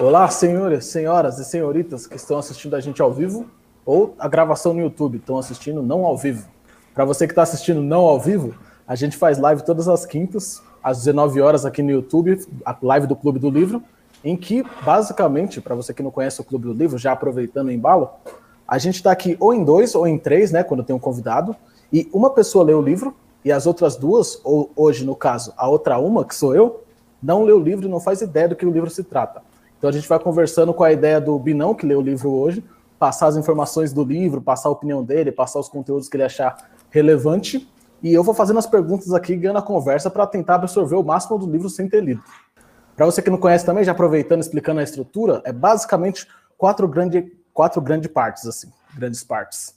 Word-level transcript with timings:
Olá, 0.00 0.28
senhores, 0.28 0.84
senhoras 0.84 1.40
e 1.40 1.44
senhoritas 1.44 2.06
que 2.06 2.14
estão 2.14 2.38
assistindo 2.38 2.76
a 2.76 2.80
gente 2.80 3.02
ao 3.02 3.12
vivo 3.12 3.46
ou 3.84 4.14
a 4.16 4.28
gravação 4.28 4.72
no 4.72 4.78
YouTube, 4.80 5.18
estão 5.18 5.36
assistindo 5.36 5.82
não 5.82 6.04
ao 6.04 6.16
vivo. 6.16 6.48
Para 6.94 7.04
você 7.04 7.26
que 7.26 7.32
está 7.32 7.42
assistindo 7.42 7.82
não 7.82 8.02
ao 8.02 8.20
vivo, 8.20 8.54
a 8.86 8.94
gente 8.94 9.16
faz 9.16 9.38
live 9.38 9.64
todas 9.64 9.88
as 9.88 10.06
quintas, 10.06 10.62
às 10.84 10.98
19 10.98 11.40
horas 11.40 11.66
aqui 11.66 11.82
no 11.82 11.90
YouTube, 11.90 12.46
a 12.64 12.76
live 12.80 13.08
do 13.08 13.16
Clube 13.16 13.40
do 13.40 13.50
Livro, 13.50 13.82
em 14.22 14.36
que, 14.36 14.64
basicamente, 14.84 15.60
para 15.60 15.74
você 15.74 15.92
que 15.92 16.02
não 16.02 16.12
conhece 16.12 16.40
o 16.40 16.44
Clube 16.44 16.66
do 16.66 16.72
Livro, 16.72 16.96
já 16.96 17.10
aproveitando 17.10 17.66
o 17.66 17.72
embalo, 17.72 18.08
a 18.68 18.78
gente 18.78 18.94
está 18.94 19.10
aqui 19.10 19.36
ou 19.40 19.52
em 19.52 19.64
dois 19.64 19.96
ou 19.96 20.06
em 20.06 20.16
três, 20.16 20.52
né, 20.52 20.62
quando 20.62 20.84
tem 20.84 20.94
um 20.94 21.00
convidado, 21.00 21.56
e 21.92 22.08
uma 22.12 22.30
pessoa 22.30 22.64
lê 22.64 22.72
o 22.72 22.80
livro 22.80 23.16
e 23.44 23.50
as 23.50 23.66
outras 23.66 23.96
duas, 23.96 24.40
ou 24.44 24.70
hoje 24.76 25.04
no 25.04 25.16
caso, 25.16 25.52
a 25.56 25.68
outra 25.68 25.98
uma, 25.98 26.24
que 26.24 26.36
sou 26.36 26.54
eu, 26.54 26.84
não 27.20 27.42
lê 27.42 27.52
o 27.52 27.58
livro 27.58 27.88
e 27.88 27.90
não 27.90 27.98
faz 27.98 28.20
ideia 28.20 28.46
do 28.46 28.54
que 28.54 28.64
o 28.64 28.70
livro 28.70 28.90
se 28.90 29.02
trata. 29.02 29.47
Então 29.78 29.88
a 29.88 29.92
gente 29.92 30.08
vai 30.08 30.18
conversando 30.18 30.74
com 30.74 30.84
a 30.84 30.92
ideia 30.92 31.20
do 31.20 31.38
Binão, 31.38 31.74
que 31.74 31.86
lê 31.86 31.94
o 31.94 32.00
livro 32.00 32.30
hoje, 32.30 32.64
passar 32.98 33.28
as 33.28 33.36
informações 33.36 33.92
do 33.92 34.04
livro, 34.04 34.42
passar 34.42 34.68
a 34.68 34.72
opinião 34.72 35.02
dele, 35.04 35.30
passar 35.30 35.60
os 35.60 35.68
conteúdos 35.68 36.08
que 36.08 36.16
ele 36.16 36.24
achar 36.24 36.68
relevante, 36.90 37.68
e 38.02 38.12
eu 38.12 38.22
vou 38.22 38.34
fazendo 38.34 38.58
as 38.58 38.66
perguntas 38.66 39.12
aqui, 39.12 39.36
ganhando 39.36 39.58
a 39.58 39.62
conversa 39.62 40.10
para 40.10 40.26
tentar 40.26 40.56
absorver 40.56 40.96
o 40.96 41.02
máximo 41.02 41.38
do 41.38 41.50
livro 41.50 41.68
sem 41.68 41.88
ter 41.88 42.02
lido. 42.02 42.22
Para 42.96 43.06
você 43.06 43.22
que 43.22 43.30
não 43.30 43.38
conhece 43.38 43.64
também, 43.64 43.84
já 43.84 43.92
aproveitando, 43.92 44.40
explicando 44.40 44.80
a 44.80 44.82
estrutura, 44.82 45.40
é 45.44 45.52
basicamente 45.52 46.26
quatro, 46.56 46.86
grande, 46.88 47.32
quatro 47.52 47.80
grandes 47.80 48.10
partes, 48.10 48.46
assim, 48.46 48.68
grandes 48.96 49.22
partes. 49.22 49.74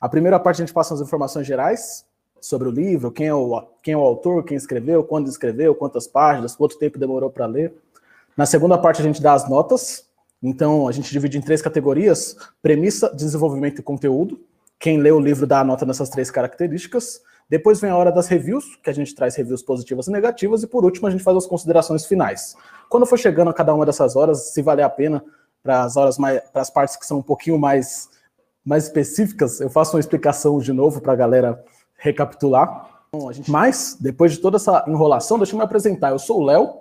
A 0.00 0.08
primeira 0.08 0.38
parte 0.38 0.62
a 0.62 0.64
gente 0.64 0.74
passa 0.74 0.94
as 0.94 1.00
informações 1.00 1.46
gerais, 1.46 2.04
sobre 2.40 2.68
o 2.68 2.70
livro, 2.70 3.12
quem 3.12 3.26
é 3.26 3.34
o, 3.34 3.62
quem 3.82 3.94
é 3.94 3.96
o 3.96 4.00
autor, 4.00 4.44
quem 4.44 4.56
escreveu, 4.56 5.04
quando 5.04 5.28
escreveu, 5.28 5.74
quantas 5.74 6.06
páginas, 6.06 6.56
quanto 6.56 6.78
tempo 6.78 6.98
demorou 6.98 7.30
para 7.30 7.46
ler. 7.46 7.74
Na 8.40 8.46
segunda 8.46 8.78
parte, 8.78 9.02
a 9.02 9.04
gente 9.04 9.20
dá 9.20 9.34
as 9.34 9.46
notas. 9.46 10.06
Então, 10.42 10.88
a 10.88 10.92
gente 10.92 11.12
divide 11.12 11.36
em 11.36 11.42
três 11.42 11.60
categorias: 11.60 12.34
premissa, 12.62 13.14
desenvolvimento 13.14 13.80
e 13.80 13.82
conteúdo. 13.82 14.40
Quem 14.78 14.96
lê 14.96 15.12
o 15.12 15.20
livro 15.20 15.46
dá 15.46 15.60
a 15.60 15.64
nota 15.64 15.84
nessas 15.84 16.08
três 16.08 16.30
características. 16.30 17.20
Depois 17.50 17.82
vem 17.82 17.90
a 17.90 17.96
hora 17.98 18.10
das 18.10 18.28
reviews, 18.28 18.76
que 18.82 18.88
a 18.88 18.94
gente 18.94 19.14
traz 19.14 19.36
reviews 19.36 19.60
positivas 19.60 20.06
e 20.06 20.10
negativas. 20.10 20.62
E 20.62 20.66
por 20.66 20.86
último, 20.86 21.06
a 21.06 21.10
gente 21.10 21.22
faz 21.22 21.36
as 21.36 21.44
considerações 21.44 22.06
finais. 22.06 22.56
Quando 22.88 23.04
for 23.04 23.18
chegando 23.18 23.50
a 23.50 23.52
cada 23.52 23.74
uma 23.74 23.84
dessas 23.84 24.16
horas, 24.16 24.54
se 24.54 24.62
valer 24.62 24.84
a 24.84 24.88
pena, 24.88 25.22
para 25.62 25.82
as 25.82 25.98
horas 25.98 26.16
mais, 26.16 26.40
para 26.50 26.62
as 26.62 26.70
partes 26.70 26.96
que 26.96 27.04
são 27.04 27.18
um 27.18 27.22
pouquinho 27.22 27.58
mais, 27.58 28.08
mais 28.64 28.84
específicas, 28.84 29.60
eu 29.60 29.68
faço 29.68 29.94
uma 29.94 30.00
explicação 30.00 30.58
de 30.60 30.72
novo 30.72 31.02
para 31.02 31.12
a 31.12 31.16
galera 31.16 31.62
recapitular. 31.98 32.88
Mas, 33.46 33.98
depois 34.00 34.32
de 34.32 34.38
toda 34.38 34.56
essa 34.56 34.82
enrolação, 34.88 35.36
deixa 35.36 35.52
eu 35.52 35.58
me 35.58 35.64
apresentar. 35.64 36.08
Eu 36.08 36.18
sou 36.18 36.40
o 36.40 36.42
Léo 36.42 36.80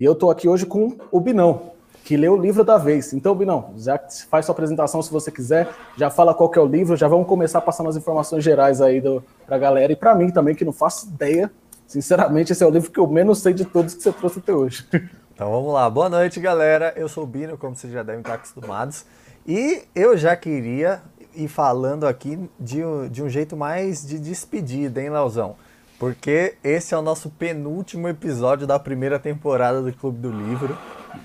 e 0.00 0.04
eu 0.04 0.14
estou 0.14 0.30
aqui 0.30 0.48
hoje 0.48 0.64
com 0.64 0.96
o 1.12 1.20
Binão, 1.20 1.72
que 2.04 2.16
leu 2.16 2.32
o 2.32 2.40
livro 2.40 2.64
da 2.64 2.78
vez. 2.78 3.12
Então, 3.12 3.34
Binão, 3.34 3.74
já 3.76 4.00
faz 4.30 4.46
sua 4.46 4.54
apresentação 4.54 5.02
se 5.02 5.12
você 5.12 5.30
quiser, 5.30 5.68
já 5.94 6.08
fala 6.08 6.32
qual 6.32 6.48
que 6.48 6.58
é 6.58 6.62
o 6.62 6.66
livro, 6.66 6.96
já 6.96 7.06
vamos 7.06 7.26
começar 7.26 7.60
passando 7.60 7.90
as 7.90 7.96
informações 7.96 8.42
gerais 8.42 8.80
aí 8.80 9.02
para 9.46 9.56
a 9.56 9.58
galera 9.58 9.92
e 9.92 9.96
para 9.96 10.14
mim 10.14 10.30
também, 10.30 10.54
que 10.54 10.64
não 10.64 10.72
faço 10.72 11.06
ideia. 11.06 11.50
Sinceramente, 11.86 12.52
esse 12.52 12.64
é 12.64 12.66
o 12.66 12.70
livro 12.70 12.90
que 12.90 12.98
eu 12.98 13.06
menos 13.06 13.40
sei 13.40 13.52
de 13.52 13.66
todos 13.66 13.92
que 13.92 14.02
você 14.02 14.10
trouxe 14.10 14.38
até 14.38 14.52
hoje. 14.52 14.86
Então 15.32 15.52
vamos 15.52 15.72
lá. 15.72 15.88
Boa 15.88 16.10
noite, 16.10 16.38
galera. 16.38 16.92
Eu 16.94 17.08
sou 17.08 17.24
o 17.24 17.26
Bino, 17.26 17.56
como 17.56 17.74
vocês 17.74 17.90
já 17.90 18.02
devem 18.02 18.20
estar 18.20 18.34
acostumados. 18.34 19.06
E 19.46 19.84
eu 19.94 20.14
já 20.14 20.36
queria 20.36 21.00
ir 21.34 21.48
falando 21.48 22.06
aqui 22.06 22.38
de, 22.60 22.82
de 23.10 23.22
um 23.22 23.28
jeito 23.30 23.56
mais 23.56 24.06
de 24.06 24.18
despedida, 24.18 25.00
hein, 25.00 25.08
Leozão? 25.08 25.56
Porque 26.00 26.56
esse 26.64 26.94
é 26.94 26.98
o 26.98 27.02
nosso 27.02 27.30
penúltimo 27.30 28.08
episódio 28.08 28.66
da 28.66 28.78
primeira 28.78 29.18
temporada 29.18 29.80
do 29.80 29.92
Clube 29.92 30.18
do 30.18 30.32
Livro. 30.32 30.76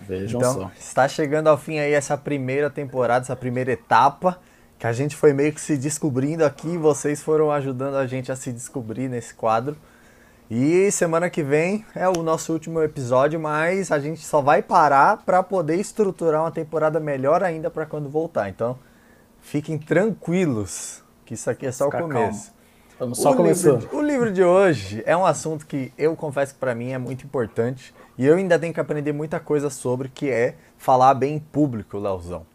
Vejam 0.08 0.40
então, 0.40 0.54
só. 0.54 0.72
está 0.78 1.08
chegando 1.08 1.48
ao 1.48 1.58
fim 1.58 1.80
aí 1.80 1.94
essa 1.94 2.16
primeira 2.18 2.70
temporada, 2.70 3.24
essa 3.24 3.36
primeira 3.36 3.72
etapa, 3.72 4.38
que 4.78 4.86
a 4.86 4.92
gente 4.92 5.16
foi 5.16 5.34
meio 5.34 5.54
que 5.54 5.62
se 5.62 5.78
descobrindo 5.78 6.46
aqui, 6.46 6.78
vocês 6.78 7.24
foram 7.24 7.52
ajudando 7.52 7.96
a 7.96 8.06
gente 8.06 8.32
a 8.32 8.36
se 8.36 8.52
descobrir 8.52 9.10
nesse 9.10 9.34
quadro. 9.34 9.76
E 10.52 10.92
semana 10.92 11.30
que 11.30 11.42
vem 11.42 11.84
é 11.96 12.08
o 12.08 12.22
nosso 12.22 12.54
último 12.54 12.84
episódio, 12.84 13.40
mas 13.40 13.92
a 13.92 13.98
gente 13.98 14.24
só 14.24 14.42
vai 14.42 14.62
parar 14.62 15.24
para 15.26 15.42
poder 15.42 15.78
estruturar 15.78 16.42
uma 16.42 16.52
temporada 16.52 17.00
melhor 17.00 17.42
ainda 17.42 17.72
para 17.72 17.86
quando 17.86 18.10
voltar. 18.10 18.50
Então, 18.50 18.78
Fiquem 19.46 19.78
tranquilos, 19.78 21.04
que 21.24 21.36
isso 21.36 21.52
aqui 21.52 21.68
é 21.68 21.72
só 21.72 21.86
Fica 21.86 22.00
o 22.00 22.02
começo. 22.02 22.52
Estamos 22.96 23.20
só 23.20 23.32
o 23.32 23.36
começando. 23.36 23.82
Livro, 23.82 23.98
o 23.98 24.02
livro 24.02 24.32
de 24.32 24.42
hoje 24.42 25.04
é 25.06 25.18
um 25.18 25.26
assunto 25.26 25.66
que 25.66 25.92
eu 25.98 26.16
confesso 26.16 26.54
que 26.54 26.60
para 26.62 26.74
mim 26.74 26.94
é 26.94 26.98
muito 26.98 27.26
importante 27.26 27.94
e 28.18 28.26
eu 28.26 28.36
ainda 28.38 28.58
tenho 28.58 28.74
que 28.74 28.80
aprender 28.80 29.12
muita 29.12 29.38
coisa 29.38 29.70
sobre, 29.70 30.08
que 30.08 30.30
é 30.30 30.56
falar 30.78 31.14
bem 31.14 31.36
em 31.36 31.40
público, 31.40 31.98
Leozão. 31.98 32.46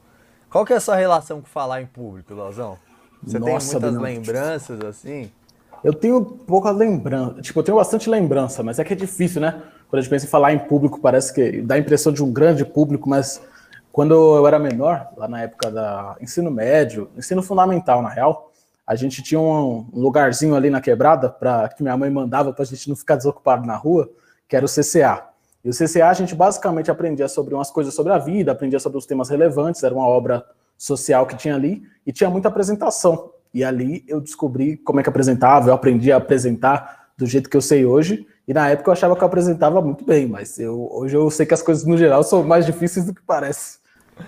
Qual 0.49 0.65
que 0.65 0.73
é 0.73 0.77
a 0.77 0.81
sua 0.81 0.97
relação 0.97 1.43
com 1.43 1.47
falar 1.47 1.83
em 1.83 1.87
público, 1.87 2.33
Leozão? 2.33 2.79
Você 3.23 3.39
Nossa, 3.39 3.79
tem 3.79 3.91
muitas 3.91 4.03
lembranças 4.03 4.81
assim? 4.81 5.31
Eu 5.85 5.93
tenho 5.93 6.25
pouca 6.25 6.71
lembrança, 6.71 7.43
tipo, 7.43 7.61
eu 7.61 7.63
tenho 7.63 7.77
bastante 7.77 8.09
lembrança, 8.09 8.63
mas 8.63 8.79
é 8.79 8.85
que 8.85 8.95
é 8.95 8.97
difícil, 8.97 9.43
né? 9.43 9.63
Quando 9.91 9.99
a 9.99 10.01
gente 10.01 10.11
pensa 10.11 10.25
em 10.25 10.29
falar 10.31 10.55
em 10.55 10.59
público, 10.59 11.01
parece 11.03 11.35
que 11.35 11.61
dá 11.61 11.75
a 11.75 11.79
impressão 11.79 12.15
de 12.15 12.25
um 12.25 12.33
grande 12.33 12.65
público, 12.65 13.11
mas 13.11 13.43
quando 13.93 14.15
eu 14.15 14.47
era 14.47 14.59
menor, 14.59 15.07
lá 15.19 15.29
na 15.29 15.43
época 15.43 15.71
da 15.71 16.17
ensino 16.19 16.51
médio, 16.51 17.11
ensino 17.15 17.43
fundamental, 17.43 18.01
na 18.01 18.09
real, 18.09 18.50
a 18.87 18.95
gente 18.97 19.23
tinha 19.23 19.41
um, 19.41 19.89
lugarzinho 19.93 20.55
ali 20.55 20.71
na 20.71 20.81
quebrada 20.81 21.29
para 21.29 21.69
que 21.69 21.83
minha 21.83 21.97
mãe 21.97 22.11
mandava 22.11 22.53
para 22.53 22.63
a 22.63 22.67
gente 22.67 22.89
não 22.89 22.97
ficar 22.97 23.17
desocupado 23.17 23.67
na 23.67 23.77
rua, 23.77 24.11
que 24.49 24.57
era 24.57 24.65
o 24.65 24.69
CCA. 24.69 25.29
E 25.65 25.69
o 25.69 25.73
CCA 25.73 26.09
a 26.09 26.15
gente 26.15 26.35
basicamente 26.35 26.91
aprendia 26.91 27.29
sobre 27.29 27.55
umas 27.55 27.71
coisas 27.71 27.95
sobre 27.95 28.13
a 28.13 28.19
vida, 28.19 28.53
aprendia 28.53 28.81
sobre 28.81 28.99
os 28.99 29.07
temas 29.07 29.29
relevantes, 29.29 29.83
era 29.83 29.95
uma 29.95 30.07
obra 30.07 30.45
social 30.77 31.27
que 31.27 31.37
tinha 31.37 31.55
ali 31.55 31.83
e 32.07 32.13
tinha 32.13 32.31
muita 32.31 32.49
apresentação. 32.49 33.33
E 33.53 33.63
ali 33.63 34.05
eu 34.09 34.21
descobri 34.21 34.77
como 34.79 35.01
é 35.01 35.03
que 35.03 35.09
apresentava, 35.09 35.69
eu 35.69 35.75
aprendi 35.75 36.11
a 36.11 36.17
apresentar 36.17 37.11
do 37.17 37.27
jeito 37.27 37.51
que 37.51 37.57
eu 37.57 37.61
sei 37.61 37.85
hoje. 37.85 38.27
E 38.49 38.55
na 38.55 38.69
época 38.71 38.89
eu 38.89 38.93
achava 38.93 39.15
que 39.15 39.23
eu 39.23 39.27
apresentava 39.27 39.81
muito 39.83 40.05
bem, 40.05 40.27
mas 40.27 40.59
eu, 40.59 40.89
hoje 40.91 41.17
eu 41.17 41.31
sei 41.31 41.45
que 41.45 41.55
as 41.55 41.63
coisas 41.63 41.85
no 41.85 41.97
geral 41.97 42.23
são 42.23 42.43
mais 42.43 42.65
difíceis 42.65 43.07
do 43.07 43.15
que 43.15 43.23
parece. 43.23 43.79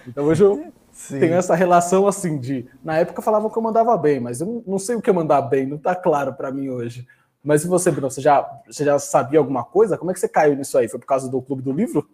Então 0.07 0.25
hoje 0.25 0.45
eu 0.45 0.73
Sim. 0.93 1.19
tenho 1.19 1.35
essa 1.35 1.55
relação 1.55 2.07
assim 2.07 2.39
de. 2.39 2.69
Na 2.85 2.99
época 2.99 3.23
falavam 3.23 3.49
que 3.51 3.57
eu 3.57 3.63
mandava 3.63 3.97
bem, 3.97 4.21
mas 4.21 4.41
eu 4.41 4.63
não 4.67 4.79
sei 4.79 4.95
o 4.95 5.03
que 5.03 5.11
é 5.11 5.13
mandar 5.13 5.41
bem, 5.43 5.67
não 5.67 5.77
está 5.77 5.95
claro 5.95 6.35
para 6.35 6.53
mim 6.53 6.69
hoje. 6.69 7.07
Mas 7.43 7.65
e 7.65 7.69
você, 7.69 7.91
Bruno, 7.91 8.11
você 8.11 8.21
já, 8.21 8.49
você 8.67 8.85
já 8.85 8.99
sabia 8.99 9.39
alguma 9.39 9.65
coisa? 9.65 9.99
Como 9.99 10.11
é 10.11 10.15
que 10.15 10.21
você 10.21 10.29
caiu 10.29 10.55
nisso 10.55 10.79
aí? 10.79 10.89
Foi 10.89 11.01
por 11.01 11.07
causa 11.07 11.29
do 11.29 11.43
Clube 11.43 11.63
do 11.63 11.73
Livro? 11.73 12.09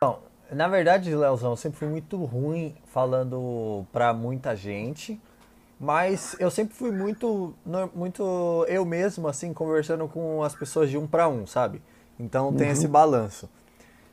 Não, 0.00 0.18
na 0.50 0.66
verdade, 0.66 1.14
Leozão, 1.14 1.50
eu 1.50 1.56
sempre 1.56 1.78
fui 1.78 1.88
muito 1.88 2.16
ruim 2.24 2.74
falando 2.86 3.86
para 3.92 4.12
muita 4.12 4.56
gente, 4.56 5.20
mas 5.78 6.34
eu 6.40 6.50
sempre 6.50 6.74
fui 6.74 6.90
muito, 6.90 7.54
muito 7.94 8.66
eu 8.68 8.84
mesmo, 8.84 9.28
assim, 9.28 9.52
conversando 9.52 10.08
com 10.08 10.42
as 10.42 10.54
pessoas 10.54 10.90
de 10.90 10.98
um 10.98 11.06
para 11.06 11.28
um, 11.28 11.46
sabe? 11.46 11.80
Então 12.18 12.52
tem 12.52 12.66
uhum. 12.66 12.72
esse 12.72 12.88
balanço. 12.88 13.48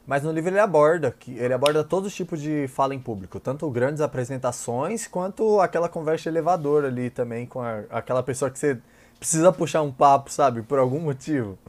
Mas 0.09 0.24
no 0.24 0.31
livro 0.31 0.50
ele 0.50 0.59
aborda, 0.59 1.12
que 1.12 1.38
ele 1.38 1.53
aborda 1.53 1.84
todos 1.84 2.08
os 2.08 2.16
tipos 2.16 2.42
de 2.42 2.68
fala 2.68 2.96
em 2.96 3.00
público, 3.00 3.40
tanto 3.40 3.70
grandes 3.70 4.02
apresentações 4.02 5.06
quanto 5.06 5.62
aquela 5.62 5.88
conversa 5.88 6.30
elevadora 6.30 6.88
ali 6.88 7.12
também 7.12 7.46
com 7.46 7.62
a, 7.62 7.81
aquela 7.92 8.24
pessoa 8.24 8.50
que 8.50 8.58
você 8.58 8.80
precisa 9.20 9.52
puxar 9.52 9.84
um 9.84 9.92
papo, 9.92 10.31
sabe, 10.31 10.64
por 10.64 10.80
algum 10.80 11.00
motivo. 11.00 11.59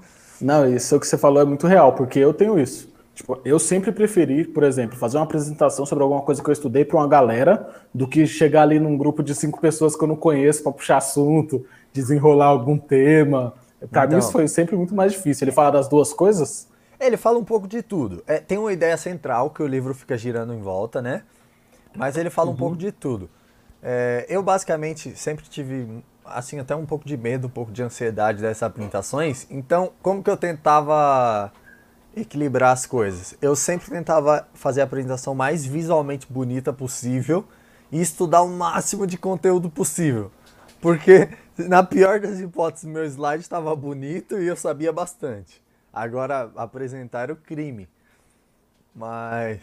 Não, 0.41 0.67
isso 0.67 0.99
que 0.99 1.07
você 1.07 1.19
falou 1.19 1.43
é 1.43 1.45
muito 1.45 1.67
real, 1.67 1.93
porque 1.93 2.19
eu 2.19 2.33
tenho 2.33 2.59
isso. 2.59 2.91
Tipo, 3.15 3.39
eu 3.45 3.59
sempre 3.59 3.93
preferi, 3.93 4.47
por 4.47 4.63
exemplo, 4.63 4.97
fazer 4.97 5.19
uma 5.19 5.25
apresentação 5.25 5.85
sobre 5.85 6.03
alguma 6.03 6.23
coisa 6.23 6.43
que 6.43 6.49
eu 6.49 6.53
estudei 6.55 6.83
para 6.83 6.97
uma 6.97 7.07
galera 7.07 7.69
do 7.93 8.09
que 8.09 8.27
chegar 8.27 8.63
ali 8.63 8.81
num 8.81 8.97
grupo 8.97 9.23
de 9.23 9.35
cinco 9.35 9.61
pessoas 9.61 9.95
que 9.95 10.03
eu 10.03 10.09
não 10.09 10.17
conheço 10.17 10.63
para 10.63 10.73
puxar 10.73 10.97
assunto, 10.97 11.63
desenrolar 11.93 12.47
algum 12.47 12.79
tema. 12.79 13.53
Para 13.91 14.07
então, 14.07 14.17
mim 14.17 14.25
isso 14.25 14.33
foi 14.33 14.49
sempre 14.49 14.77
muito 14.77 14.95
mais 14.95 15.13
difícil. 15.13 15.45
Ele 15.45 15.53
fala 15.53 15.73
das 15.73 15.89
duas 15.89 16.15
coisas? 16.15 16.70
Ele 17.01 17.17
fala 17.17 17.39
um 17.39 17.45
pouco 17.45 17.67
de 17.67 17.83
tudo. 17.83 18.23
É, 18.27 18.39
tem 18.39 18.59
uma 18.59 18.73
ideia 18.73 18.97
central 18.97 19.51
que 19.51 19.63
o 19.63 19.67
livro 19.67 19.95
fica 19.95 20.19
girando 20.19 20.53
em 20.53 20.61
volta, 20.61 21.01
né? 21.01 21.23
Mas 21.97 22.17
ele 22.17 22.29
fala 22.29 22.49
uhum. 22.49 22.55
um 22.55 22.59
pouco 22.59 22.77
de 22.77 22.93
tudo. 22.93 23.29
É, 23.83 24.27
eu 24.29 24.43
basicamente 24.43 25.17
sempre 25.17 25.47
tive 25.49 26.05
assim 26.25 26.61
até 26.61 26.77
um 26.77 26.85
pouco 26.85 27.07
de 27.07 27.17
medo, 27.17 27.47
um 27.47 27.51
pouco 27.51 27.73
de 27.73 27.83
ansiedade 27.83 28.43
dessas 28.43 28.63
apresentações. 28.63 29.47
Então, 29.51 29.93
como 30.03 30.23
que 30.23 30.31
eu 30.31 30.37
tentava 30.37 31.51
equilibrar 32.15 32.73
as 32.73 32.85
coisas? 32.85 33.35
Eu 33.41 33.57
sempre 33.57 33.91
tentava 33.91 34.47
fazer 34.53 34.83
a 34.83 34.85
apresentação 34.85 35.35
mais 35.35 35.65
visualmente 35.65 36.27
bonita 36.31 36.73
possível 36.73 37.45
e 37.91 38.01
estudar 38.01 38.43
o 38.43 38.49
máximo 38.49 39.07
de 39.07 39.17
conteúdo 39.17 39.71
possível. 39.71 40.31
Porque 40.81 41.31
na 41.59 41.83
pior 41.83 42.21
das 42.21 42.39
hipóteses, 42.41 42.85
meu 42.85 43.05
slide 43.05 43.43
estava 43.43 43.75
bonito 43.75 44.39
e 44.39 44.47
eu 44.47 44.57
sabia 44.57 44.93
bastante. 44.93 45.61
Agora, 45.93 46.51
apresentar 46.57 47.31
o 47.31 47.37
crime. 47.37 47.89
Mas. 48.95 49.61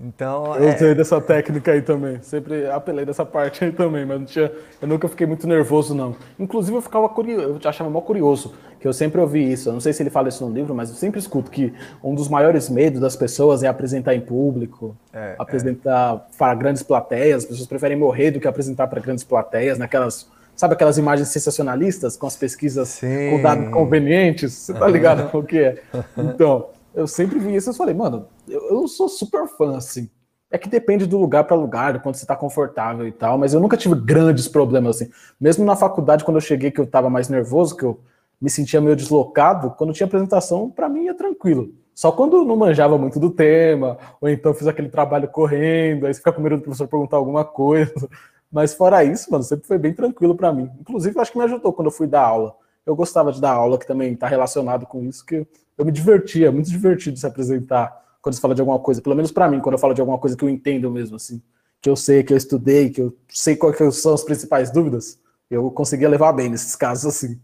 Então, 0.00 0.54
eu 0.54 0.68
é... 0.68 0.74
usei 0.76 0.94
dessa 0.94 1.20
técnica 1.20 1.72
aí 1.72 1.82
também. 1.82 2.22
Sempre 2.22 2.70
apelei 2.70 3.04
dessa 3.04 3.26
parte 3.26 3.64
aí 3.64 3.72
também, 3.72 4.06
mas 4.06 4.18
não 4.20 4.26
tinha, 4.26 4.52
eu 4.80 4.86
nunca 4.86 5.08
fiquei 5.08 5.26
muito 5.26 5.44
nervoso, 5.46 5.92
não. 5.92 6.14
Inclusive, 6.38 6.76
eu 6.76 6.80
ficava 6.80 7.08
curioso, 7.08 7.58
eu 7.60 7.68
achava 7.68 7.90
mó 7.90 8.00
curioso, 8.00 8.54
que 8.78 8.86
eu 8.86 8.92
sempre 8.92 9.20
ouvi 9.20 9.52
isso. 9.52 9.68
Eu 9.68 9.72
não 9.72 9.80
sei 9.80 9.92
se 9.92 10.00
ele 10.00 10.10
fala 10.10 10.28
isso 10.28 10.46
no 10.46 10.54
livro, 10.54 10.72
mas 10.72 10.88
eu 10.88 10.94
sempre 10.94 11.18
escuto 11.18 11.50
que 11.50 11.74
um 12.02 12.14
dos 12.14 12.28
maiores 12.28 12.68
medos 12.68 13.00
das 13.00 13.16
pessoas 13.16 13.64
é 13.64 13.66
apresentar 13.66 14.14
em 14.14 14.20
público, 14.20 14.96
é, 15.12 15.34
apresentar 15.36 16.14
é. 16.14 16.36
para 16.38 16.54
grandes 16.54 16.84
plateias. 16.84 17.42
As 17.42 17.50
pessoas 17.50 17.66
preferem 17.66 17.96
morrer 17.96 18.30
do 18.30 18.38
que 18.38 18.46
apresentar 18.46 18.86
para 18.86 19.00
grandes 19.00 19.24
plateias, 19.24 19.78
naquelas. 19.78 20.30
Sabe 20.58 20.74
aquelas 20.74 20.98
imagens 20.98 21.28
sensacionalistas 21.28 22.16
com 22.16 22.26
as 22.26 22.34
pesquisas 22.34 22.88
Sim. 22.88 23.30
com 23.30 23.40
dados 23.40 23.68
convenientes? 23.68 24.52
Você 24.54 24.74
tá 24.74 24.88
ligado 24.88 25.30
com 25.30 25.38
o 25.38 25.44
que 25.44 25.56
é? 25.56 25.80
Então, 26.16 26.70
eu 26.92 27.06
sempre 27.06 27.38
vi 27.38 27.54
isso 27.54 27.70
e 27.70 27.74
falei, 27.74 27.94
mano, 27.94 28.26
eu, 28.48 28.60
eu 28.68 28.88
sou 28.88 29.08
super 29.08 29.46
fã, 29.46 29.76
assim. 29.76 30.10
É 30.50 30.58
que 30.58 30.68
depende 30.68 31.06
do 31.06 31.16
lugar 31.16 31.44
para 31.44 31.54
lugar, 31.54 31.92
do 31.92 32.00
quanto 32.00 32.16
você 32.16 32.24
está 32.24 32.34
confortável 32.34 33.06
e 33.06 33.12
tal, 33.12 33.38
mas 33.38 33.54
eu 33.54 33.60
nunca 33.60 33.76
tive 33.76 33.94
grandes 33.94 34.48
problemas 34.48 34.96
assim. 34.96 35.12
Mesmo 35.40 35.64
na 35.64 35.76
faculdade, 35.76 36.24
quando 36.24 36.38
eu 36.38 36.40
cheguei, 36.40 36.72
que 36.72 36.80
eu 36.80 36.86
estava 36.86 37.08
mais 37.08 37.28
nervoso, 37.28 37.76
que 37.76 37.84
eu 37.84 38.00
me 38.40 38.50
sentia 38.50 38.80
meio 38.80 38.96
deslocado, 38.96 39.70
quando 39.78 39.92
tinha 39.92 40.08
apresentação, 40.08 40.68
para 40.68 40.88
mim 40.88 41.04
ia 41.04 41.14
tranquilo. 41.14 41.68
Só 41.94 42.10
quando 42.10 42.44
não 42.44 42.56
manjava 42.56 42.98
muito 42.98 43.20
do 43.20 43.30
tema, 43.30 43.96
ou 44.20 44.28
então 44.28 44.52
fiz 44.52 44.66
aquele 44.66 44.88
trabalho 44.88 45.28
correndo, 45.28 46.04
aí 46.06 46.12
você 46.12 46.18
fica 46.18 46.32
com 46.32 46.40
medo 46.40 46.56
do 46.56 46.62
professor 46.62 46.88
perguntar 46.88 47.16
alguma 47.16 47.44
coisa. 47.44 48.08
Mas 48.50 48.74
fora 48.74 49.04
isso, 49.04 49.30
mano, 49.30 49.44
sempre 49.44 49.66
foi 49.66 49.78
bem 49.78 49.92
tranquilo 49.92 50.34
para 50.34 50.52
mim. 50.52 50.70
Inclusive, 50.80 51.18
acho 51.20 51.32
que 51.32 51.38
me 51.38 51.44
ajudou 51.44 51.72
quando 51.72 51.88
eu 51.88 51.92
fui 51.92 52.06
dar 52.06 52.22
aula. 52.22 52.56
Eu 52.86 52.96
gostava 52.96 53.30
de 53.30 53.40
dar 53.40 53.52
aula, 53.52 53.78
que 53.78 53.86
também 53.86 54.14
está 54.14 54.26
relacionado 54.26 54.86
com 54.86 55.04
isso, 55.04 55.24
que 55.24 55.46
eu 55.76 55.84
me 55.84 55.92
divertia, 55.92 56.48
é 56.48 56.50
muito 56.50 56.70
divertido 56.70 57.18
se 57.18 57.26
apresentar 57.26 58.18
quando 58.22 58.34
se 58.34 58.40
fala 58.40 58.54
de 58.54 58.60
alguma 58.60 58.78
coisa. 58.78 59.02
Pelo 59.02 59.14
menos 59.14 59.30
para 59.30 59.48
mim, 59.48 59.60
quando 59.60 59.74
eu 59.74 59.78
falo 59.78 59.94
de 59.94 60.00
alguma 60.00 60.18
coisa 60.18 60.36
que 60.36 60.44
eu 60.44 60.48
entendo 60.48 60.90
mesmo, 60.90 61.16
assim, 61.16 61.42
que 61.80 61.88
eu 61.90 61.96
sei, 61.96 62.22
que 62.24 62.32
eu 62.32 62.36
estudei, 62.36 62.90
que 62.90 63.02
eu 63.02 63.16
sei 63.28 63.56
quais 63.56 63.96
são 63.96 64.14
as 64.14 64.24
principais 64.24 64.70
dúvidas, 64.70 65.20
eu 65.50 65.70
conseguia 65.70 66.08
levar 66.08 66.32
bem 66.32 66.48
nesses 66.48 66.74
casos 66.74 67.06
assim. 67.06 67.40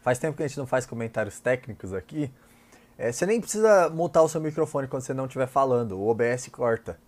Faz 0.00 0.18
tempo 0.18 0.36
que 0.36 0.42
a 0.42 0.48
gente 0.48 0.58
não 0.58 0.66
faz 0.66 0.86
comentários 0.86 1.38
técnicos 1.40 1.92
aqui. 1.92 2.30
É, 2.98 3.12
você 3.12 3.24
nem 3.24 3.40
precisa 3.40 3.88
mutar 3.88 4.22
o 4.22 4.28
seu 4.28 4.40
microfone 4.40 4.88
quando 4.88 5.02
você 5.02 5.14
não 5.14 5.26
estiver 5.26 5.46
falando. 5.46 5.92
O 5.92 6.08
OBS 6.08 6.48
corta. 6.48 6.98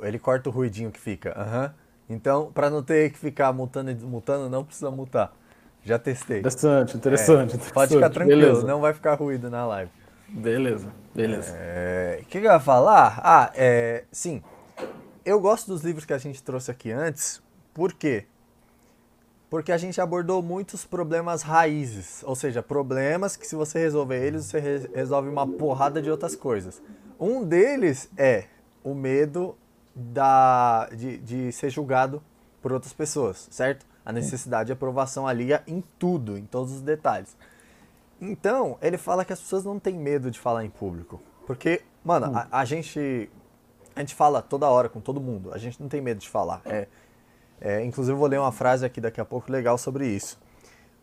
Ele 0.00 0.18
corta 0.18 0.48
o 0.48 0.52
ruidinho 0.52 0.92
que 0.92 1.00
fica. 1.00 1.36
Uhum. 1.36 1.70
Então, 2.08 2.52
para 2.52 2.70
não 2.70 2.82
ter 2.82 3.10
que 3.10 3.18
ficar 3.18 3.52
multando 3.52 3.90
e 3.90 3.94
desmutando, 3.94 4.48
não 4.48 4.64
precisa 4.64 4.90
multar. 4.90 5.34
Já 5.82 5.98
testei. 5.98 6.38
Interessante, 6.38 6.96
interessante. 6.96 7.40
É, 7.40 7.56
interessante. 7.56 7.72
Pode 7.72 7.94
ficar 7.94 8.10
tranquilo, 8.10 8.40
beleza. 8.40 8.66
não 8.66 8.80
vai 8.80 8.92
ficar 8.92 9.14
ruído 9.14 9.50
na 9.50 9.66
live. 9.66 9.90
Beleza, 10.28 10.88
beleza. 11.14 11.52
O 11.52 11.56
é, 11.56 12.20
que, 12.28 12.40
que 12.40 12.46
eu 12.46 12.52
ia 12.52 12.60
falar? 12.60 13.20
Ah, 13.22 13.52
é, 13.54 14.04
sim. 14.10 14.42
Eu 15.24 15.40
gosto 15.40 15.68
dos 15.68 15.82
livros 15.82 16.04
que 16.04 16.12
a 16.12 16.18
gente 16.18 16.42
trouxe 16.42 16.70
aqui 16.70 16.90
antes, 16.90 17.42
por 17.72 17.92
quê? 17.92 18.26
Porque 19.48 19.70
a 19.70 19.78
gente 19.78 20.00
abordou 20.00 20.42
muitos 20.42 20.84
problemas 20.84 21.42
raízes, 21.42 22.22
ou 22.24 22.34
seja, 22.34 22.62
problemas 22.62 23.36
que 23.36 23.46
se 23.46 23.54
você 23.54 23.78
resolver 23.78 24.24
eles, 24.24 24.46
você 24.46 24.58
re 24.58 24.90
resolve 24.94 25.28
uma 25.28 25.46
porrada 25.46 26.02
de 26.02 26.10
outras 26.10 26.34
coisas. 26.34 26.82
Um 27.18 27.44
deles 27.44 28.10
é 28.16 28.46
o 28.82 28.94
medo 28.94 29.56
da, 29.94 30.88
de, 30.92 31.18
de 31.18 31.52
ser 31.52 31.70
julgado 31.70 32.22
por 32.60 32.72
outras 32.72 32.92
pessoas, 32.92 33.48
certo? 33.50 33.86
A 34.04 34.12
necessidade 34.12 34.66
de 34.66 34.72
aprovação 34.72 35.26
ali 35.26 35.48
em 35.66 35.82
tudo, 35.98 36.36
em 36.36 36.44
todos 36.44 36.72
os 36.72 36.80
detalhes. 36.80 37.36
Então, 38.20 38.78
ele 38.82 38.98
fala 38.98 39.24
que 39.24 39.32
as 39.32 39.40
pessoas 39.40 39.64
não 39.64 39.78
têm 39.78 39.94
medo 39.94 40.30
de 40.30 40.38
falar 40.38 40.64
em 40.64 40.70
público. 40.70 41.20
Porque, 41.46 41.82
mano, 42.04 42.36
a, 42.36 42.60
a 42.60 42.64
gente 42.64 43.30
a 43.94 44.00
gente 44.00 44.14
fala 44.14 44.42
toda 44.42 44.68
hora 44.68 44.90
com 44.90 45.00
todo 45.00 45.20
mundo. 45.20 45.54
A 45.54 45.58
gente 45.58 45.80
não 45.80 45.88
tem 45.88 46.02
medo 46.02 46.20
de 46.20 46.28
falar. 46.28 46.60
É, 46.66 46.86
é, 47.60 47.84
inclusive, 47.84 48.14
eu 48.14 48.18
vou 48.18 48.28
ler 48.28 48.38
uma 48.38 48.52
frase 48.52 48.84
aqui 48.84 49.00
daqui 49.00 49.20
a 49.20 49.24
pouco 49.24 49.50
legal 49.50 49.78
sobre 49.78 50.06
isso. 50.06 50.38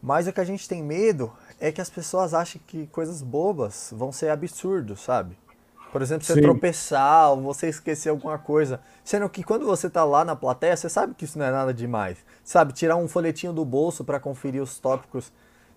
Mas 0.01 0.27
o 0.27 0.33
que 0.33 0.41
a 0.41 0.45
gente 0.45 0.67
tem 0.67 0.83
medo 0.83 1.31
é 1.59 1.71
que 1.71 1.79
as 1.79 1.89
pessoas 1.89 2.33
achem 2.33 2.61
que 2.67 2.87
coisas 2.87 3.21
bobas 3.21 3.93
vão 3.95 4.11
ser 4.11 4.29
absurdos, 4.29 5.01
sabe? 5.01 5.37
Por 5.93 6.01
exemplo, 6.01 6.25
você 6.25 6.33
Sim. 6.33 6.41
tropeçar 6.41 7.31
ou 7.31 7.41
você 7.41 7.69
esquecer 7.69 8.09
alguma 8.09 8.37
coisa. 8.37 8.81
Sendo 9.03 9.29
que 9.29 9.43
quando 9.43 9.65
você 9.65 9.87
tá 9.89 10.03
lá 10.03 10.25
na 10.25 10.35
plateia, 10.35 10.75
você 10.75 10.89
sabe 10.89 11.13
que 11.13 11.23
isso 11.23 11.37
não 11.37 11.45
é 11.45 11.51
nada 11.51 11.73
demais. 11.73 12.17
Sabe, 12.43 12.73
tirar 12.73 12.95
um 12.95 13.07
folhetinho 13.07 13.53
do 13.53 13.63
bolso 13.63 14.03
para 14.03 14.19
conferir 14.19 14.61
os 14.61 14.79
tópicos. 14.79 15.31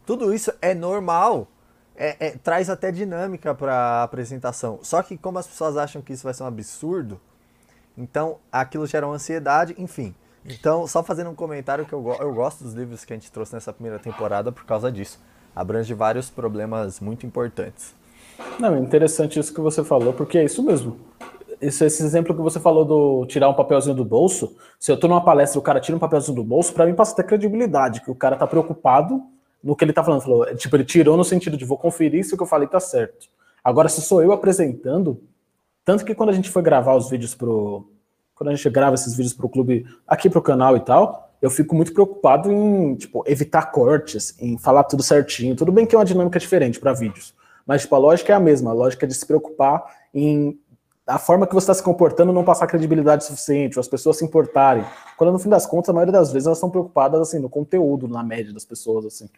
Tudo 0.06 0.32
isso 0.32 0.50
é 0.62 0.74
normal. 0.74 1.46
É, 1.94 2.28
é, 2.28 2.30
traz 2.30 2.68
até 2.68 2.90
dinâmica 2.90 3.54
para 3.54 3.74
a 3.74 4.02
apresentação. 4.02 4.80
Só 4.82 5.02
que 5.02 5.16
como 5.18 5.38
as 5.38 5.46
pessoas 5.46 5.76
acham 5.76 6.00
que 6.00 6.14
isso 6.14 6.24
vai 6.24 6.34
ser 6.34 6.42
um 6.42 6.46
absurdo, 6.46 7.20
então 7.96 8.38
aquilo 8.50 8.86
gera 8.86 9.06
uma 9.06 9.14
ansiedade, 9.14 9.74
enfim. 9.78 10.14
Então, 10.48 10.86
só 10.86 11.02
fazendo 11.02 11.30
um 11.30 11.34
comentário 11.34 11.84
que 11.84 11.92
eu, 11.92 12.16
eu 12.20 12.32
gosto 12.32 12.62
dos 12.62 12.72
livros 12.72 13.04
que 13.04 13.12
a 13.12 13.16
gente 13.16 13.30
trouxe 13.32 13.54
nessa 13.54 13.72
primeira 13.72 13.98
temporada 13.98 14.52
por 14.52 14.64
causa 14.64 14.90
disso. 14.90 15.18
Abrange 15.54 15.92
vários 15.94 16.30
problemas 16.30 17.00
muito 17.00 17.26
importantes. 17.26 17.94
Não, 18.58 18.78
interessante 18.78 19.38
isso 19.38 19.52
que 19.52 19.60
você 19.60 19.82
falou, 19.82 20.12
porque 20.12 20.38
é 20.38 20.44
isso 20.44 20.62
mesmo. 20.62 20.98
Esse, 21.60 21.86
esse, 21.86 22.02
exemplo 22.02 22.34
que 22.34 22.42
você 22.42 22.60
falou 22.60 22.84
do 22.84 23.26
tirar 23.26 23.48
um 23.48 23.54
papelzinho 23.54 23.94
do 23.94 24.04
bolso, 24.04 24.54
se 24.78 24.92
eu 24.92 24.98
tô 24.98 25.08
numa 25.08 25.24
palestra 25.24 25.58
e 25.58 25.60
o 25.60 25.62
cara 25.62 25.80
tira 25.80 25.96
um 25.96 26.00
papelzinho 26.00 26.36
do 26.36 26.44
bolso, 26.44 26.72
para 26.74 26.84
mim 26.84 26.94
passa 26.94 27.12
até 27.12 27.22
credibilidade, 27.22 28.02
que 28.02 28.10
o 28.10 28.14
cara 28.14 28.36
tá 28.36 28.46
preocupado 28.46 29.22
no 29.64 29.74
que 29.74 29.84
ele 29.84 29.92
tá 29.92 30.04
falando. 30.04 30.20
Falou, 30.20 30.54
tipo, 30.54 30.76
ele 30.76 30.84
tirou 30.84 31.16
no 31.16 31.24
sentido 31.24 31.56
de 31.56 31.64
vou 31.64 31.78
conferir 31.78 32.24
se 32.24 32.34
o 32.34 32.36
que 32.36 32.42
eu 32.42 32.46
falei 32.46 32.68
tá 32.68 32.78
certo. 32.78 33.26
Agora, 33.64 33.88
se 33.88 34.02
sou 34.02 34.22
eu 34.22 34.32
apresentando, 34.32 35.20
tanto 35.84 36.04
que 36.04 36.14
quando 36.14 36.28
a 36.28 36.32
gente 36.32 36.50
foi 36.50 36.62
gravar 36.62 36.94
os 36.94 37.08
vídeos 37.10 37.34
pro. 37.34 37.88
Quando 38.36 38.50
a 38.50 38.54
gente 38.54 38.68
grava 38.68 38.94
esses 38.94 39.16
vídeos 39.16 39.32
pro 39.32 39.48
clube, 39.48 39.86
aqui 40.06 40.28
pro 40.28 40.42
canal 40.42 40.76
e 40.76 40.80
tal, 40.80 41.32
eu 41.40 41.50
fico 41.50 41.74
muito 41.74 41.92
preocupado 41.94 42.52
em, 42.52 42.94
tipo, 42.94 43.24
evitar 43.26 43.72
cortes, 43.72 44.36
em 44.38 44.58
falar 44.58 44.84
tudo 44.84 45.02
certinho. 45.02 45.56
Tudo 45.56 45.72
bem 45.72 45.86
que 45.86 45.94
é 45.94 45.98
uma 45.98 46.04
dinâmica 46.04 46.38
diferente 46.38 46.78
para 46.78 46.92
vídeos. 46.92 47.34
Mas, 47.66 47.80
tipo, 47.82 47.94
a 47.94 47.98
lógica 47.98 48.34
é 48.34 48.36
a 48.36 48.40
mesma, 48.40 48.72
a 48.72 48.74
lógica 48.74 49.06
é 49.06 49.08
de 49.08 49.14
se 49.14 49.26
preocupar 49.26 49.84
em 50.12 50.60
a 51.06 51.18
forma 51.18 51.46
que 51.46 51.54
você 51.54 51.64
está 51.64 51.74
se 51.74 51.82
comportando 51.82 52.32
não 52.32 52.44
passar 52.44 52.66
credibilidade 52.66 53.24
suficiente, 53.24 53.78
ou 53.78 53.80
as 53.80 53.88
pessoas 53.88 54.18
se 54.18 54.24
importarem. 54.24 54.84
Quando 55.16 55.32
no 55.32 55.38
fim 55.38 55.48
das 55.48 55.64
contas, 55.64 55.88
a 55.88 55.92
maioria 55.92 56.12
das 56.12 56.32
vezes 56.32 56.46
elas 56.46 56.58
estão 56.58 56.68
preocupadas 56.68 57.20
assim 57.20 57.38
no 57.38 57.48
conteúdo, 57.48 58.06
na 58.06 58.22
média 58.22 58.52
das 58.52 58.64
pessoas 58.64 59.06
assim. 59.06 59.30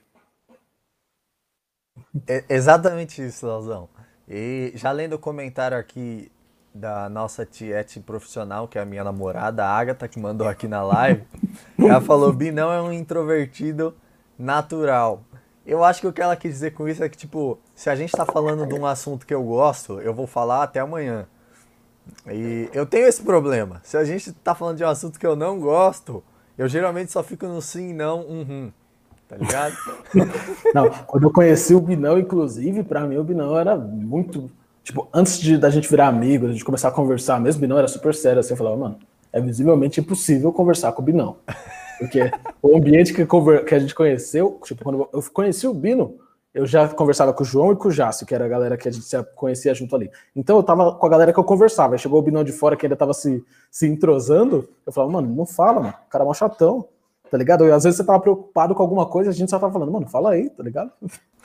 É 2.26 2.42
exatamente 2.48 3.24
isso, 3.24 3.46
Lauzão. 3.46 3.88
E 4.26 4.72
já 4.74 4.90
lendo 4.90 5.12
o 5.12 5.18
comentário 5.18 5.76
aqui 5.76 6.32
da 6.74 7.08
nossa 7.08 7.44
tiete 7.44 8.00
profissional, 8.00 8.68
que 8.68 8.78
é 8.78 8.82
a 8.82 8.84
minha 8.84 9.02
namorada, 9.02 9.64
a 9.64 9.76
Agatha, 9.76 10.06
que 10.08 10.18
mandou 10.18 10.46
aqui 10.46 10.68
na 10.68 10.82
live, 10.82 11.22
ela 11.78 12.00
falou: 12.00 12.32
Binão 12.32 12.72
é 12.72 12.80
um 12.80 12.92
introvertido 12.92 13.94
natural. 14.38 15.22
Eu 15.66 15.84
acho 15.84 16.00
que 16.00 16.06
o 16.06 16.12
que 16.12 16.22
ela 16.22 16.36
quis 16.36 16.52
dizer 16.52 16.70
com 16.72 16.88
isso 16.88 17.04
é 17.04 17.08
que, 17.08 17.16
tipo, 17.16 17.58
se 17.74 17.90
a 17.90 17.94
gente 17.94 18.12
tá 18.12 18.24
falando 18.24 18.66
de 18.66 18.74
um 18.74 18.86
assunto 18.86 19.26
que 19.26 19.34
eu 19.34 19.42
gosto, 19.42 20.00
eu 20.00 20.14
vou 20.14 20.26
falar 20.26 20.62
até 20.62 20.80
amanhã. 20.80 21.26
E 22.26 22.70
eu 22.72 22.86
tenho 22.86 23.06
esse 23.06 23.22
problema. 23.22 23.80
Se 23.84 23.96
a 23.96 24.04
gente 24.04 24.32
tá 24.32 24.54
falando 24.54 24.78
de 24.78 24.84
um 24.84 24.88
assunto 24.88 25.18
que 25.18 25.26
eu 25.26 25.36
não 25.36 25.60
gosto, 25.60 26.24
eu 26.56 26.66
geralmente 26.68 27.12
só 27.12 27.22
fico 27.22 27.46
no 27.46 27.60
sim, 27.60 27.92
não, 27.92 28.20
uhum. 28.20 28.72
Tá 29.28 29.36
ligado? 29.36 29.76
não, 30.74 30.88
quando 31.06 31.24
eu 31.24 31.30
conheci 31.30 31.74
o 31.74 31.80
Binão, 31.80 32.18
inclusive, 32.18 32.82
para 32.82 33.02
mim 33.02 33.18
o 33.18 33.24
Binão 33.24 33.58
era 33.58 33.76
muito. 33.76 34.50
Tipo, 34.88 35.06
antes 35.12 35.38
de, 35.38 35.58
da 35.58 35.68
gente 35.68 35.86
virar 35.86 36.08
amigo, 36.08 36.46
a 36.46 36.50
gente 36.50 36.64
começar 36.64 36.88
a 36.88 36.90
conversar 36.90 37.38
mesmo, 37.38 37.60
Binão 37.60 37.76
era 37.76 37.86
super 37.86 38.14
sério. 38.14 38.40
Assim, 38.40 38.54
eu 38.54 38.56
falava, 38.56 38.74
mano, 38.74 38.98
é 39.30 39.38
visivelmente 39.38 40.00
impossível 40.00 40.50
conversar 40.50 40.92
com 40.92 41.02
o 41.02 41.04
Binão. 41.04 41.36
Porque 41.98 42.30
o 42.62 42.74
ambiente 42.74 43.12
que, 43.12 43.26
que 43.66 43.74
a 43.74 43.78
gente 43.78 43.94
conheceu, 43.94 44.58
tipo, 44.64 44.82
quando 44.82 45.06
eu 45.12 45.22
conheci 45.30 45.66
o 45.66 45.74
Bino, 45.74 46.16
eu 46.54 46.64
já 46.64 46.88
conversava 46.88 47.34
com 47.34 47.42
o 47.42 47.46
João 47.46 47.72
e 47.72 47.76
com 47.76 47.88
o 47.88 47.90
Jácio, 47.90 48.26
que 48.26 48.34
era 48.34 48.46
a 48.46 48.48
galera 48.48 48.78
que 48.78 48.88
a 48.88 48.90
gente 48.90 49.06
conhecia 49.34 49.74
junto 49.74 49.94
ali. 49.94 50.10
Então 50.34 50.56
eu 50.56 50.62
tava 50.62 50.94
com 50.94 51.06
a 51.06 51.10
galera 51.10 51.34
que 51.34 51.38
eu 51.38 51.44
conversava. 51.44 51.94
Aí 51.94 51.98
chegou 51.98 52.18
o 52.18 52.22
Binão 52.22 52.42
de 52.42 52.52
fora 52.52 52.74
que 52.74 52.86
ainda 52.86 52.96
tava 52.96 53.12
se, 53.12 53.44
se 53.70 53.86
entrosando. 53.86 54.70
Eu 54.86 54.92
falava, 54.94 55.12
mano, 55.12 55.28
não 55.28 55.44
fala, 55.44 55.80
mano. 55.80 55.94
O 56.06 56.10
cara 56.10 56.24
é 56.24 56.26
mó 56.26 56.32
chatão, 56.32 56.88
tá 57.30 57.36
ligado? 57.36 57.66
E 57.66 57.70
às 57.70 57.84
vezes 57.84 57.98
você 57.98 58.06
tava 58.06 58.20
preocupado 58.20 58.74
com 58.74 58.82
alguma 58.82 59.04
coisa, 59.04 59.28
a 59.28 59.34
gente 59.34 59.50
só 59.50 59.58
tava 59.58 59.70
falando, 59.70 59.92
mano, 59.92 60.08
fala 60.08 60.30
aí, 60.30 60.48
tá 60.48 60.62
ligado? 60.62 60.90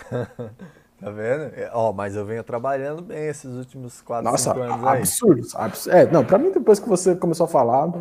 Tá 1.04 1.12
vendo? 1.12 1.54
É, 1.56 1.70
ó, 1.74 1.92
mas 1.92 2.16
eu 2.16 2.26
venho 2.26 2.44
trabalhando 2.46 3.02
bem 3.02 3.28
esses 3.28 3.54
últimos 3.58 4.02
4, 4.02 4.24
Nossa, 4.24 4.54
5 4.54 4.62
anos 4.62 4.88
aí. 4.88 5.00
Absurdos, 5.00 5.56
absurdos. 5.56 6.00
É, 6.00 6.10
não, 6.10 6.24
pra 6.24 6.38
mim, 6.38 6.50
depois 6.50 6.80
que 6.80 6.88
você 6.88 7.14
começou 7.14 7.44
a 7.44 7.50
falar, 7.50 7.92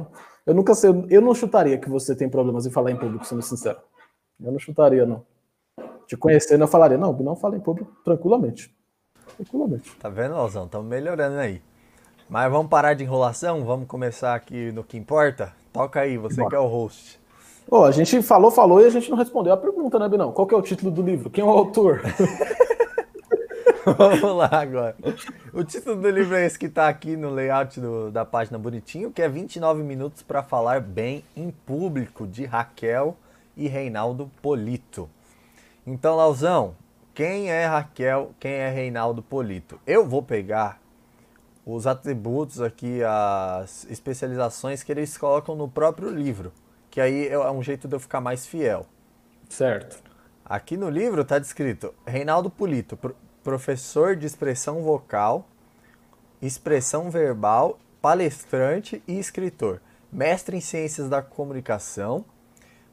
eu 0.46 0.54
nunca 0.54 0.72
sei, 0.72 0.90
eu 1.10 1.20
não 1.20 1.34
chutaria 1.34 1.78
que 1.78 1.90
você 1.90 2.14
tem 2.14 2.28
problemas 2.28 2.64
em 2.64 2.70
falar 2.70 2.92
em 2.92 2.96
público, 2.96 3.26
sendo 3.26 3.42
sincero. 3.42 3.78
Eu 4.40 4.52
não 4.52 4.58
chutaria, 4.58 5.04
não. 5.04 5.24
Te 6.06 6.16
conhecendo, 6.16 6.62
eu 6.62 6.68
falaria, 6.68 6.96
não, 6.96 7.12
não 7.12 7.34
fala 7.34 7.56
em 7.56 7.60
público 7.60 7.90
tranquilamente. 8.04 8.72
Tranquilamente. 9.36 9.96
Tá 9.96 10.08
vendo, 10.08 10.34
Lauzão? 10.34 10.66
Estamos 10.66 10.86
melhorando 10.86 11.38
aí. 11.38 11.60
Mas 12.28 12.52
vamos 12.52 12.68
parar 12.68 12.94
de 12.94 13.02
enrolação, 13.02 13.64
vamos 13.64 13.88
começar 13.88 14.34
aqui 14.36 14.70
no 14.70 14.84
que 14.84 14.96
importa? 14.96 15.52
Toca 15.72 16.00
aí, 16.00 16.16
você 16.16 16.36
Bora. 16.36 16.50
que 16.50 16.54
é 16.54 16.60
o 16.60 16.66
host. 16.66 17.20
Pô, 17.66 17.84
a 17.84 17.90
gente 17.90 18.22
falou, 18.22 18.50
falou 18.50 18.80
e 18.80 18.84
a 18.84 18.90
gente 18.90 19.10
não 19.10 19.18
respondeu 19.18 19.52
a 19.52 19.56
pergunta, 19.56 19.98
né, 19.98 20.08
Binão? 20.08 20.30
Qual 20.30 20.46
que 20.46 20.54
é 20.54 20.56
o 20.56 20.62
título 20.62 20.90
do 20.90 21.02
livro? 21.02 21.30
Quem 21.30 21.42
é 21.42 21.46
o 21.46 21.50
autor? 21.50 22.00
Vamos 23.98 24.36
lá 24.36 24.48
agora. 24.52 24.96
O 25.52 25.64
título 25.64 26.00
do 26.00 26.08
livro 26.08 26.36
é 26.36 26.46
esse 26.46 26.58
que 26.58 26.66
está 26.66 26.88
aqui 26.88 27.16
no 27.16 27.30
layout 27.30 27.80
do, 27.80 28.10
da 28.12 28.24
página 28.24 28.56
bonitinho, 28.56 29.10
que 29.10 29.20
é 29.20 29.28
29 29.28 29.82
minutos 29.82 30.22
para 30.22 30.42
falar 30.42 30.80
bem 30.80 31.24
em 31.36 31.50
público, 31.50 32.26
de 32.26 32.44
Raquel 32.44 33.16
e 33.56 33.66
Reinaldo 33.66 34.30
Polito. 34.40 35.10
Então, 35.84 36.14
Lauzão, 36.14 36.76
quem 37.12 37.50
é 37.50 37.66
Raquel, 37.66 38.32
quem 38.38 38.52
é 38.52 38.70
Reinaldo 38.70 39.20
Polito? 39.20 39.80
Eu 39.84 40.06
vou 40.06 40.22
pegar 40.22 40.80
os 41.66 41.86
atributos 41.86 42.60
aqui, 42.60 43.02
as 43.02 43.84
especializações 43.90 44.84
que 44.84 44.92
eles 44.92 45.18
colocam 45.18 45.56
no 45.56 45.68
próprio 45.68 46.08
livro, 46.08 46.52
que 46.88 47.00
aí 47.00 47.26
é 47.26 47.50
um 47.50 47.62
jeito 47.62 47.88
de 47.88 47.96
eu 47.96 48.00
ficar 48.00 48.20
mais 48.20 48.46
fiel. 48.46 48.86
Certo. 49.48 50.02
Aqui 50.44 50.76
no 50.76 50.88
livro 50.88 51.22
está 51.22 51.38
descrito 51.38 51.94
Reinaldo 52.06 52.50
Polito, 52.50 52.96
professor 53.42 54.16
de 54.16 54.26
expressão 54.26 54.82
vocal, 54.82 55.46
expressão 56.40 57.10
verbal, 57.10 57.78
palestrante 58.00 59.02
e 59.06 59.18
escritor, 59.18 59.80
mestre 60.12 60.56
em 60.56 60.60
ciências 60.60 61.08
da 61.08 61.22
comunicação, 61.22 62.24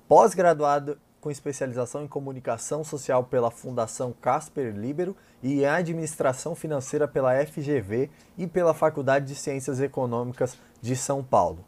pós-graduado 0.07 0.97
com 1.19 1.29
especialização 1.29 2.03
em 2.03 2.07
comunicação 2.07 2.83
social 2.83 3.23
pela 3.23 3.51
Fundação 3.51 4.13
Casper 4.21 4.73
Libero 4.73 5.15
e 5.43 5.61
em 5.61 5.65
administração 5.65 6.55
financeira 6.55 7.07
pela 7.07 7.45
FGV 7.45 8.09
e 8.37 8.47
pela 8.47 8.73
Faculdade 8.73 9.25
de 9.25 9.35
Ciências 9.35 9.81
Econômicas 9.81 10.57
de 10.81 10.95
São 10.95 11.23
Paulo. 11.23 11.65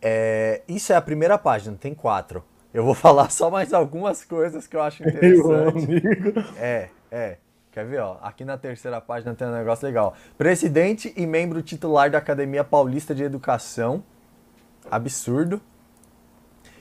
É, 0.00 0.62
isso 0.68 0.92
é 0.92 0.96
a 0.96 1.02
primeira 1.02 1.36
página, 1.36 1.76
tem 1.76 1.94
quatro. 1.94 2.44
Eu 2.72 2.84
vou 2.84 2.94
falar 2.94 3.30
só 3.30 3.50
mais 3.50 3.72
algumas 3.72 4.24
coisas 4.24 4.66
que 4.66 4.76
eu 4.76 4.82
acho 4.82 5.02
interessante. 5.06 6.02
É, 6.56 6.88
é. 7.10 7.38
Quer 7.78 7.86
ver, 7.86 8.00
ó? 8.00 8.16
Aqui 8.20 8.44
na 8.44 8.58
terceira 8.58 9.00
página 9.00 9.36
tem 9.36 9.46
um 9.46 9.52
negócio 9.52 9.86
legal. 9.86 10.12
Presidente 10.36 11.14
e 11.16 11.24
membro 11.28 11.62
titular 11.62 12.10
da 12.10 12.18
Academia 12.18 12.64
Paulista 12.64 13.14
de 13.14 13.22
Educação. 13.22 14.02
Absurdo. 14.90 15.60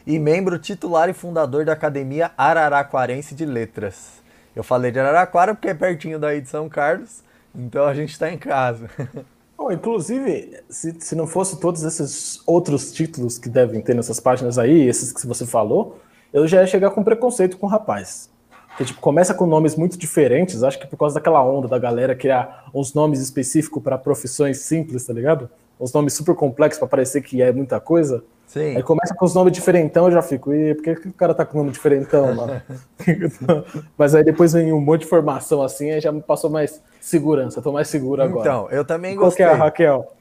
E 0.08 0.18
membro 0.18 0.58
titular 0.58 1.08
e 1.08 1.14
fundador 1.14 1.66
da 1.66 1.74
Academia 1.74 2.32
Araraquarense 2.36 3.36
de 3.36 3.46
Letras. 3.46 4.24
Eu 4.56 4.64
falei 4.64 4.90
de 4.90 5.00
Araraquara 5.00 5.54
porque 5.54 5.68
é 5.68 5.76
pertinho 5.76 6.18
daí 6.18 6.42
de 6.42 6.50
São 6.50 6.68
Carlos, 6.68 7.22
então 7.54 7.86
a 7.86 7.94
gente 7.94 8.14
está 8.14 8.32
em 8.32 8.38
casa. 8.40 8.90
Bom, 9.56 9.72
inclusive, 9.72 10.64
se, 10.68 11.00
se 11.00 11.14
não 11.14 11.28
fosse 11.28 11.60
todos 11.60 11.84
esses 11.84 12.42
outros 12.44 12.92
títulos 12.92 13.38
que 13.38 13.50
devem 13.50 13.82
ter 13.82 13.94
nessas 13.94 14.20
páginas 14.20 14.58
aí, 14.58 14.88
esses 14.88 15.12
que 15.12 15.28
você 15.28 15.46
falou, 15.46 16.00
eu 16.34 16.48
já 16.48 16.62
ia 16.62 16.68
chegar 16.68 16.90
com 16.90 17.04
preconceito 17.04 17.56
com 17.56 17.68
o 17.68 17.70
rapaz. 17.70 18.36
Porque, 18.78 18.86
tipo, 18.86 19.02
começa 19.02 19.34
com 19.34 19.48
nomes 19.48 19.76
muito 19.76 19.98
diferentes, 19.98 20.62
acho 20.62 20.78
que 20.78 20.86
por 20.86 20.98
causa 20.98 21.16
daquela 21.16 21.44
onda 21.44 21.68
da 21.68 21.80
galera 21.80 22.16
criar 22.16 22.66
uns 22.72 22.94
nomes 22.94 23.20
específicos 23.20 23.82
para 23.82 23.98
profissões 23.98 24.60
simples, 24.60 25.04
tá 25.04 25.12
ligado? 25.12 25.50
Uns 25.80 25.92
nomes 25.92 26.14
super 26.14 26.36
complexos 26.36 26.78
para 26.78 26.88
parecer 26.88 27.22
que 27.22 27.42
é 27.42 27.52
muita 27.52 27.80
coisa. 27.80 28.24
Sim. 28.46 28.76
Aí 28.76 28.84
começa 28.84 29.16
com 29.16 29.26
os 29.26 29.34
nomes 29.34 29.52
diferentão, 29.52 30.06
eu 30.06 30.12
já 30.12 30.22
fico, 30.22 30.54
e 30.54 30.76
por 30.76 30.84
que, 30.84 30.96
que 30.96 31.08
o 31.08 31.14
cara 31.14 31.34
tá 31.34 31.44
com 31.44 31.58
nome 31.58 31.72
diferentão, 31.72 32.36
mano? 32.36 32.62
Mas 33.98 34.14
aí 34.14 34.24
depois 34.24 34.54
vem 34.54 34.72
um 34.72 34.80
monte 34.80 35.02
de 35.02 35.08
informação 35.08 35.64
assim, 35.64 35.90
aí 35.90 36.00
já 36.00 36.12
me 36.12 36.22
passou 36.22 36.48
mais 36.48 36.80
segurança, 37.02 37.64
tô 37.64 37.72
mais 37.72 37.88
seguro 37.88 38.22
agora. 38.22 38.48
Então, 38.48 38.70
eu 38.70 38.86
também 38.86 39.16
Qual 39.16 39.26
gostei. 39.26 39.44
que 39.44 39.52
é 39.52 39.56
a 39.56 39.58
Raquel? 39.58 40.14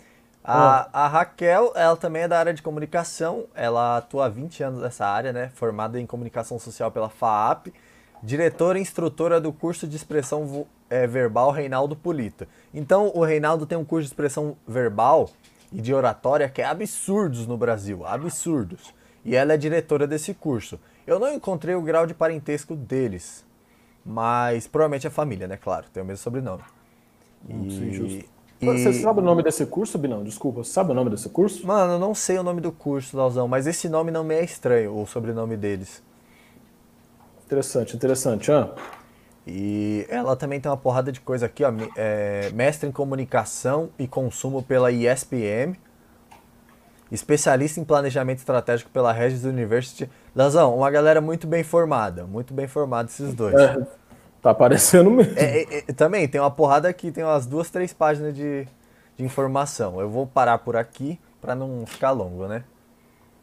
A, 0.43 0.89
a, 1.05 1.09
Raquel, 1.09 1.73
ela 1.75 1.97
também 1.97 2.23
é 2.23 2.29
da 2.29 2.39
área 2.39 2.55
de 2.55 2.63
comunicação, 2.63 3.45
ela 3.55 3.99
atua 3.99 4.25
há 4.25 4.29
20 4.31 4.63
anos 4.63 4.81
nessa 4.81 5.05
área, 5.05 5.31
né? 5.31 5.51
Formada 5.55 6.01
em 6.01 6.07
comunicação 6.07 6.59
social 6.59 6.91
pela 6.91 7.11
FAAP, 7.11 7.67
diretora 8.27 8.77
e 8.77 8.83
instrutora 8.83 9.41
do 9.41 9.53
curso 9.53 9.87
de 9.87 9.95
expressão 9.95 10.67
é, 10.91 11.07
verbal 11.07 11.53
Reinaldo 11.53 11.95
Polito. 11.95 12.45
Então, 12.75 13.13
o 13.15 13.25
Reinaldo 13.25 13.65
tem 13.67 13.79
um 13.79 13.85
curso 13.85 14.09
de 14.09 14.13
expressão 14.13 14.57
verbal 14.67 15.31
e 15.73 15.81
de 15.81 15.95
oratória 15.95 16.49
que 16.49 16.61
é 16.61 16.65
absurdos 16.65 17.47
no 17.47 17.57
Brasil, 17.57 18.05
absurdos. 18.05 18.93
E 19.25 19.37
ela 19.37 19.53
é 19.53 19.57
diretora 19.57 20.09
desse 20.09 20.35
curso. 20.35 20.79
Eu 21.07 21.21
não 21.21 21.33
encontrei 21.33 21.77
o 21.77 21.83
grau 21.83 22.05
de 22.05 22.15
parentesco 22.15 22.75
deles, 22.75 23.45
mas 24.05 24.67
provavelmente 24.67 25.07
é 25.07 25.11
família, 25.11 25.47
né? 25.47 25.57
Claro, 25.57 25.87
tem 25.93 26.03
o 26.03 26.07
mesmo 26.07 26.25
sobrenome. 26.25 26.65
E... 27.49 27.53
Sim, 27.71 27.93
justo. 27.93 28.25
E... 28.61 28.67
Você 28.67 28.93
sabe 28.95 29.21
o 29.21 29.23
nome 29.23 29.45
desse 29.45 29.65
curso, 29.67 29.99
Binão? 29.99 30.25
Desculpa, 30.25 30.65
você 30.65 30.73
sabe 30.73 30.91
o 30.91 30.95
nome 30.95 31.11
desse 31.11 31.29
curso? 31.29 31.65
Mano, 31.65 31.93
eu 31.93 31.99
não 32.01 32.15
sei 32.15 32.39
o 32.39 32.43
nome 32.43 32.61
do 32.61 32.73
curso, 32.73 33.17
Lauzão, 33.17 33.47
mas 33.47 33.69
esse 33.69 33.89
nome 33.89 34.11
não 34.11 34.25
me 34.25 34.35
é 34.35 34.43
estranho, 34.43 34.99
o 34.99 35.07
sobrenome 35.07 35.57
deles. 35.57 36.03
Interessante, 37.47 37.97
interessante. 37.97 38.53
Ah. 38.53 38.71
E 39.47 40.05
ela 40.09 40.35
também 40.37 40.61
tem 40.61 40.71
uma 40.71 40.77
porrada 40.77 41.13
de 41.13 41.21
coisa 41.21 41.47
aqui, 41.47 41.63
ó. 41.65 41.73
É, 41.97 42.51
mestre 42.53 42.89
em 42.89 42.93
comunicação 42.93 43.91
e 43.99 44.07
consumo 44.09 44.63
pela 44.63 44.91
ISPM. 44.91 45.79
Especialista 47.11 47.79
em 47.79 47.85
planejamento 47.85 48.39
estratégico 48.39 48.91
pela 48.91 49.13
Regis 49.13 49.45
University. 49.45 50.11
Lazão, 50.35 50.77
uma 50.77 50.91
galera 50.91 51.21
muito 51.21 51.47
bem 51.47 51.63
formada. 51.63 52.25
Muito 52.25 52.53
bem 52.53 52.67
formada 52.67 53.09
esses 53.09 53.33
dois. 53.33 53.55
É, 53.55 53.77
Tá 54.47 54.53
aparecendo 54.53 55.11
mesmo. 55.11 55.37
É, 55.37 55.63
é, 55.63 55.79
é, 55.79 55.93
também, 55.93 56.29
tem 56.29 56.41
uma 56.41 56.53
porrada 56.53 56.89
aqui, 56.89 57.11
tem 57.11 57.25
umas 57.25 57.47
duas, 57.47 57.69
três 57.69 57.93
páginas 57.93 58.33
de, 58.33 58.65
de 59.17 59.25
informação. 59.25 60.01
Eu 60.01 60.09
vou 60.09 60.25
parar 60.25 60.59
por 60.59 60.77
aqui 60.77 61.19
para 61.41 61.53
não 61.55 61.85
ficar 61.85 62.13
longo, 62.13 62.47
né? 62.47 62.63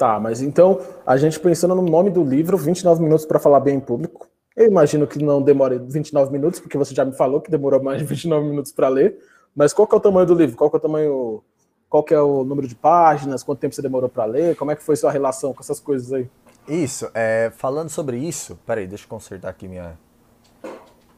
Tá, 0.04 0.20
mas 0.20 0.42
então, 0.42 0.82
a 1.08 1.16
gente 1.16 1.40
pensando 1.40 1.74
no 1.74 1.82
nome 1.82 2.10
do 2.10 2.26
livro, 2.26 2.58
29 2.58 3.02
minutos 3.02 3.26
para 3.26 3.40
falar 3.40 3.62
bem 3.62 3.78
em 3.78 3.80
público. 3.80 4.28
Eu 4.54 4.68
imagino 4.68 5.08
que 5.08 5.18
não 5.24 5.42
demore 5.42 5.80
29 5.80 6.30
minutos, 6.30 6.60
porque 6.60 6.78
você 6.78 6.94
já 6.94 7.06
me 7.06 7.14
falou 7.14 7.40
que 7.40 7.50
demorou 7.50 7.82
mais 7.82 8.00
de 8.00 8.04
29 8.04 8.50
minutos 8.50 8.74
para 8.74 8.90
ler. 8.90 9.18
Mas 9.56 9.72
qual 9.72 9.88
que 9.88 9.96
é 9.96 9.98
o 9.98 10.02
tamanho 10.02 10.28
do 10.28 10.34
livro? 10.34 10.58
Qual 10.58 10.70
que 10.70 10.76
é 10.76 10.78
o 10.78 10.82
tamanho, 10.82 11.42
qual 11.90 12.04
que 12.04 12.14
é 12.14 12.20
o 12.20 12.44
número 12.44 12.68
de 12.68 12.76
páginas? 12.76 13.44
Quanto 13.44 13.60
tempo 13.60 13.74
você 13.74 13.82
demorou 13.82 14.10
para 14.10 14.26
ler? 14.26 14.58
Como 14.58 14.72
é 14.72 14.76
que 14.76 14.84
foi 14.84 14.98
sua 14.98 15.10
relação 15.10 15.54
com 15.54 15.62
essas 15.62 15.80
coisas 15.80 16.12
aí? 16.12 16.30
Isso, 16.68 17.10
é, 17.14 17.50
falando 17.56 17.88
sobre 17.88 18.18
isso, 18.18 18.60
peraí, 18.66 18.86
deixa 18.86 19.06
eu 19.06 19.10
consertar 19.10 19.52
aqui 19.52 19.70
minha 19.70 19.98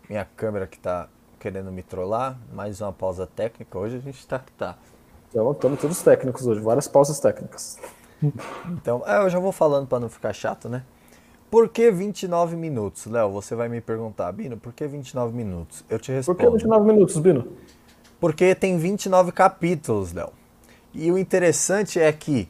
minha 0.08 0.26
câmera 0.36 0.68
que 0.68 0.78
tá 0.78 1.10
querendo 1.40 1.72
me 1.72 1.82
trollar. 1.82 2.38
Mais 2.54 2.82
uma 2.82 2.94
pausa 2.94 3.26
técnica. 3.26 3.80
Hoje 3.80 3.98
a 3.98 4.00
gente 4.00 4.28
tá 4.28 4.38
que 4.38 4.52
tá. 4.52 4.78
Então, 5.28 5.52
estamos 5.52 5.82
todos 5.82 6.04
técnicos 6.04 6.46
hoje, 6.46 6.62
várias 6.62 6.88
pausas 6.88 7.20
técnicas. 7.20 7.80
Então, 8.70 9.04
é, 9.06 9.18
eu 9.24 9.30
já 9.30 9.40
vou 9.40 9.52
falando 9.52 9.88
para 9.88 10.00
não 10.00 10.10
ficar 10.10 10.34
chato, 10.34 10.70
né? 10.70 10.84
Por 11.50 11.70
que 11.70 11.92
29 11.92 12.56
minutos? 12.56 13.06
Léo, 13.06 13.32
você 13.32 13.56
vai 13.56 13.70
me 13.70 13.80
perguntar, 13.80 14.32
Bino, 14.32 14.58
por 14.58 14.74
que 14.74 14.88
29 14.88 15.36
minutos? 15.36 15.84
Eu 15.90 16.00
te 16.00 16.12
respondo. 16.12 16.38
Por 16.38 16.46
que 16.46 16.52
29 16.52 16.86
minutos, 16.86 17.18
Bino? 17.18 17.48
Porque 18.20 18.56
tem 18.56 18.78
29 18.78 19.32
capítulos, 19.32 20.12
Léo. 20.12 20.32
E 20.94 21.12
o 21.12 21.18
interessante 21.18 22.00
é 22.00 22.12
que, 22.12 22.50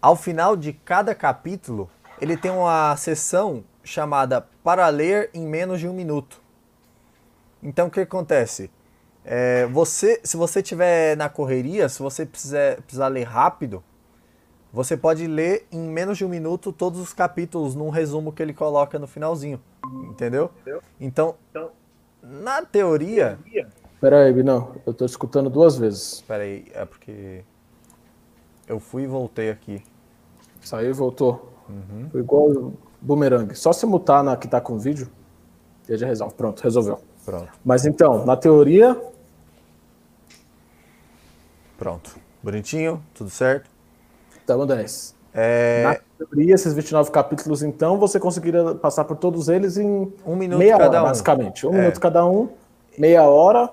ao 0.00 0.14
final 0.14 0.54
de 0.54 0.72
cada 0.72 1.14
capítulo, 1.14 1.90
ele 2.20 2.36
tem 2.36 2.50
uma 2.50 2.96
sessão 2.96 3.64
chamada 3.82 4.46
Para 4.62 4.88
Ler 4.88 5.30
em 5.34 5.46
Menos 5.46 5.80
de 5.80 5.88
um 5.88 5.92
Minuto. 5.92 6.40
Então 7.62 7.88
o 7.88 7.90
que 7.90 8.00
acontece? 8.00 8.70
É, 9.24 9.66
você, 9.66 10.20
se 10.24 10.36
você 10.36 10.60
estiver 10.60 11.16
na 11.16 11.28
correria, 11.28 11.88
se 11.88 12.00
você 12.00 12.24
precisar, 12.24 12.76
precisar 12.82 13.08
ler 13.08 13.24
rápido, 13.24 13.82
você 14.72 14.96
pode 14.96 15.26
ler 15.26 15.66
em 15.70 15.80
menos 15.80 16.18
de 16.18 16.24
um 16.24 16.28
minuto 16.28 16.72
todos 16.72 17.00
os 17.00 17.12
capítulos 17.12 17.74
num 17.74 17.90
resumo 17.90 18.32
que 18.32 18.42
ele 18.42 18.54
coloca 18.54 18.98
no 18.98 19.06
finalzinho. 19.06 19.60
Entendeu? 20.08 20.50
Então, 21.00 21.34
então 21.50 21.70
na 22.22 22.62
teoria. 22.62 23.38
Pera 24.00 24.24
aí, 24.24 24.32
Binão, 24.32 24.76
eu 24.86 24.94
tô 24.94 25.04
escutando 25.04 25.50
duas 25.50 25.76
vezes. 25.76 26.22
Pera 26.22 26.42
aí, 26.42 26.66
é 26.72 26.84
porque. 26.84 27.42
Eu 28.66 28.78
fui 28.78 29.02
e 29.02 29.06
voltei 29.06 29.50
aqui. 29.50 29.82
Saiu 30.60 30.90
e 30.90 30.92
voltou. 30.92 31.52
Uhum. 31.68 32.08
Foi 32.10 32.20
igual 32.20 32.72
bumerangue. 33.00 33.54
Só 33.54 33.72
se 33.72 33.84
mutar 33.86 34.22
na 34.22 34.36
que 34.36 34.46
tá 34.46 34.60
com 34.60 34.74
o 34.74 34.78
vídeo, 34.78 35.08
e 35.88 35.96
já 35.96 36.06
resolve. 36.06 36.34
Pronto, 36.34 36.60
resolveu. 36.62 37.00
Pronto. 37.24 37.48
Mas 37.64 37.84
então, 37.84 38.24
na 38.24 38.36
teoria. 38.36 38.98
Pronto. 41.76 42.16
Bonitinho, 42.42 43.02
tudo 43.14 43.28
certo? 43.30 43.68
Então, 44.54 44.66
10. 44.66 45.14
É... 45.32 45.82
Na 45.84 46.26
teoria, 46.26 46.54
esses 46.54 46.72
29 46.72 47.10
capítulos, 47.10 47.62
então, 47.62 47.98
você 47.98 48.18
conseguiria 48.18 48.74
passar 48.74 49.04
por 49.04 49.16
todos 49.16 49.48
eles 49.48 49.76
em 49.76 50.12
um 50.26 50.36
minuto 50.36 50.58
meia 50.58 50.76
cada 50.76 50.88
hora, 50.88 51.02
um. 51.02 51.04
basicamente. 51.04 51.66
Um 51.66 51.74
é. 51.74 51.78
minuto 51.78 52.00
cada 52.00 52.26
um, 52.26 52.48
meia 52.98 53.22
hora. 53.24 53.70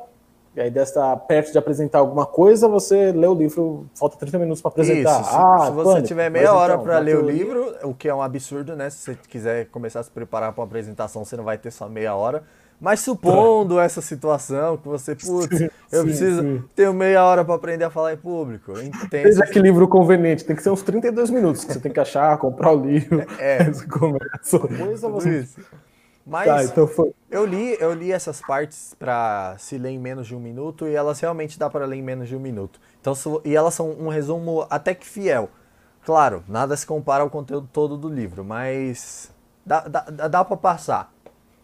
E 0.55 0.61
aí, 0.61 0.71
desta 0.71 1.15
perto 1.15 1.51
de 1.51 1.57
apresentar 1.57 1.99
alguma 1.99 2.25
coisa, 2.25 2.67
você 2.67 3.11
lê 3.11 3.27
o 3.27 3.33
livro, 3.33 3.85
falta 3.93 4.17
30 4.17 4.39
minutos 4.39 4.61
para 4.61 4.69
apresentar. 4.69 5.21
Isso, 5.21 5.29
se, 5.29 5.35
ah, 5.35 5.65
se 5.65 5.71
você 5.71 5.89
pânico. 5.89 6.07
tiver 6.07 6.29
meia 6.31 6.51
hora 6.53 6.73
então, 6.73 6.83
para 6.83 6.97
ler 6.97 7.15
o 7.15 7.21
livro, 7.21 7.75
o 7.83 7.93
que 7.93 8.09
é 8.09 8.13
um 8.13 8.23
absurdo, 8.23 8.75
né? 8.75 8.89
Se 8.89 8.97
você 8.97 9.17
quiser 9.27 9.67
começar 9.67 9.99
a 9.99 10.03
se 10.03 10.09
preparar 10.09 10.51
para 10.53 10.61
uma 10.61 10.65
apresentação, 10.65 11.23
você 11.23 11.37
não 11.37 11.43
vai 11.43 11.59
ter 11.59 11.69
só 11.69 11.87
meia 11.87 12.15
hora. 12.15 12.43
Mas 12.79 12.99
supondo 12.99 13.79
essa 13.79 14.01
situação 14.01 14.77
que 14.77 14.87
você, 14.87 15.15
putz, 15.15 15.61
eu 15.91 16.01
sim, 16.01 16.03
preciso 16.03 16.41
sim. 16.41 16.63
ter 16.75 16.93
meia 16.93 17.23
hora 17.23 17.43
para 17.43 17.55
aprender 17.55 17.85
a 17.85 17.89
falar 17.89 18.13
em 18.13 18.17
público. 18.17 18.73
Seja 19.09 19.45
que 19.47 19.59
livro 19.59 19.87
conveniente, 19.87 20.45
tem 20.45 20.55
que 20.55 20.61
ser 20.61 20.69
uns 20.69 20.83
32 20.83 21.31
minutos 21.31 21.63
que 21.63 21.73
você 21.73 21.79
tem 21.79 21.91
que 21.91 21.99
achar, 21.99 22.37
comprar 22.39 22.71
o 22.71 22.85
livro. 22.85 23.25
É. 23.39 23.63
Você 23.63 23.87
começa. 23.87 24.59
Coisa 24.59 25.09
você... 25.09 25.39
Isso. 25.39 25.59
Mas 26.25 26.45
tá, 26.45 26.63
então 26.65 26.85
foi... 26.85 27.13
eu 27.31 27.45
li, 27.45 27.77
eu 27.79 27.93
li 27.93 28.11
essas 28.11 28.41
partes 28.41 28.93
para 28.99 29.55
se 29.57 29.77
ler 29.77 29.91
em 29.91 29.97
menos 29.97 30.27
de 30.27 30.35
um 30.35 30.39
minuto 30.41 30.85
e 30.85 30.93
elas 30.93 31.21
realmente 31.21 31.57
dá 31.57 31.69
para 31.69 31.85
ler 31.85 31.95
em 31.95 32.01
menos 32.01 32.27
de 32.27 32.35
um 32.35 32.39
minuto. 32.39 32.81
Então, 32.99 33.13
e 33.45 33.55
elas 33.55 33.73
são 33.73 33.91
um 33.91 34.09
resumo 34.09 34.67
até 34.69 34.93
que 34.93 35.07
fiel. 35.07 35.49
Claro, 36.03 36.43
nada 36.47 36.75
se 36.75 36.85
compara 36.85 37.23
ao 37.23 37.29
conteúdo 37.29 37.69
todo 37.71 37.97
do 37.97 38.09
livro, 38.09 38.43
mas 38.43 39.31
dá, 39.65 39.81
dá, 39.81 40.27
dá 40.27 40.43
para 40.43 40.57
passar. 40.57 41.13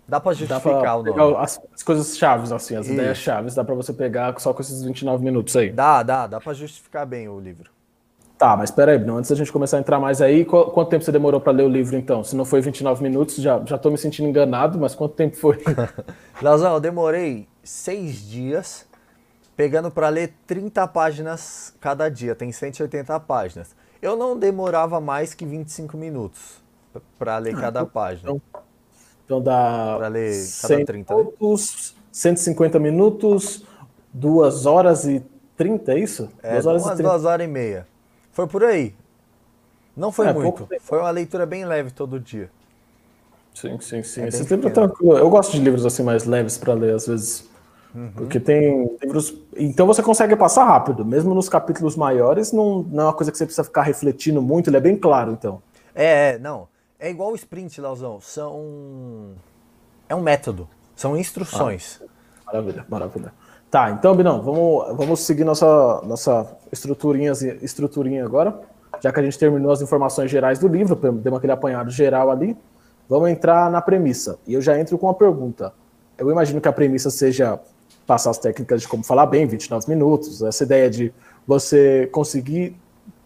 Dá 0.08 0.20
para 0.20 0.34
justificar 0.34 0.84
dá 0.84 0.96
o 0.98 1.04
nome. 1.04 1.38
As, 1.38 1.62
as, 1.74 1.82
coisas 1.82 2.18
chaves, 2.18 2.52
assim, 2.52 2.76
as 2.76 2.86
Isso. 2.86 2.94
ideias 2.94 3.18
chaves, 3.18 3.56
dá 3.56 3.64
para 3.64 3.74
você 3.74 3.94
pegar 3.94 4.38
só 4.40 4.54
com 4.54 4.62
esses 4.62 4.84
29 4.84 5.24
minutos 5.24 5.56
aí. 5.56 5.72
Dá, 5.72 6.04
dá, 6.04 6.28
dá 6.28 6.42
para 6.42 6.54
justificar 6.54 7.06
bem 7.06 7.30
o 7.30 7.40
livro. 7.40 7.72
Tá, 8.38 8.58
mas 8.58 8.72
espera 8.72 8.92
aí, 8.92 9.00
não, 9.00 9.18
antes 9.18 9.30
da 9.30 9.38
gente 9.38 9.52
começar 9.52 9.78
a 9.78 9.80
entrar 9.80 10.00
mais 10.00 10.22
aí, 10.22 10.44
quanto 10.44 10.90
tempo 10.90 11.04
você 11.04 11.12
demorou 11.12 11.40
para 11.40 11.54
ler 11.54 11.64
o 11.64 11.70
livro 11.70 11.96
então? 11.96 12.24
Se 12.24 12.36
não 12.36 12.44
foi 12.44 12.60
29 12.60 13.02
minutos, 13.02 13.36
já, 13.36 13.62
já 13.66 13.78
tô 13.78 13.90
me 13.90 13.98
sentindo 13.98 14.28
enganado, 14.28 14.78
mas 14.78 14.94
quanto 14.94 15.16
tempo 15.16 15.38
foi? 15.38 15.64
Leozão, 16.42 16.74
eu 16.74 16.80
demorei 16.82 17.48
seis 17.64 18.22
dias 18.22 18.86
pegando 19.56 19.90
para 19.90 20.10
ler 20.10 20.34
30 20.46 20.86
páginas 20.90 21.74
cada 21.80 22.10
dia, 22.10 22.36
tem 22.36 22.52
180 22.52 23.18
páginas. 23.22 23.76
Eu 24.02 24.18
não 24.18 24.38
demorava 24.38 25.00
mais 25.00 25.34
que 25.34 25.46
25 25.46 25.96
minutos 25.96 26.62
para 27.18 27.38
ler 27.38 27.56
ah, 27.56 27.62
cada 27.62 27.80
então, 27.80 27.92
página. 27.92 28.32
Então, 28.32 28.63
então 29.34 29.42
dá 29.42 30.08
ler 30.08 30.34
cada 30.62 30.86
30 30.86 31.16
minutos, 31.16 31.96
150 32.12 32.80
minutos, 32.80 33.66
2 34.14 34.66
horas 34.66 35.06
e 35.06 35.24
30, 35.58 35.94
é 35.94 36.00
isso? 36.00 36.30
É, 36.42 36.54
2 36.54 36.66
horas 36.66 36.84
umas 36.84 36.94
e 36.94 36.98
30. 36.98 37.10
2 37.12 37.26
horas 37.26 37.46
e 37.46 37.50
meia. 37.50 37.88
Foi 38.32 38.48
por 38.48 38.64
aí. 38.64 38.94
Não 39.96 40.12
foi 40.12 40.28
é, 40.28 40.34
muito. 40.34 40.68
Foi 40.82 41.00
uma 41.00 41.10
leitura 41.10 41.46
bem 41.46 41.66
leve 41.66 41.92
todo 41.92 42.20
dia. 42.20 42.50
Sim, 43.54 43.80
sim, 43.80 44.02
sim. 44.04 44.22
É 44.22 44.28
Esse 44.28 44.44
livro 44.44 44.68
é 44.68 44.72
tranquilo. 44.72 45.18
Eu 45.18 45.30
gosto 45.30 45.52
de 45.52 45.60
livros 45.60 45.86
assim 45.86 46.04
mais 46.04 46.26
leves 46.26 46.58
para 46.58 46.74
ler, 46.74 46.96
às 46.96 47.08
vezes. 47.08 47.48
Uhum. 47.94 48.12
Porque 48.16 48.40
tem 48.40 48.90
livros. 49.02 49.36
Então 49.56 49.86
você 49.86 50.02
consegue 50.02 50.36
passar 50.36 50.66
rápido. 50.66 51.06
Mesmo 51.06 51.36
nos 51.36 51.48
capítulos 51.48 51.96
maiores, 51.96 52.52
não, 52.52 52.82
não 52.84 53.04
é 53.04 53.06
uma 53.08 53.14
coisa 53.14 53.32
que 53.32 53.38
você 53.38 53.46
precisa 53.46 53.64
ficar 53.64 53.84
refletindo 53.84 54.42
muito, 54.42 54.70
ele 54.70 54.78
é 54.78 54.82
bem 54.82 54.98
claro, 54.98 55.32
então. 55.32 55.62
É, 55.94 56.32
é 56.32 56.40
não. 56.40 56.68
É 57.04 57.10
igual 57.10 57.34
o 57.34 57.36
sprint, 57.36 57.82
Lauzão. 57.82 58.22
São. 58.22 59.34
É 60.08 60.16
um 60.16 60.22
método. 60.22 60.70
São 60.96 61.18
instruções. 61.18 62.02
Ah, 62.02 62.46
maravilha, 62.46 62.86
maravilha. 62.88 63.34
Tá, 63.70 63.92
então, 63.92 64.16
Binão, 64.16 64.42
vamos, 64.42 64.96
vamos 64.96 65.20
seguir 65.20 65.44
nossa, 65.44 66.02
nossa 66.06 66.56
estruturinha, 66.72 67.34
estruturinha 67.62 68.24
agora. 68.24 68.58
Já 69.02 69.12
que 69.12 69.20
a 69.20 69.24
gente 69.24 69.38
terminou 69.38 69.74
as 69.74 69.82
informações 69.82 70.32
gerais 70.32 70.60
do 70.60 70.70
livro, 70.70 70.96
demos 70.96 71.40
aquele 71.40 71.52
apanhado 71.52 71.92
geral 71.92 72.32
ali, 72.32 72.56
vamos 73.10 73.30
entrar 73.30 73.70
na 73.70 73.82
premissa. 73.82 74.40
E 74.48 74.54
eu 74.54 74.62
já 74.62 74.80
entro 74.80 74.98
com 74.98 75.08
uma 75.08 75.14
pergunta. 75.14 75.74
Eu 76.18 76.32
imagino 76.32 76.62
que 76.62 76.70
a 76.70 76.74
premissa 76.74 77.10
seja 77.10 77.60
passar 78.08 78.30
as 78.30 78.38
técnicas 78.38 78.82
de 78.82 78.88
como 78.88 79.04
falar 79.04 79.26
bem, 79.26 79.46
29 79.46 79.90
minutos, 79.90 80.42
essa 80.42 80.64
ideia 80.64 80.90
de 80.90 81.14
você 81.46 82.08
conseguir 82.14 82.78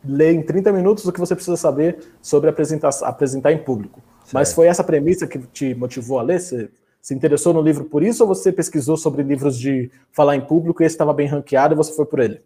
ler 0.08 0.34
em 0.34 0.42
30 0.42 0.72
minutos 0.72 1.06
o 1.06 1.12
que 1.12 1.20
você 1.20 1.36
precisa 1.36 1.58
saber 1.58 2.00
sobre 2.22 2.50
apresentar, 2.50 2.90
apresentar 3.04 3.52
em 3.52 3.58
público. 3.58 4.02
Certo. 4.24 4.34
Mas 4.34 4.54
foi 4.54 4.68
essa 4.68 4.84
premissa 4.84 5.28
que 5.28 5.40
te 5.40 5.76
motivou 5.76 6.20
a 6.20 6.24
ler? 6.24 6.40
Você 6.40 6.70
se 7.02 7.14
interessou 7.14 7.54
no 7.54 7.62
livro 7.62 7.86
por 7.86 8.04
isso 8.04 8.24
ou 8.24 8.28
você 8.28 8.52
pesquisou 8.52 8.98
sobre 8.98 9.24
livros 9.24 9.58
de 9.58 9.90
falar 10.12 10.36
em 10.36 10.42
público 10.42 10.82
e 10.82 10.86
esse 10.86 10.96
estava 10.96 11.14
bem 11.14 11.28
ranqueado 11.28 11.74
e 11.74 11.78
você 11.78 11.94
foi 11.94 12.06
por 12.06 12.20
ele? 12.20 12.42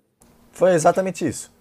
Foi 0.51 0.73
exatamente 0.73 1.27
isso. 1.27 1.51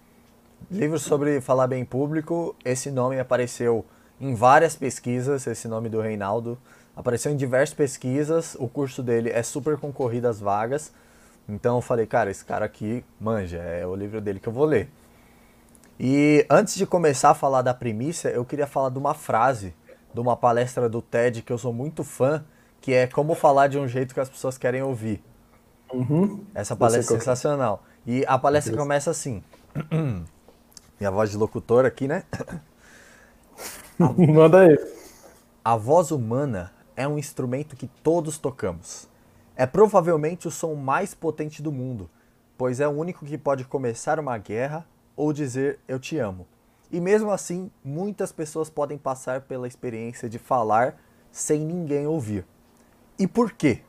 Livros 0.69 1.01
sobre 1.01 1.41
falar 1.41 1.67
bem 1.67 1.81
em 1.81 1.85
público, 1.85 2.55
esse 2.63 2.91
nome 2.91 3.19
apareceu 3.19 3.83
em 4.19 4.35
várias 4.35 4.75
pesquisas, 4.75 5.47
esse 5.47 5.67
nome 5.67 5.89
do 5.89 5.99
Reinaldo. 5.99 6.57
Apareceu 6.95 7.31
em 7.31 7.35
diversas 7.35 7.73
pesquisas, 7.73 8.55
o 8.59 8.67
curso 8.67 9.01
dele 9.01 9.31
é 9.31 9.41
super 9.41 9.77
concorrido 9.77 10.27
às 10.27 10.39
vagas. 10.39 10.91
Então 11.49 11.77
eu 11.77 11.81
falei, 11.81 12.05
cara, 12.05 12.29
esse 12.29 12.45
cara 12.45 12.65
aqui 12.65 13.03
manja, 13.19 13.57
é 13.57 13.85
o 13.87 13.95
livro 13.95 14.21
dele 14.21 14.39
que 14.39 14.47
eu 14.47 14.53
vou 14.53 14.65
ler. 14.65 14.87
E 16.03 16.47
antes 16.49 16.73
de 16.73 16.87
começar 16.87 17.29
a 17.29 17.35
falar 17.35 17.61
da 17.61 17.75
premissa, 17.75 18.27
eu 18.27 18.43
queria 18.43 18.65
falar 18.65 18.89
de 18.89 18.97
uma 18.97 19.13
frase 19.13 19.71
de 20.11 20.19
uma 20.19 20.35
palestra 20.35 20.89
do 20.89 20.99
TED 20.99 21.43
que 21.43 21.53
eu 21.53 21.59
sou 21.59 21.71
muito 21.71 22.03
fã, 22.03 22.43
que 22.81 22.91
é 22.91 23.05
como 23.05 23.35
falar 23.35 23.67
de 23.67 23.77
um 23.77 23.87
jeito 23.87 24.11
que 24.11 24.19
as 24.19 24.27
pessoas 24.27 24.57
querem 24.57 24.81
ouvir. 24.81 25.23
Uhum. 25.93 26.43
Essa 26.55 26.75
palestra 26.75 27.15
é 27.15 27.19
sensacional. 27.19 27.83
E 28.03 28.25
a 28.27 28.35
palestra 28.39 28.75
começa 28.75 29.11
assim. 29.11 29.43
Minha 30.99 31.11
voz 31.11 31.29
de 31.29 31.37
locutor 31.37 31.85
aqui, 31.85 32.07
né? 32.07 32.23
Manda 33.99 34.61
aí. 34.61 34.79
A 35.63 35.75
voz 35.77 36.09
humana 36.09 36.71
é 36.95 37.07
um 37.07 37.19
instrumento 37.19 37.75
que 37.75 37.85
todos 38.01 38.39
tocamos. 38.39 39.07
É 39.55 39.67
provavelmente 39.67 40.47
o 40.47 40.51
som 40.51 40.73
mais 40.73 41.13
potente 41.13 41.61
do 41.61 41.71
mundo, 41.71 42.09
pois 42.57 42.79
é 42.79 42.87
o 42.87 42.91
único 42.91 43.23
que 43.23 43.37
pode 43.37 43.65
começar 43.65 44.19
uma 44.19 44.35
guerra 44.39 44.83
ou 45.15 45.31
dizer 45.33 45.79
eu 45.87 45.99
te 45.99 46.17
amo. 46.17 46.47
E 46.91 46.99
mesmo 46.99 47.31
assim, 47.31 47.71
muitas 47.83 48.31
pessoas 48.31 48.69
podem 48.69 48.97
passar 48.97 49.41
pela 49.41 49.67
experiência 49.67 50.27
de 50.27 50.37
falar 50.37 50.97
sem 51.31 51.59
ninguém 51.59 52.05
ouvir. 52.05 52.45
E 53.17 53.25
por 53.25 53.53
quê? 53.53 53.81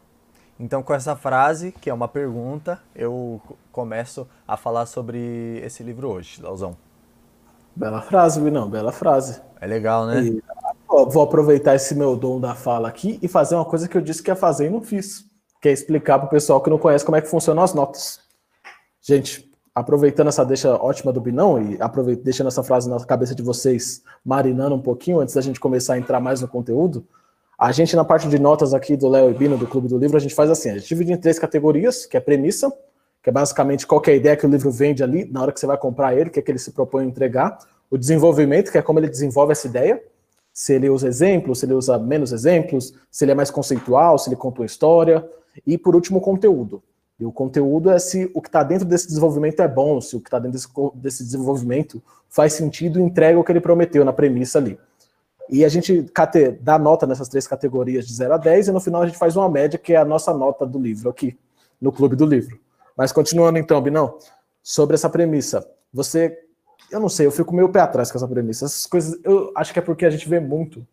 Então, 0.58 0.82
com 0.82 0.94
essa 0.94 1.16
frase, 1.16 1.72
que 1.72 1.90
é 1.90 1.94
uma 1.94 2.06
pergunta, 2.06 2.80
eu 2.94 3.40
começo 3.72 4.28
a 4.46 4.56
falar 4.56 4.86
sobre 4.86 5.60
esse 5.64 5.82
livro 5.82 6.08
hoje, 6.08 6.40
Lauzão. 6.40 6.76
Bela 7.74 8.02
frase, 8.02 8.40
não, 8.40 8.70
bela 8.70 8.92
frase. 8.92 9.40
É 9.60 9.66
legal, 9.66 10.06
né? 10.06 10.22
E, 10.22 10.42
ó, 10.88 11.04
vou 11.06 11.22
aproveitar 11.22 11.74
esse 11.74 11.94
meu 11.94 12.14
dom 12.14 12.38
da 12.38 12.54
fala 12.54 12.88
aqui 12.88 13.18
e 13.20 13.26
fazer 13.26 13.56
uma 13.56 13.64
coisa 13.64 13.88
que 13.88 13.96
eu 13.96 14.02
disse 14.02 14.22
que 14.22 14.30
ia 14.30 14.36
fazer 14.36 14.66
e 14.66 14.70
não 14.70 14.82
fiz, 14.82 15.24
que 15.60 15.68
é 15.68 15.72
explicar 15.72 16.18
para 16.18 16.26
o 16.26 16.30
pessoal 16.30 16.60
que 16.60 16.70
não 16.70 16.78
conhece 16.78 17.04
como 17.04 17.16
é 17.16 17.20
que 17.20 17.28
funcionam 17.28 17.62
as 17.62 17.74
notas. 17.74 18.20
Gente, 19.00 19.51
aproveitando 19.74 20.28
essa 20.28 20.44
deixa 20.44 20.74
ótima 20.76 21.12
do 21.12 21.20
Binão 21.20 21.60
e 21.60 21.78
deixando 22.16 22.48
essa 22.48 22.62
frase 22.62 22.88
na 22.88 22.98
cabeça 23.04 23.34
de 23.34 23.42
vocês, 23.42 24.02
marinando 24.24 24.74
um 24.74 24.82
pouquinho 24.82 25.20
antes 25.20 25.34
da 25.34 25.40
gente 25.40 25.58
começar 25.58 25.94
a 25.94 25.98
entrar 25.98 26.20
mais 26.20 26.40
no 26.40 26.48
conteúdo, 26.48 27.06
a 27.58 27.70
gente, 27.70 27.94
na 27.94 28.04
parte 28.04 28.28
de 28.28 28.40
notas 28.40 28.74
aqui 28.74 28.96
do 28.96 29.08
Léo 29.08 29.30
e 29.30 29.34
Bino, 29.34 29.56
do 29.56 29.68
Clube 29.68 29.86
do 29.86 29.96
Livro, 29.96 30.16
a 30.16 30.20
gente 30.20 30.34
faz 30.34 30.50
assim: 30.50 30.70
a 30.70 30.74
gente 30.74 30.88
divide 30.88 31.12
em 31.12 31.16
três 31.16 31.38
categorias, 31.38 32.04
que 32.06 32.16
é 32.16 32.20
premissa, 32.20 32.72
que 33.22 33.30
é 33.30 33.32
basicamente 33.32 33.86
qual 33.86 34.02
a 34.04 34.10
ideia 34.10 34.36
que 34.36 34.44
o 34.44 34.50
livro 34.50 34.68
vende 34.70 35.00
ali, 35.00 35.24
na 35.26 35.42
hora 35.42 35.52
que 35.52 35.60
você 35.60 35.66
vai 35.66 35.78
comprar 35.78 36.12
ele, 36.12 36.28
que 36.28 36.40
é 36.40 36.42
que 36.42 36.50
ele 36.50 36.58
se 36.58 36.72
propõe 36.72 37.04
a 37.04 37.06
entregar. 37.06 37.56
O 37.88 37.96
desenvolvimento, 37.96 38.72
que 38.72 38.78
é 38.78 38.82
como 38.82 38.98
ele 38.98 39.08
desenvolve 39.08 39.52
essa 39.52 39.68
ideia, 39.68 40.02
se 40.52 40.74
ele 40.74 40.90
usa 40.90 41.06
exemplos, 41.06 41.60
se 41.60 41.66
ele 41.66 41.74
usa 41.74 41.98
menos 42.00 42.32
exemplos, 42.32 42.94
se 43.08 43.24
ele 43.24 43.30
é 43.30 43.34
mais 43.34 43.48
conceitual, 43.48 44.18
se 44.18 44.28
ele 44.28 44.34
conta 44.34 44.60
uma 44.60 44.66
história. 44.66 45.24
E, 45.64 45.78
por 45.78 45.94
último, 45.94 46.18
o 46.18 46.20
conteúdo. 46.20 46.82
E 47.22 47.24
o 47.24 47.30
conteúdo 47.30 47.88
é 47.88 48.00
se 48.00 48.28
o 48.34 48.42
que 48.42 48.48
está 48.48 48.64
dentro 48.64 48.84
desse 48.84 49.06
desenvolvimento 49.06 49.60
é 49.60 49.68
bom, 49.68 50.00
se 50.00 50.16
o 50.16 50.20
que 50.20 50.26
está 50.26 50.40
dentro 50.40 50.58
desse, 50.58 50.68
desse 50.96 51.22
desenvolvimento 51.22 52.02
faz 52.28 52.52
sentido 52.54 52.98
e 52.98 53.02
entrega 53.02 53.38
o 53.38 53.44
que 53.44 53.52
ele 53.52 53.60
prometeu 53.60 54.04
na 54.04 54.12
premissa 54.12 54.58
ali. 54.58 54.76
E 55.48 55.64
a 55.64 55.68
gente 55.68 56.04
dá 56.60 56.80
nota 56.80 57.06
nessas 57.06 57.28
três 57.28 57.46
categorias 57.46 58.08
de 58.08 58.14
0 58.14 58.34
a 58.34 58.36
10, 58.38 58.68
e 58.68 58.72
no 58.72 58.80
final 58.80 59.02
a 59.02 59.06
gente 59.06 59.18
faz 59.18 59.36
uma 59.36 59.48
média, 59.48 59.78
que 59.78 59.92
é 59.92 59.98
a 59.98 60.04
nossa 60.04 60.34
nota 60.34 60.66
do 60.66 60.80
livro 60.80 61.08
aqui, 61.08 61.38
no 61.80 61.92
Clube 61.92 62.16
do 62.16 62.26
Livro. 62.26 62.58
Mas 62.96 63.12
continuando 63.12 63.56
então, 63.56 63.80
Binão, 63.80 64.18
sobre 64.60 64.94
essa 64.94 65.08
premissa. 65.08 65.64
Você, 65.94 66.36
eu 66.90 66.98
não 66.98 67.08
sei, 67.08 67.26
eu 67.26 67.30
fico 67.30 67.54
meio 67.54 67.68
pé 67.68 67.80
atrás 67.82 68.10
com 68.10 68.18
essa 68.18 68.26
premissa. 68.26 68.64
Essas 68.64 68.86
coisas, 68.86 69.16
eu 69.22 69.52
acho 69.54 69.72
que 69.72 69.78
é 69.78 69.82
porque 69.82 70.04
a 70.04 70.10
gente 70.10 70.28
vê 70.28 70.40
muito. 70.40 70.84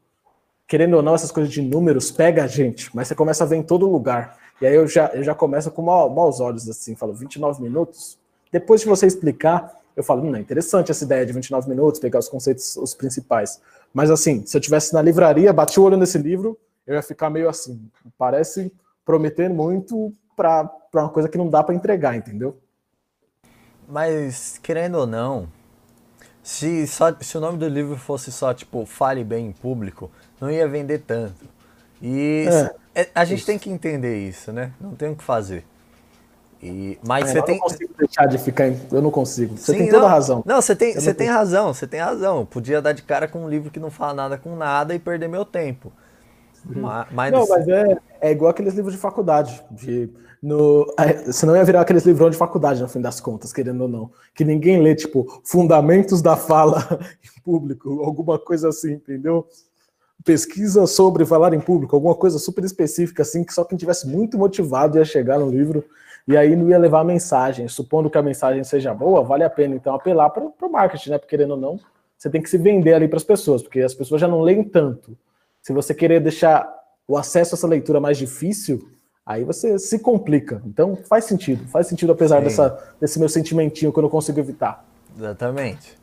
Querendo 0.68 0.96
ou 0.96 1.02
não, 1.02 1.16
essas 1.16 1.32
coisas 1.32 1.52
de 1.52 1.64
números 1.64 2.12
pega 2.12 2.44
a 2.44 2.48
gente, 2.48 2.96
mas 2.96 3.08
você 3.08 3.16
começa 3.16 3.44
a 3.44 3.48
ver 3.48 3.56
em 3.56 3.64
todo 3.64 3.90
lugar. 3.90 4.38
E 4.62 4.68
aí 4.68 4.76
eu 4.76 4.88
já, 4.88 5.08
eu 5.08 5.24
já 5.24 5.34
começo 5.34 5.72
com 5.72 5.82
maus 5.82 6.40
olhos, 6.40 6.68
assim, 6.68 6.96
falo 6.96 7.14
29 7.14 7.62
minutos. 7.62 8.18
Depois 8.52 8.82
de 8.82 8.88
você 8.88 9.06
explicar, 9.06 9.74
eu 9.96 10.04
falo, 10.04 10.24
hum, 10.24 10.36
é 10.36 10.40
interessante 10.40 10.92
essa 10.92 11.04
ideia 11.04 11.26
de 11.26 11.32
29 11.32 11.70
minutos, 11.70 12.00
pegar 12.00 12.20
os 12.20 12.28
conceitos, 12.28 12.76
os 12.78 12.94
principais. 12.94 13.62
Mas 13.94 14.12
assim, 14.12 14.46
se 14.46 14.56
eu 14.56 14.62
tivesse 14.62 14.94
na 14.94 15.02
livraria, 15.02 15.54
bati 15.54 15.80
o 15.80 15.84
olho 15.84 15.98
nesse 15.98 16.18
livro, 16.18 16.58
eu 16.86 16.96
ia 16.96 17.02
ficar 17.02 17.30
meio 17.30 17.48
assim, 17.48 17.80
parece 18.18 18.72
prometer 19.06 19.50
muito 19.50 20.14
para 20.36 20.70
uma 20.94 21.10
coisa 21.10 21.30
que 21.30 21.38
não 21.38 21.50
dá 21.50 21.64
para 21.64 21.76
entregar, 21.76 22.16
entendeu? 22.16 22.58
Mas 23.88 24.58
querendo 24.62 24.96
ou 24.96 25.08
não, 25.08 25.48
se, 26.44 26.86
só, 26.88 27.14
se 27.20 27.38
o 27.38 27.42
nome 27.42 27.58
do 27.58 27.68
livro 27.68 27.98
fosse 27.98 28.32
só 28.32 28.54
tipo 28.54 28.86
Fale 28.86 29.24
bem 29.24 29.48
em 29.48 29.52
público, 29.52 30.12
não 30.40 30.52
ia 30.52 30.68
vender 30.68 31.00
tanto. 31.00 31.46
E 32.02 32.46
é 32.48 32.76
a 33.14 33.26
gente 33.26 33.40
isso. 33.40 33.48
tem 33.48 33.58
que 33.58 33.70
entender 33.70 34.18
isso, 34.18 34.52
né? 34.52 34.72
Não 34.80 34.96
tem 34.96 35.10
o 35.10 35.16
que 35.16 35.24
fazer. 35.24 35.66
E, 36.62 37.00
mas 37.06 37.30
é, 37.30 37.34
você 37.34 37.42
tem. 37.42 37.56
Eu 37.56 37.62
não 37.62 37.70
consigo 37.70 37.94
deixar 37.98 38.26
de 38.26 38.38
ficar. 38.38 38.66
Eu 38.92 39.02
não 39.02 39.12
consigo. 39.12 39.58
Você 39.58 39.72
Sim, 39.72 39.78
tem 39.80 39.88
toda 39.88 40.00
não, 40.00 40.08
a 40.08 40.12
razão. 40.12 40.44
Não, 40.46 40.62
você 40.62 40.76
tem, 40.76 40.94
você 40.94 41.14
tem 41.14 41.28
razão, 41.28 41.74
você 41.74 41.88
tem 41.88 42.00
razão. 42.02 42.46
Podia 42.46 42.82
dar 42.82 42.92
de 42.92 43.02
cara 43.02 43.28
com 43.28 43.46
um 43.46 43.50
livro 43.50 43.72
que 43.72 43.80
não 43.80 43.90
fala 43.90 44.14
nada 44.14 44.38
com 44.38 44.56
nada 44.56 44.94
e 44.94 45.00
perder 45.00 45.30
meu 45.30 45.46
tempo. 45.46 45.92
Uhum. 46.66 46.82
Mas, 47.12 47.32
não, 47.32 47.48
mas 47.48 47.68
é, 47.68 47.98
é 48.20 48.32
igual 48.32 48.52
aqueles 48.52 48.74
livros 48.74 48.94
de 48.94 49.00
faculdade. 49.00 49.64
De, 49.72 50.10
no, 50.42 50.94
é, 50.98 51.32
você 51.32 51.46
não 51.46 51.56
ia 51.56 51.64
virar 51.64 51.82
aqueles 51.82 52.06
livrões 52.06 52.34
de 52.34 52.38
faculdade, 52.38 52.82
no 52.82 52.90
fim 52.90 53.00
das 53.00 53.22
contas, 53.22 53.54
querendo 53.54 53.82
ou 53.82 53.88
não. 53.88 54.12
Que 54.34 54.44
ninguém 54.44 54.82
lê, 54.82 54.96
tipo, 54.96 55.42
Fundamentos 55.46 56.22
da 56.22 56.36
Fala 56.36 56.86
em 57.24 57.42
Público, 57.42 58.04
alguma 58.04 58.38
coisa 58.38 58.68
assim, 58.68 58.94
entendeu? 58.94 59.48
Pesquisa 60.24 60.86
sobre 60.86 61.26
falar 61.26 61.54
em 61.54 61.60
público, 61.60 61.96
alguma 61.96 62.16
coisa 62.16 62.38
super 62.38 62.64
específica, 62.64 63.22
assim, 63.22 63.44
que 63.44 63.54
só 63.54 63.64
quem 63.64 63.78
tivesse 63.78 64.08
muito 64.08 64.38
motivado 64.38 64.98
ia 64.98 65.06
chegar 65.06 65.40
no 65.40 65.50
livro 65.50 65.84
e 66.28 66.38
aí 66.38 66.56
não 66.56 66.70
ia 66.70 66.78
levar 66.78 67.02
a 67.02 67.04
mensagem. 67.04 67.68
Supondo 67.68 68.10
que 68.10 68.18
a 68.18 68.22
mensagem 68.22 68.64
seja 68.64 68.94
boa, 68.94 69.24
vale 69.24 69.44
a 69.44 69.50
pena 69.50 69.76
então 69.76 69.94
apelar 69.96 70.30
para 70.30 70.44
o 70.44 70.72
marketing, 70.72 71.12
né? 71.12 71.18
Porque 71.18 71.36
querendo 71.36 71.52
ou 71.52 71.58
não, 71.58 71.80
você 72.18 72.30
tem 72.30 72.42
que 72.42 72.50
se 72.50 72.58
vender 72.58 72.94
ali 72.94 73.08
para 73.08 73.18
as 73.18 73.24
pessoas, 73.24 73.64
porque 73.64 73.80
as 73.80 73.94
pessoas 73.94 74.20
já 74.20 74.28
não 74.28 74.42
leem 74.42 74.64
tanto. 74.64 75.18
Se 75.62 75.74
você 75.74 75.94
querer 75.94 76.20
deixar 76.20 76.70
o 77.08 77.18
acesso 77.18 77.56
a 77.56 77.58
essa 77.58 77.68
leitura 77.68 78.00
mais 78.00 78.18
difícil, 78.18 78.90
aí 79.26 79.44
você 79.44 79.80
se 79.80 80.00
complica. 80.00 80.62
Então 80.66 80.98
faz 81.08 81.26
sentido, 81.26 81.68
faz 81.70 81.88
sentido 81.88 82.12
apesar 82.12 82.42
dessa, 82.42 82.78
desse 83.00 83.18
meu 83.20 83.30
sentimentinho 83.30 83.92
que 83.92 84.00
eu 84.00 84.04
não 84.04 84.10
consigo 84.10 84.40
evitar. 84.40 84.86
Exatamente. 85.18 85.99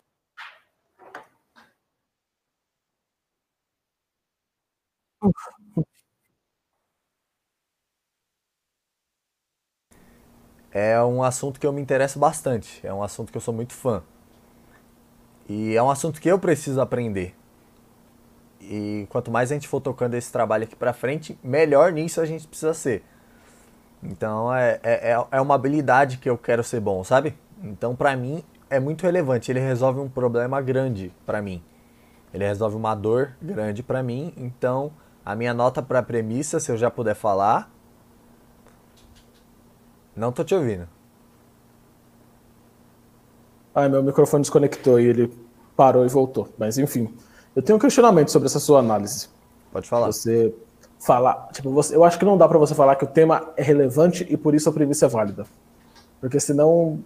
É 10.73 11.03
um 11.03 11.23
assunto 11.23 11.59
que 11.59 11.67
eu 11.67 11.73
me 11.73 11.81
interesso 11.81 12.19
bastante, 12.19 12.81
é 12.87 12.93
um 12.93 13.03
assunto 13.03 13.31
que 13.33 13.37
eu 13.39 13.41
sou 13.41 13.55
muito 13.55 13.73
fã. 13.73 14.03
E 15.49 15.75
é 15.77 15.83
um 15.83 15.91
assunto 15.91 16.21
que 16.21 16.29
eu 16.31 16.39
preciso 16.39 16.81
aprender. 16.81 17.35
E 18.61 19.07
quanto 19.11 19.31
mais 19.31 19.51
a 19.51 19.55
gente 19.55 19.69
for 19.69 19.81
tocando 19.81 20.15
esse 20.15 20.33
trabalho 20.33 20.65
aqui 20.65 20.75
pra 20.75 20.93
frente, 20.93 21.39
melhor 21.43 21.93
nisso 21.93 22.21
a 22.21 22.27
gente 22.27 22.47
precisa 22.49 22.75
ser. 22.75 23.05
Então 24.03 24.55
é, 24.55 24.81
é, 24.83 25.13
é, 25.13 25.27
é 25.33 25.41
uma 25.41 25.55
habilidade 25.55 26.19
que 26.19 26.29
eu 26.29 26.39
quero 26.39 26.63
ser 26.63 26.81
bom, 26.81 27.03
sabe? 27.05 27.35
Então 27.63 27.97
pra 27.97 28.17
mim 28.17 28.43
é 28.71 28.79
muito 28.81 29.03
relevante. 29.03 29.51
Ele 29.51 29.61
resolve 29.61 30.01
um 30.01 30.09
problema 30.09 30.61
grande 30.61 31.13
pra 31.25 31.43
mim. 31.43 31.63
Ele 32.35 32.45
resolve 32.47 32.77
uma 32.77 32.95
dor 32.95 33.33
grande 33.43 33.83
pra 33.83 34.03
mim. 34.03 34.33
Então 34.37 34.93
a 35.27 35.35
minha 35.35 35.53
nota 35.53 35.83
pra 35.83 36.05
premissa, 36.05 36.61
se 36.61 36.71
eu 36.71 36.77
já 36.77 36.89
puder 36.89 37.17
falar. 37.17 37.69
Não 40.15 40.31
tô 40.31 40.45
te 40.45 40.55
ouvindo. 40.55 40.89
Ai, 43.75 43.89
meu 43.89 44.05
microfone 44.05 44.43
desconectou 44.43 45.01
e 45.01 45.07
ele 45.07 45.37
parou 45.77 46.07
e 46.07 46.09
voltou. 46.09 46.49
Mas 46.57 46.79
enfim, 46.79 47.13
eu 47.57 47.61
tenho 47.61 47.77
um 47.77 47.81
questionamento 47.81 48.31
sobre 48.31 48.47
essa 48.47 48.61
sua 48.61 48.79
análise. 48.79 49.29
Pode 49.73 49.89
falar. 49.89 50.07
Você 50.07 50.55
falar, 51.01 51.49
tipo, 51.53 51.73
você, 51.73 51.97
eu 51.97 52.05
acho 52.05 52.21
que 52.21 52.25
não 52.25 52.39
dá 52.39 52.47
para 52.47 52.59
você 52.59 52.75
falar 52.75 52.95
que 52.95 53.05
o 53.05 53.09
tema 53.09 53.53
é 53.57 53.65
relevante 53.65 54.25
e 54.31 54.37
por 54.37 54.55
isso 54.55 54.69
a 54.69 54.73
premissa 54.73 55.07
é 55.07 55.09
válida. 55.09 55.45
Porque 56.21 56.39
senão, 56.39 57.01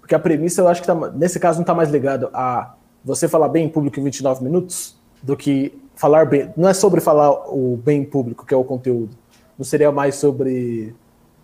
porque 0.00 0.14
a 0.14 0.18
premissa 0.18 0.60
eu 0.60 0.66
acho 0.66 0.80
que 0.80 0.88
tá, 0.88 0.94
nesse 1.12 1.38
caso 1.38 1.58
não 1.58 1.62
está 1.62 1.72
mais 1.72 1.88
ligado 1.88 2.30
a 2.34 2.74
você 3.04 3.28
falar 3.28 3.48
bem 3.48 3.66
em 3.66 3.68
público 3.68 4.00
em 4.00 4.04
29 4.04 4.42
minutos 4.42 4.98
do 5.22 5.36
que 5.36 5.80
falar 6.00 6.24
bem. 6.24 6.50
Não 6.56 6.66
é 6.66 6.72
sobre 6.72 6.98
falar 6.98 7.30
o 7.50 7.76
bem 7.76 8.00
em 8.00 8.04
público, 8.06 8.46
que 8.46 8.54
é 8.54 8.56
o 8.56 8.64
conteúdo. 8.64 9.14
Não 9.58 9.64
seria 9.66 9.92
mais 9.92 10.14
sobre 10.14 10.94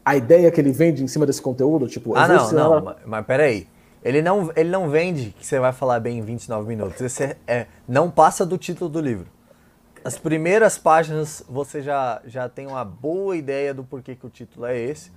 a 0.03 0.17
ideia 0.17 0.51
que 0.51 0.59
ele 0.59 0.73
vende 0.73 1.05
em 1.05 1.07
cima 1.07 1.27
desse 1.27 1.43
conteúdo? 1.43 1.87
Tipo, 1.87 2.17
ah, 2.17 2.27
não, 2.27 2.53
não, 2.53 2.65
ela... 2.65 2.81
mas, 2.81 2.97
mas 3.05 3.27
peraí. 3.27 3.69
Ele 4.03 4.23
não, 4.23 4.51
ele 4.57 4.71
não 4.71 4.89
vende 4.89 5.35
que 5.39 5.45
você 5.45 5.61
vai 5.61 5.73
falar 5.73 6.01
bem 6.01 6.19
em 6.19 6.23
29 6.23 6.67
minutos. 6.67 6.99
Esse 7.03 7.37
é, 7.47 7.67
não 7.87 8.11
passa 8.11 8.47
do 8.47 8.57
título 8.57 8.89
do 8.89 8.99
livro. 8.99 9.27
As 10.03 10.17
primeiras 10.17 10.79
páginas 10.79 11.45
você 11.47 11.83
já, 11.83 12.23
já 12.25 12.49
tem 12.49 12.67
uma 12.67 12.85
boa 12.85 13.37
ideia 13.37 13.75
do 13.75 13.85
porquê 13.85 14.15
que 14.15 14.25
o 14.25 14.31
título 14.31 14.65
é 14.65 14.79
esse 14.79 15.13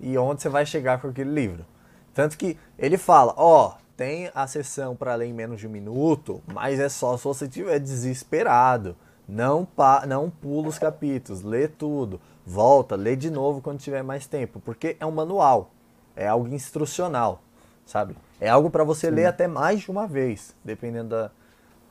e 0.00 0.18
onde 0.18 0.42
você 0.42 0.48
vai 0.48 0.66
chegar 0.66 1.00
com 1.00 1.08
aquele 1.08 1.30
livro. 1.30 1.64
Tanto 2.12 2.36
que 2.36 2.58
ele 2.76 2.98
fala, 2.98 3.34
ó, 3.36 3.68
oh, 3.68 3.72
tem 4.00 4.30
a 4.34 4.46
sessão 4.46 4.96
para 4.96 5.14
ler 5.14 5.26
em 5.26 5.32
menos 5.34 5.60
de 5.60 5.66
um 5.66 5.70
minuto, 5.70 6.40
mas 6.46 6.80
é 6.80 6.88
só 6.88 7.18
se 7.18 7.24
você 7.24 7.44
estiver 7.44 7.78
desesperado. 7.78 8.96
Não, 9.28 9.66
pa, 9.66 10.06
não 10.06 10.30
pula 10.30 10.68
os 10.68 10.78
capítulos, 10.78 11.42
lê 11.42 11.68
tudo, 11.68 12.18
volta, 12.46 12.96
lê 12.96 13.14
de 13.14 13.30
novo 13.30 13.60
quando 13.60 13.78
tiver 13.78 14.02
mais 14.02 14.26
tempo, 14.26 14.58
porque 14.58 14.96
é 14.98 15.04
um 15.04 15.10
manual, 15.10 15.72
é 16.16 16.26
algo 16.26 16.48
instrucional, 16.48 17.42
sabe? 17.84 18.16
É 18.40 18.48
algo 18.48 18.70
para 18.70 18.84
você 18.84 19.08
sim. 19.08 19.16
ler 19.16 19.26
até 19.26 19.46
mais 19.46 19.80
de 19.80 19.90
uma 19.90 20.06
vez, 20.06 20.56
dependendo 20.64 21.10
da, 21.10 21.30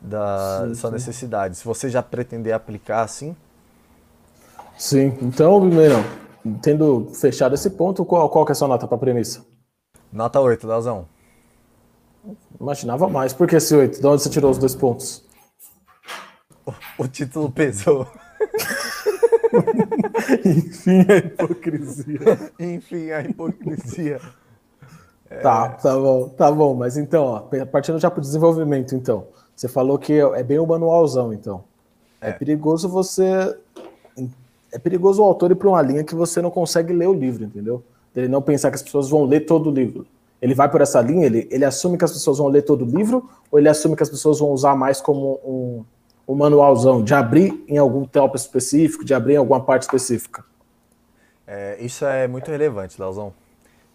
da 0.02 0.68
sim, 0.68 0.74
sua 0.74 0.90
sim. 0.90 0.96
necessidade. 0.96 1.58
Se 1.58 1.64
você 1.64 1.92
já 1.92 2.02
pretender 2.02 2.54
aplicar 2.54 3.04
assim. 3.04 3.36
Sim, 4.76 5.16
então, 5.22 5.62
Mineirão, 5.62 6.04
tendo 6.60 7.12
fechado 7.14 7.54
esse 7.54 7.70
ponto, 7.70 8.04
qual, 8.04 8.28
qual 8.32 8.44
que 8.46 8.52
é 8.52 8.54
a 8.54 8.56
sua 8.56 8.68
nota 8.68 8.88
para 8.88 8.96
a 8.96 9.00
premissa? 9.00 9.46
Nota 10.12 10.40
8, 10.40 10.66
Leozão. 10.66 11.19
Imaginava 12.60 13.08
mais. 13.08 13.34
Por 13.34 13.48
que 13.48 13.56
esse 13.56 13.76
8? 13.76 14.02
De 14.02 14.08
onde 14.08 14.22
você 14.22 14.30
tirou 14.30 14.52
os 14.52 14.58
dois 14.58 14.76
pontos? 14.76 15.24
O, 16.66 16.74
o 17.04 17.08
título 17.08 17.52
pesou. 17.52 18.08
Enfim, 20.46 21.06
a 21.10 21.18
hipocrisia. 21.18 22.20
Enfim, 22.60 23.12
a 23.12 23.22
hipocrisia. 23.22 24.20
Tá, 25.44 25.70
tá 25.70 25.94
bom, 25.94 26.28
tá 26.30 26.52
bom. 26.52 26.74
Mas 26.74 26.98
então, 26.98 27.24
ó, 27.24 27.40
partindo 27.66 28.00
já 28.00 28.10
para 28.10 28.18
o 28.18 28.22
desenvolvimento, 28.22 28.96
então. 28.96 29.28
Você 29.56 29.68
falou 29.68 30.00
que 30.00 30.14
é 30.14 30.42
bem 30.42 30.58
o 30.58 30.66
manualzão, 30.66 31.32
então. 31.32 31.64
É. 32.20 32.30
é 32.30 32.34
perigoso 32.34 32.90
você. 32.90 33.56
É 34.72 34.80
perigoso 34.80 35.22
o 35.22 35.26
autor 35.26 35.52
ir 35.52 35.56
para 35.56 35.70
uma 35.70 35.82
linha 35.84 36.04
que 36.04 36.16
você 36.16 36.42
não 36.42 36.50
consegue 36.50 36.94
ler 36.94 37.08
o 37.08 37.14
livro, 37.14 37.44
entendeu? 37.44 37.84
Ele 38.16 38.28
não 38.28 38.42
pensar 38.42 38.70
que 38.70 38.76
as 38.76 38.82
pessoas 38.82 39.08
vão 39.08 39.26
ler 39.26 39.42
todo 39.42 39.70
o 39.70 39.72
livro. 39.72 40.08
Ele 40.42 40.54
vai 40.54 40.70
por 40.70 40.82
essa 40.82 41.02
linha, 41.02 41.26
ele, 41.26 41.48
ele 41.52 41.66
assume 41.66 41.98
que 41.98 42.06
as 42.06 42.12
pessoas 42.12 42.38
vão 42.38 42.48
ler 42.48 42.62
todo 42.62 42.84
o 42.84 42.86
livro, 42.86 43.30
ou 43.52 43.60
ele 43.60 43.68
assume 43.68 43.96
que 43.96 44.04
as 44.04 44.10
pessoas 44.10 44.40
vão 44.40 44.50
usar 44.52 44.76
mais 44.76 45.02
como 45.02 45.40
um, 45.44 45.84
um 46.28 46.36
manualzão, 46.36 47.04
de 47.04 47.14
abrir 47.14 47.64
em 47.68 47.78
algum 47.78 48.06
tempo 48.06 48.36
específico, 48.36 49.04
de 49.04 49.14
abrir 49.14 49.34
em 49.34 49.38
alguma 49.38 49.62
parte 49.62 49.84
específica? 49.84 50.46
É, 51.46 51.78
isso 51.82 52.06
é 52.06 52.28
muito 52.28 52.50
relevante, 52.52 53.00
Leozão. 53.02 53.34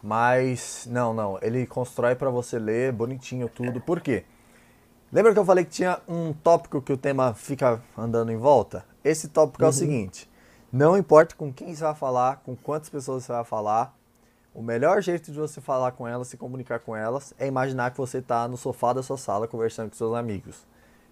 Mas, 0.03 0.87
não, 0.91 1.15
não. 1.15 1.39
Ele 1.41 1.67
constrói 1.67 2.15
para 2.15 2.29
você 2.29 2.59
ler 2.59 2.93
bonitinho 2.93 3.49
tudo. 3.49 3.81
Por 3.81 4.01
quê? 4.01 4.25
Lembra 5.11 5.33
que 5.33 5.39
eu 5.39 5.45
falei 5.45 5.65
que 5.65 5.71
tinha 5.71 5.99
um 6.09 6.33
tópico 6.33 6.83
que 6.83 6.93
o 6.93 6.97
tema 6.97 7.33
fica 7.33 7.81
andando 7.97 8.33
em 8.33 8.37
volta? 8.37 8.85
Esse 9.05 9.29
tópico 9.29 9.63
uhum. 9.63 9.69
é 9.69 9.71
o 9.71 9.73
uhum. 9.73 9.79
seguinte: 9.79 10.31
não 10.73 10.99
importa 10.99 11.37
com 11.37 11.53
quem 11.53 11.73
você 11.73 11.85
vai 11.85 11.95
falar, 11.95 12.43
com 12.45 12.57
quantas 12.57 12.89
pessoas 12.89 13.23
você 13.23 13.33
vai 13.33 13.45
falar, 13.45 13.97
o 14.55 14.62
melhor 14.62 15.03
jeito 15.03 15.33
de 15.33 15.38
você 15.38 15.61
falar 15.61 15.93
com 15.93 16.07
elas, 16.07 16.29
se 16.29 16.37
comunicar 16.37 16.79
com 16.79 16.95
elas, 16.95 17.35
é 17.38 17.47
imaginar 17.47 17.90
que 17.90 17.99
você 17.99 18.19
está 18.19 18.47
no 18.47 18.57
sofá 18.57 18.93
da 18.93 19.03
sua 19.03 19.19
sala 19.19 19.49
conversando 19.49 19.90
com 19.90 19.97
seus 19.97 20.14
amigos. 20.14 20.64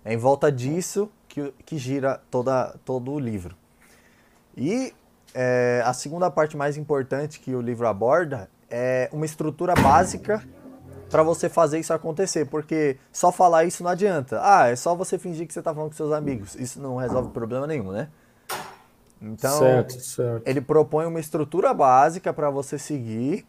É 0.04 0.14
em 0.14 0.16
volta 0.16 0.50
disso 0.50 1.10
que, 1.28 1.52
que 1.66 1.76
gira 1.76 2.20
toda, 2.30 2.76
todo 2.84 3.10
o 3.10 3.18
livro. 3.18 3.56
E 4.56 4.94
é, 5.34 5.82
a 5.84 5.92
segunda 5.92 6.30
parte 6.30 6.56
mais 6.56 6.76
importante 6.76 7.40
que 7.40 7.54
o 7.54 7.60
livro 7.60 7.86
aborda 7.88 8.48
é, 8.70 9.08
uma 9.12 9.26
estrutura 9.26 9.74
básica 9.74 10.42
para 11.10 11.22
você 11.22 11.48
fazer 11.48 11.78
isso 11.78 11.92
acontecer, 11.92 12.46
porque 12.46 12.96
só 13.12 13.30
falar 13.30 13.64
isso 13.64 13.82
não 13.82 13.90
adianta. 13.90 14.40
Ah, 14.42 14.68
é 14.68 14.76
só 14.76 14.94
você 14.94 15.18
fingir 15.18 15.46
que 15.46 15.52
você 15.52 15.58
está 15.58 15.74
falando 15.74 15.90
com 15.90 15.96
seus 15.96 16.12
amigos. 16.12 16.54
Isso 16.54 16.80
não 16.80 16.96
resolve 16.96 17.30
problema 17.30 17.66
nenhum, 17.66 17.92
né? 17.92 18.08
Então, 19.22 19.58
certo, 19.58 20.00
certo. 20.00 20.48
ele 20.48 20.60
propõe 20.60 21.06
uma 21.06 21.20
estrutura 21.20 21.72
básica 21.72 22.32
para 22.32 22.50
você 22.50 22.76
seguir. 22.76 23.46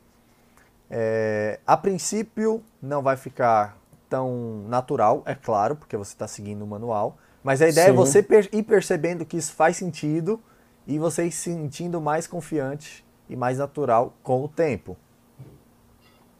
É, 0.90 1.60
a 1.66 1.76
princípio, 1.76 2.64
não 2.80 3.02
vai 3.02 3.18
ficar 3.18 3.78
tão 4.08 4.66
natural, 4.68 5.24
é 5.26 5.34
claro, 5.34 5.76
porque 5.76 5.98
você 5.98 6.14
está 6.14 6.28
seguindo 6.28 6.62
o 6.62 6.68
manual. 6.68 7.18
Mas 7.44 7.62
a 7.62 7.68
ideia 7.68 7.86
é 7.86 7.88
Sim. 7.88 7.94
é 7.94 7.96
você 7.96 8.22
per 8.22 8.48
ir 8.54 8.64
percebendo 8.64 9.26
que 9.26 9.36
isso 9.36 9.54
faz 9.54 9.76
sentido 9.76 10.40
e 10.86 11.00
você 11.00 11.26
ir 11.26 11.32
se 11.32 11.52
sentindo 11.52 12.00
mais 12.00 12.28
confiante 12.28 13.04
e 13.28 13.36
mais 13.36 13.58
natural 13.58 14.14
com 14.22 14.44
o 14.44 14.48
tempo. 14.48 14.96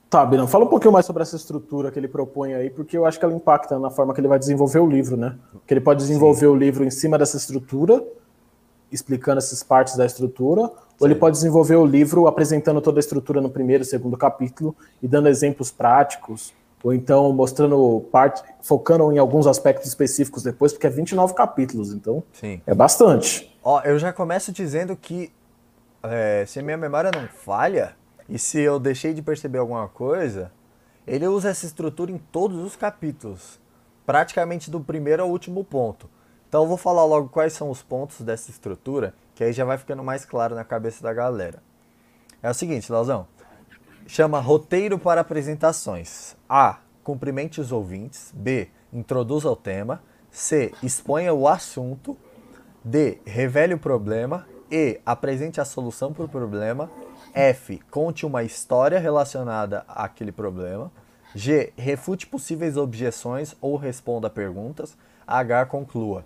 Tá, 0.10 0.24
Birão, 0.24 0.48
fala 0.48 0.66
um 0.66 0.68
pouquinho 0.68 0.94
mais 0.94 1.08
sobre 1.08 1.24
essa 1.24 1.36
estrutura 1.36 1.90
que 1.90 1.98
ele 1.98 2.08
propõe 2.08 2.54
aí, 2.54 2.70
porque 2.70 2.96
eu 2.96 3.04
acho 3.04 3.18
que 3.18 3.26
ela 3.26 3.34
impacta 3.34 3.80
na 3.80 3.90
forma 3.90 4.14
que 4.14 4.22
ele 4.22 4.28
vai 4.28 4.38
desenvolver 4.38 4.78
o 4.78 4.86
livro, 4.86 5.18
né? 5.18 5.40
Que 5.66 5.74
ele 5.74 5.82
pode 5.82 6.00
desenvolver 6.02 6.42
Sim. 6.42 6.46
o 6.46 6.56
livro 6.56 6.86
em 6.86 6.92
cima 6.92 7.18
dessa 7.18 7.36
estrutura, 7.36 8.06
explicando 8.94 9.40
essas 9.40 9.64
partes 9.64 9.98
da 9.98 10.06
estrutura, 10.06 10.68
Sim. 10.68 10.72
ou 11.00 11.08
ele 11.08 11.16
pode 11.16 11.36
desenvolver 11.36 11.76
o 11.76 11.86
livro 11.86 12.28
apresentando 12.28 12.80
toda 12.80 13.00
a 13.00 13.02
estrutura 13.02 13.42
no 13.42 13.50
primeiro 13.50 13.84
e 13.84 13.86
segundo 13.86 14.16
capítulo 14.16 14.76
e 15.02 15.08
dando 15.08 15.28
exemplos 15.28 15.72
práticos, 15.72 16.54
ou 16.84 16.94
então 16.94 17.32
mostrando 17.34 18.06
parte, 18.12 18.44
focando 18.62 19.12
em 19.12 19.18
alguns 19.18 19.48
aspectos 19.48 19.88
específicos 19.88 20.44
depois, 20.44 20.74
porque 20.74 20.88
é 20.88 20.90
29 20.90 21.34
capítulos, 21.34 21.92
então 21.94 22.24
Sim. 22.34 22.62
é 22.68 22.76
bastante. 22.76 23.58
Ó, 23.64 23.82
eu 23.82 23.98
já 23.98 24.14
começo 24.14 24.52
dizendo 24.52 24.96
que 24.96 25.32
é, 26.04 26.46
se 26.46 26.60
a 26.60 26.62
minha 26.62 26.78
memória 26.78 27.10
não 27.14 27.28
falha, 27.28 27.96
e 28.28 28.38
se 28.38 28.60
eu 28.60 28.80
deixei 28.80 29.14
de 29.14 29.22
perceber 29.22 29.58
alguma 29.58 29.88
coisa, 29.88 30.52
ele 31.06 31.28
usa 31.28 31.50
essa 31.50 31.66
estrutura 31.66 32.12
em 32.12 32.18
todos 32.18 32.58
os 32.58 32.76
capítulos, 32.76 33.60
praticamente 34.06 34.70
do 34.70 34.80
primeiro 34.80 35.24
ao 35.24 35.30
último 35.30 35.64
ponto. 35.64 36.10
Então 36.54 36.62
eu 36.62 36.68
vou 36.68 36.78
falar 36.78 37.04
logo 37.04 37.30
quais 37.30 37.52
são 37.54 37.72
os 37.72 37.82
pontos 37.82 38.22
dessa 38.22 38.52
estrutura, 38.52 39.16
que 39.34 39.44
aí 39.44 39.52
já 39.52 39.66
vai 39.66 39.76
ficando 39.76 40.04
mais 40.04 40.24
claro 40.24 40.54
na 40.54 40.64
cabeça 40.64 41.02
da 41.02 41.12
galera. 41.12 41.64
É 42.44 42.50
o 42.52 42.54
seguinte, 42.54 42.92
Lauzão. 42.92 43.26
Chama 44.06 44.40
roteiro 44.40 45.00
para 45.00 45.22
apresentações. 45.22 46.36
A. 46.48 46.78
Cumprimente 47.04 47.60
os 47.60 47.72
ouvintes. 47.72 48.32
B. 48.36 48.70
Introduza 48.94 49.50
o 49.50 49.56
tema. 49.56 50.04
C. 50.30 50.72
Exponha 50.84 51.34
o 51.34 51.48
assunto. 51.48 52.16
D. 52.86 53.18
Revele 53.26 53.74
o 53.74 53.80
problema. 53.80 54.46
E. 54.70 55.02
Apresente 55.04 55.60
a 55.60 55.66
solução 55.66 56.14
para 56.14 56.26
o 56.26 56.30
problema. 56.30 56.88
F. 57.34 57.82
Conte 57.90 58.28
uma 58.28 58.44
história 58.44 59.00
relacionada 59.00 59.84
àquele 59.88 60.32
problema. 60.32 60.92
G. 61.34 61.74
Refute 61.76 62.28
possíveis 62.28 62.78
objeções 62.78 63.56
ou 63.60 63.76
responda 63.76 64.30
perguntas. 64.30 64.96
H. 65.26 65.66
Conclua. 65.66 66.24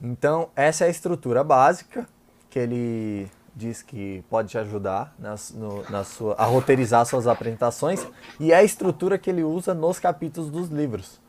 Então, 0.00 0.48
essa 0.54 0.84
é 0.84 0.88
a 0.88 0.90
estrutura 0.90 1.42
básica 1.42 2.06
que 2.50 2.58
ele 2.58 3.28
diz 3.54 3.82
que 3.82 4.24
pode 4.30 4.48
te 4.48 4.58
ajudar 4.58 5.14
nas, 5.18 5.52
no, 5.52 5.82
na 5.90 6.04
sua, 6.04 6.34
a 6.34 6.44
roteirizar 6.44 7.04
suas 7.04 7.26
apresentações 7.26 8.06
e 8.38 8.52
é 8.52 8.56
a 8.56 8.62
estrutura 8.62 9.18
que 9.18 9.28
ele 9.28 9.42
usa 9.42 9.74
nos 9.74 9.98
capítulos 9.98 10.48
dos 10.48 10.68
livros. 10.68 11.20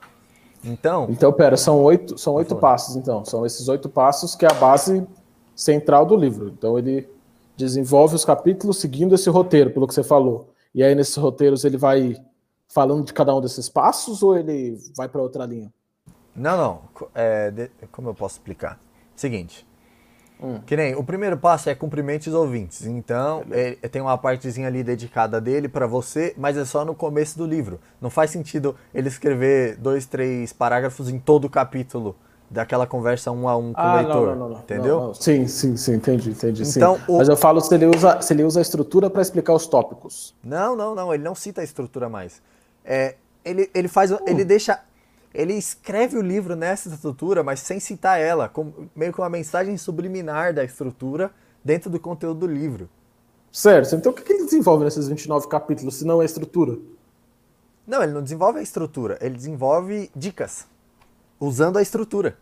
Então. 0.64 1.08
Então, 1.10 1.34
pera, 1.34 1.58
são 1.58 1.82
oito, 1.82 2.18
são 2.18 2.36
oito 2.36 2.56
passos, 2.56 2.96
então. 2.96 3.26
São 3.26 3.46
esses 3.46 3.68
oito 3.68 3.90
passos 3.90 4.36
que 4.36 4.46
é 4.46 4.52
a 4.52 4.54
base 4.54 5.08
central 5.56 6.06
do 6.06 6.16
livro. 6.16 6.50
Então, 6.50 6.78
ele 6.78 7.10
desenvolve 7.58 8.16
os 8.16 8.24
capítulos 8.24 8.78
seguindo 8.78 9.16
esse 9.16 9.30
roteiro, 9.30 9.72
pelo 9.72 9.88
que 9.88 9.94
você 9.94 10.04
falou. 10.04 10.54
E 10.76 10.84
aí, 10.84 10.94
nesses 10.94 11.16
roteiros, 11.16 11.66
ele 11.66 11.78
vai 11.78 12.16
falando 12.68 13.06
de 13.06 13.14
cada 13.14 13.36
um 13.36 13.42
desses 13.42 13.68
passos 13.68 14.22
ou 14.22 14.38
ele 14.38 14.78
vai 14.96 15.10
para 15.10 15.22
outra 15.22 15.46
linha? 15.46 15.74
Não, 16.40 16.58
não. 16.58 16.82
É, 17.14 17.52
de, 17.52 17.70
como 17.92 18.10
eu 18.10 18.14
posso 18.14 18.36
explicar? 18.36 18.80
Seguinte. 19.16 19.68
Hum. 20.42 20.62
Que 20.66 20.78
nem 20.78 20.96
o 20.96 21.04
primeiro 21.04 21.38
passo 21.38 21.70
é 21.70 21.76
cumprimente 21.76 22.30
os 22.30 22.36
ouvintes. 22.36 22.86
Então, 22.86 23.44
é, 23.52 23.76
tem 23.90 24.02
uma 24.02 24.18
partezinha 24.18 24.68
ali 24.68 24.82
dedicada 24.82 25.42
dele 25.42 25.68
para 25.68 25.86
você, 25.86 26.34
mas 26.38 26.56
é 26.56 26.64
só 26.64 26.86
no 26.86 26.96
começo 26.96 27.38
do 27.38 27.46
livro. 27.46 27.80
Não 28.00 28.10
faz 28.10 28.32
sentido 28.32 28.74
ele 28.94 29.10
escrever 29.10 29.76
dois, 29.76 30.06
três 30.06 30.54
parágrafos 30.54 31.10
em 31.10 31.20
todo 31.20 31.46
o 31.46 31.50
capítulo 31.50 32.16
daquela 32.50 32.88
conversa 32.88 33.32
um 33.32 33.48
a 33.50 33.58
um 33.58 33.74
com 33.74 33.82
ah, 33.82 33.94
o 33.94 33.96
leitor. 33.98 34.28
Não, 34.28 34.36
não, 34.36 34.50
não, 34.50 34.60
entendeu? 34.60 35.14
Sim, 35.14 35.46
sim, 35.46 35.76
sim, 35.76 35.96
entendi, 35.96 36.32
entendi. 36.32 36.64
Então, 36.64 36.96
sim. 36.96 37.04
O... 37.08 37.18
Mas 37.18 37.28
eu 37.28 37.36
falo 37.36 37.60
se 37.60 37.76
ele 37.76 37.86
usa, 37.86 38.22
se 38.22 38.34
ele 38.34 38.44
usa 38.44 38.60
a 38.60 38.62
estrutura 38.62 39.10
para 39.10 39.22
explicar 39.22 39.54
os 39.54 39.68
tópicos. 39.68 40.34
Não, 40.42 40.74
não, 40.74 40.96
não, 40.96 41.14
ele 41.14 41.22
não 41.22 41.36
cita 41.36 41.60
a 41.60 41.64
estrutura 41.66 42.08
mais. 42.08 42.42
É, 42.84 43.16
ele, 43.44 43.70
ele 43.76 43.88
faz. 43.88 44.12
Ele 44.26 44.44
deixa 44.44 44.80
ele 45.40 45.54
escreve 45.54 46.18
o 46.18 46.22
livro 46.22 46.54
nessa 46.54 46.90
estrutura, 46.90 47.42
mas 47.42 47.62
sem 47.62 47.80
citar 47.80 48.20
ela, 48.20 48.50
como, 48.50 48.90
meio 48.94 49.14
que 49.14 49.22
uma 49.22 49.30
mensagem 49.30 49.78
subliminar 49.78 50.54
da 50.54 50.66
estrutura 50.66 51.32
dentro 51.64 51.90
do 51.90 51.98
conteúdo 51.98 52.42
do 52.42 52.48
livro. 52.48 52.90
Certo. 53.50 53.96
Então 53.96 54.12
o 54.12 54.16
que 54.16 54.32
ele 54.32 54.44
desenvolve 54.44 54.84
nesses 54.84 55.08
29 55.08 55.48
capítulos, 55.48 55.96
se 55.96 56.06
não 56.06 56.20
é 56.20 56.24
a 56.24 56.26
estrutura? 56.26 56.78
Não, 57.88 58.04
ele 58.04 58.12
não 58.12 58.22
desenvolve 58.22 58.60
a 58.60 58.62
estrutura, 58.62 59.18
ele 59.22 59.36
desenvolve 59.36 60.12
dicas, 60.14 60.68
usando 61.40 61.78
a 61.78 61.82
estrutura. 61.82 62.38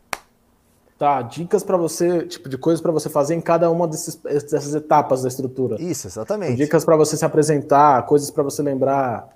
Tá, 0.97 1.21
dicas 1.21 1.61
para 1.61 1.77
você, 1.77 2.25
tipo 2.25 2.49
de 2.49 2.57
coisas 2.57 2.81
para 2.81 2.91
você 2.91 3.07
fazer 3.07 3.35
em 3.35 3.41
cada 3.41 3.69
uma 3.69 3.87
desses, 3.87 4.15
dessas 4.15 4.73
etapas 4.73 5.21
da 5.21 5.27
estrutura. 5.27 5.79
Isso, 5.79 6.07
exatamente. 6.07 6.55
Dicas 6.55 6.83
para 6.83 6.95
você 6.95 7.15
se 7.15 7.23
apresentar, 7.23 8.03
coisas 8.07 8.31
para 8.31 8.41
você 8.41 8.63
lembrar. 8.63 9.29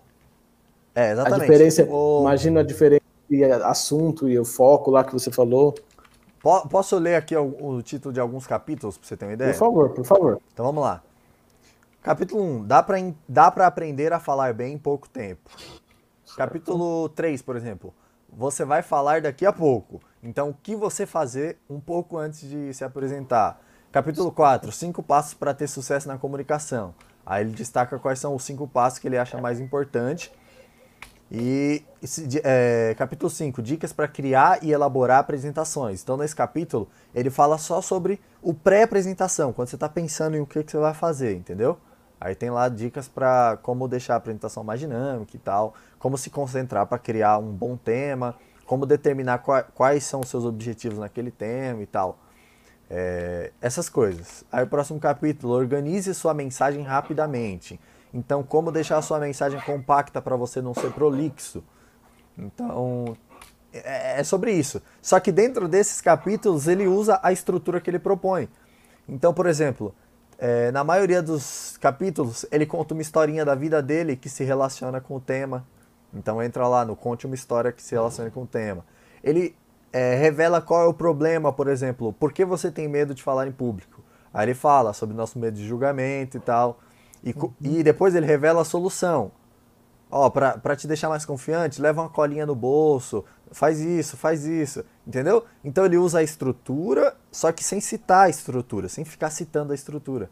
É, 0.96 1.12
exatamente. 1.12 1.42
A 1.42 1.44
diferença, 1.44 1.84
o... 1.88 2.22
imagina 2.22 2.62
a 2.62 2.64
diferença 2.64 3.01
e 3.32 3.44
assunto 3.46 4.28
e 4.28 4.38
o 4.38 4.44
foco 4.44 4.92
lá 4.92 5.04
que 5.04 5.14
você 5.14 5.32
falou. 5.32 5.74
Posso 6.70 6.98
ler 6.98 7.16
aqui 7.16 7.36
o, 7.36 7.82
título 7.82 8.14
de 8.14 8.20
alguns 8.20 8.48
capítulos 8.48 8.98
para 8.98 9.08
você 9.08 9.16
ter 9.16 9.26
uma 9.26 9.34
ideia? 9.34 9.54
Por 9.54 9.60
favor, 9.60 9.90
por 9.92 10.06
favor. 10.06 10.42
Então 10.52 10.66
vamos 10.66 10.84
lá. 10.84 11.02
Capítulo 12.02 12.44
1. 12.44 12.66
Dá 12.66 12.82
para 12.82 12.98
dá 13.28 13.48
aprender 13.48 14.12
a 14.12 14.20
falar 14.20 14.54
bem 14.54 14.74
em 14.74 14.78
pouco 14.78 15.08
tempo. 15.08 15.50
Capítulo 16.36 17.10
3, 17.10 17.42
por 17.42 17.56
exemplo. 17.56 17.94
Você 18.28 18.66
vai 18.66 18.82
falar 18.82 19.22
daqui 19.22 19.46
a 19.46 19.54
pouco. 19.54 20.02
Então, 20.24 20.50
o 20.50 20.54
que 20.54 20.76
você 20.76 21.06
fazer 21.06 21.58
um 21.70 21.80
pouco 21.80 22.18
antes 22.18 22.50
de 22.50 22.74
se 22.74 22.84
apresentar? 22.84 23.62
Capítulo 23.92 24.32
4. 24.32 24.72
Cinco 24.72 25.04
passos 25.04 25.34
para 25.34 25.54
ter 25.54 25.68
sucesso 25.68 26.08
na 26.08 26.18
comunicação. 26.18 26.96
Aí 27.26 27.44
ele 27.44 27.52
destaca 27.52 28.00
quais 28.00 28.20
são 28.20 28.34
os 28.34 28.44
cinco 28.44 28.68
passos 28.68 28.98
que 28.98 29.08
ele 29.08 29.18
acha 29.18 29.40
mais 29.40 29.60
importante 29.60 30.32
e 31.32 31.82
esse, 32.04 32.28
é, 32.44 32.94
capítulo 32.98 33.30
5, 33.30 33.62
dicas 33.62 33.94
para 33.94 34.06
criar 34.06 34.62
e 34.62 34.72
elaborar 34.72 35.20
apresentações. 35.20 36.04
Então, 36.04 36.18
nesse 36.18 36.36
capítulo, 36.36 36.90
ele 37.16 37.30
fala 37.30 37.58
só 37.58 37.82
sobre 37.82 38.20
o 38.42 38.54
pré-apresentação, 38.54 39.54
quando 39.54 39.70
você 39.70 39.78
está 39.78 39.88
pensando 39.88 40.36
em 40.36 40.42
o 40.42 40.46
que, 40.46 40.62
que 40.62 40.72
você 40.72 40.78
vai 40.78 40.94
fazer, 40.94 41.34
entendeu? 41.34 41.78
Aí 42.20 42.36
tem 42.36 42.50
lá 42.50 42.68
dicas 42.68 43.08
para 43.08 43.58
como 43.64 43.88
deixar 43.88 44.16
a 44.16 44.18
apresentação 44.18 44.62
mais 44.62 44.80
dinâmica 44.80 45.36
e 45.36 45.40
tal, 45.40 45.74
como 45.98 46.18
se 46.18 46.30
concentrar 46.30 46.86
para 46.86 47.00
criar 47.00 47.38
um 47.38 47.52
bom 47.52 47.78
tema, 47.78 48.36
como 48.66 48.86
determinar 48.86 49.40
qua, 49.40 49.64
quais 49.64 50.04
são 50.04 50.20
os 50.20 50.30
seus 50.30 50.44
objetivos 50.44 51.00
naquele 51.00 51.32
tema 51.32 51.82
e 51.82 51.86
tal. 51.86 52.20
É, 52.90 53.54
essas 53.62 53.88
coisas. 53.88 54.44
Aí 54.52 54.66
o 54.66 54.68
próximo 54.68 55.00
capítulo, 55.00 55.54
organize 55.54 56.14
sua 56.14 56.34
mensagem 56.34 56.84
rapidamente. 56.84 57.80
Então, 58.14 58.44
como 58.44 58.72
deixar 58.72 58.98
a 58.98 59.02
sua 59.02 59.20
mensagem 59.20 59.60
compacta 59.62 60.22
para 60.22 60.36
você 60.36 60.62
não 60.62 60.74
ser 60.74 60.92
prolixo? 60.92 61.64
Então, 62.38 63.16
é, 63.74 64.20
é 64.20 64.24
sobre 64.24 64.52
isso. 64.52 64.82
Só 65.02 65.20
que 65.20 65.32
dentro 65.32 65.68
desses 65.68 66.02
capítulos 66.02 66.68
ele 66.68 66.88
usa 66.88 67.20
a 67.24 67.32
estrutura 67.32 67.80
que 67.80 67.90
ele 67.90 68.00
propõe. 68.00 68.50
Então, 69.08 69.34
por 69.34 69.46
exemplo, 69.46 69.94
é, 70.38 70.72
na 70.72 70.84
maioria 70.84 71.22
dos 71.22 71.78
capítulos 71.78 72.46
ele 72.52 72.66
conta 72.66 72.94
uma 72.94 73.02
historinha 73.02 73.46
da 73.46 73.54
vida 73.54 73.82
dele 73.82 74.16
que 74.16 74.28
se 74.28 74.44
relaciona 74.44 75.00
com 75.00 75.16
o 75.16 75.20
tema. 75.20 75.66
Então 76.14 76.42
entra 76.42 76.68
lá 76.68 76.84
no 76.84 76.96
conte 76.96 77.26
uma 77.26 77.36
história 77.36 77.72
que 77.72 77.82
se 77.82 77.94
relaciona 77.94 78.30
com 78.32 78.44
o 78.44 78.48
tema. 78.48 78.84
Ele 79.24 79.56
é, 79.94 80.16
revela 80.16 80.62
qual 80.62 80.84
é 80.84 80.88
o 80.88 80.94
problema, 80.94 81.54
por 81.54 81.68
exemplo, 81.68 82.12
por 82.14 82.34
que 82.34 82.44
você 82.44 82.72
tem 82.72 82.88
medo 82.88 83.14
de 83.14 83.22
falar 83.22 83.48
em 83.48 83.52
público. 83.52 84.02
Aí 84.34 84.46
ele 84.46 84.54
fala 84.54 84.94
sobre 84.94 85.16
nosso 85.16 85.38
medo 85.38 85.56
de 85.56 85.68
julgamento 85.68 86.38
e 86.38 86.40
tal. 86.40 86.80
E, 87.24 87.34
uhum. 87.34 87.54
e 87.62 87.84
depois 87.84 88.16
ele 88.16 88.26
revela 88.26 88.62
a 88.62 88.66
solução. 88.66 89.32
Ó, 90.10 90.30
pra, 90.30 90.58
pra 90.58 90.76
te 90.76 90.88
deixar 90.88 91.08
mais 91.08 91.24
confiante, 91.24 91.82
leva 91.82 92.02
uma 92.02 92.10
colinha 92.10 92.46
no 92.46 92.54
bolso, 92.54 93.24
faz 93.50 93.80
isso, 93.80 94.18
faz 94.18 94.46
isso, 94.46 94.84
entendeu? 95.08 95.46
Então 95.64 95.86
ele 95.86 95.98
usa 95.98 96.20
a 96.20 96.24
estrutura, 96.24 97.16
só 97.32 97.50
que 97.54 97.64
sem 97.64 97.80
citar 97.80 98.26
a 98.26 98.30
estrutura, 98.30 98.90
sem 98.90 99.06
ficar 99.06 99.30
citando 99.30 99.72
a 99.72 99.76
estrutura. 99.76 100.30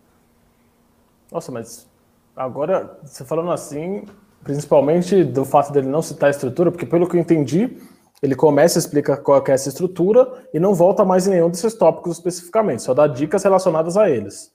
Nossa, 1.32 1.49
mas 1.49 1.88
agora, 2.36 2.99
você 3.04 3.23
falando 3.23 3.52
assim, 3.52 4.04
principalmente 4.43 5.23
do 5.23 5.45
fato 5.45 5.71
dele 5.71 5.88
não 5.88 6.02
citar 6.02 6.28
a 6.28 6.32
estrutura, 6.32 6.71
porque 6.71 6.86
pelo 6.86 7.08
que 7.08 7.15
eu 7.15 7.21
entendi, 7.21 7.78
ele 8.21 8.36
começa 8.36 8.78
a 8.78 8.82
explicar 8.82 9.15
qual 9.17 9.41
é 9.47 9.52
essa 9.52 9.69
estrutura 9.69 10.45
e 10.54 10.60
não 10.60 10.75
volta 10.75 11.06
mais 11.06 11.25
em 11.25 11.30
nenhum 11.30 11.49
desses 11.49 11.73
tópicos 11.73 12.17
especificamente, 12.17 12.82
só 12.82 12.93
dá 12.93 13.08
dicas 13.08 13.43
relacionadas 13.43 13.95
a 13.95 14.10
eles 14.10 14.52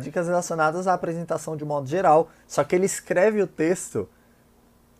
dicas 0.00 0.26
relacionadas 0.26 0.86
à 0.86 0.94
apresentação 0.94 1.56
de 1.56 1.64
modo 1.64 1.86
geral, 1.86 2.28
só 2.46 2.64
que 2.64 2.74
ele 2.74 2.86
escreve 2.86 3.42
o 3.42 3.46
texto, 3.46 4.08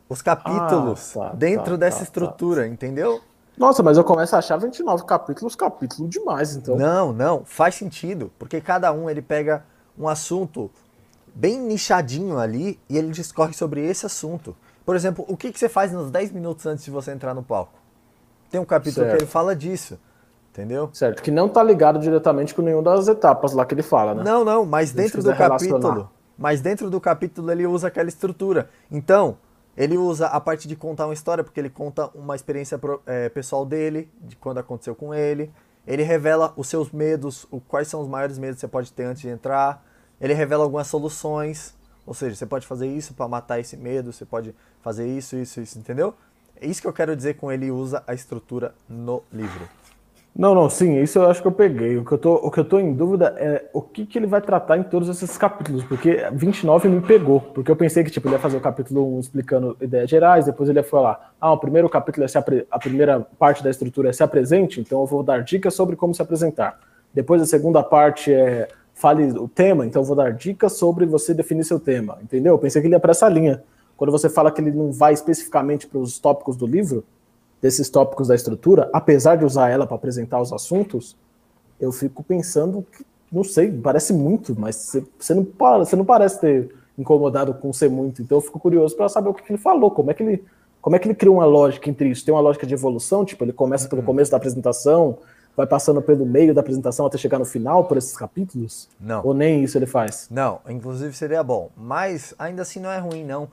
os 0.08 0.22
capítulos, 0.22 1.16
ah, 1.16 1.30
tá, 1.30 1.34
dentro 1.34 1.72
tá, 1.72 1.76
dessa 1.76 1.98
tá, 1.98 2.04
estrutura, 2.04 2.66
entendeu? 2.66 3.20
Nossa, 3.56 3.82
mas 3.82 3.98
eu 3.98 4.04
começo 4.04 4.34
a 4.34 4.38
achar 4.38 4.56
29 4.56 5.04
capítulos, 5.04 5.54
capítulo 5.54 6.08
demais, 6.08 6.56
então. 6.56 6.76
Não, 6.76 7.12
não, 7.12 7.44
faz 7.44 7.74
sentido, 7.74 8.32
porque 8.38 8.60
cada 8.60 8.92
um 8.92 9.08
ele 9.08 9.20
pega 9.20 9.64
um 9.98 10.08
assunto 10.08 10.70
bem 11.34 11.58
nichadinho 11.60 12.38
ali 12.38 12.80
e 12.88 12.96
ele 12.96 13.10
discorre 13.10 13.52
sobre 13.52 13.84
esse 13.84 14.06
assunto. 14.06 14.56
Por 14.84 14.96
exemplo, 14.96 15.24
o 15.28 15.36
que, 15.36 15.52
que 15.52 15.58
você 15.58 15.68
faz 15.68 15.92
nos 15.92 16.10
10 16.10 16.32
minutos 16.32 16.66
antes 16.66 16.84
de 16.84 16.90
você 16.90 17.12
entrar 17.12 17.34
no 17.34 17.42
palco? 17.42 17.78
Tem 18.50 18.60
um 18.60 18.64
capítulo 18.64 19.06
certo. 19.06 19.18
que 19.18 19.24
ele 19.24 19.30
fala 19.30 19.54
disso. 19.54 19.98
Entendeu? 20.60 20.90
Certo, 20.92 21.22
que 21.22 21.30
não 21.30 21.46
está 21.46 21.62
ligado 21.62 21.98
diretamente 21.98 22.54
com 22.54 22.60
nenhuma 22.60 22.82
das 22.82 23.08
etapas 23.08 23.54
lá 23.54 23.64
que 23.64 23.72
ele 23.72 23.82
fala, 23.82 24.14
né? 24.14 24.22
Não, 24.22 24.44
não, 24.44 24.66
mas 24.66 24.92
dentro 24.92 25.22
do 25.22 25.34
capítulo. 25.34 26.10
Mas 26.36 26.60
dentro 26.60 26.90
do 26.90 27.00
capítulo 27.00 27.50
ele 27.50 27.66
usa 27.66 27.88
aquela 27.88 28.08
estrutura. 28.08 28.68
Então, 28.90 29.38
ele 29.76 29.96
usa 29.96 30.26
a 30.26 30.38
parte 30.38 30.68
de 30.68 30.76
contar 30.76 31.06
uma 31.06 31.14
história, 31.14 31.42
porque 31.42 31.58
ele 31.58 31.70
conta 31.70 32.10
uma 32.14 32.36
experiência 32.36 32.78
é, 33.06 33.30
pessoal 33.30 33.64
dele, 33.64 34.10
de 34.20 34.36
quando 34.36 34.58
aconteceu 34.58 34.94
com 34.94 35.14
ele. 35.14 35.50
Ele 35.86 36.02
revela 36.02 36.52
os 36.56 36.68
seus 36.68 36.90
medos, 36.92 37.46
o, 37.50 37.60
quais 37.60 37.88
são 37.88 38.02
os 38.02 38.08
maiores 38.08 38.38
medos 38.38 38.56
que 38.56 38.60
você 38.60 38.68
pode 38.68 38.92
ter 38.92 39.04
antes 39.04 39.22
de 39.22 39.28
entrar. 39.28 39.82
Ele 40.20 40.34
revela 40.34 40.64
algumas 40.64 40.86
soluções. 40.86 41.74
Ou 42.06 42.12
seja, 42.12 42.36
você 42.36 42.44
pode 42.44 42.66
fazer 42.66 42.86
isso 42.86 43.14
para 43.14 43.26
matar 43.28 43.58
esse 43.58 43.76
medo, 43.76 44.12
você 44.12 44.24
pode 44.24 44.54
fazer 44.82 45.06
isso, 45.06 45.36
isso, 45.36 45.60
isso, 45.60 45.78
entendeu? 45.78 46.14
É 46.60 46.66
isso 46.66 46.82
que 46.82 46.86
eu 46.86 46.92
quero 46.92 47.16
dizer 47.16 47.34
com 47.34 47.50
ele 47.50 47.70
usa 47.70 48.02
a 48.06 48.12
estrutura 48.12 48.74
no 48.88 49.22
livro. 49.32 49.66
Não, 50.34 50.54
não, 50.54 50.70
sim, 50.70 51.00
isso 51.02 51.18
eu 51.18 51.28
acho 51.28 51.42
que 51.42 51.48
eu 51.48 51.52
peguei. 51.52 51.98
O 51.98 52.04
que 52.04 52.12
eu 52.12 52.18
tô, 52.18 52.34
o 52.34 52.50
que 52.50 52.60
eu 52.60 52.64
tô 52.64 52.78
em 52.78 52.94
dúvida 52.94 53.34
é 53.36 53.68
o 53.72 53.82
que, 53.82 54.06
que 54.06 54.16
ele 54.16 54.26
vai 54.26 54.40
tratar 54.40 54.78
em 54.78 54.82
todos 54.82 55.08
esses 55.08 55.36
capítulos, 55.36 55.84
porque 55.84 56.24
29 56.32 56.88
me 56.88 57.00
pegou, 57.00 57.40
porque 57.40 57.70
eu 57.70 57.76
pensei 57.76 58.04
que 58.04 58.10
tipo, 58.10 58.28
ele 58.28 58.36
ia 58.36 58.40
fazer 58.40 58.56
o 58.56 58.60
capítulo 58.60 59.16
1 59.16 59.20
explicando 59.20 59.76
ideias 59.80 60.08
gerais, 60.08 60.46
depois 60.46 60.68
ele 60.68 60.78
ia 60.78 60.84
falar, 60.84 61.34
ah, 61.40 61.52
o 61.52 61.58
primeiro 61.58 61.88
capítulo 61.88 62.24
é 62.24 62.28
se 62.28 62.38
apre... 62.38 62.66
a 62.70 62.78
primeira 62.78 63.20
parte 63.38 63.62
da 63.62 63.70
estrutura 63.70 64.08
é 64.10 64.12
se 64.12 64.22
apresente, 64.22 64.80
então 64.80 65.00
eu 65.00 65.06
vou 65.06 65.22
dar 65.22 65.42
dicas 65.42 65.74
sobre 65.74 65.96
como 65.96 66.14
se 66.14 66.22
apresentar. 66.22 66.78
Depois 67.12 67.42
a 67.42 67.46
segunda 67.46 67.82
parte 67.82 68.32
é 68.32 68.68
fale 68.94 69.24
o 69.38 69.48
tema, 69.48 69.86
então 69.86 70.02
eu 70.02 70.06
vou 70.06 70.14
dar 70.14 70.32
dicas 70.32 70.74
sobre 70.74 71.06
você 71.06 71.32
definir 71.32 71.64
seu 71.64 71.80
tema, 71.80 72.18
entendeu? 72.22 72.54
Eu 72.54 72.58
pensei 72.58 72.80
que 72.80 72.86
ele 72.86 72.94
ia 72.94 73.00
para 73.00 73.12
essa 73.12 73.28
linha. 73.28 73.62
Quando 73.96 74.10
você 74.10 74.28
fala 74.28 74.50
que 74.50 74.60
ele 74.60 74.70
não 74.70 74.92
vai 74.92 75.12
especificamente 75.12 75.86
para 75.86 75.98
os 75.98 76.18
tópicos 76.18 76.56
do 76.56 76.66
livro, 76.66 77.04
desses 77.60 77.88
tópicos 77.90 78.28
da 78.28 78.34
estrutura, 78.34 78.88
apesar 78.92 79.36
de 79.36 79.44
usar 79.44 79.68
ela 79.68 79.86
para 79.86 79.96
apresentar 79.96 80.40
os 80.40 80.52
assuntos, 80.52 81.16
eu 81.80 81.92
fico 81.92 82.22
pensando 82.22 82.84
que, 82.92 83.04
não 83.30 83.44
sei, 83.44 83.70
parece 83.70 84.12
muito, 84.12 84.58
mas 84.58 84.96
você, 85.18 85.34
não, 85.34 85.46
você 85.78 85.96
não 85.96 86.04
parece 86.04 86.40
ter 86.40 86.74
incomodado 86.98 87.54
com 87.54 87.72
ser 87.72 87.88
muito. 87.88 88.22
Então 88.22 88.38
eu 88.38 88.42
fico 88.42 88.58
curioso 88.58 88.96
para 88.96 89.08
saber 89.08 89.30
o 89.30 89.34
que, 89.34 89.50
ele 89.50 89.58
falou, 89.58 89.90
como 89.90 90.10
é 90.10 90.14
que 90.14 90.22
ele, 90.22 90.44
como 90.80 90.96
é 90.96 90.98
que 90.98 91.06
ele 91.06 91.14
criou 91.14 91.36
uma 91.36 91.46
lógica 91.46 91.88
entre 91.88 92.08
isso? 92.08 92.24
Tem 92.24 92.34
uma 92.34 92.40
lógica 92.40 92.66
de 92.66 92.74
evolução, 92.74 93.24
tipo, 93.24 93.44
ele 93.44 93.52
começa 93.52 93.88
pelo 93.88 94.00
uhum. 94.00 94.06
começo 94.06 94.30
da 94.30 94.36
apresentação, 94.36 95.18
vai 95.56 95.66
passando 95.66 96.00
pelo 96.02 96.26
meio 96.26 96.54
da 96.54 96.60
apresentação 96.60 97.06
até 97.06 97.18
chegar 97.18 97.38
no 97.38 97.44
final 97.44 97.84
por 97.84 97.96
esses 97.96 98.16
capítulos? 98.16 98.88
Não. 99.00 99.24
Ou 99.24 99.34
nem 99.34 99.64
isso 99.64 99.76
ele 99.78 99.86
faz? 99.86 100.28
Não, 100.30 100.60
inclusive 100.68 101.14
seria 101.16 101.42
bom, 101.42 101.70
mas 101.76 102.34
ainda 102.38 102.62
assim 102.62 102.80
não 102.80 102.90
é 102.90 102.98
ruim 102.98 103.24
não, 103.24 103.48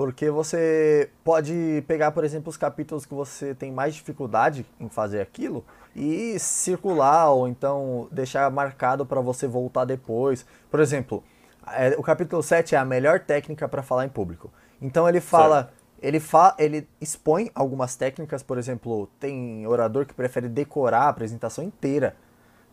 porque 0.00 0.30
você 0.30 1.10
pode 1.22 1.84
pegar, 1.86 2.10
por 2.12 2.24
exemplo, 2.24 2.48
os 2.48 2.56
capítulos 2.56 3.04
que 3.04 3.12
você 3.12 3.54
tem 3.54 3.70
mais 3.70 3.94
dificuldade 3.94 4.64
em 4.80 4.88
fazer 4.88 5.20
aquilo 5.20 5.62
e 5.94 6.38
circular 6.38 7.28
ou 7.28 7.46
então 7.46 8.08
deixar 8.10 8.50
marcado 8.50 9.04
para 9.04 9.20
você 9.20 9.46
voltar 9.46 9.84
depois. 9.84 10.46
Por 10.70 10.80
exemplo, 10.80 11.22
é, 11.70 11.94
o 11.98 12.02
capítulo 12.02 12.42
7 12.42 12.74
é 12.74 12.78
a 12.78 12.84
melhor 12.86 13.20
técnica 13.20 13.68
para 13.68 13.82
falar 13.82 14.06
em 14.06 14.08
público. 14.08 14.50
Então 14.80 15.06
ele 15.06 15.20
fala, 15.20 15.64
certo. 15.64 15.74
ele 16.00 16.18
fa, 16.18 16.54
ele 16.58 16.88
expõe 16.98 17.50
algumas 17.54 17.94
técnicas, 17.94 18.42
por 18.42 18.56
exemplo, 18.56 19.06
tem 19.20 19.66
orador 19.66 20.06
que 20.06 20.14
prefere 20.14 20.48
decorar 20.48 21.02
a 21.02 21.08
apresentação 21.10 21.62
inteira. 21.62 22.16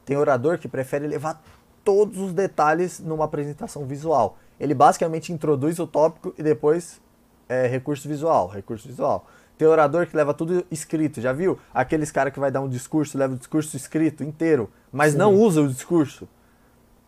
Tem 0.05 0.15
orador 0.15 0.59
que 0.59 0.69
prefere 0.69 1.05
levar 1.05 1.43
todos 1.83 2.17
os 2.19 2.31
detalhes 2.31 3.01
numa 3.01 3.25
apresentação 3.25 3.85
visual. 3.85 4.37
Ele 4.57 4.73
basicamente 4.73 5.33
introduz 5.33 5.77
o 5.77 5.85
tópico 5.85 6.33
e 6.37 6.41
depois 6.41 7.05
é, 7.47 7.67
recurso 7.67 8.07
visual, 8.07 8.47
recurso 8.47 8.87
visual. 8.87 9.27
Tem 9.57 9.67
orador 9.67 10.05
que 10.05 10.15
leva 10.15 10.33
tudo 10.33 10.65
escrito, 10.69 11.19
já 11.19 11.33
viu? 11.33 11.57
Aqueles 11.73 12.11
cara 12.11 12.29
que 12.29 12.39
vai 12.39 12.51
dar 12.51 12.61
um 12.61 12.69
discurso, 12.69 13.17
leva 13.17 13.33
o 13.33 13.37
discurso 13.37 13.75
escrito 13.75 14.23
inteiro, 14.23 14.69
mas 14.91 15.13
Sim. 15.13 15.17
não 15.17 15.33
usa 15.33 15.61
o 15.61 15.67
discurso. 15.67 16.27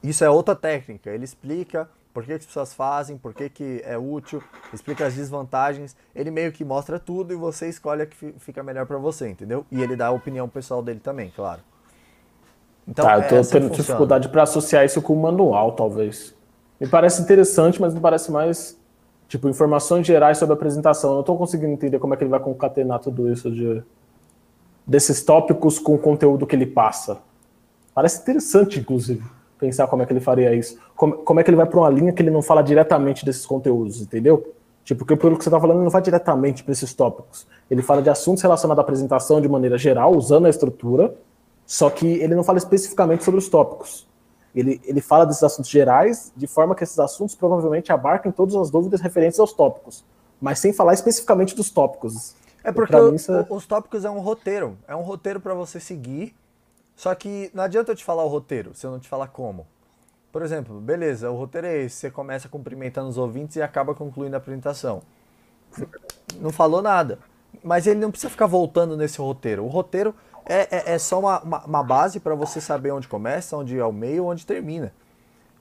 Isso 0.02 0.24
é 0.24 0.30
outra 0.30 0.56
técnica. 0.56 1.12
Ele 1.12 1.26
explica 1.26 1.88
por 2.14 2.24
que, 2.24 2.30
que 2.30 2.40
as 2.40 2.46
pessoas 2.46 2.74
fazem, 2.74 3.18
por 3.18 3.34
que, 3.34 3.50
que 3.50 3.82
é 3.86 3.98
útil, 3.98 4.42
explica 4.74 5.06
as 5.06 5.14
desvantagens. 5.14 5.96
Ele 6.16 6.32
meio 6.32 6.52
que 6.52 6.66
mostra 6.66 6.98
tudo 6.98 7.34
e 7.34 7.36
você 7.36 7.70
escolhe 7.70 8.02
a 8.02 8.06
que 8.06 8.34
fica 8.40 8.64
melhor 8.64 8.88
para 8.88 8.98
você, 8.98 9.30
entendeu? 9.30 9.64
E 9.72 9.82
ele 9.82 9.96
dá 9.96 10.08
a 10.08 10.12
opinião 10.12 10.50
pessoal 10.50 10.82
dele 10.82 11.00
também, 11.00 11.32
claro. 11.36 11.62
Então, 12.88 13.06
tá, 13.06 13.20
eu 13.20 13.28
tô 13.28 13.36
é 13.36 13.40
assim 13.40 13.52
tendo 13.52 13.70
dificuldade 13.70 14.30
para 14.30 14.44
associar 14.44 14.84
isso 14.84 15.02
com 15.02 15.14
o 15.14 15.22
manual, 15.22 15.74
talvez. 15.74 16.34
Me 16.80 16.88
parece 16.88 17.22
interessante, 17.22 17.80
mas 17.80 17.94
me 17.94 18.00
parece 18.00 18.32
mais 18.32 18.79
tipo 19.30 19.48
informações 19.48 20.06
gerais 20.06 20.38
sobre 20.38 20.54
a 20.54 20.56
apresentação. 20.58 21.12
Eu 21.12 21.14
não 21.14 21.22
estou 21.22 21.38
conseguindo 21.38 21.72
entender 21.72 22.00
como 22.00 22.14
é 22.14 22.18
que 22.18 22.24
ele 22.24 22.32
vai 22.32 22.42
concatenar 22.42 23.00
tudo 23.00 23.32
isso 23.32 23.50
de 23.50 23.82
desses 24.86 25.24
tópicos 25.24 25.78
com 25.78 25.94
o 25.94 26.00
conteúdo 26.00 26.48
que 26.48 26.56
ele 26.56 26.66
passa. 26.66 27.20
Parece 27.94 28.22
interessante, 28.22 28.80
inclusive 28.80 29.24
pensar 29.60 29.88
como 29.88 30.02
é 30.02 30.06
que 30.06 30.14
ele 30.14 30.20
faria 30.20 30.56
isso. 30.56 30.80
Como, 30.96 31.18
como 31.18 31.40
é 31.40 31.44
que 31.44 31.50
ele 31.50 31.58
vai 31.58 31.68
para 31.68 31.80
uma 31.80 31.90
linha 31.90 32.12
que 32.12 32.22
ele 32.22 32.32
não 32.32 32.42
fala 32.42 32.64
diretamente 32.64 33.24
desses 33.26 33.46
conteúdos, 33.46 34.02
entendeu? 34.02 34.54
Tipo, 34.84 35.00
porque 35.00 35.16
pelo 35.16 35.38
que 35.38 35.44
você 35.44 35.50
está 35.50 35.60
falando, 35.60 35.78
ele 35.78 35.84
não 35.84 35.92
vai 35.92 36.02
diretamente 36.02 36.64
para 36.64 36.72
esses 36.72 36.94
tópicos. 36.94 37.46
Ele 37.70 37.84
fala 37.84 38.02
de 38.02 38.10
assuntos 38.10 38.42
relacionados 38.42 38.80
à 38.80 38.82
apresentação 38.82 39.40
de 39.40 39.48
maneira 39.48 39.78
geral, 39.78 40.16
usando 40.16 40.48
a 40.48 40.50
estrutura, 40.50 41.14
só 41.66 41.90
que 41.90 42.08
ele 42.08 42.34
não 42.34 42.44
fala 42.44 42.58
especificamente 42.58 43.24
sobre 43.24 43.38
os 43.38 43.48
tópicos. 43.48 44.08
Ele, 44.56 44.82
ele 44.84 45.02
fala 45.02 45.26
desses 45.26 45.44
assuntos 45.44 45.70
gerais, 45.70 46.32
de 46.36 46.48
forma 46.48 46.74
que 46.74 46.84
esses 46.84 46.98
assuntos 47.00 47.36
provavelmente 47.36 47.92
abarquem 47.92 48.32
todas 48.32 48.56
as 48.56 48.70
dúvidas 48.70 49.00
referentes 49.02 49.40
aos 49.40 49.54
tópicos, 49.54 50.04
mas 50.42 50.60
sem 50.60 50.74
falar 50.74 50.94
especificamente 50.94 51.56
dos 51.56 51.70
tópicos. 51.70 52.36
É 52.64 52.72
porque 52.72 52.96
o. 52.96 53.16
É 53.16 53.48
os 53.50 53.66
tópicos 53.66 54.06
é 54.06 54.10
um 54.10 54.20
roteiro, 54.20 54.78
é 54.88 54.96
um 54.96 55.02
roteiro 55.02 55.40
para 55.40 55.54
você 55.54 55.80
seguir 55.80 56.36
só 57.00 57.16
que 57.16 57.50
não 57.54 57.64
adianta 57.64 57.94
eu 57.94 57.96
te 57.96 58.04
falar 58.04 58.26
o 58.26 58.28
roteiro 58.28 58.76
se 58.76 58.86
eu 58.86 58.92
não 58.92 59.00
te 59.00 59.08
falar 59.08 59.30
como. 59.30 59.66
Por 60.34 60.42
exemplo, 60.42 60.82
beleza, 60.82 61.32
o 61.32 61.38
roteiro 61.38 61.66
é 61.66 61.78
esse, 61.78 61.96
você 61.96 62.12
começa 62.12 62.50
cumprimentando 62.50 63.08
os 63.08 63.18
ouvintes 63.18 63.56
e 63.56 63.62
acaba 63.62 63.96
concluindo 63.96 64.36
a 64.36 64.38
apresentação. 64.38 65.02
Não 66.42 66.52
falou 66.52 66.82
nada. 66.82 67.18
Mas 67.64 67.88
ele 67.88 68.02
não 68.02 68.12
precisa 68.12 68.30
ficar 68.30 68.48
voltando 68.48 68.98
nesse 68.98 69.18
roteiro. 69.18 69.64
O 69.64 69.70
roteiro 69.70 70.14
é, 70.50 70.68
é, 70.72 70.94
é 70.96 70.98
só 70.98 71.20
uma, 71.20 71.40
uma, 71.42 71.66
uma 71.66 71.84
base 71.84 72.20
para 72.20 72.34
você 72.34 72.60
saber 72.60 72.92
onde 72.92 73.08
começa, 73.08 73.56
onde 73.56 73.78
é 73.78 73.86
o 73.86 73.94
meio, 73.94 74.26
onde 74.26 74.46
termina. 74.46 74.92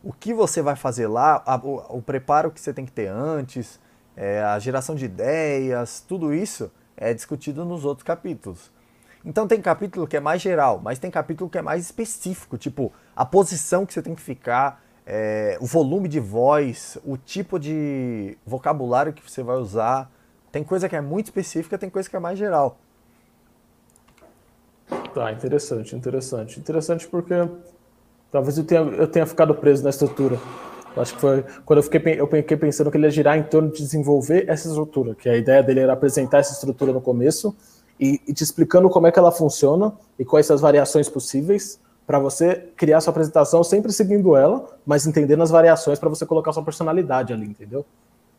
O 0.03 0.12
que 0.14 0.33
você 0.33 0.62
vai 0.62 0.74
fazer 0.74 1.07
lá, 1.07 1.42
a, 1.44 1.57
o, 1.57 1.98
o, 1.98 2.03
preparo 2.03 2.51
que 2.51 2.59
você 2.59 2.72
tem 2.72 2.87
que 2.87 2.92
ter 2.92 3.07
antes, 3.09 3.79
é, 4.16 4.42
a 4.42 4.59
geração 4.59 4.94
de 4.94 5.05
ideias, 5.05 6.01
tudo 6.01 6.33
isso 6.33 6.70
é 6.96 7.12
discutido 7.12 7.66
nos 7.66 7.85
outros 7.85 8.03
capítulos. 8.03 8.72
Então 9.24 9.46
tem 9.46 9.61
capítulo 9.61 10.07
que 10.07 10.16
é 10.16 10.20
mais 10.20 10.40
geral, 10.40 10.81
mas 10.83 10.98
tem 10.98 11.11
capítulo 11.11 11.51
que 11.51 11.59
é 11.59 11.62
mais 11.62 11.85
específico, 11.85 12.57
tipo 12.57 12.90
a 13.14 13.27
posição 13.27 13.85
que 13.85 13.92
você 13.92 14.01
tem 14.01 14.14
que 14.14 14.22
ficar, 14.22 14.83
é, 15.05 15.59
o 15.61 15.66
volume 15.66 16.09
de 16.09 16.20
voz, 16.20 16.96
o 17.05 17.18
tipo 17.18 17.59
de 17.59 18.38
vocabulário 18.46 19.12
que 19.12 19.29
você 19.29 19.42
vai 19.42 19.57
usar. 19.57 20.11
Tem 20.51 20.64
coisa 20.64 20.88
que 20.88 20.96
é 20.96 21.01
muito 21.01 21.27
específica, 21.27 21.77
tem 21.77 21.90
coisa 21.90 22.09
que 22.09 22.16
é 22.16 22.18
mais 22.18 22.38
geral. 22.38 22.79
Tá, 25.14 25.33
interessante, 25.33 25.96
interessante. 25.96 26.61
Interessante 26.61 27.07
porque 27.07 27.35
talvez 28.31 28.59
eu 28.59 28.64
tenha, 28.64 28.81
eu 28.81 29.07
tenha 29.07 29.27
ficado 29.27 29.55
preso 29.55 29.83
na 29.83 29.90
estrutura. 29.90 30.38
Acho 30.96 31.14
que 31.14 31.20
foi 31.20 31.44
quando 31.64 31.79
eu 31.79 31.83
fiquei, 31.83 32.20
eu 32.20 32.27
fiquei 32.27 32.57
pensando 32.57 32.90
que 32.90 32.96
ele 32.96 33.07
ia 33.07 33.11
girar 33.11 33.38
em 33.38 33.42
torno 33.42 33.70
de 33.70 33.79
desenvolver 33.79 34.44
essa 34.48 34.68
estrutura, 34.68 35.14
que 35.14 35.29
a 35.29 35.37
ideia 35.37 35.62
dele 35.62 35.81
era 35.81 35.92
apresentar 35.92 36.38
essa 36.38 36.53
estrutura 36.53 36.92
no 36.92 37.01
começo 37.01 37.55
e, 38.01 38.20
e 38.27 38.33
te 38.33 38.42
explicando 38.42 38.88
como 38.88 39.07
é 39.07 39.12
que 39.12 39.18
ela 39.18 39.31
funciona 39.31 39.92
e 40.18 40.24
quais 40.24 40.51
as 40.51 40.61
variações 40.61 41.09
possíveis 41.09 41.81
para 42.07 42.18
você 42.18 42.70
criar 42.77 43.01
sua 43.01 43.11
apresentação 43.11 43.62
sempre 43.62 43.92
seguindo 43.92 44.35
ela, 44.35 44.66
mas 44.87 45.07
entendendo 45.07 45.42
as 45.42 45.51
variações 45.51 45.98
para 45.98 46.09
você 46.09 46.24
colocar 46.24 46.53
sua 46.53 46.62
personalidade 46.62 47.33
ali, 47.33 47.46
entendeu? 47.46 47.85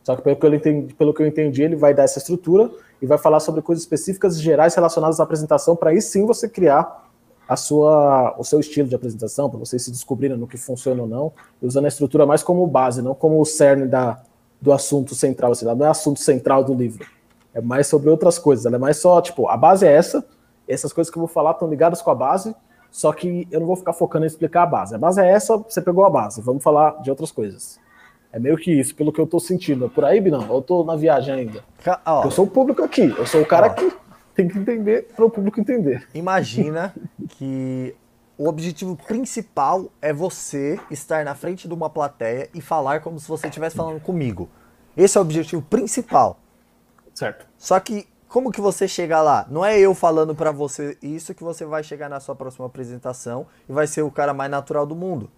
Só 0.02 0.16
que 0.16 0.22
pelo 0.22 0.36
que, 0.36 0.46
eu 0.46 0.54
entendi, 0.54 0.94
pelo 0.94 1.14
que 1.14 1.22
eu 1.22 1.26
entendi, 1.26 1.62
ele 1.62 1.76
vai 1.76 1.94
dar 1.94 2.02
essa 2.02 2.18
estrutura 2.18 2.70
e 3.00 3.06
vai 3.06 3.18
falar 3.18 3.40
sobre 3.40 3.62
coisas 3.62 3.82
específicas 3.82 4.36
e 4.36 4.42
gerais 4.42 4.74
relacionadas 4.74 5.20
à 5.20 5.22
apresentação, 5.22 5.74
para 5.74 5.90
aí 5.90 6.00
sim 6.02 6.26
você 6.26 6.48
criar 6.48 7.08
a 7.48 7.56
sua, 7.56 8.34
o 8.38 8.44
seu 8.44 8.60
estilo 8.60 8.88
de 8.88 8.94
apresentação, 8.94 9.50
para 9.50 9.58
vocês 9.58 9.82
se 9.82 9.90
descobrirem 9.90 10.36
no 10.36 10.46
que 10.46 10.56
funciona 10.56 11.02
ou 11.02 11.08
não, 11.08 11.32
usando 11.60 11.86
a 11.86 11.88
estrutura 11.88 12.24
mais 12.24 12.42
como 12.42 12.64
base, 12.66 13.02
não 13.02 13.14
como 13.14 13.40
o 13.40 13.44
cerne 13.44 13.86
da, 13.86 14.22
do 14.60 14.72
assunto 14.72 15.14
central, 15.14 15.52
assim, 15.52 15.64
não 15.64 15.86
é 15.86 15.88
assunto 15.88 16.20
central 16.20 16.62
do 16.62 16.74
livro. 16.74 17.04
É 17.52 17.60
mais 17.60 17.88
sobre 17.88 18.08
outras 18.08 18.38
coisas. 18.38 18.66
Ela 18.66 18.76
é 18.76 18.78
mais 18.78 18.98
só, 18.98 19.20
tipo, 19.20 19.48
a 19.48 19.56
base 19.56 19.84
é 19.84 19.92
essa, 19.92 20.24
essas 20.68 20.92
coisas 20.92 21.10
que 21.10 21.18
eu 21.18 21.22
vou 21.22 21.28
falar 21.28 21.50
estão 21.52 21.68
ligadas 21.68 22.00
com 22.00 22.10
a 22.12 22.14
base, 22.14 22.54
só 22.90 23.12
que 23.12 23.48
eu 23.50 23.58
não 23.58 23.66
vou 23.66 23.76
ficar 23.76 23.94
focando 23.94 24.24
em 24.24 24.28
explicar 24.28 24.62
a 24.62 24.66
base. 24.66 24.94
A 24.94 24.98
base 24.98 25.20
é 25.20 25.28
essa, 25.28 25.56
você 25.56 25.80
pegou 25.82 26.04
a 26.04 26.10
base, 26.10 26.40
vamos 26.40 26.62
falar 26.62 27.02
de 27.02 27.10
outras 27.10 27.32
coisas. 27.32 27.80
É 28.32 28.38
meio 28.38 28.56
que 28.56 28.72
isso, 28.72 28.94
pelo 28.94 29.12
que 29.12 29.20
eu 29.20 29.26
tô 29.26 29.40
sentindo. 29.40 29.86
É 29.86 29.88
por 29.88 30.04
aí, 30.04 30.20
não? 30.20 30.42
Eu 30.42 30.62
tô 30.62 30.84
na 30.84 30.96
viagem 30.96 31.34
ainda. 31.34 31.64
Oh. 32.06 32.24
Eu 32.24 32.30
sou 32.30 32.44
o 32.44 32.48
público 32.48 32.82
aqui, 32.82 33.12
eu 33.16 33.26
sou 33.26 33.42
o 33.42 33.46
cara 33.46 33.68
oh. 33.68 33.74
que 33.74 33.92
tem 34.34 34.48
que 34.48 34.58
entender 34.58 35.08
para 35.14 35.24
o 35.24 35.30
público 35.30 35.60
entender. 35.60 36.06
Imagina 36.14 36.94
que 37.30 37.94
o 38.38 38.48
objetivo 38.48 38.96
principal 38.96 39.90
é 40.00 40.12
você 40.12 40.78
estar 40.90 41.24
na 41.24 41.34
frente 41.34 41.68
de 41.68 41.74
uma 41.74 41.90
plateia 41.90 42.48
e 42.54 42.60
falar 42.60 43.00
como 43.00 43.18
se 43.18 43.28
você 43.28 43.48
estivesse 43.48 43.76
falando 43.76 44.00
comigo. 44.00 44.48
Esse 44.96 45.18
é 45.18 45.20
o 45.20 45.22
objetivo 45.22 45.62
principal. 45.62 46.38
Certo. 47.12 47.46
Só 47.58 47.78
que 47.80 48.06
como 48.28 48.52
que 48.52 48.60
você 48.60 48.86
chega 48.86 49.20
lá? 49.20 49.44
Não 49.50 49.64
é 49.64 49.78
eu 49.78 49.92
falando 49.92 50.34
para 50.34 50.52
você 50.52 50.96
isso 51.02 51.34
que 51.34 51.42
você 51.42 51.66
vai 51.66 51.82
chegar 51.82 52.08
na 52.08 52.20
sua 52.20 52.34
próxima 52.34 52.64
apresentação 52.64 53.46
e 53.68 53.72
vai 53.72 53.86
ser 53.86 54.02
o 54.02 54.10
cara 54.10 54.32
mais 54.32 54.50
natural 54.50 54.86
do 54.86 54.94
mundo. 54.94 55.28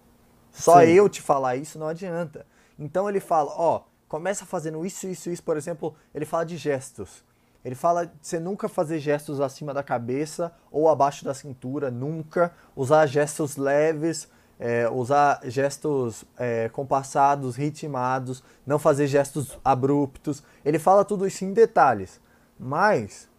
Só 0.51 0.79
Sim. 0.79 0.91
eu 0.91 1.09
te 1.09 1.21
falar 1.21 1.55
isso 1.55 1.79
não 1.79 1.87
adianta. 1.87 2.45
Então 2.77 3.09
ele 3.09 3.19
fala, 3.19 3.51
ó, 3.55 3.83
começa 4.07 4.45
fazendo 4.45 4.85
isso, 4.85 5.07
isso, 5.07 5.29
isso, 5.29 5.43
por 5.43 5.57
exemplo, 5.57 5.95
ele 6.13 6.25
fala 6.25 6.45
de 6.45 6.57
gestos. 6.57 7.23
Ele 7.63 7.75
fala 7.75 8.05
de 8.05 8.11
você 8.21 8.39
nunca 8.39 8.67
fazer 8.67 8.99
gestos 8.99 9.39
acima 9.39 9.73
da 9.73 9.81
cabeça 9.81 10.53
ou 10.69 10.89
abaixo 10.89 11.23
da 11.23 11.33
cintura, 11.33 11.89
nunca. 11.89 12.53
Usar 12.75 13.05
gestos 13.05 13.55
leves, 13.55 14.27
é, 14.59 14.89
usar 14.89 15.39
gestos 15.45 16.25
é, 16.37 16.67
compassados, 16.69 17.55
ritmados, 17.55 18.43
não 18.65 18.77
fazer 18.77 19.07
gestos 19.07 19.57
abruptos. 19.63 20.43
Ele 20.65 20.77
fala 20.77 21.05
tudo 21.05 21.25
isso 21.25 21.45
em 21.45 21.53
detalhes. 21.53 22.19
Mas, 22.59 23.29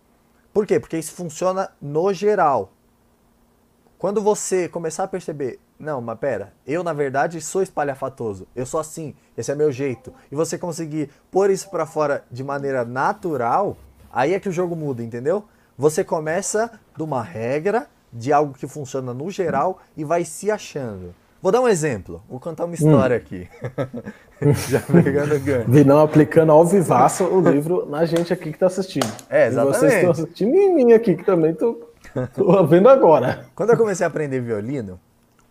por 0.52 0.66
quê? 0.66 0.80
Porque 0.80 0.98
isso 0.98 1.12
funciona 1.12 1.70
no 1.80 2.12
geral. 2.12 2.72
Quando 3.98 4.22
você 4.22 4.68
começar 4.68 5.04
a 5.04 5.08
perceber, 5.08 5.60
não, 5.79 6.00
mas 6.00 6.18
pera, 6.18 6.52
eu 6.66 6.83
na 6.83 6.92
verdade 6.92 7.40
sou 7.40 7.62
espalhafatoso, 7.62 8.46
eu 8.54 8.64
sou 8.64 8.81
assim, 8.81 9.14
esse 9.37 9.50
é 9.50 9.54
meu 9.54 9.72
jeito, 9.72 10.12
e 10.31 10.37
você 10.37 10.56
conseguir 10.56 11.10
pôr 11.31 11.50
isso 11.50 11.70
para 11.70 11.85
fora 11.85 12.25
de 12.31 12.44
maneira 12.44 12.85
natural, 12.85 13.77
aí 14.12 14.35
é 14.35 14.40
que 14.40 14.48
o 14.48 14.52
jogo 14.52 14.77
muda, 14.77 15.02
entendeu? 15.02 15.44
Você 15.77 16.04
começa 16.04 16.70
de 16.96 17.02
uma 17.02 17.22
regra 17.22 17.88
de 18.12 18.33
algo 18.33 18.54
que 18.54 18.68
funciona 18.68 19.12
no 19.12 19.29
geral 19.31 19.81
e 19.96 20.04
vai 20.04 20.25
se 20.25 20.50
achando. 20.50 21.12
Vou 21.42 21.52
dar 21.52 21.60
um 21.60 21.68
exemplo, 21.68 22.22
vou 22.27 22.40
contar 22.40 22.64
uma 22.64 22.75
história 22.75 23.16
hum. 23.16 23.18
aqui. 23.18 23.48
Já 24.70 24.81
pegando 24.81 25.38
ganho. 25.40 25.64
Vi 25.68 25.85
não 25.85 26.00
aplicando 26.00 26.52
ao 26.52 26.64
vivaço 26.64 27.25
o 27.25 27.40
livro 27.40 27.85
na 27.87 28.06
gente 28.06 28.33
aqui 28.33 28.44
que 28.44 28.56
está 28.56 28.66
assistindo. 28.66 29.12
É, 29.29 29.48
exatamente. 29.48 29.77
E 29.77 29.81
vocês 29.81 29.94
estão 29.94 30.10
assistindo 30.10 30.54
em 30.54 30.75
mim 30.75 30.92
aqui, 30.92 31.14
que 31.14 31.25
também 31.25 31.52
tô, 31.52 31.88
tô 32.35 32.64
vendo 32.66 32.88
agora. 32.88 33.44
Quando 33.54 33.70
eu 33.70 33.77
comecei 33.77 34.04
a 34.04 34.08
aprender 34.08 34.40
violino, 34.40 34.98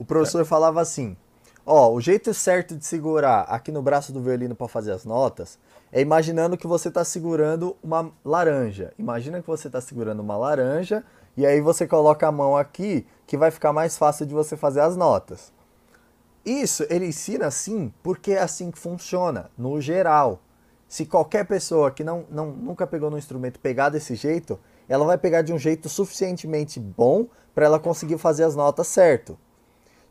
o 0.04 0.06
professor 0.06 0.44
falava 0.44 0.82
assim: 0.82 1.16
Ó, 1.66 1.94
o 1.94 2.02
jeito 2.02 2.34
certo 2.34 2.76
de 2.76 2.86
segurar 2.86 3.44
aqui 3.44 3.72
no 3.72 3.82
braço 3.82 4.12
do 4.12 4.22
violino 4.22 4.54
para 4.54 4.68
fazer 4.68 4.92
as 4.92 5.06
notas 5.06 5.58
é 5.94 6.02
imaginando 6.02 6.58
que 6.58 6.68
você 6.68 6.90
está 6.90 7.06
segurando 7.06 7.78
uma 7.82 8.12
laranja. 8.26 8.92
Imagina 9.00 9.40
que 9.40 9.48
você 9.48 9.68
está 9.68 9.80
segurando 9.80 10.20
uma 10.20 10.36
laranja 10.36 11.06
e 11.38 11.46
aí 11.46 11.62
você 11.62 11.88
coloca 11.88 12.28
a 12.28 12.32
mão 12.34 12.58
aqui 12.58 13.08
que 13.26 13.38
vai 13.38 13.50
ficar 13.50 13.72
mais 13.72 13.98
fácil 13.98 14.26
de 14.26 14.34
você 14.34 14.58
fazer 14.58 14.82
as 14.82 14.98
notas. 14.98 15.54
Isso 16.46 16.86
ele 16.90 17.08
ensina 17.08 17.48
assim 17.48 17.94
porque 18.04 18.34
é 18.34 18.42
assim 18.42 18.70
que 18.70 18.78
funciona, 18.78 19.50
no 19.58 19.80
geral. 19.80 20.42
Se 20.86 21.06
qualquer 21.06 21.46
pessoa 21.46 21.92
que 21.92 22.04
não, 22.04 22.26
não, 22.30 22.48
nunca 22.48 22.86
pegou 22.86 23.10
no 23.10 23.18
instrumento 23.18 23.58
pegar 23.58 23.88
desse 23.88 24.16
jeito, 24.16 24.60
ela 24.90 25.06
vai 25.06 25.18
pegar 25.18 25.44
de 25.44 25.54
um 25.54 25.58
jeito 25.58 25.88
suficientemente 25.88 26.78
bom 26.78 27.26
para 27.56 27.66
ela 27.66 27.80
conseguir 27.80 28.18
fazer 28.18 28.44
as 28.44 28.54
notas 28.54 28.88
certo. 28.88 29.38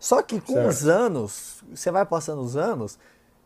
Só 0.03 0.20
que 0.20 0.40
com 0.40 0.55
certo. 0.55 0.68
os 0.68 0.88
anos, 0.88 1.64
você 1.72 1.88
vai 1.92 2.05
passando 2.05 2.42
os 2.42 2.57
anos, 2.57 2.98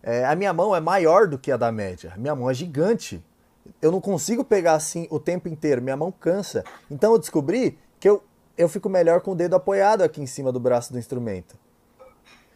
é, 0.03 0.25
a 0.25 0.35
minha 0.35 0.55
mão 0.55 0.75
é 0.75 0.81
maior 0.81 1.27
do 1.27 1.37
que 1.37 1.53
a 1.53 1.57
da 1.59 1.71
média. 1.71 2.15
Minha 2.17 2.35
mão 2.35 2.49
é 2.49 2.55
gigante. 2.55 3.23
Eu 3.83 3.93
não 3.93 4.01
consigo 4.01 4.43
pegar 4.43 4.73
assim 4.73 5.07
o 5.11 5.21
tempo 5.21 5.51
inteiro, 5.51 5.83
minha 5.83 5.99
mão 5.99 6.11
cansa. 6.11 6.65
Então 6.91 7.13
eu 7.13 7.19
descobri 7.19 7.79
que 8.01 8.09
eu, 8.09 8.25
eu 8.57 8.71
fico 8.71 8.89
melhor 8.89 9.21
com 9.21 9.33
o 9.33 9.35
dedo 9.35 9.55
apoiado 9.55 10.01
aqui 10.01 10.23
em 10.23 10.27
cima 10.27 10.51
do 10.51 10.59
braço 10.59 10.95
do 10.95 10.99
instrumento. 10.99 11.59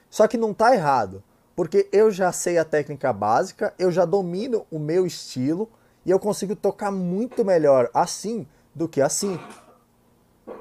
Só 0.09 0.27
que 0.27 0.39
não 0.39 0.53
está 0.53 0.75
errado, 0.75 1.23
porque 1.55 1.87
eu 1.93 2.11
já 2.11 2.33
sei 2.33 2.57
a 2.57 2.65
técnica 2.65 3.13
básica, 3.13 3.75
eu 3.79 3.93
já 3.93 4.07
domino 4.07 4.65
o 4.71 4.79
meu 4.79 5.05
estilo 5.05 5.69
e 6.07 6.11
eu 6.11 6.19
consigo 6.19 6.57
tocar 6.57 6.91
muito 6.91 7.45
melhor 7.45 7.91
assim 7.93 8.47
do 8.75 8.89
que 8.89 9.03
assim. 9.03 9.39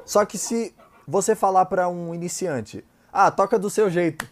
Só 0.03 0.25
que 0.25 0.37
se 0.37 0.75
você 1.07 1.35
falar 1.35 1.67
para 1.67 1.87
um 1.87 2.13
iniciante, 2.13 2.83
ah, 3.11 3.31
toca 3.31 3.57
do 3.57 3.69
seu 3.69 3.89
jeito. 3.89 4.27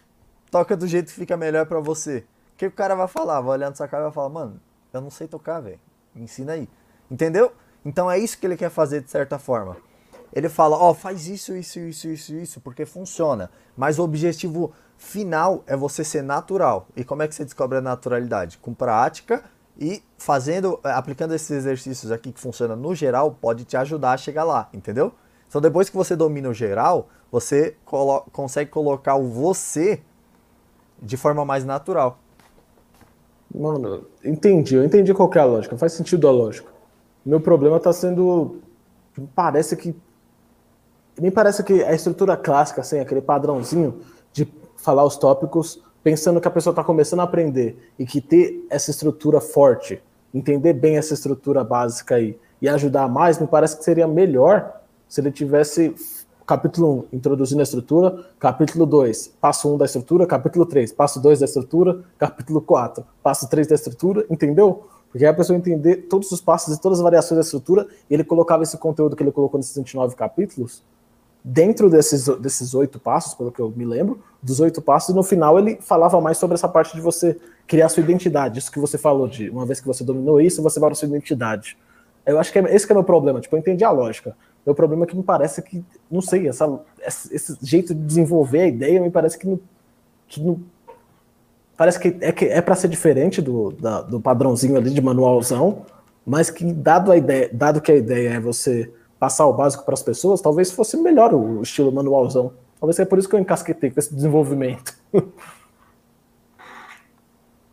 Toca 0.50 0.76
do 0.76 0.86
jeito 0.86 1.06
que 1.06 1.12
fica 1.12 1.36
melhor 1.36 1.66
para 1.66 1.80
você. 1.80 2.24
O 2.54 2.56
que 2.58 2.66
o 2.66 2.72
cara 2.72 2.94
vai 2.94 3.08
falar? 3.08 3.40
Vai 3.40 3.52
olhar 3.52 3.68
na 3.68 3.76
sua 3.76 3.88
cara 3.88 4.04
e 4.04 4.06
vai 4.06 4.12
falar, 4.12 4.28
mano, 4.28 4.60
eu 4.92 5.00
não 5.00 5.10
sei 5.10 5.28
tocar, 5.28 5.60
velho. 5.60 5.80
Ensina 6.14 6.52
aí. 6.52 6.68
Entendeu? 7.10 7.52
Então 7.84 8.10
é 8.10 8.18
isso 8.18 8.38
que 8.38 8.46
ele 8.46 8.56
quer 8.56 8.70
fazer 8.70 9.02
de 9.02 9.10
certa 9.10 9.38
forma. 9.38 9.76
Ele 10.32 10.48
fala, 10.48 10.76
ó, 10.76 10.90
oh, 10.90 10.94
faz 10.94 11.26
isso, 11.26 11.56
isso, 11.56 11.78
isso, 11.78 12.08
isso, 12.08 12.34
isso, 12.34 12.60
porque 12.60 12.84
funciona. 12.84 13.50
Mas 13.76 13.98
o 13.98 14.02
objetivo 14.02 14.72
final 14.96 15.62
é 15.66 15.76
você 15.76 16.04
ser 16.04 16.22
natural. 16.22 16.86
E 16.96 17.04
como 17.04 17.22
é 17.22 17.28
que 17.28 17.34
você 17.34 17.44
descobre 17.44 17.78
a 17.78 17.80
naturalidade? 17.80 18.58
Com 18.58 18.74
prática 18.74 19.44
e 19.78 20.02
fazendo, 20.18 20.80
aplicando 20.82 21.34
esses 21.34 21.50
exercícios 21.50 22.10
aqui 22.10 22.32
que 22.32 22.40
funciona 22.40 22.74
no 22.74 22.94
geral, 22.94 23.36
pode 23.40 23.64
te 23.64 23.76
ajudar 23.76 24.12
a 24.12 24.16
chegar 24.16 24.44
lá, 24.44 24.68
entendeu? 24.72 25.14
Então 25.48 25.60
depois 25.60 25.88
que 25.88 25.96
você 25.96 26.14
domina 26.14 26.48
o 26.48 26.54
geral, 26.54 27.08
você 27.30 27.76
colo 27.84 28.22
consegue 28.32 28.70
colocar 28.70 29.16
o 29.16 29.28
você 29.28 30.00
de 31.00 31.16
forma 31.16 31.44
mais 31.44 31.64
natural. 31.64 32.18
Mano, 33.54 34.04
entendi, 34.22 34.74
eu 34.74 34.84
entendi 34.84 35.14
qual 35.14 35.30
é 35.34 35.38
a 35.38 35.44
lógica, 35.44 35.76
faz 35.78 35.92
sentido 35.92 36.28
a 36.28 36.30
lógica. 36.30 36.70
Meu 37.24 37.40
problema 37.40 37.78
está 37.78 37.92
sendo. 37.92 38.56
Parece 39.34 39.76
que. 39.76 39.96
Nem 41.18 41.30
parece 41.30 41.62
que 41.64 41.82
a 41.82 41.92
estrutura 41.92 42.36
clássica, 42.36 42.80
assim, 42.80 43.00
aquele 43.00 43.20
padrãozinho 43.20 44.00
de 44.32 44.46
falar 44.76 45.04
os 45.04 45.16
tópicos, 45.16 45.82
pensando 46.02 46.40
que 46.40 46.46
a 46.46 46.50
pessoa 46.50 46.72
está 46.72 46.84
começando 46.84 47.20
a 47.20 47.24
aprender 47.24 47.92
e 47.98 48.06
que 48.06 48.20
ter 48.20 48.64
essa 48.70 48.90
estrutura 48.90 49.40
forte, 49.40 50.00
entender 50.32 50.74
bem 50.74 50.96
essa 50.96 51.14
estrutura 51.14 51.64
básica 51.64 52.14
aí 52.14 52.38
e 52.62 52.68
ajudar 52.68 53.08
mais, 53.08 53.38
me 53.38 53.46
parece 53.46 53.76
que 53.76 53.84
seria 53.84 54.06
melhor 54.06 54.77
se 55.08 55.20
ele 55.20 55.30
tivesse 55.30 55.94
capítulo 56.46 57.06
1, 57.12 57.16
introduzindo 57.16 57.60
a 57.60 57.62
estrutura, 57.62 58.24
capítulo 58.38 58.86
2, 58.86 59.34
passo 59.40 59.72
1 59.74 59.76
da 59.76 59.84
estrutura, 59.84 60.26
capítulo 60.26 60.64
3, 60.64 60.92
passo 60.92 61.20
2 61.20 61.40
da 61.40 61.44
estrutura, 61.44 62.02
capítulo 62.18 62.60
4, 62.60 63.04
passo 63.22 63.48
3 63.48 63.66
da 63.66 63.74
estrutura, 63.74 64.24
entendeu? 64.30 64.84
Porque 65.10 65.24
aí 65.24 65.30
a 65.30 65.34
pessoa 65.34 65.56
entender 65.56 66.06
todos 66.08 66.30
os 66.32 66.40
passos 66.40 66.76
e 66.76 66.80
todas 66.80 66.98
as 66.98 67.02
variações 67.02 67.36
da 67.36 67.42
estrutura, 67.42 67.86
e 68.08 68.14
ele 68.14 68.24
colocava 68.24 68.62
esse 68.62 68.76
conteúdo 68.78 69.14
que 69.14 69.22
ele 69.22 69.32
colocou 69.32 69.58
nesses 69.58 69.76
29 69.76 70.16
capítulos 70.16 70.82
dentro 71.42 71.88
desses, 71.88 72.26
desses 72.38 72.74
oito 72.74 72.98
passos, 72.98 73.34
pelo 73.34 73.50
que 73.50 73.60
eu 73.60 73.70
me 73.74 73.84
lembro, 73.84 74.20
dos 74.42 74.60
oito 74.60 74.82
passos, 74.82 75.14
no 75.14 75.22
final 75.22 75.58
ele 75.58 75.78
falava 75.80 76.20
mais 76.20 76.38
sobre 76.38 76.54
essa 76.54 76.68
parte 76.68 76.94
de 76.94 77.00
você 77.00 77.38
criar 77.66 77.88
sua 77.88 78.02
identidade, 78.02 78.58
isso 78.58 78.70
que 78.70 78.78
você 78.78 78.98
falou, 78.98 79.28
de 79.28 79.48
uma 79.50 79.64
vez 79.64 79.80
que 79.80 79.86
você 79.86 80.04
dominou 80.04 80.40
isso, 80.40 80.62
você 80.62 80.78
vai 80.80 80.94
sua 80.94 81.08
identidade. 81.08 81.76
Eu 82.26 82.38
acho 82.38 82.52
que 82.52 82.58
é, 82.58 82.74
esse 82.74 82.86
que 82.86 82.92
é 82.92 82.94
o 82.94 82.98
meu 82.98 83.04
problema, 83.04 83.40
tipo, 83.40 83.54
eu 83.56 83.60
entendi 83.60 83.84
a 83.84 83.90
lógica, 83.90 84.36
meu 84.68 84.74
problema 84.74 85.04
é 85.04 85.06
que 85.06 85.16
me 85.16 85.22
parece 85.22 85.62
que, 85.62 85.82
não 86.10 86.20
sei, 86.20 86.46
essa, 86.46 86.78
esse 87.30 87.56
jeito 87.62 87.94
de 87.94 88.04
desenvolver 88.04 88.60
a 88.60 88.66
ideia 88.66 89.00
me 89.00 89.10
parece 89.10 89.38
que 89.38 89.46
não. 89.46 89.58
Que 90.26 90.42
não 90.42 90.60
parece 91.74 91.98
que 91.98 92.18
é, 92.20 92.30
que 92.32 92.44
é 92.44 92.60
para 92.60 92.74
ser 92.74 92.88
diferente 92.88 93.40
do, 93.40 93.72
da, 93.72 94.02
do 94.02 94.20
padrãozinho 94.20 94.76
ali 94.76 94.90
de 94.90 95.00
manualzão, 95.00 95.86
mas 96.26 96.50
que, 96.50 96.70
dado, 96.70 97.10
a 97.10 97.16
ideia, 97.16 97.48
dado 97.50 97.80
que 97.80 97.90
a 97.90 97.96
ideia 97.96 98.34
é 98.34 98.40
você 98.40 98.92
passar 99.18 99.46
o 99.46 99.54
básico 99.54 99.86
para 99.86 99.94
as 99.94 100.02
pessoas, 100.02 100.42
talvez 100.42 100.70
fosse 100.70 100.98
melhor 100.98 101.32
o 101.32 101.62
estilo 101.62 101.90
manualzão. 101.90 102.52
Talvez 102.78 102.98
é 102.98 103.06
por 103.06 103.18
isso 103.18 103.26
que 103.26 103.36
eu 103.36 103.40
encasquetei 103.40 103.90
com 103.90 103.98
esse 103.98 104.14
desenvolvimento. 104.14 104.92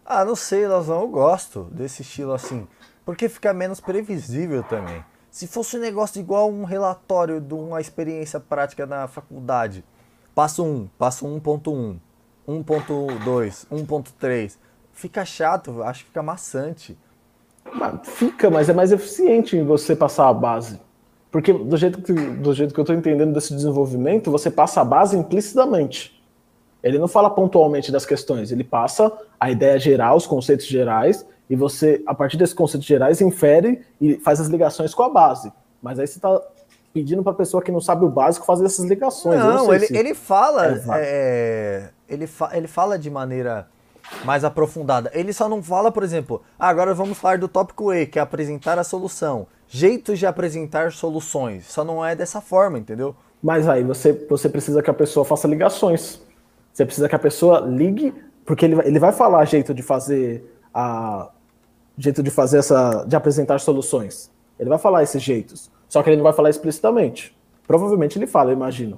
ah, 0.06 0.24
não 0.24 0.36
sei, 0.36 0.66
Lauzão, 0.66 1.02
eu 1.02 1.10
gosto 1.10 1.64
desse 1.66 2.04
estilo 2.04 2.32
assim, 2.32 2.66
porque 3.04 3.28
fica 3.28 3.54
menos 3.54 3.82
previsível 3.82 4.64
também. 4.64 5.04
Se 5.36 5.48
fosse 5.48 5.76
um 5.76 5.82
negócio 5.82 6.18
igual 6.18 6.50
um 6.50 6.64
relatório 6.64 7.42
de 7.42 7.54
uma 7.54 7.82
experiência 7.82 8.40
prática 8.40 8.86
na 8.86 9.06
faculdade, 9.06 9.84
passo 10.34 10.64
1, 10.64 10.88
passo 10.98 11.28
1.1, 11.28 11.98
1.2, 12.48 13.66
1.3, 13.70 14.58
fica 14.94 15.26
chato, 15.26 15.84
acho 15.84 16.04
que 16.04 16.06
fica 16.06 16.24
maçante. 16.24 16.98
Fica, 18.06 18.50
mas 18.50 18.70
é 18.70 18.74
mais 18.74 18.94
eficiente 18.94 19.62
você 19.62 19.94
passar 19.94 20.30
a 20.30 20.34
base. 20.34 20.80
Porque 21.30 21.52
do 21.52 21.76
jeito 21.76 22.02
que, 22.02 22.14
do 22.14 22.54
jeito 22.54 22.74
que 22.74 22.80
eu 22.80 22.84
estou 22.84 22.96
entendendo 22.96 23.34
desse 23.34 23.54
desenvolvimento, 23.54 24.32
você 24.32 24.50
passa 24.50 24.80
a 24.80 24.86
base 24.86 25.18
implicitamente. 25.18 26.18
Ele 26.82 26.98
não 26.98 27.10
fala 27.10 27.30
pontualmente 27.30 27.92
das 27.92 28.06
questões, 28.06 28.54
ele 28.54 28.64
passa 28.64 29.12
a 29.38 29.52
ideia 29.52 29.78
geral, 29.78 30.16
os 30.16 30.26
conceitos 30.26 30.66
gerais, 30.66 31.26
e 31.50 31.56
você, 31.56 32.02
a 32.06 32.14
partir 32.14 32.38
desses 32.38 32.56
conceitos 32.56 32.88
gerais, 32.88 33.22
infere 33.22 33.82
e 34.02 34.16
faz 34.16 34.40
as 34.40 34.48
ligações 34.48 34.94
com 34.94 35.04
a 35.04 35.10
base. 35.10 35.52
Mas 35.82 36.00
aí 36.00 36.08
você 36.08 36.18
está 36.18 36.42
pedindo 36.94 37.22
para 37.22 37.34
a 37.34 37.36
pessoa 37.36 37.62
que 37.62 37.72
não 37.72 37.82
sabe 37.82 38.06
o 38.06 38.10
básico 38.10 38.46
fazer 38.46 38.66
essas 38.66 38.86
ligações. 38.86 39.38
Não, 39.40 39.54
não 39.54 39.74
ele, 39.74 39.86
se... 39.86 39.98
ele 39.98 40.14
fala. 40.14 40.68
É, 40.68 40.82
é, 40.98 41.90
ele, 42.08 42.26
fa 42.26 42.50
ele 42.54 42.68
fala 42.68 42.98
de 42.98 43.10
maneira 43.10 43.68
mais 44.24 44.44
aprofundada. 44.44 45.12
Ele 45.14 45.34
só 45.34 45.50
não 45.50 45.62
fala, 45.62 45.92
por 45.92 46.04
exemplo, 46.04 46.42
ah, 46.58 46.70
agora 46.70 46.94
vamos 46.94 47.18
falar 47.18 47.38
do 47.38 47.48
tópico 47.48 47.94
E, 47.94 48.06
que 48.06 48.18
é 48.18 48.22
apresentar 48.22 48.80
a 48.80 48.84
solução. 48.84 49.48
Jeitos 49.68 50.20
de 50.20 50.26
apresentar 50.26 50.92
soluções. 50.92 51.66
Só 51.66 51.84
não 51.84 52.06
é 52.06 52.16
dessa 52.16 52.40
forma, 52.40 52.80
entendeu? 52.80 53.16
Mas 53.44 53.68
aí 53.68 53.84
você, 53.84 54.14
você 54.30 54.48
precisa 54.48 54.82
que 54.82 54.90
a 54.90 54.94
pessoa 54.94 55.26
faça 55.26 55.48
ligações. 55.48 56.22
Você 56.72 56.86
precisa 56.86 57.10
que 57.10 57.16
a 57.16 57.20
pessoa 57.20 57.60
ligue, 57.60 58.14
porque 58.46 58.66
ele, 58.66 58.80
ele 58.86 59.00
vai 59.00 59.12
falar 59.12 59.44
jeito 59.46 59.74
de 59.74 59.82
fazer 59.82 60.60
a, 60.74 61.30
jeito 61.98 62.22
de 62.22 62.30
fazer 62.30 62.60
essa, 62.60 63.04
de 63.06 63.16
apresentar 63.16 63.60
soluções. 63.60 64.32
Ele 64.60 64.70
vai 64.70 64.78
falar 64.78 65.04
esses 65.04 65.22
jeitos, 65.22 65.72
só 65.88 66.02
que 66.02 66.10
ele 66.10 66.18
não 66.18 66.24
vai 66.24 66.34
falar 66.34 66.50
explicitamente. 66.50 67.36
Provavelmente 67.68 68.18
ele 68.18 68.28
fala, 68.28 68.52
eu 68.52 68.56
imagino. 68.56 68.98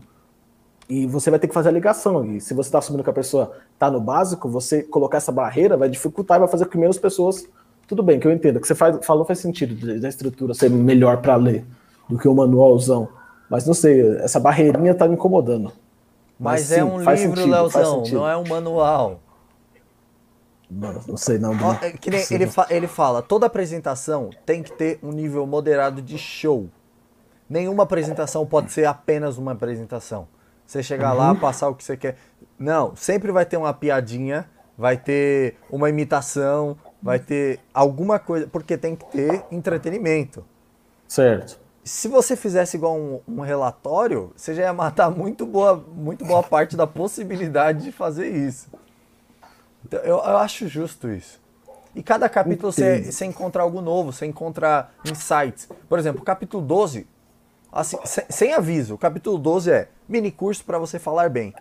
E 0.89 1.05
você 1.05 1.29
vai 1.29 1.39
ter 1.39 1.47
que 1.47 1.53
fazer 1.53 1.69
a 1.69 1.71
ligação. 1.71 2.25
E 2.25 2.39
se 2.39 2.53
você 2.53 2.69
está 2.69 2.79
assumindo 2.79 3.03
que 3.03 3.09
a 3.09 3.13
pessoa 3.13 3.53
está 3.73 3.91
no 3.91 3.99
básico, 3.99 4.47
você 4.47 4.83
colocar 4.83 5.17
essa 5.17 5.31
barreira 5.31 5.75
vai 5.75 5.89
dificultar 5.89 6.37
e 6.37 6.39
vai 6.39 6.47
fazer 6.47 6.65
com 6.65 6.71
que 6.71 6.77
menos 6.77 6.97
pessoas. 6.97 7.45
Tudo 7.87 8.03
bem, 8.03 8.19
que 8.19 8.27
eu 8.27 8.31
entendo. 8.31 8.57
O 8.57 8.61
que 8.61 8.67
você 8.67 8.75
faz, 8.75 9.05
falou 9.05 9.25
faz 9.25 9.39
sentido, 9.39 9.99
da 9.99 10.07
estrutura 10.07 10.53
ser 10.53 10.69
melhor 10.69 11.17
para 11.17 11.35
ler 11.35 11.65
do 12.09 12.17
que 12.17 12.27
o 12.27 12.33
manualzão. 12.33 13.09
Mas 13.49 13.65
não 13.65 13.73
sei, 13.73 14.17
essa 14.17 14.39
barreirinha 14.39 14.91
está 14.91 15.07
me 15.07 15.15
incomodando. 15.15 15.71
Mas, 16.39 16.69
Mas 16.69 16.71
é 16.71 16.75
sim, 16.75 16.81
um 16.83 16.99
livro, 16.99 17.45
Leozão, 17.45 18.03
não 18.11 18.27
é 18.27 18.37
um 18.37 18.47
manual. 18.47 19.19
Mano, 20.69 21.01
não 21.07 21.17
sei 21.17 21.37
não. 21.37 21.51
Ó, 21.51 21.73
é 21.81 21.91
que 21.91 22.09
nem 22.09 22.23
ele, 22.29 22.47
fa 22.47 22.67
ele 22.69 22.87
fala, 22.87 23.21
toda 23.21 23.45
apresentação 23.45 24.29
tem 24.45 24.61
que 24.61 24.71
ter 24.73 24.99
um 25.01 25.11
nível 25.11 25.45
moderado 25.47 26.01
de 26.01 26.17
show. 26.17 26.69
Nenhuma 27.49 27.83
apresentação 27.83 28.45
pode 28.45 28.71
ser 28.71 28.85
apenas 28.85 29.37
uma 29.37 29.53
apresentação. 29.53 30.27
Você 30.65 30.83
chegar 30.83 31.11
uhum. 31.13 31.17
lá, 31.17 31.35
passar 31.35 31.69
o 31.69 31.75
que 31.75 31.83
você 31.83 31.95
quer. 31.95 32.17
Não, 32.59 32.93
sempre 32.95 33.31
vai 33.31 33.45
ter 33.45 33.55
uma 33.55 33.73
piadinha, 33.73 34.49
vai 34.77 34.97
ter 34.97 35.55
uma 35.69 35.89
imitação, 35.89 36.77
vai 37.01 37.19
ter 37.19 37.61
alguma 37.73 38.19
coisa, 38.19 38.47
porque 38.47 38.77
tem 38.77 38.95
que 38.95 39.05
ter 39.05 39.43
entretenimento. 39.49 40.45
Certo. 41.07 41.57
se 41.85 42.09
você 42.09 42.35
fizesse 42.35 42.75
igual 42.75 42.97
um, 42.97 43.21
um, 43.25 43.39
relatório, 43.39 44.33
você 44.35 44.53
já 44.53 44.63
ia 44.63 44.73
matar 44.73 45.09
muito 45.09 45.45
boa, 45.45 45.81
muito 45.95 46.25
boa 46.25 46.43
parte 46.43 46.75
da 46.75 46.85
possibilidade 46.85 47.85
de 47.85 47.93
fazer 47.93 48.27
isso. 48.27 48.69
Então, 49.85 49.99
eu, 50.01 50.17
eu 50.17 50.37
acho 50.37 50.67
justo 50.67 51.09
isso. 51.09 51.39
E 51.95 52.03
cada 52.03 52.29
capítulo 52.29 52.71
você, 52.71 53.03
você 53.03 53.25
encontra 53.25 53.63
algo 53.63 53.81
novo, 53.81 54.13
você 54.13 54.25
encontra 54.25 54.89
insights. 55.03 55.67
Por 55.89 55.97
exemplo, 55.97 56.21
o 56.21 56.25
capítulo 56.25 56.63
12, 56.63 57.07
assim, 57.71 57.97
sem, 58.05 58.25
sem 58.29 58.53
aviso, 58.53 58.93
o 58.93 58.97
capítulo 58.97 59.37
12 59.37 59.71
é 59.71 59.87
mini 60.07 60.29
curso 60.29 60.63
para 60.63 60.77
você 60.77 60.99
falar 60.99 61.29
bem. 61.29 61.53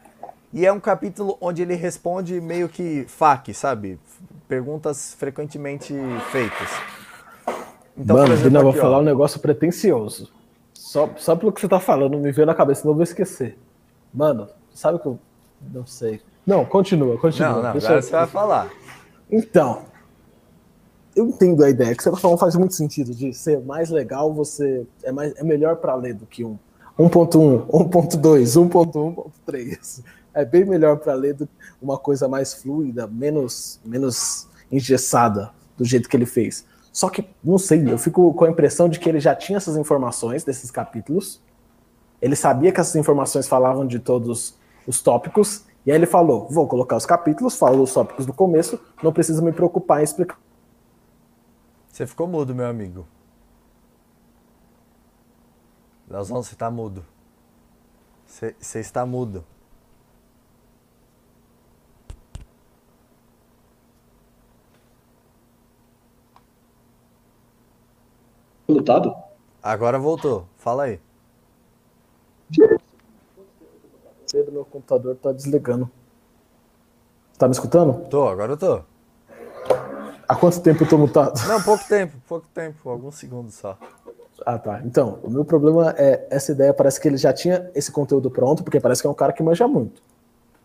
E 0.53 0.65
é 0.65 0.73
um 0.73 0.81
capítulo 0.81 1.37
onde 1.41 1.63
ele 1.63 1.75
responde 1.75 2.41
meio 2.41 2.69
que 2.69 3.05
FAQ, 3.09 3.55
sabe? 3.55 3.99
Perguntas 4.47 5.15
frequentemente 5.19 5.95
feitas. 6.31 6.69
Então, 7.97 8.17
Mano, 8.17 8.35
exemplo, 8.35 8.63
vou 8.63 8.73
falar 8.73 8.99
ó, 8.99 9.01
um 9.01 9.05
negócio 9.05 9.41
pretencioso. 9.41 10.31
Só, 10.75 11.09
só 11.17 11.35
pelo 11.35 11.51
que 11.51 11.61
você 11.61 11.69
tá 11.69 11.81
falando, 11.81 12.19
me 12.19 12.31
veio 12.31 12.47
na 12.47 12.55
cabeça, 12.55 12.87
não 12.87 12.95
vou 12.95 13.03
esquecer. 13.03 13.59
Mano, 14.13 14.49
sabe 14.73 14.99
que 14.99 15.07
eu 15.07 15.19
não 15.73 15.87
sei. 15.87 16.21
Não, 16.47 16.65
continua, 16.65 17.19
continua. 17.19 17.49
Não, 17.49 17.63
não, 17.63 17.71
agora 17.71 17.95
eu... 17.95 18.03
você 18.03 18.11
vai 18.11 18.27
falar. 18.27 18.71
Então, 19.31 19.83
eu 21.17 21.27
entendo 21.27 21.65
a 21.65 21.71
ideia 21.71 21.95
que 21.97 22.03
você 22.03 22.11
tá 22.11 22.17
falando 22.17 22.39
faz 22.39 22.55
muito 22.55 22.75
sentido 22.75 23.15
de 23.15 23.33
ser 23.33 23.61
mais 23.61 23.91
legal, 23.91 24.33
você 24.33 24.87
é 25.03 25.11
mais 25.11 25.35
é 25.37 25.43
melhor 25.43 25.77
para 25.77 25.95
ler 25.95 26.15
do 26.15 26.27
que 26.27 26.45
um 26.45 26.59
1.1, 26.99 27.67
1.2, 27.67 28.21
1.1, 28.71 29.31
1.3. 29.47 30.05
É 30.33 30.45
bem 30.45 30.65
melhor 30.65 30.99
para 30.99 31.15
ler 31.15 31.35
do 31.35 31.47
que 31.47 31.53
uma 31.81 31.99
coisa 31.99 32.29
mais 32.29 32.55
fluida, 32.55 33.07
menos 33.07 33.81
menos 33.85 34.47
engessada 34.71 35.51
do 35.77 35.85
jeito 35.85 36.09
que 36.09 36.17
ele 36.17 36.27
fez. 36.27 36.65
Só 36.93 37.11
que, 37.11 37.29
não 37.45 37.59
sei, 37.59 37.93
eu 37.93 37.99
fico 37.99 38.33
com 38.33 38.45
a 38.47 38.51
impressão 38.51 38.89
de 38.89 38.99
que 38.99 39.09
ele 39.09 39.21
já 39.21 39.35
tinha 39.35 39.59
essas 39.59 39.77
informações 39.77 40.45
desses 40.45 40.71
capítulos. 40.71 41.43
Ele 42.23 42.35
sabia 42.35 42.73
que 42.73 42.81
essas 42.81 42.97
informações 42.97 43.47
falavam 43.47 43.87
de 43.87 43.99
todos 43.99 44.55
os 44.87 45.03
tópicos. 45.03 45.66
E 45.87 45.91
aí 45.91 45.97
ele 45.97 46.07
falou: 46.07 46.49
vou 46.49 46.67
colocar 46.67 46.97
os 46.97 47.07
capítulos, 47.07 47.57
falo 47.57 47.83
os 47.83 47.95
tópicos 47.95 48.27
do 48.27 48.33
começo, 48.33 48.79
não 49.03 49.13
preciso 49.13 49.43
me 49.43 49.53
preocupar 49.53 50.01
em 50.01 50.05
explicar. 50.05 50.39
Você 51.89 52.07
ficou 52.07 52.27
mudo, 52.27 52.55
meu 52.55 52.67
amigo. 52.67 53.07
Leozão, 56.09 56.43
você 56.43 56.55
está 56.55 56.71
mudo. 56.71 57.05
Você, 58.27 58.55
você 58.59 58.81
está 58.81 59.07
mudo. 59.07 59.45
lutado? 68.87 69.15
Agora 69.63 69.99
voltou. 69.99 70.47
Fala 70.57 70.85
aí. 70.85 71.01
O 74.49 74.53
meu 74.53 74.65
computador 74.65 75.17
tá 75.17 75.33
desligando. 75.33 75.91
Tá 77.39 77.47
me 77.47 77.53
escutando? 77.53 78.09
Tô, 78.09 78.29
agora 78.29 78.53
eu 78.53 78.57
tô. 78.57 78.81
Há 80.29 80.35
quanto 80.35 80.61
tempo 80.61 80.85
eu 80.85 80.89
tô 80.89 80.99
mutado? 80.99 81.39
Não, 81.47 81.63
pouco 81.63 81.85
tempo, 81.89 82.17
pouco 82.27 82.47
tempo, 82.53 82.91
alguns 82.91 83.15
segundos 83.17 83.55
só. 83.55 83.79
Ah, 84.45 84.59
tá. 84.59 84.83
Então, 84.85 85.19
o 85.23 85.31
meu 85.31 85.45
problema 85.45 85.95
é 85.97 86.27
essa 86.31 86.53
ideia, 86.53 86.75
parece 86.75 87.01
que 87.01 87.09
ele 87.09 87.17
já 87.17 87.33
tinha 87.33 87.71
esse 87.75 87.91
conteúdo 87.93 88.31
pronto, 88.31 88.63
porque 88.65 88.81
parece 88.81 89.01
que 89.01 89.07
é 89.07 89.11
um 89.11 89.15
cara 89.15 89.33
que 89.33 89.43
manja 89.43 89.67
muito. 89.69 90.03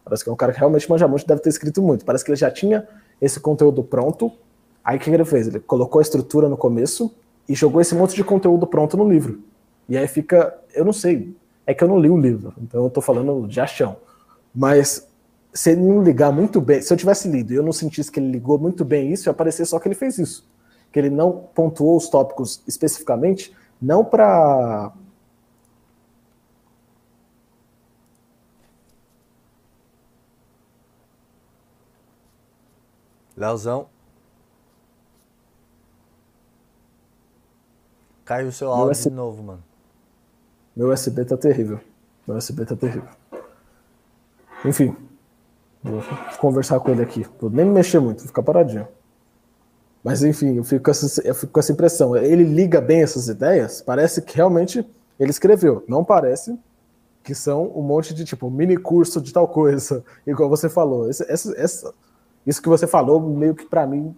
Parece 0.04 0.24
que 0.24 0.30
é 0.30 0.34
um 0.34 0.36
cara 0.36 0.52
que 0.52 0.60
realmente 0.60 0.90
manja 0.90 1.08
muito, 1.08 1.26
deve 1.28 1.42
ter 1.42 1.50
escrito 1.50 1.82
muito. 1.82 2.04
Parece 2.04 2.26
que 2.26 2.32
ele 2.32 2.38
já 2.38 2.50
tinha 2.50 2.88
esse 3.22 3.40
conteúdo 3.40 3.84
pronto. 3.84 4.32
Aí 4.84 4.98
o 4.98 5.00
que 5.00 5.10
ele 5.10 5.24
fez? 5.24 5.48
Ele 5.48 5.60
colocou 5.60 6.00
a 6.00 6.02
estrutura 6.02 6.50
no 6.50 6.58
começo, 6.58 7.14
e 7.48 7.56
jogou 7.56 7.82
esse 7.82 7.94
monte 7.94 8.16
de 8.16 8.24
conteúdo 8.24 8.66
pronto 8.66 8.96
no 8.96 9.10
livro. 9.10 9.44
E 9.90 9.98
aí 9.98 10.08
fica, 10.08 10.58
eu 10.74 10.86
não 10.86 10.94
sei, 10.94 11.36
é 11.72 11.74
que 11.74 11.84
eu 11.84 11.88
não 11.88 12.00
li 12.00 12.10
o 12.10 12.18
livro, 12.18 12.54
então 12.62 12.84
eu 12.84 12.90
tô 12.90 13.02
falando 13.02 13.48
de 13.48 13.60
achão. 13.60 13.98
Mas 14.54 15.08
se 15.54 15.72
ele 15.72 15.82
não 15.82 16.04
ligar 16.04 16.32
muito 16.32 16.60
bem, 16.62 16.82
se 16.82 16.94
eu 16.94 16.98
tivesse 16.98 17.28
lido 17.30 17.54
e 17.54 17.56
eu 17.56 17.64
não 17.64 17.72
sentisse 17.72 18.12
que 18.12 18.20
ele 18.20 18.32
ligou 18.32 18.60
muito 18.60 18.84
bem 18.86 19.12
isso, 19.12 19.30
ia 19.30 19.34
parecer 19.34 19.66
só 19.66 19.80
que 19.80 19.88
ele 19.88 19.96
fez 19.96 20.18
isso. 20.18 20.50
Que 20.92 21.00
ele 21.00 21.10
não 21.10 21.32
pontuou 21.56 21.98
os 21.98 22.10
tópicos 22.10 22.62
especificamente, 22.68 23.56
não 23.82 24.04
para 24.04 24.92
Leozão, 33.38 33.88
Caiu 38.32 38.48
o 38.48 38.52
seu 38.52 38.72
áudio 38.72 39.04
de 39.04 39.10
novo, 39.10 39.44
mano. 39.44 39.71
Meu 40.76 40.92
USB 40.92 41.26
tá 41.26 41.38
terrível. 41.38 41.80
Meu 42.28 42.38
USB 42.38 42.66
tá 42.66 42.76
terrível. 42.76 43.10
Enfim. 44.66 44.96
Vou 45.84 46.02
conversar 46.40 46.80
com 46.80 46.92
ele 46.92 47.02
aqui. 47.02 47.26
Vou 47.40 47.50
nem 47.50 47.66
me 47.66 47.72
mexer 47.72 48.00
muito, 48.00 48.20
vou 48.20 48.28
ficar 48.28 48.44
paradinho. 48.44 48.88
Mas 50.04 50.24
enfim, 50.24 50.56
eu 50.56 50.64
fico, 50.64 50.86
com 50.86 50.92
essa, 50.92 51.22
eu 51.22 51.36
fico 51.36 51.52
com 51.52 51.60
essa 51.60 51.72
impressão. 51.72 52.16
Ele 52.16 52.44
liga 52.44 52.80
bem 52.80 53.02
essas 53.02 53.28
ideias, 53.28 53.82
parece 53.82 54.22
que 54.22 54.36
realmente 54.36 54.86
ele 55.20 55.30
escreveu. 55.30 55.84
Não 55.88 56.04
parece 56.04 56.58
que 57.24 57.36
são 57.36 57.72
um 57.76 57.82
monte 57.82 58.14
de 58.14 58.26
tipo 58.26 58.50
mini 58.50 58.78
curso 58.78 59.22
de 59.22 59.32
tal 59.32 59.48
coisa, 59.48 60.04
igual 60.26 60.50
você 60.50 60.70
falou. 60.70 61.10
Esse, 61.10 61.24
essa, 61.32 61.54
essa, 61.58 61.94
isso 62.46 62.62
que 62.62 62.70
você 62.70 62.88
falou, 62.88 63.20
meio 63.20 63.54
que 63.54 63.66
para 63.66 63.86
mim 63.86 64.16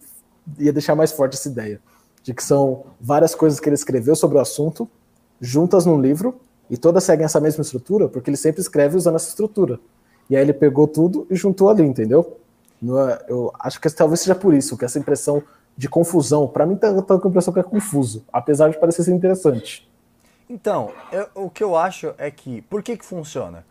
ia 0.57 0.71
deixar 0.73 0.95
mais 0.95 1.11
forte 1.11 1.35
essa 1.35 1.49
ideia 1.49 1.79
de 2.21 2.33
que 2.33 2.43
são 2.43 2.85
várias 2.99 3.35
coisas 3.35 3.59
que 3.59 3.67
ele 3.67 3.75
escreveu 3.75 4.15
sobre 4.15 4.37
o 4.37 4.41
assunto, 4.41 4.89
juntas 5.39 5.85
num 5.85 5.99
livro, 5.99 6.39
e 6.69 6.77
todas 6.77 7.03
seguem 7.03 7.25
essa 7.25 7.39
mesma 7.39 7.61
estrutura, 7.61 8.07
porque 8.07 8.29
ele 8.29 8.37
sempre 8.37 8.61
escreve 8.61 8.95
usando 8.95 9.15
essa 9.15 9.29
estrutura. 9.29 9.79
E 10.29 10.35
aí 10.35 10.41
ele 10.41 10.53
pegou 10.53 10.87
tudo 10.87 11.27
e 11.29 11.35
juntou 11.35 11.69
ali, 11.69 11.83
entendeu? 11.83 12.37
É, 12.83 13.25
eu 13.29 13.51
acho 13.59 13.79
que 13.79 13.89
talvez 13.89 14.21
seja 14.21 14.35
por 14.35 14.53
isso, 14.53 14.77
que 14.77 14.85
essa 14.85 14.97
impressão 14.97 15.43
de 15.75 15.89
confusão, 15.89 16.47
para 16.47 16.65
mim 16.65 16.75
tá, 16.75 16.93
tá 17.01 17.19
com 17.19 17.27
a 17.27 17.29
impressão 17.29 17.53
que 17.53 17.59
é 17.59 17.63
confuso, 17.63 18.25
apesar 18.31 18.69
de 18.69 18.79
parecer 18.79 19.03
ser 19.03 19.13
interessante. 19.13 19.89
Então, 20.49 20.91
eu, 21.11 21.27
o 21.35 21.49
que 21.49 21.63
eu 21.63 21.75
acho 21.75 22.13
é 22.17 22.29
que, 22.29 22.61
por 22.63 22.81
que 22.83 22.97
que 22.97 23.05
funciona? 23.05 23.65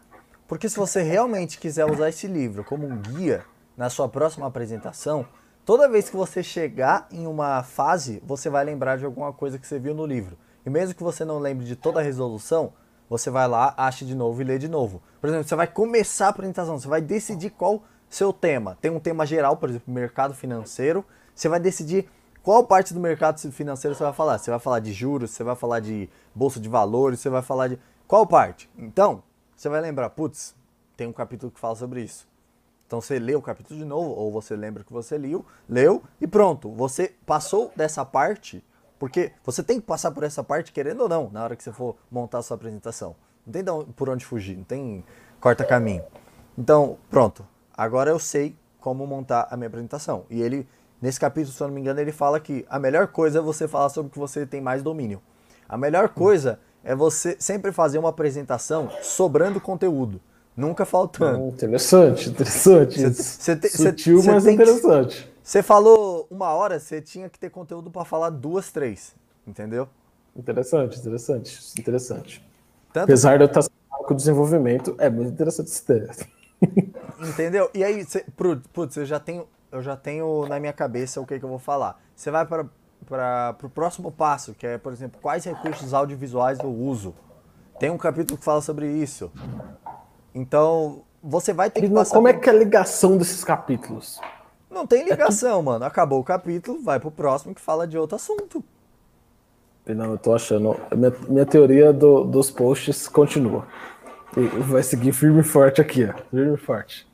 Porque 0.48 0.68
se 0.68 0.76
você 0.76 1.02
realmente 1.02 1.58
quiser 1.58 1.90
usar 1.90 2.08
esse 2.08 2.26
livro 2.26 2.64
como 2.64 2.86
um 2.86 2.96
guia 2.96 3.44
na 3.76 3.88
sua 3.88 4.08
próxima 4.08 4.46
apresentação, 4.46 5.26
Toda 5.64 5.88
vez 5.88 6.10
que 6.10 6.16
você 6.16 6.42
chegar 6.42 7.06
em 7.12 7.24
uma 7.24 7.62
fase, 7.62 8.20
você 8.26 8.50
vai 8.50 8.64
lembrar 8.64 8.98
de 8.98 9.04
alguma 9.04 9.32
coisa 9.32 9.60
que 9.60 9.66
você 9.66 9.78
viu 9.78 9.94
no 9.94 10.04
livro. 10.04 10.36
E 10.64 10.70
mesmo 10.70 10.94
que 10.94 11.02
você 11.02 11.24
não 11.24 11.38
lembre 11.38 11.64
de 11.64 11.76
toda 11.76 12.00
a 12.00 12.02
resolução, 12.02 12.72
você 13.08 13.30
vai 13.30 13.46
lá, 13.46 13.74
acha 13.76 14.04
de 14.04 14.14
novo 14.14 14.40
e 14.40 14.44
lê 14.44 14.58
de 14.58 14.68
novo. 14.68 15.02
Por 15.20 15.28
exemplo, 15.28 15.46
você 15.46 15.54
vai 15.54 15.66
começar 15.66 16.26
a 16.26 16.30
apresentação, 16.30 16.78
você 16.78 16.88
vai 16.88 17.00
decidir 17.00 17.50
qual 17.50 17.82
seu 18.08 18.32
tema. 18.32 18.76
Tem 18.80 18.90
um 18.90 19.00
tema 19.00 19.26
geral, 19.26 19.56
por 19.56 19.68
exemplo, 19.68 19.92
mercado 19.92 20.34
financeiro. 20.34 21.04
Você 21.34 21.48
vai 21.48 21.58
decidir 21.58 22.08
qual 22.42 22.64
parte 22.64 22.92
do 22.92 23.00
mercado 23.00 23.38
financeiro 23.50 23.94
você 23.94 24.04
vai 24.04 24.12
falar. 24.12 24.38
Você 24.38 24.50
vai 24.50 24.60
falar 24.60 24.80
de 24.80 24.92
juros, 24.92 25.30
você 25.30 25.42
vai 25.42 25.56
falar 25.56 25.80
de 25.80 26.08
bolsa 26.34 26.60
de 26.60 26.68
valores, 26.68 27.20
você 27.20 27.30
vai 27.30 27.42
falar 27.42 27.68
de 27.68 27.78
qual 28.06 28.26
parte. 28.26 28.70
Então, 28.76 29.22
você 29.56 29.68
vai 29.68 29.80
lembrar, 29.80 30.10
putz, 30.10 30.54
tem 30.96 31.06
um 31.06 31.12
capítulo 31.12 31.50
que 31.50 31.58
fala 31.58 31.74
sobre 31.74 32.02
isso. 32.02 32.28
Então 32.86 33.00
você 33.00 33.18
lê 33.18 33.34
o 33.34 33.40
capítulo 33.40 33.78
de 33.78 33.86
novo, 33.86 34.10
ou 34.10 34.30
você 34.30 34.54
lembra 34.54 34.84
que 34.84 34.92
você 34.92 35.16
leu, 35.16 35.46
leu 35.66 36.02
e 36.20 36.26
pronto. 36.26 36.70
Você 36.72 37.14
passou 37.24 37.72
dessa 37.74 38.04
parte, 38.04 38.62
porque 39.02 39.32
você 39.44 39.64
tem 39.64 39.80
que 39.80 39.86
passar 39.88 40.12
por 40.12 40.22
essa 40.22 40.44
parte, 40.44 40.70
querendo 40.70 41.00
ou 41.00 41.08
não, 41.08 41.28
na 41.32 41.42
hora 41.42 41.56
que 41.56 41.64
você 41.64 41.72
for 41.72 41.96
montar 42.08 42.38
a 42.38 42.42
sua 42.42 42.54
apresentação. 42.54 43.16
Não 43.44 43.52
tem 43.52 43.64
por 43.96 44.08
onde 44.08 44.24
fugir, 44.24 44.56
não 44.56 44.62
tem 44.62 45.04
corta 45.40 45.64
caminho. 45.64 46.04
Então, 46.56 46.96
pronto. 47.10 47.44
Agora 47.76 48.10
eu 48.10 48.20
sei 48.20 48.54
como 48.78 49.04
montar 49.04 49.48
a 49.50 49.56
minha 49.56 49.66
apresentação. 49.66 50.24
E 50.30 50.40
ele, 50.40 50.68
nesse 51.00 51.18
capítulo, 51.18 51.52
se 51.52 51.60
eu 51.60 51.66
não 51.66 51.74
me 51.74 51.80
engano, 51.80 51.98
ele 51.98 52.12
fala 52.12 52.38
que 52.38 52.64
a 52.70 52.78
melhor 52.78 53.08
coisa 53.08 53.40
é 53.40 53.42
você 53.42 53.66
falar 53.66 53.88
sobre 53.88 54.08
o 54.08 54.12
que 54.12 54.20
você 54.20 54.46
tem 54.46 54.60
mais 54.60 54.84
domínio. 54.84 55.20
A 55.68 55.76
melhor 55.76 56.10
coisa 56.10 56.60
é 56.84 56.94
você 56.94 57.36
sempre 57.40 57.72
fazer 57.72 57.98
uma 57.98 58.10
apresentação 58.10 58.88
sobrando 59.02 59.60
conteúdo. 59.60 60.20
Nunca 60.56 60.84
faltando. 60.84 61.48
interessante, 61.48 62.30
interessante. 62.30 63.14
Cê, 63.14 63.56
cê, 63.56 63.68
Sutil, 63.68 64.22
cê, 64.22 64.30
mas 64.30 64.46
interessante. 64.46 65.31
Você 65.42 65.62
falou 65.62 66.26
uma 66.30 66.52
hora, 66.52 66.78
você 66.78 67.00
tinha 67.00 67.28
que 67.28 67.38
ter 67.38 67.50
conteúdo 67.50 67.90
para 67.90 68.04
falar 68.04 68.30
duas, 68.30 68.70
três. 68.70 69.14
Entendeu? 69.46 69.88
Interessante, 70.36 70.98
interessante, 70.98 71.60
interessante. 71.78 72.48
Tanto 72.92 73.04
Apesar 73.04 73.38
de 73.38 73.44
eu 73.44 73.48
estar 73.48 73.62
com 73.88 74.14
o 74.14 74.16
desenvolvimento, 74.16 74.94
é 74.98 75.10
muito 75.10 75.32
interessante 75.32 75.68
esse 75.68 75.84
texto. 75.84 76.26
Entendeu? 77.20 77.68
E 77.74 77.82
aí, 77.82 78.04
cê, 78.04 78.24
putz, 78.72 78.96
eu 78.96 79.04
já 79.04 79.18
tenho, 79.18 79.48
eu 79.70 79.82
já 79.82 79.96
tenho 79.96 80.46
na 80.46 80.60
minha 80.60 80.72
cabeça 80.72 81.20
o 81.20 81.26
que, 81.26 81.38
que 81.38 81.44
eu 81.44 81.48
vou 81.48 81.58
falar. 81.58 82.00
Você 82.14 82.30
vai 82.30 82.46
para 82.46 82.66
o 83.62 83.68
próximo 83.68 84.12
passo, 84.12 84.54
que 84.54 84.66
é, 84.66 84.78
por 84.78 84.92
exemplo, 84.92 85.20
quais 85.20 85.44
recursos 85.44 85.92
audiovisuais 85.92 86.60
eu 86.60 86.70
uso. 86.70 87.14
Tem 87.80 87.90
um 87.90 87.98
capítulo 87.98 88.38
que 88.38 88.44
fala 88.44 88.60
sobre 88.60 88.90
isso. 88.90 89.32
Então, 90.32 91.02
você 91.22 91.52
vai 91.52 91.68
ter 91.68 91.80
que 91.80 91.90
passar. 91.90 92.14
Como 92.14 92.28
é 92.28 92.32
que 92.32 92.48
é 92.48 92.52
a 92.52 92.56
ligação 92.56 93.18
desses 93.18 93.42
capítulos? 93.42 94.20
Não 94.72 94.86
tem 94.86 95.04
ligação, 95.04 95.60
é 95.60 95.62
mano. 95.62 95.84
Acabou 95.84 96.18
o 96.20 96.24
capítulo, 96.24 96.80
vai 96.82 96.98
pro 96.98 97.10
próximo 97.10 97.54
que 97.54 97.60
fala 97.60 97.86
de 97.86 97.98
outro 97.98 98.16
assunto. 98.16 98.64
Não, 99.86 100.12
eu 100.12 100.18
tô 100.18 100.34
achando. 100.34 100.76
Minha, 100.96 101.12
minha 101.28 101.46
teoria 101.46 101.92
do, 101.92 102.24
dos 102.24 102.50
posts 102.50 103.06
continua. 103.08 103.66
E 104.36 104.46
vai 104.60 104.82
seguir 104.82 105.12
firme 105.12 105.40
e 105.40 105.44
forte 105.44 105.80
aqui, 105.80 106.04
ó. 106.04 106.14
Firme 106.30 106.54
e 106.54 106.56
forte. 106.56 107.06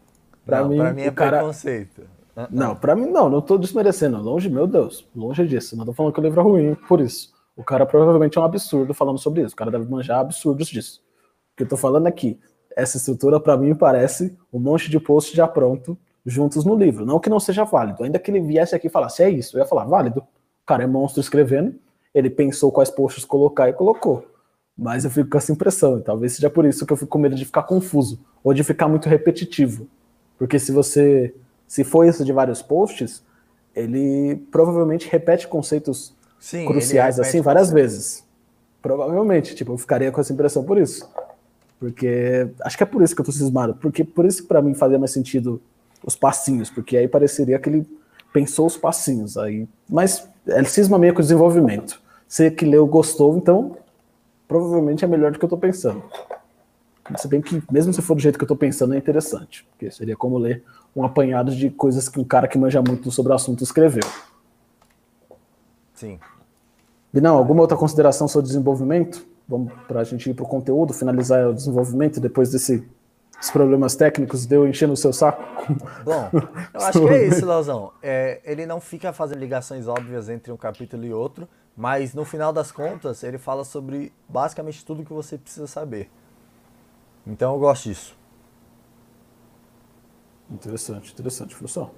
Pra 0.46 0.60
não, 0.60 0.68
mim, 0.68 0.78
pra 0.78 0.92
mim 0.92 1.02
é 1.02 1.10
cara... 1.10 1.38
preconceito. 1.38 2.02
Uh 2.36 2.42
-uh. 2.42 2.48
Não, 2.50 2.76
pra 2.76 2.94
mim 2.94 3.06
não, 3.10 3.28
não 3.28 3.40
tô 3.40 3.58
desmerecendo. 3.58 4.18
Longe, 4.18 4.48
meu 4.48 4.66
Deus, 4.66 5.08
longe 5.16 5.46
disso. 5.46 5.76
Não 5.76 5.84
tô 5.84 5.92
falando 5.92 6.12
que 6.12 6.20
o 6.20 6.22
livro 6.22 6.40
é 6.40 6.44
ruim 6.44 6.74
por 6.86 7.00
isso. 7.00 7.32
O 7.56 7.64
cara 7.64 7.84
provavelmente 7.84 8.38
é 8.38 8.40
um 8.40 8.44
absurdo 8.44 8.94
falando 8.94 9.18
sobre 9.18 9.42
isso. 9.42 9.54
O 9.54 9.56
cara 9.56 9.70
deve 9.70 9.90
manjar 9.90 10.20
absurdos 10.20 10.68
disso. 10.68 11.02
O 11.52 11.56
que 11.56 11.64
eu 11.64 11.68
tô 11.68 11.76
falando 11.76 12.06
aqui, 12.06 12.38
essa 12.76 12.98
estrutura 12.98 13.40
para 13.40 13.56
mim 13.56 13.74
parece 13.74 14.38
um 14.52 14.60
monte 14.60 14.88
de 14.88 15.00
post 15.00 15.36
já 15.36 15.48
pronto 15.48 15.98
juntos 16.28 16.64
no 16.64 16.76
livro. 16.76 17.06
Não 17.06 17.18
que 17.18 17.30
não 17.30 17.40
seja 17.40 17.64
válido. 17.64 18.04
Ainda 18.04 18.18
que 18.18 18.30
ele 18.30 18.40
viesse 18.40 18.74
aqui 18.74 18.86
e 18.86 18.90
falasse, 18.90 19.22
é 19.22 19.30
isso, 19.30 19.56
eu 19.56 19.60
ia 19.60 19.66
falar, 19.66 19.84
válido. 19.84 20.20
O 20.20 20.66
cara 20.66 20.84
é 20.84 20.86
monstro 20.86 21.20
escrevendo, 21.20 21.74
ele 22.14 22.28
pensou 22.28 22.70
quais 22.70 22.90
posts 22.90 23.24
colocar 23.24 23.68
e 23.68 23.72
colocou. 23.72 24.24
Mas 24.76 25.04
eu 25.04 25.10
fico 25.10 25.30
com 25.30 25.38
essa 25.38 25.50
impressão, 25.50 25.98
e 25.98 26.02
talvez 26.02 26.34
seja 26.34 26.48
por 26.48 26.64
isso 26.64 26.86
que 26.86 26.92
eu 26.92 26.96
fico 26.96 27.10
com 27.10 27.18
medo 27.18 27.34
de 27.34 27.44
ficar 27.44 27.64
confuso, 27.64 28.20
ou 28.44 28.54
de 28.54 28.62
ficar 28.62 28.86
muito 28.86 29.08
repetitivo. 29.08 29.88
Porque 30.38 30.58
se 30.58 30.70
você. 30.70 31.34
Se 31.66 31.84
for 31.84 32.06
isso 32.06 32.24
de 32.24 32.32
vários 32.32 32.62
posts, 32.62 33.22
ele 33.74 34.36
provavelmente 34.50 35.08
repete 35.08 35.46
conceitos 35.48 36.14
Sim, 36.38 36.64
cruciais 36.66 37.18
assim 37.18 37.40
várias 37.40 37.70
vezes. 37.70 38.24
Provavelmente, 38.80 39.54
tipo, 39.54 39.72
eu 39.72 39.78
ficaria 39.78 40.10
com 40.10 40.20
essa 40.20 40.32
impressão 40.32 40.64
por 40.64 40.78
isso. 40.78 41.10
Porque 41.78 42.48
acho 42.62 42.76
que 42.76 42.82
é 42.82 42.86
por 42.86 43.02
isso 43.02 43.14
que 43.14 43.20
eu 43.20 43.24
tô 43.24 43.32
cismado, 43.32 43.74
porque 43.74 44.02
por 44.02 44.24
isso 44.24 44.42
que 44.42 44.48
para 44.48 44.62
mim 44.62 44.74
fazia 44.74 44.98
mais 44.98 45.10
sentido 45.10 45.60
os 46.04 46.16
passinhos, 46.16 46.70
porque 46.70 46.96
aí 46.96 47.08
pareceria 47.08 47.58
que 47.58 47.68
ele 47.68 47.86
pensou 48.32 48.66
os 48.66 48.76
passinhos 48.76 49.36
aí, 49.36 49.68
mas 49.88 50.28
ele 50.46 50.66
cisma 50.66 50.98
meio 50.98 51.12
com 51.12 51.20
o 51.20 51.22
desenvolvimento. 51.22 52.00
Você 52.26 52.50
que 52.50 52.64
leu 52.64 52.86
gostou, 52.86 53.36
então 53.36 53.76
provavelmente 54.46 55.04
é 55.04 55.08
melhor 55.08 55.32
do 55.32 55.38
que 55.38 55.44
eu 55.44 55.48
tô 55.48 55.58
pensando. 55.58 56.02
Se 57.16 57.26
bem 57.26 57.40
que, 57.40 57.62
mesmo 57.70 57.92
se 57.92 58.02
for 58.02 58.14
do 58.14 58.20
jeito 58.20 58.38
que 58.38 58.44
eu 58.44 58.48
tô 58.48 58.56
pensando, 58.56 58.94
é 58.94 58.98
interessante, 58.98 59.66
porque 59.70 59.90
seria 59.90 60.16
como 60.16 60.36
ler 60.36 60.62
um 60.94 61.04
apanhado 61.04 61.54
de 61.54 61.70
coisas 61.70 62.08
que 62.08 62.20
um 62.20 62.24
cara 62.24 62.46
que 62.46 62.58
manja 62.58 62.82
muito 62.82 63.10
sobre 63.10 63.32
o 63.32 63.34
assunto 63.34 63.64
escreveu. 63.64 64.02
Sim. 65.94 66.18
Binão, 67.12 67.36
alguma 67.36 67.62
outra 67.62 67.76
consideração 67.76 68.28
sobre 68.28 68.48
desenvolvimento? 68.48 69.26
Vamos 69.48 69.72
para 69.86 70.00
a 70.00 70.04
gente 70.04 70.28
ir 70.28 70.34
para 70.34 70.44
o 70.44 70.48
conteúdo, 70.48 70.92
finalizar 70.92 71.48
o 71.48 71.54
desenvolvimento 71.54 72.20
depois 72.20 72.50
desse 72.50 72.86
os 73.40 73.50
problemas 73.50 73.94
técnicos 73.94 74.46
deu 74.46 74.66
enchendo 74.66 74.92
o 74.92 74.96
seu 74.96 75.12
saco? 75.12 75.42
Bom, 76.04 76.30
eu 76.74 76.80
acho 76.80 77.00
que 77.00 77.08
é 77.08 77.26
isso, 77.26 77.46
Leozão. 77.46 77.92
É, 78.02 78.40
ele 78.44 78.66
não 78.66 78.80
fica 78.80 79.12
fazendo 79.12 79.38
ligações 79.38 79.86
óbvias 79.86 80.28
entre 80.28 80.52
um 80.52 80.56
capítulo 80.56 81.04
e 81.04 81.12
outro, 81.12 81.48
mas 81.76 82.14
no 82.14 82.24
final 82.24 82.52
das 82.52 82.72
contas 82.72 83.22
ele 83.22 83.38
fala 83.38 83.64
sobre 83.64 84.12
basicamente 84.28 84.84
tudo 84.84 85.04
que 85.04 85.12
você 85.12 85.38
precisa 85.38 85.66
saber. 85.66 86.10
Então 87.26 87.52
eu 87.54 87.58
gosto 87.60 87.84
disso. 87.84 88.16
Interessante, 90.50 91.12
interessante, 91.12 91.54
professor. 91.54 91.90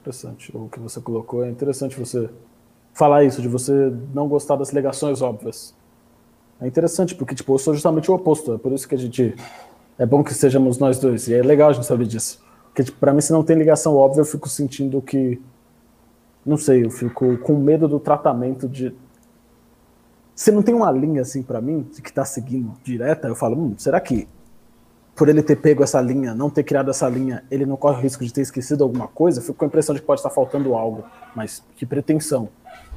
Interessante. 0.00 0.50
O 0.56 0.68
que 0.68 0.80
você 0.80 1.00
colocou 1.00 1.44
é 1.44 1.50
interessante 1.50 1.98
você 1.98 2.30
falar 2.94 3.22
isso, 3.22 3.42
de 3.42 3.48
você 3.48 3.92
não 4.14 4.26
gostar 4.28 4.56
das 4.56 4.70
ligações 4.70 5.20
óbvias. 5.20 5.74
É 6.60 6.66
interessante, 6.66 7.14
porque 7.14 7.34
tipo, 7.34 7.54
eu 7.54 7.58
sou 7.58 7.74
justamente 7.74 8.10
o 8.10 8.14
oposto. 8.14 8.54
É 8.54 8.58
por 8.58 8.72
isso 8.72 8.88
que 8.88 8.94
a 8.94 8.98
gente. 8.98 9.34
É 10.00 10.06
bom 10.06 10.24
que 10.24 10.32
sejamos 10.32 10.78
nós 10.78 10.98
dois. 10.98 11.28
E 11.28 11.34
é 11.34 11.42
legal 11.42 11.68
a 11.68 11.72
gente 11.74 11.84
saber 11.84 12.06
disso. 12.06 12.42
Porque, 12.68 12.82
tipo, 12.82 12.98
pra 12.98 13.12
mim, 13.12 13.20
se 13.20 13.30
não 13.32 13.44
tem 13.44 13.54
ligação 13.54 13.94
óbvia, 13.94 14.22
eu 14.22 14.24
fico 14.24 14.48
sentindo 14.48 15.02
que. 15.02 15.38
Não 16.44 16.56
sei, 16.56 16.86
eu 16.86 16.90
fico 16.90 17.36
com 17.36 17.54
medo 17.58 17.86
do 17.86 18.00
tratamento 18.00 18.66
de. 18.66 18.94
Se 20.34 20.50
não 20.50 20.62
tem 20.62 20.74
uma 20.74 20.90
linha 20.90 21.20
assim 21.20 21.42
para 21.42 21.60
mim, 21.60 21.86
que 22.02 22.10
tá 22.10 22.24
seguindo 22.24 22.72
direta, 22.82 23.28
eu 23.28 23.34
falo, 23.34 23.60
hum, 23.60 23.74
será 23.76 24.00
que 24.00 24.26
por 25.14 25.28
ele 25.28 25.42
ter 25.42 25.56
pego 25.56 25.82
essa 25.82 26.00
linha, 26.00 26.34
não 26.34 26.48
ter 26.48 26.62
criado 26.62 26.88
essa 26.90 27.06
linha, 27.06 27.44
ele 27.50 27.66
não 27.66 27.76
corre 27.76 27.98
o 27.98 28.00
risco 28.00 28.24
de 28.24 28.32
ter 28.32 28.40
esquecido 28.40 28.82
alguma 28.82 29.06
coisa? 29.06 29.40
Eu 29.40 29.42
fico 29.42 29.58
com 29.58 29.66
a 29.66 29.68
impressão 29.68 29.94
de 29.94 30.00
que 30.00 30.06
pode 30.06 30.20
estar 30.20 30.30
faltando 30.30 30.74
algo. 30.74 31.04
Mas 31.36 31.62
que 31.76 31.84
pretensão. 31.84 32.48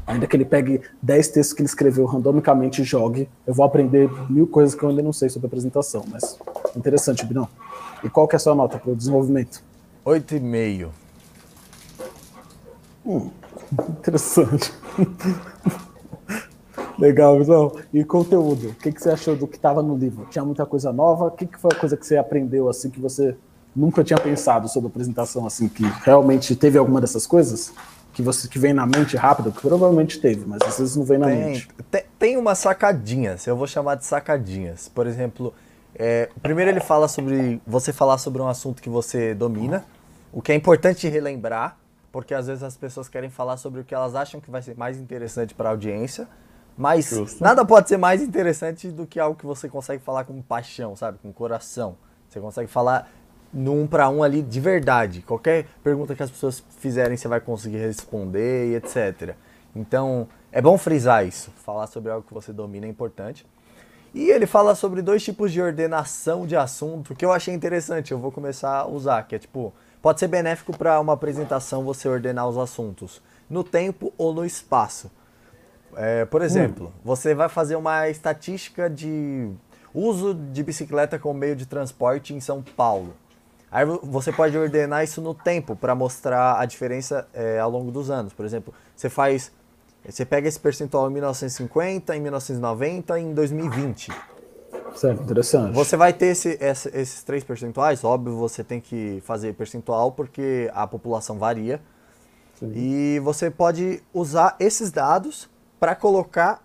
Ainda 0.05 0.27
que 0.27 0.35
ele 0.35 0.43
pegue 0.43 0.81
10 1.01 1.27
textos 1.29 1.53
que 1.53 1.61
ele 1.61 1.67
escreveu 1.67 2.05
randomicamente 2.05 2.81
e 2.81 2.85
jogue, 2.85 3.29
eu 3.47 3.53
vou 3.53 3.65
aprender 3.65 4.09
mil 4.29 4.45
coisas 4.45 4.75
que 4.75 4.83
eu 4.83 4.89
ainda 4.89 5.01
não 5.01 5.13
sei 5.13 5.29
sobre 5.29 5.45
a 5.45 5.47
apresentação. 5.47 6.03
Mas 6.11 6.37
interessante, 6.75 7.25
Binão. 7.25 7.47
E 8.03 8.09
qual 8.09 8.27
que 8.27 8.35
é 8.35 8.37
a 8.37 8.39
sua 8.39 8.53
nota 8.53 8.77
para 8.77 8.91
o 8.91 8.95
desenvolvimento? 8.95 9.63
8,5. 10.05 10.89
Hum, 13.05 13.29
interessante. 13.97 14.73
Legal, 16.99 17.39
Binão. 17.39 17.71
E 17.93 18.03
conteúdo? 18.03 18.69
O 18.69 18.75
que, 18.75 18.91
que 18.91 19.01
você 19.01 19.09
achou 19.09 19.37
do 19.37 19.47
que 19.47 19.55
estava 19.55 19.81
no 19.81 19.95
livro? 19.95 20.27
Tinha 20.29 20.43
muita 20.43 20.65
coisa 20.65 20.91
nova? 20.91 21.27
O 21.27 21.31
que, 21.31 21.45
que 21.45 21.57
foi 21.57 21.71
a 21.73 21.79
coisa 21.79 21.95
que 21.95 22.05
você 22.05 22.17
aprendeu 22.17 22.67
assim 22.67 22.89
que 22.89 22.99
você 22.99 23.37
nunca 23.75 24.03
tinha 24.03 24.19
pensado 24.19 24.67
sobre 24.67 24.89
apresentação 24.89 25.45
assim 25.45 25.67
que 25.67 25.83
realmente 26.03 26.55
teve 26.55 26.77
alguma 26.77 26.99
dessas 26.99 27.25
coisas? 27.25 27.73
Que 28.13 28.21
você 28.21 28.47
que 28.47 28.59
vem 28.59 28.73
na 28.73 28.85
mente 28.85 29.17
rápido, 29.17 29.51
que 29.51 29.59
provavelmente 29.59 30.19
teve, 30.19 30.45
mas 30.45 30.61
às 30.65 30.77
vezes 30.77 30.95
não 30.95 31.03
vem 31.03 31.17
na 31.17 31.27
tem, 31.27 31.37
mente. 31.37 31.67
Tem, 31.89 32.03
tem 32.19 32.37
umas 32.37 32.59
sacadinhas, 32.59 33.45
eu 33.47 33.57
vou 33.57 33.67
chamar 33.67 33.95
de 33.95 34.05
sacadinhas. 34.05 34.87
Por 34.87 35.07
exemplo, 35.07 35.53
é, 35.95 36.29
primeiro 36.41 36.69
ele 36.69 36.79
fala 36.79 37.07
sobre 37.07 37.61
você 37.65 37.91
falar 37.91 38.17
sobre 38.19 38.41
um 38.41 38.47
assunto 38.47 38.81
que 38.81 38.89
você 38.89 39.33
domina, 39.33 39.83
o 40.31 40.41
que 40.41 40.51
é 40.51 40.55
importante 40.55 41.07
relembrar, 41.07 41.77
porque 42.11 42.33
às 42.33 42.45
vezes 42.47 42.63
as 42.63 42.77
pessoas 42.77 43.09
querem 43.09 43.29
falar 43.29 43.57
sobre 43.57 43.81
o 43.81 43.83
que 43.83 43.93
elas 43.93 44.13
acham 44.13 44.39
que 44.39 44.51
vai 44.51 44.61
ser 44.61 44.77
mais 44.77 44.97
interessante 44.97 45.55
para 45.55 45.69
a 45.69 45.71
audiência, 45.71 46.27
mas 46.77 47.09
Justo. 47.09 47.43
nada 47.43 47.65
pode 47.65 47.89
ser 47.89 47.97
mais 47.97 48.21
interessante 48.21 48.89
do 48.89 49.05
que 49.05 49.19
algo 49.19 49.35
que 49.35 49.45
você 49.45 49.67
consegue 49.67 50.03
falar 50.03 50.23
com 50.23 50.39
paixão, 50.41 50.95
sabe, 50.95 51.17
com 51.19 51.31
coração. 51.33 51.95
Você 52.29 52.39
consegue 52.39 52.69
falar 52.69 53.11
no 53.53 53.73
um 53.73 53.87
para 53.87 54.09
um 54.09 54.23
ali 54.23 54.41
de 54.41 54.59
verdade. 54.59 55.21
Qualquer 55.21 55.67
pergunta 55.83 56.15
que 56.15 56.23
as 56.23 56.31
pessoas 56.31 56.63
fizerem, 56.79 57.15
você 57.15 57.27
vai 57.27 57.39
conseguir 57.39 57.77
responder 57.77 58.71
e 58.71 58.75
etc. 58.75 59.35
Então, 59.75 60.27
é 60.51 60.61
bom 60.61 60.77
frisar 60.77 61.25
isso. 61.25 61.51
Falar 61.63 61.87
sobre 61.87 62.11
algo 62.11 62.25
que 62.27 62.33
você 62.33 62.51
domina 62.51 62.85
é 62.85 62.89
importante. 62.89 63.45
E 64.13 64.29
ele 64.29 64.45
fala 64.45 64.75
sobre 64.75 65.01
dois 65.01 65.23
tipos 65.23 65.51
de 65.51 65.61
ordenação 65.61 66.45
de 66.45 66.55
assunto 66.55 67.15
que 67.15 67.25
eu 67.25 67.31
achei 67.31 67.53
interessante. 67.53 68.11
Eu 68.11 68.19
vou 68.19 68.31
começar 68.31 68.81
a 68.81 68.87
usar, 68.87 69.23
que 69.23 69.35
é 69.35 69.39
tipo, 69.39 69.73
pode 70.01 70.19
ser 70.19 70.27
benéfico 70.27 70.77
para 70.77 70.99
uma 70.99 71.13
apresentação 71.13 71.83
você 71.83 72.07
ordenar 72.07 72.47
os 72.47 72.57
assuntos 72.57 73.21
no 73.49 73.63
tempo 73.63 74.13
ou 74.17 74.33
no 74.33 74.45
espaço. 74.45 75.11
É, 75.95 76.25
por 76.25 76.41
exemplo, 76.41 76.87
hum. 76.87 76.99
você 77.03 77.33
vai 77.33 77.49
fazer 77.49 77.75
uma 77.75 78.07
estatística 78.09 78.89
de 78.89 79.49
uso 79.93 80.33
de 80.33 80.63
bicicleta 80.63 81.19
como 81.19 81.39
meio 81.39 81.55
de 81.55 81.65
transporte 81.65 82.33
em 82.33 82.39
São 82.39 82.61
Paulo. 82.61 83.15
Aí 83.73 83.87
você 84.03 84.31
pode 84.31 84.55
ordenar 84.55 85.03
isso 85.03 85.19
no 85.19 85.33
tempo 85.33 85.75
para 85.75 85.95
mostrar 85.95 86.59
a 86.59 86.65
diferença 86.65 87.27
é, 87.33 87.57
ao 87.57 87.71
longo 87.71 87.89
dos 87.91 88.11
anos. 88.11 88.31
Por 88.31 88.45
exemplo, 88.45 88.71
você 88.95 89.09
faz, 89.09 89.51
você 90.07 90.23
pega 90.23 90.47
esse 90.47 90.59
percentual 90.59 91.09
em 91.09 91.13
1950, 91.13 92.15
em 92.15 92.21
1990 92.21 93.19
e 93.19 93.23
em 93.23 93.33
2020. 93.33 94.11
Certo, 94.95 95.23
interessante. 95.23 95.73
Você 95.73 95.97
vai 95.97 96.13
ter 96.13 96.27
esse, 96.27 96.55
esse, 96.61 96.87
esses 96.95 97.23
três 97.23 97.43
percentuais, 97.43 98.03
óbvio, 98.03 98.37
você 98.37 98.63
tem 98.63 98.79
que 98.79 99.23
fazer 99.25 99.55
percentual 99.55 100.11
porque 100.11 100.69
a 100.71 100.85
população 100.85 101.39
varia. 101.39 101.81
Sim. 102.59 102.71
E 102.75 103.19
você 103.21 103.49
pode 103.49 104.03
usar 104.13 104.55
esses 104.59 104.91
dados 104.91 105.49
para 105.79 105.95
colocar 105.95 106.63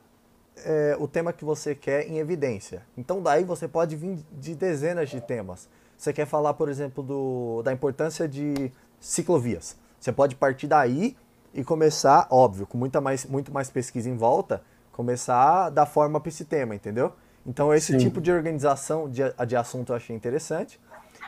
é, 0.62 0.94
o 1.00 1.08
tema 1.08 1.32
que 1.32 1.42
você 1.42 1.74
quer 1.74 2.06
em 2.06 2.18
evidência. 2.18 2.82
Então 2.98 3.22
daí 3.22 3.44
você 3.44 3.66
pode 3.66 3.96
vir 3.96 4.18
de 4.30 4.54
dezenas 4.54 5.08
de 5.08 5.22
temas. 5.22 5.70
Você 5.98 6.12
quer 6.12 6.26
falar, 6.26 6.54
por 6.54 6.68
exemplo, 6.68 7.02
do, 7.02 7.60
da 7.64 7.72
importância 7.72 8.28
de 8.28 8.70
ciclovias. 9.00 9.76
Você 9.98 10.12
pode 10.12 10.36
partir 10.36 10.68
daí 10.68 11.16
e 11.52 11.64
começar, 11.64 12.28
óbvio, 12.30 12.66
com 12.66 12.78
muita 12.78 13.00
mais, 13.00 13.26
muito 13.26 13.52
mais 13.52 13.68
pesquisa 13.68 14.08
em 14.08 14.16
volta, 14.16 14.62
começar 14.92 15.70
da 15.70 15.84
forma 15.84 16.20
para 16.20 16.28
esse 16.28 16.44
tema, 16.44 16.74
entendeu? 16.74 17.12
Então 17.44 17.74
esse 17.74 17.92
Sim. 17.92 17.98
tipo 17.98 18.20
de 18.20 18.30
organização 18.30 19.10
de, 19.10 19.22
de 19.46 19.56
assunto 19.56 19.92
eu 19.92 19.96
achei 19.96 20.14
interessante. 20.14 20.78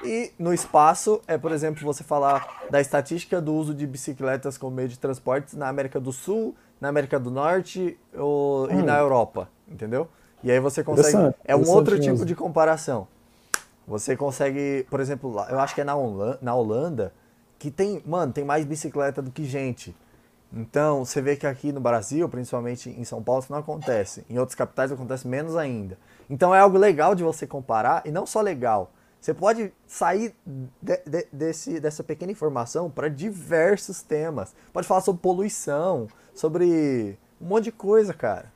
E 0.04 0.32
no 0.38 0.54
espaço 0.54 1.20
é, 1.26 1.36
por 1.36 1.50
exemplo, 1.50 1.82
você 1.82 2.04
falar 2.04 2.66
da 2.70 2.80
estatística 2.80 3.40
do 3.40 3.52
uso 3.52 3.74
de 3.74 3.86
bicicletas 3.86 4.56
como 4.56 4.76
meio 4.76 4.88
de 4.88 4.98
transporte 4.98 5.56
na 5.56 5.68
América 5.68 5.98
do 5.98 6.12
Sul, 6.12 6.54
na 6.80 6.88
América 6.88 7.18
do 7.18 7.30
Norte 7.30 7.98
ou, 8.14 8.66
hum. 8.66 8.80
e 8.80 8.82
na 8.82 8.98
Europa, 8.98 9.48
entendeu? 9.68 10.08
E 10.44 10.50
aí 10.50 10.60
você 10.60 10.84
consegue. 10.84 11.34
É 11.44 11.56
um 11.56 11.68
outro 11.68 11.98
tipo 11.98 12.14
tipo 12.14 12.24
de 12.24 12.34
comparação. 12.36 13.08
Você 13.90 14.16
consegue, 14.16 14.86
por 14.88 15.00
exemplo, 15.00 15.44
eu 15.50 15.58
acho 15.58 15.74
que 15.74 15.80
é 15.80 15.84
na 15.84 15.96
Holanda, 15.96 16.38
na 16.40 16.54
Holanda, 16.54 17.12
que 17.58 17.72
tem, 17.72 18.00
mano, 18.06 18.32
tem 18.32 18.44
mais 18.44 18.64
bicicleta 18.64 19.20
do 19.20 19.32
que 19.32 19.42
gente. 19.42 19.96
Então, 20.52 21.04
você 21.04 21.20
vê 21.20 21.34
que 21.34 21.44
aqui 21.44 21.72
no 21.72 21.80
Brasil, 21.80 22.28
principalmente 22.28 22.88
em 22.88 23.02
São 23.02 23.20
Paulo, 23.20 23.42
isso 23.42 23.50
não 23.52 23.58
acontece. 23.58 24.24
Em 24.30 24.38
outras 24.38 24.54
capitais 24.54 24.92
acontece 24.92 25.26
menos 25.26 25.56
ainda. 25.56 25.98
Então 26.30 26.54
é 26.54 26.60
algo 26.60 26.78
legal 26.78 27.16
de 27.16 27.24
você 27.24 27.48
comparar, 27.48 28.02
e 28.04 28.12
não 28.12 28.26
só 28.26 28.40
legal. 28.40 28.92
Você 29.20 29.34
pode 29.34 29.72
sair 29.88 30.36
de, 30.80 30.96
de, 31.04 31.26
desse, 31.32 31.80
dessa 31.80 32.04
pequena 32.04 32.30
informação 32.30 32.88
para 32.88 33.08
diversos 33.08 34.02
temas. 34.02 34.54
Pode 34.72 34.86
falar 34.86 35.00
sobre 35.00 35.20
poluição, 35.20 36.06
sobre 36.32 37.18
um 37.40 37.46
monte 37.48 37.64
de 37.64 37.72
coisa, 37.72 38.14
cara. 38.14 38.52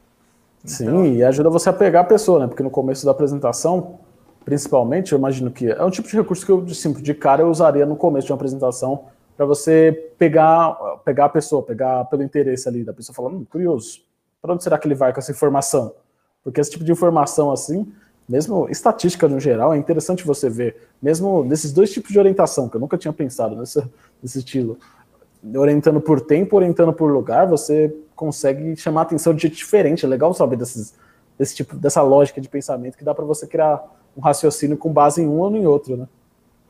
Sim, 0.64 0.84
então... 0.84 1.04
e 1.04 1.24
ajuda 1.24 1.50
você 1.50 1.70
a 1.70 1.72
pegar 1.72 2.00
a 2.02 2.04
pessoa, 2.04 2.38
né? 2.38 2.46
Porque 2.46 2.62
no 2.62 2.70
começo 2.70 3.04
da 3.04 3.10
apresentação, 3.10 3.98
principalmente, 4.44 5.12
eu 5.12 5.18
imagino 5.18 5.50
que 5.50 5.70
é 5.70 5.82
um 5.82 5.90
tipo 5.90 6.08
de 6.08 6.16
recurso 6.16 6.44
que 6.44 6.52
eu, 6.52 6.60
de, 6.60 6.92
de 7.02 7.14
cara, 7.14 7.42
eu 7.42 7.48
usaria 7.48 7.86
no 7.86 7.96
começo 7.96 8.26
de 8.26 8.32
uma 8.32 8.36
apresentação 8.36 9.06
para 9.36 9.46
você 9.46 10.12
pegar, 10.18 10.74
pegar 11.04 11.26
a 11.26 11.28
pessoa, 11.28 11.62
pegar 11.62 12.04
pelo 12.04 12.22
interesse 12.22 12.68
ali 12.68 12.84
da 12.84 12.92
pessoa, 12.92 13.14
falando, 13.14 13.38
hum, 13.38 13.44
curioso, 13.44 14.00
para 14.40 14.52
onde 14.52 14.62
será 14.62 14.78
que 14.78 14.86
ele 14.86 14.94
vai 14.94 15.12
com 15.12 15.18
essa 15.18 15.32
informação? 15.32 15.94
Porque 16.42 16.60
esse 16.60 16.70
tipo 16.70 16.84
de 16.84 16.92
informação 16.92 17.50
assim, 17.50 17.90
mesmo 18.28 18.68
estatística 18.68 19.26
no 19.26 19.40
geral, 19.40 19.72
é 19.74 19.76
interessante 19.76 20.24
você 20.24 20.48
ver, 20.48 20.76
mesmo 21.02 21.42
nesses 21.44 21.72
dois 21.72 21.90
tipos 21.90 22.12
de 22.12 22.18
orientação, 22.18 22.68
que 22.68 22.76
eu 22.76 22.80
nunca 22.80 22.98
tinha 22.98 23.12
pensado 23.12 23.56
nesse, 23.56 23.82
nesse 24.22 24.38
estilo, 24.38 24.78
orientando 25.56 26.00
por 26.00 26.20
tempo, 26.20 26.56
orientando 26.56 26.92
por 26.92 27.10
lugar, 27.10 27.46
você 27.46 27.94
consegue 28.14 28.76
chamar 28.76 29.00
a 29.00 29.04
atenção 29.04 29.34
de 29.34 29.42
jeito 29.42 29.56
diferente. 29.56 30.04
É 30.04 30.08
legal 30.08 30.32
saber 30.32 30.56
desses, 30.56 30.94
desse 31.38 31.56
tipo, 31.56 31.76
dessa 31.76 32.00
lógica 32.00 32.40
de 32.40 32.48
pensamento 32.48 32.96
que 32.96 33.04
dá 33.04 33.14
para 33.14 33.24
você 33.24 33.46
criar 33.46 33.82
um 34.16 34.20
raciocínio 34.20 34.76
com 34.76 34.92
base 34.92 35.22
em 35.22 35.26
um 35.26 35.38
ou 35.38 35.54
em 35.54 35.66
outro, 35.66 35.96
né? 35.96 36.08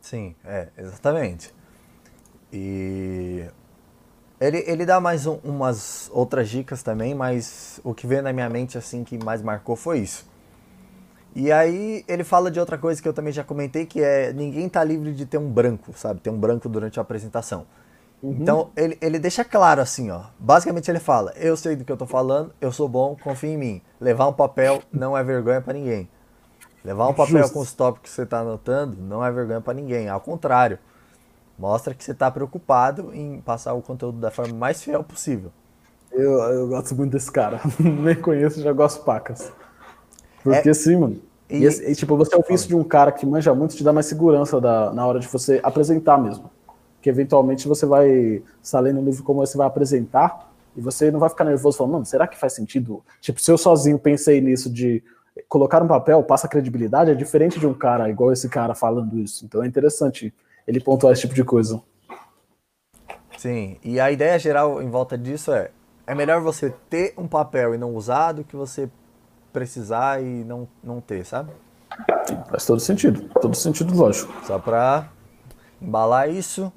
Sim, 0.00 0.34
é, 0.44 0.68
exatamente. 0.76 1.54
E 2.52 3.44
ele, 4.40 4.62
ele 4.66 4.84
dá 4.84 5.00
mais 5.00 5.26
um, 5.26 5.38
umas 5.42 6.10
outras 6.12 6.48
dicas 6.48 6.82
também, 6.82 7.14
mas 7.14 7.80
o 7.82 7.94
que 7.94 8.06
veio 8.06 8.22
na 8.22 8.32
minha 8.32 8.48
mente 8.48 8.76
assim 8.76 9.02
que 9.02 9.22
mais 9.22 9.40
marcou 9.40 9.76
foi 9.76 10.00
isso. 10.00 10.26
E 11.34 11.50
aí 11.50 12.04
ele 12.06 12.22
fala 12.22 12.50
de 12.50 12.60
outra 12.60 12.78
coisa 12.78 13.02
que 13.02 13.08
eu 13.08 13.12
também 13.12 13.32
já 13.32 13.42
comentei, 13.42 13.86
que 13.86 14.00
é 14.00 14.32
ninguém 14.32 14.68
tá 14.68 14.84
livre 14.84 15.12
de 15.12 15.26
ter 15.26 15.38
um 15.38 15.50
branco, 15.50 15.92
sabe? 15.96 16.20
Ter 16.20 16.30
um 16.30 16.38
branco 16.38 16.68
durante 16.68 16.98
a 16.98 17.02
apresentação. 17.02 17.66
Uhum. 18.22 18.36
Então 18.40 18.70
ele, 18.76 18.96
ele 19.00 19.18
deixa 19.18 19.44
claro 19.44 19.80
assim, 19.80 20.10
ó. 20.10 20.22
Basicamente 20.38 20.90
ele 20.90 21.00
fala: 21.00 21.32
eu 21.36 21.56
sei 21.56 21.74
do 21.74 21.84
que 21.84 21.90
eu 21.90 21.96
tô 21.96 22.06
falando, 22.06 22.52
eu 22.60 22.70
sou 22.70 22.88
bom, 22.88 23.16
confia 23.20 23.50
em 23.50 23.56
mim. 23.56 23.82
Levar 24.00 24.28
um 24.28 24.32
papel 24.32 24.80
não 24.92 25.16
é 25.16 25.24
vergonha 25.24 25.60
para 25.60 25.72
ninguém. 25.72 26.08
Levar 26.84 27.08
um 27.08 27.14
papel 27.14 27.38
Justo. 27.38 27.54
com 27.54 27.60
os 27.60 27.72
tópicos 27.72 28.10
que 28.10 28.16
você 28.16 28.26
tá 28.26 28.40
anotando 28.40 28.96
não 29.00 29.24
é 29.24 29.32
vergonha 29.32 29.60
para 29.60 29.74
ninguém. 29.74 30.08
Ao 30.08 30.20
contrário, 30.20 30.78
Mostra 31.58 31.94
que 31.94 32.02
você 32.02 32.10
está 32.10 32.30
preocupado 32.30 33.10
em 33.14 33.40
passar 33.40 33.74
o 33.74 33.82
conteúdo 33.82 34.18
da 34.18 34.30
forma 34.30 34.54
mais 34.54 34.82
fiel 34.82 35.04
possível. 35.04 35.52
Eu, 36.10 36.32
eu 36.32 36.68
gosto 36.68 36.94
muito 36.94 37.12
desse 37.12 37.30
cara. 37.30 37.60
Nem 37.78 38.14
conheço, 38.16 38.60
já 38.60 38.72
gosto 38.72 39.04
pacas. 39.04 39.52
Porque 40.42 40.68
é, 40.68 40.74
sim, 40.74 40.96
mano. 40.96 41.20
E, 41.48 41.64
e, 41.64 41.66
e, 41.66 41.94
tipo, 41.94 42.16
você 42.16 42.34
ouvir 42.34 42.54
isso 42.54 42.66
de 42.66 42.74
um 42.74 42.82
cara 42.82 43.12
que 43.12 43.24
manja 43.24 43.54
muito, 43.54 43.76
te 43.76 43.84
dá 43.84 43.92
mais 43.92 44.06
segurança 44.06 44.60
da, 44.60 44.92
na 44.92 45.06
hora 45.06 45.20
de 45.20 45.28
você 45.28 45.60
apresentar 45.62 46.18
mesmo. 46.18 46.50
Que 47.00 47.08
eventualmente 47.08 47.68
você 47.68 47.86
vai 47.86 48.42
estar 48.62 48.80
lendo 48.80 49.00
um 49.00 49.04
livro 49.04 49.22
como 49.22 49.40
você 49.44 49.56
vai 49.56 49.66
apresentar 49.66 50.52
e 50.76 50.80
você 50.80 51.10
não 51.10 51.20
vai 51.20 51.28
ficar 51.28 51.44
nervoso 51.44 51.78
falando, 51.78 51.92
mano, 51.92 52.06
será 52.06 52.26
que 52.26 52.36
faz 52.36 52.52
sentido? 52.52 53.02
Tipo, 53.20 53.40
se 53.40 53.50
eu 53.50 53.56
sozinho 53.56 53.98
pensei 53.98 54.40
nisso 54.40 54.68
de 54.68 55.04
colocar 55.48 55.82
um 55.82 55.88
papel, 55.88 56.22
passa 56.22 56.48
credibilidade, 56.48 57.10
é 57.10 57.14
diferente 57.14 57.58
de 57.58 57.66
um 57.66 57.74
cara 57.74 58.08
igual 58.08 58.32
esse 58.32 58.48
cara 58.48 58.74
falando 58.74 59.18
isso. 59.18 59.44
Então 59.44 59.62
é 59.62 59.66
interessante 59.66 60.32
ele 60.66 60.80
pontuar 60.80 61.12
esse 61.12 61.22
tipo 61.22 61.34
de 61.34 61.44
coisa. 61.44 61.82
Sim, 63.36 63.76
e 63.82 63.98
a 64.00 64.10
ideia 64.10 64.38
geral 64.38 64.80
em 64.80 64.88
volta 64.88 65.18
disso 65.18 65.52
é: 65.52 65.70
é 66.06 66.14
melhor 66.14 66.40
você 66.40 66.72
ter 66.88 67.14
um 67.18 67.26
papel 67.26 67.74
e 67.74 67.78
não 67.78 67.94
usar 67.94 68.32
do 68.32 68.44
que 68.44 68.56
você 68.56 68.88
precisar 69.52 70.22
e 70.22 70.44
não, 70.44 70.68
não 70.82 71.00
ter, 71.00 71.24
sabe? 71.24 71.52
Sim, 72.26 72.38
faz 72.48 72.64
todo 72.66 72.80
sentido, 72.80 73.28
todo 73.40 73.54
sentido 73.54 73.94
lógico. 73.94 74.32
Só 74.44 74.58
pra 74.58 75.08
embalar 75.80 76.30
isso. 76.30 76.72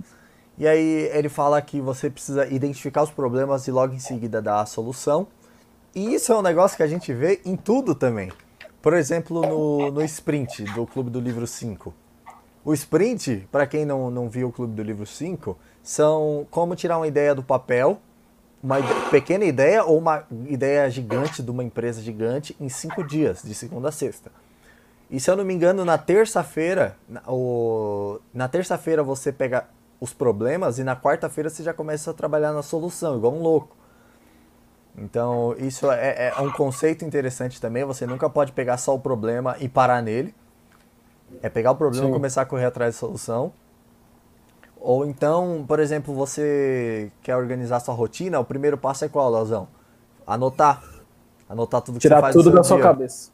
E 0.57 0.67
aí 0.67 1.09
ele 1.13 1.29
fala 1.29 1.61
que 1.61 1.79
você 1.79 2.09
precisa 2.09 2.47
identificar 2.47 3.03
os 3.03 3.11
problemas 3.11 3.67
e 3.67 3.71
logo 3.71 3.93
em 3.93 3.99
seguida 3.99 4.41
dar 4.41 4.61
a 4.61 4.65
solução. 4.65 5.27
E 5.95 6.13
isso 6.13 6.31
é 6.31 6.35
um 6.35 6.41
negócio 6.41 6.75
que 6.75 6.83
a 6.83 6.87
gente 6.87 7.13
vê 7.13 7.39
em 7.45 7.55
tudo 7.55 7.93
também. 7.93 8.31
Por 8.81 8.93
exemplo, 8.93 9.41
no, 9.41 9.91
no 9.91 10.01
sprint 10.03 10.63
do 10.73 10.85
Clube 10.85 11.09
do 11.09 11.19
Livro 11.19 11.45
5. 11.45 11.93
O 12.63 12.73
sprint, 12.73 13.47
para 13.51 13.65
quem 13.65 13.85
não, 13.85 14.11
não 14.11 14.29
viu 14.29 14.49
o 14.49 14.51
Clube 14.51 14.73
do 14.73 14.83
Livro 14.83 15.05
5, 15.05 15.57
são 15.81 16.45
como 16.51 16.75
tirar 16.75 16.97
uma 16.97 17.07
ideia 17.07 17.33
do 17.33 17.41
papel, 17.41 17.99
uma 18.61 18.77
pequena 19.09 19.45
ideia 19.45 19.83
ou 19.83 19.97
uma 19.97 20.25
ideia 20.47 20.89
gigante 20.89 21.41
de 21.41 21.49
uma 21.49 21.63
empresa 21.63 22.01
gigante 22.01 22.55
em 22.59 22.67
cinco 22.67 23.03
dias, 23.03 23.41
de 23.43 23.53
segunda 23.53 23.89
a 23.89 23.91
sexta. 23.91 24.31
E 25.09 25.19
se 25.19 25.31
eu 25.31 25.37
não 25.37 25.45
me 25.45 25.53
engano, 25.53 25.85
na 25.85 25.97
terça-feira, 25.97 26.97
na 28.33 28.47
terça-feira 28.49 29.01
você 29.01 29.31
pega 29.31 29.65
os 29.99 30.13
problemas 30.13 30.77
e 30.77 30.83
na 30.83 30.95
quarta-feira 30.95 31.49
você 31.49 31.63
já 31.63 31.73
começa 31.73 32.11
a 32.11 32.13
trabalhar 32.13 32.51
na 32.51 32.61
solução, 32.61 33.15
igual 33.15 33.33
um 33.33 33.41
louco. 33.41 33.75
Então, 34.97 35.55
isso 35.59 35.91
é, 35.91 36.33
é 36.35 36.41
um 36.41 36.51
conceito 36.51 37.05
interessante 37.05 37.61
também. 37.61 37.83
Você 37.85 38.07
nunca 38.07 38.29
pode 38.29 38.51
pegar 38.51 38.77
só 38.77 38.95
o 38.95 38.99
problema 38.99 39.55
e 39.59 39.69
parar 39.69 40.01
nele. 40.01 40.33
É 41.41 41.49
pegar 41.49 41.71
o 41.71 41.75
problema 41.75 42.05
Sim. 42.05 42.11
e 42.11 42.13
começar 42.13 42.41
a 42.41 42.45
correr 42.45 42.65
atrás 42.65 42.93
de 42.93 42.99
solução. 42.99 43.51
Ou 44.79 45.05
então, 45.05 45.65
por 45.67 45.79
exemplo, 45.79 46.13
você 46.13 47.11
quer 47.21 47.35
organizar 47.35 47.79
sua 47.79 47.93
rotina, 47.93 48.39
o 48.39 48.45
primeiro 48.45 48.77
passo 48.77 49.05
é 49.05 49.09
qual, 49.09 49.29
Leozão? 49.31 49.67
Anotar. 50.25 50.81
Anotar 51.49 51.81
tudo 51.81 51.95
que 51.95 52.01
Tirar 52.01 52.17
você 52.17 52.21
faz 52.21 52.35
tudo 52.35 52.51
da 52.51 52.63
sua 52.63 52.79
cabeça. 52.79 53.31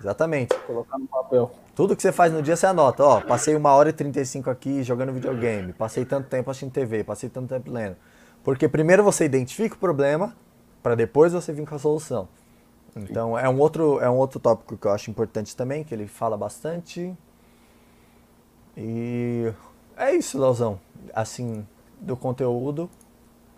Exatamente. 0.00 0.54
Colocar 0.66 0.98
no 0.98 1.06
papel. 1.06 1.50
Tudo 1.74 1.96
que 1.96 2.02
você 2.02 2.12
faz 2.12 2.32
no 2.32 2.42
dia 2.42 2.56
você 2.56 2.66
anota. 2.66 3.04
Ó, 3.04 3.20
passei 3.20 3.54
uma 3.54 3.72
hora 3.72 3.90
e 3.90 3.92
35 3.92 4.50
aqui 4.50 4.82
jogando 4.82 5.12
videogame. 5.12 5.72
Passei 5.72 6.04
tanto 6.04 6.28
tempo 6.28 6.50
assistindo 6.50 6.72
TV. 6.72 7.04
Passei 7.04 7.28
tanto 7.28 7.48
tempo 7.48 7.70
lendo. 7.70 7.96
Porque 8.42 8.68
primeiro 8.68 9.04
você 9.04 9.24
identifica 9.24 9.76
o 9.76 9.78
problema, 9.78 10.34
para 10.82 10.94
depois 10.94 11.32
você 11.32 11.52
vir 11.52 11.66
com 11.66 11.74
a 11.74 11.78
solução. 11.78 12.28
Então 12.94 13.38
é 13.38 13.48
um 13.48 13.58
outro 13.58 14.00
é 14.00 14.10
um 14.10 14.16
outro 14.16 14.38
tópico 14.38 14.76
que 14.76 14.86
eu 14.86 14.92
acho 14.92 15.10
importante 15.10 15.56
também, 15.56 15.82
que 15.84 15.94
ele 15.94 16.06
fala 16.06 16.36
bastante. 16.36 17.16
E 18.76 19.52
é 19.96 20.14
isso, 20.14 20.38
Leozão. 20.38 20.78
Assim, 21.14 21.66
do 22.00 22.16
conteúdo, 22.16 22.88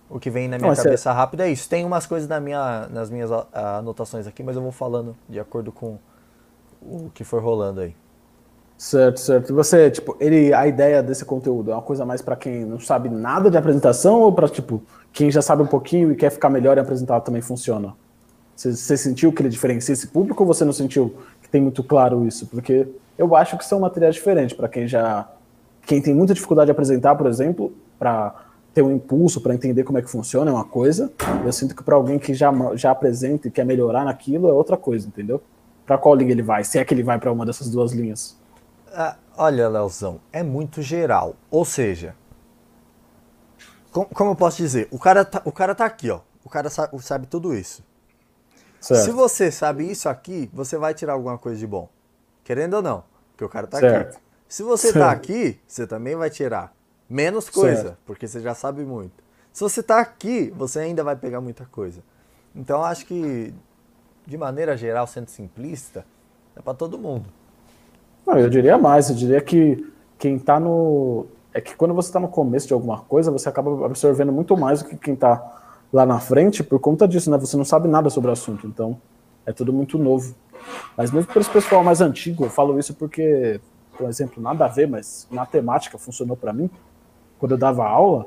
o 0.09 0.21
que 0.21 0.31
vem 0.31 0.49
na 0.49 0.59
minha 0.59 0.75
cabeça 0.75 1.13
rápida 1.13 1.47
é 1.47 1.51
isso. 1.51 1.69
Tem 1.69 1.85
umas 1.85 2.07
coisas 2.07 2.29
na 2.29 2.41
minha, 2.41 2.89
nas 2.89 3.11
minhas 3.11 3.31
anotações 3.53 4.27
aqui, 4.27 4.43
mas 4.43 4.57
eu 4.57 4.63
vou 4.63 4.73
falando 4.73 5.17
de 5.29 5.41
acordo 5.41 5.73
com 5.73 5.99
o 6.81 7.11
que 7.15 7.25
for 7.25 7.43
rolando 7.43 7.81
aí. 7.81 7.97
Certo, 8.77 9.21
certo. 9.21 9.55
Você, 9.55 9.91
tipo, 9.91 10.17
ele, 10.19 10.53
a 10.53 10.67
ideia 10.67 11.03
desse 11.03 11.25
conteúdo 11.25 11.71
é 11.71 11.75
uma 11.75 11.83
coisa 11.83 12.05
mais 12.05 12.21
para 12.21 12.37
quem 12.37 12.65
não 12.65 12.81
sabe 12.81 13.09
nada 13.09 13.51
de 13.51 13.57
apresentação 13.57 14.21
ou 14.21 14.33
para 14.33 14.49
tipo 14.49 14.83
quem 15.13 15.31
já 15.31 15.41
sabe 15.41 15.63
um 15.63 15.67
pouquinho 15.67 16.11
e 16.11 16.17
quer 16.17 16.31
ficar 16.31 16.51
melhor 16.51 16.77
em 16.77 16.81
apresentar 16.81 17.21
também 17.21 17.41
funciona? 17.41 17.95
Você, 18.57 18.73
você 18.73 18.97
sentiu 18.97 19.33
que 19.33 19.43
ele 19.43 19.49
diferencia 19.49 19.93
esse 19.93 20.09
público 20.09 20.43
ou 20.43 20.47
você 20.47 20.65
não 20.65 20.73
sentiu 20.73 21.15
que 21.41 21.49
tem 21.49 21.63
muito 21.63 21.85
claro 21.85 22.27
isso? 22.27 22.47
Porque 22.47 22.89
eu 23.17 23.35
acho 23.37 23.57
que 23.57 23.65
são 23.65 23.79
materiais 23.79 24.17
diferentes 24.17 24.57
para 24.57 24.69
quem 24.69 24.89
já. 24.89 25.29
Quem 25.87 26.01
tem 26.03 26.15
muita 26.15 26.35
dificuldade 26.35 26.67
de 26.67 26.73
apresentar, 26.73 27.15
por 27.15 27.27
exemplo, 27.27 27.73
para 27.99 28.35
ter 28.73 28.83
um 28.83 28.91
impulso, 28.91 29.41
para 29.41 29.55
entender 29.55 29.85
como 29.85 29.99
é 29.99 30.03
que 30.03 30.11
funciona, 30.11 30.51
é 30.51 30.55
uma 30.55 30.65
coisa. 30.65 31.13
Eu 31.45 31.53
sinto 31.53 31.77
que 31.77 31.83
para 31.83 31.95
alguém 31.95 32.19
que 32.19 32.35
já, 32.35 32.53
já 32.75 32.91
apresenta 32.91 33.47
e 33.47 33.51
quer 33.51 33.65
melhorar 33.65 34.05
naquilo, 34.05 34.49
é 34.49 34.53
outra 34.53 34.77
coisa, 34.77 35.07
entendeu? 35.07 35.41
Para 35.87 35.97
qual 35.97 36.15
linha 36.15 36.33
ele 36.33 36.43
vai? 36.43 36.65
Se 36.65 36.79
é 36.79 36.85
que 36.85 36.93
ele 36.93 37.03
vai 37.03 37.19
para 37.19 37.31
uma 37.31 37.47
dessas 37.47 37.71
duas 37.71 37.93
linhas. 37.93 38.37
Ah, 38.95 39.17
olha, 39.37 39.69
Leozão, 39.69 40.21
é 40.33 40.43
muito 40.43 40.81
geral. 40.81 41.35
Ou 41.51 41.65
seja, 41.65 42.15
como, 43.91 44.07
como, 44.07 44.31
eu 44.31 44.37
posso 44.37 44.57
dizer? 44.59 44.89
O 44.91 44.99
cara, 44.99 45.25
tá, 45.25 45.43
o 45.45 45.53
cara 45.53 45.75
tá 45.75 45.85
aqui, 45.85 46.11
ó. 46.11 46.21
O 46.45 46.49
cara 46.49 46.71
sabe, 46.71 47.03
sabe 47.03 47.27
tudo 47.27 47.55
isso. 47.55 47.83
Certo. 48.81 49.05
Se 49.05 49.11
você 49.11 49.51
sabe 49.51 49.91
isso 49.91 50.09
aqui, 50.09 50.51
você 50.53 50.77
vai 50.77 50.95
tirar 50.95 51.15
alguma 51.15 51.39
coisa 51.39 51.59
de 51.59 51.67
bom. 51.67 51.89
Querendo 52.45 52.75
ou 52.75 52.83
não, 52.83 53.05
porque 53.31 53.45
o 53.45 53.49
cara 53.49 53.67
tá 53.67 53.79
certo. 53.79 54.17
aqui. 54.17 54.25
Se 54.49 54.63
você 54.63 54.89
tá 54.89 54.93
certo. 54.93 55.07
tá 55.07 55.11
aqui, 55.11 55.61
você 55.67 55.87
também 55.87 56.15
vai 56.15 56.29
tirar 56.31 56.75
menos 57.09 57.49
coisa, 57.49 57.83
certo. 57.83 57.99
porque 58.05 58.29
você 58.29 58.41
já 58.41 58.55
sabe 58.55 58.85
muito. 58.85 59.25
Se 59.53 59.61
você 59.61 59.83
tá 59.83 60.01
aqui, 60.01 60.53
você 60.57 60.81
ainda 60.81 61.03
vai 61.03 61.17
pegar 61.17 61.41
muita 61.41 61.65
coisa. 61.65 62.03
Então 62.55 62.85
acho 62.85 63.07
que 63.07 63.55
de 64.27 64.37
maneira 64.37 64.77
geral, 64.77 65.07
sendo 65.07 65.29
simplista, 65.29 66.05
é 66.57 66.61
para 66.61 66.75
todo 66.75 66.99
mundo. 66.99 67.29
Não, 68.27 68.39
eu 68.39 68.49
diria 68.49 68.79
mais, 68.79 69.11
eu 69.11 69.17
diria 69.17 69.41
que 69.41 69.93
quem 70.19 70.39
tá 70.39 70.59
no 70.59 71.27
é 71.53 71.61
que 71.61 71.77
quando 71.77 71.95
você 71.95 72.09
está 72.09 72.19
no 72.19 72.27
começo 72.27 72.67
de 72.67 72.75
alguma 72.75 72.99
coisa, 72.99 73.31
você 73.31 73.49
acaba 73.49 73.87
absorvendo 73.87 74.33
muito 74.33 74.57
mais 74.57 74.83
do 74.83 74.89
que 74.89 74.97
quem 74.97 75.15
está 75.15 75.41
lá 75.93 76.05
na 76.05 76.19
frente 76.19 76.65
por 76.65 76.81
conta 76.81 77.07
disso, 77.07 77.31
né? 77.31 77.39
Você 77.39 77.57
não 77.57 77.65
sabe 77.65 77.87
nada 77.87 78.11
sobre 78.11 78.29
o 78.29 78.33
assunto, 78.33 78.67
então 78.67 79.01
é 79.47 79.53
tudo 79.53 79.73
muito 79.73 79.97
novo. 79.97 80.35
Mas 80.97 81.13
mesmo 81.13 81.31
para 81.31 81.41
esse 81.41 81.51
pessoal 81.51 81.85
mais 81.85 82.01
antigo, 82.01 82.45
eu 82.45 82.51
falo 82.51 82.77
isso 82.79 82.95
porque, 82.95 83.61
por 83.97 84.09
exemplo, 84.09 84.43
nada 84.43 84.65
a 84.65 84.69
ver, 84.69 84.89
mas 84.89 85.29
matemática 85.31 85.97
funcionou 85.97 86.37
para 86.37 86.53
mim. 86.53 86.69
Quando 87.39 87.53
eu 87.53 87.59
dava 87.59 87.87
aula, 87.87 88.27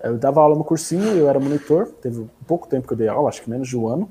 eu 0.00 0.16
dava 0.16 0.40
aula 0.40 0.54
no 0.54 0.62
cursinho, 0.62 1.16
eu 1.16 1.28
era 1.28 1.40
monitor, 1.40 1.86
teve 2.00 2.24
pouco 2.46 2.68
tempo 2.68 2.86
que 2.86 2.92
eu 2.92 2.96
dei 2.96 3.08
aula, 3.08 3.28
acho 3.28 3.42
que 3.42 3.50
menos 3.50 3.68
de 3.68 3.76
um 3.76 3.88
ano, 3.88 4.08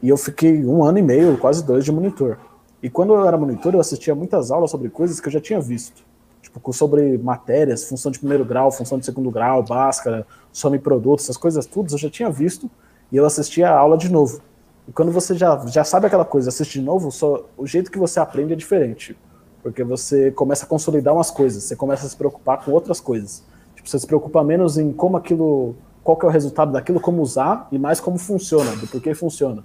e 0.00 0.08
eu 0.08 0.16
fiquei 0.16 0.64
um 0.64 0.84
ano 0.84 0.98
e 0.98 1.02
meio, 1.02 1.36
quase 1.38 1.64
dois, 1.64 1.84
de 1.84 1.90
monitor. 1.90 2.38
E 2.82 2.90
quando 2.90 3.14
eu 3.14 3.26
era 3.26 3.38
monitor, 3.38 3.74
eu 3.74 3.80
assistia 3.80 4.14
muitas 4.14 4.50
aulas 4.50 4.70
sobre 4.70 4.88
coisas 4.88 5.20
que 5.20 5.28
eu 5.28 5.32
já 5.32 5.40
tinha 5.40 5.60
visto. 5.60 6.02
Tipo, 6.42 6.72
sobre 6.72 7.16
matérias, 7.16 7.84
função 7.84 8.10
de 8.10 8.18
primeiro 8.18 8.44
grau, 8.44 8.72
função 8.72 8.98
de 8.98 9.06
segundo 9.06 9.30
grau, 9.30 9.62
Bhaskara, 9.62 10.26
some 10.52 10.76
produtos, 10.80 11.26
essas 11.26 11.36
coisas 11.36 11.64
tudo, 11.64 11.94
eu 11.94 11.98
já 11.98 12.10
tinha 12.10 12.28
visto, 12.28 12.68
e 13.12 13.16
eu 13.16 13.24
assistia 13.24 13.70
a 13.70 13.78
aula 13.78 13.96
de 13.96 14.10
novo. 14.10 14.40
E 14.88 14.92
quando 14.92 15.12
você 15.12 15.36
já, 15.36 15.64
já 15.66 15.84
sabe 15.84 16.06
aquela 16.06 16.24
coisa, 16.24 16.48
assiste 16.48 16.80
de 16.80 16.84
novo, 16.84 17.12
só 17.12 17.46
o 17.56 17.66
jeito 17.66 17.90
que 17.90 17.98
você 17.98 18.18
aprende 18.18 18.52
é 18.52 18.56
diferente. 18.56 19.16
Porque 19.62 19.84
você 19.84 20.32
começa 20.32 20.64
a 20.64 20.68
consolidar 20.68 21.14
umas 21.14 21.30
coisas, 21.30 21.62
você 21.62 21.76
começa 21.76 22.04
a 22.04 22.08
se 22.08 22.16
preocupar 22.16 22.64
com 22.64 22.72
outras 22.72 22.98
coisas. 22.98 23.44
Tipo, 23.76 23.88
você 23.88 23.98
se 24.00 24.06
preocupa 24.06 24.42
menos 24.42 24.76
em 24.76 24.92
como 24.92 25.16
aquilo, 25.16 25.76
qual 26.02 26.16
que 26.16 26.26
é 26.26 26.28
o 26.28 26.32
resultado 26.32 26.72
daquilo, 26.72 27.00
como 27.00 27.22
usar, 27.22 27.68
e 27.70 27.78
mais 27.78 28.00
como 28.00 28.18
funciona, 28.18 28.74
do 28.74 28.88
porquê 28.88 29.14
funciona. 29.14 29.62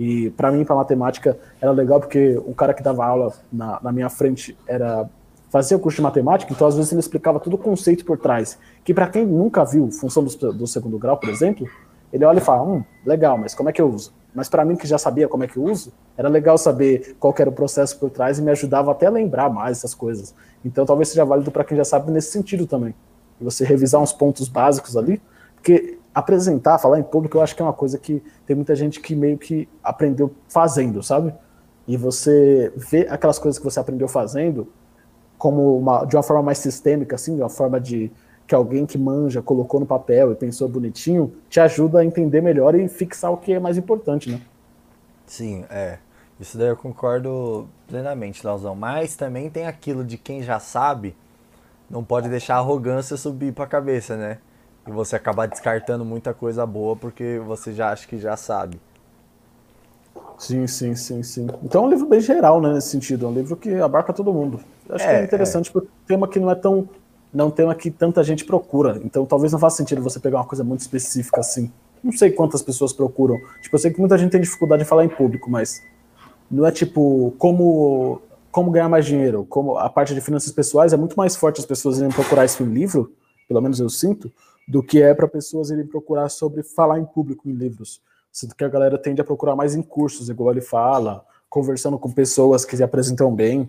E 0.00 0.30
para 0.30 0.50
mim, 0.50 0.64
para 0.64 0.74
matemática, 0.74 1.38
era 1.60 1.70
legal 1.72 2.00
porque 2.00 2.40
o 2.46 2.54
cara 2.54 2.72
que 2.72 2.82
dava 2.82 3.04
aula 3.04 3.34
na, 3.52 3.78
na 3.82 3.92
minha 3.92 4.08
frente 4.08 4.56
era 4.66 5.06
fazia 5.50 5.76
o 5.76 5.80
curso 5.80 5.96
de 5.96 6.02
matemática, 6.02 6.50
então 6.50 6.66
às 6.66 6.74
vezes 6.74 6.90
ele 6.90 7.00
explicava 7.00 7.38
todo 7.38 7.52
o 7.54 7.58
conceito 7.58 8.02
por 8.02 8.16
trás. 8.16 8.56
Que 8.82 8.94
para 8.94 9.08
quem 9.08 9.26
nunca 9.26 9.62
viu 9.62 9.90
função 9.90 10.24
do, 10.24 10.52
do, 10.54 10.66
segundo 10.66 10.96
grau, 10.96 11.18
por 11.18 11.28
exemplo, 11.28 11.68
ele 12.10 12.24
olha 12.24 12.38
e 12.38 12.40
fala, 12.40 12.62
hum, 12.62 12.82
legal, 13.04 13.36
mas 13.36 13.54
como 13.54 13.68
é 13.68 13.72
que 13.72 13.82
eu 13.82 13.90
uso? 13.90 14.14
Mas 14.34 14.48
para 14.48 14.64
mim 14.64 14.74
que 14.74 14.86
já 14.86 14.96
sabia 14.96 15.28
como 15.28 15.44
é 15.44 15.46
que 15.46 15.58
eu 15.58 15.64
uso, 15.64 15.92
era 16.16 16.30
legal 16.30 16.56
saber 16.56 17.14
qual 17.20 17.34
era 17.38 17.50
o 17.50 17.52
processo 17.52 17.98
por 17.98 18.08
trás 18.08 18.38
e 18.38 18.42
me 18.42 18.52
ajudava 18.52 18.92
até 18.92 19.06
a 19.06 19.10
lembrar 19.10 19.50
mais 19.50 19.78
essas 19.78 19.92
coisas. 19.92 20.34
Então 20.64 20.86
talvez 20.86 21.10
seja 21.10 21.26
válido 21.26 21.50
para 21.50 21.64
quem 21.64 21.76
já 21.76 21.84
sabe 21.84 22.10
nesse 22.10 22.30
sentido 22.30 22.66
também. 22.66 22.94
Você 23.38 23.66
revisar 23.66 24.00
uns 24.00 24.14
pontos 24.14 24.48
básicos 24.48 24.96
ali, 24.96 25.20
porque 25.56 25.98
apresentar, 26.14 26.78
falar 26.78 26.98
em 26.98 27.02
público, 27.02 27.36
eu 27.36 27.42
acho 27.42 27.54
que 27.54 27.62
é 27.62 27.64
uma 27.64 27.72
coisa 27.72 27.98
que 27.98 28.22
tem 28.46 28.56
muita 28.56 28.74
gente 28.74 29.00
que 29.00 29.14
meio 29.14 29.38
que 29.38 29.68
aprendeu 29.82 30.32
fazendo, 30.48 31.02
sabe? 31.02 31.32
E 31.86 31.96
você 31.96 32.72
vê 32.76 33.06
aquelas 33.08 33.38
coisas 33.38 33.58
que 33.58 33.64
você 33.64 33.80
aprendeu 33.80 34.08
fazendo 34.08 34.68
como 35.38 35.78
uma, 35.78 36.04
de 36.04 36.16
uma 36.16 36.22
forma 36.22 36.42
mais 36.42 36.58
sistêmica, 36.58 37.16
assim, 37.16 37.34
de 37.34 37.42
uma 37.42 37.48
forma 37.48 37.80
de 37.80 38.10
que 38.46 38.54
alguém 38.54 38.84
que 38.84 38.98
manja 38.98 39.40
colocou 39.40 39.78
no 39.78 39.86
papel 39.86 40.32
e 40.32 40.34
pensou 40.34 40.68
bonitinho, 40.68 41.32
te 41.48 41.60
ajuda 41.60 42.00
a 42.00 42.04
entender 42.04 42.40
melhor 42.40 42.74
e 42.74 42.88
fixar 42.88 43.32
o 43.32 43.36
que 43.36 43.52
é 43.52 43.60
mais 43.60 43.78
importante, 43.78 44.30
né? 44.30 44.40
Sim, 45.24 45.64
é. 45.70 45.98
Isso 46.38 46.58
daí 46.58 46.68
eu 46.68 46.76
concordo 46.76 47.68
plenamente, 47.86 48.44
Lauzão. 48.44 48.74
Mas 48.74 49.14
também 49.14 49.48
tem 49.48 49.66
aquilo 49.66 50.04
de 50.04 50.18
quem 50.18 50.42
já 50.42 50.58
sabe, 50.58 51.14
não 51.88 52.02
pode 52.02 52.28
deixar 52.28 52.56
a 52.56 52.58
arrogância 52.58 53.16
subir 53.16 53.52
pra 53.52 53.66
cabeça, 53.66 54.16
né? 54.16 54.38
E 54.86 54.90
você 54.90 55.16
acabar 55.16 55.46
descartando 55.46 56.04
muita 56.04 56.32
coisa 56.32 56.64
boa 56.66 56.96
porque 56.96 57.40
você 57.46 57.72
já 57.72 57.92
acha 57.92 58.06
que 58.06 58.18
já 58.18 58.36
sabe. 58.36 58.80
Sim, 60.38 60.66
sim, 60.66 60.94
sim, 60.94 61.22
sim. 61.22 61.46
Então 61.62 61.84
é 61.84 61.86
um 61.86 61.90
livro 61.90 62.06
bem 62.06 62.20
geral, 62.20 62.60
né, 62.60 62.72
nesse 62.72 62.88
sentido. 62.88 63.26
É 63.26 63.28
um 63.28 63.34
livro 63.34 63.56
que 63.56 63.74
abarca 63.74 64.12
todo 64.12 64.32
mundo. 64.32 64.60
Acho 64.88 65.04
é, 65.04 65.08
que 65.08 65.14
é 65.14 65.24
interessante 65.24 65.68
é. 65.68 65.72
porque 65.72 65.88
é 65.88 65.90
um 65.90 66.06
tema 66.06 66.28
que 66.28 66.40
não 66.40 66.50
é 66.50 66.54
tão. 66.54 66.88
Não 67.32 67.44
é 67.44 67.48
um 67.48 67.50
tema 67.50 67.74
que 67.74 67.90
tanta 67.90 68.24
gente 68.24 68.44
procura. 68.44 69.00
Então 69.04 69.26
talvez 69.26 69.52
não 69.52 69.58
faça 69.58 69.76
sentido 69.76 70.02
você 70.02 70.18
pegar 70.18 70.38
uma 70.38 70.46
coisa 70.46 70.64
muito 70.64 70.80
específica 70.80 71.40
assim. 71.40 71.70
Não 72.02 72.12
sei 72.12 72.30
quantas 72.30 72.62
pessoas 72.62 72.92
procuram. 72.92 73.36
Tipo, 73.60 73.76
eu 73.76 73.78
sei 73.78 73.92
que 73.92 74.00
muita 74.00 74.16
gente 74.16 74.30
tem 74.30 74.40
dificuldade 74.40 74.82
de 74.82 74.88
falar 74.88 75.04
em 75.04 75.08
público, 75.08 75.50
mas 75.50 75.82
não 76.50 76.66
é 76.66 76.72
tipo 76.72 77.34
como 77.38 78.22
como 78.50 78.70
ganhar 78.70 78.88
mais 78.88 79.06
dinheiro, 79.06 79.46
como 79.48 79.78
a 79.78 79.88
parte 79.88 80.12
de 80.12 80.20
finanças 80.20 80.50
pessoais 80.50 80.92
é 80.92 80.96
muito 80.96 81.14
mais 81.14 81.36
forte 81.36 81.60
as 81.60 81.66
pessoas 81.66 81.98
irem 81.98 82.10
procurar 82.10 82.44
isso 82.44 82.62
em 82.64 82.66
livro, 82.66 83.12
pelo 83.46 83.60
menos 83.60 83.78
eu 83.78 83.88
sinto, 83.88 84.32
do 84.70 84.84
que 84.84 85.02
é 85.02 85.12
para 85.12 85.26
pessoas 85.26 85.70
irem 85.70 85.84
procurar 85.84 86.28
sobre 86.28 86.62
falar 86.62 87.00
em 87.00 87.04
público 87.04 87.48
em 87.48 87.52
livros. 87.52 88.00
Sinto 88.30 88.54
que 88.54 88.62
a 88.62 88.68
galera 88.68 88.96
tende 88.96 89.20
a 89.20 89.24
procurar 89.24 89.56
mais 89.56 89.74
em 89.74 89.82
cursos, 89.82 90.28
igual 90.28 90.52
ele 90.52 90.60
fala, 90.60 91.24
conversando 91.48 91.98
com 91.98 92.08
pessoas 92.12 92.64
que 92.64 92.76
se 92.76 92.82
apresentam 92.82 93.34
bem. 93.34 93.68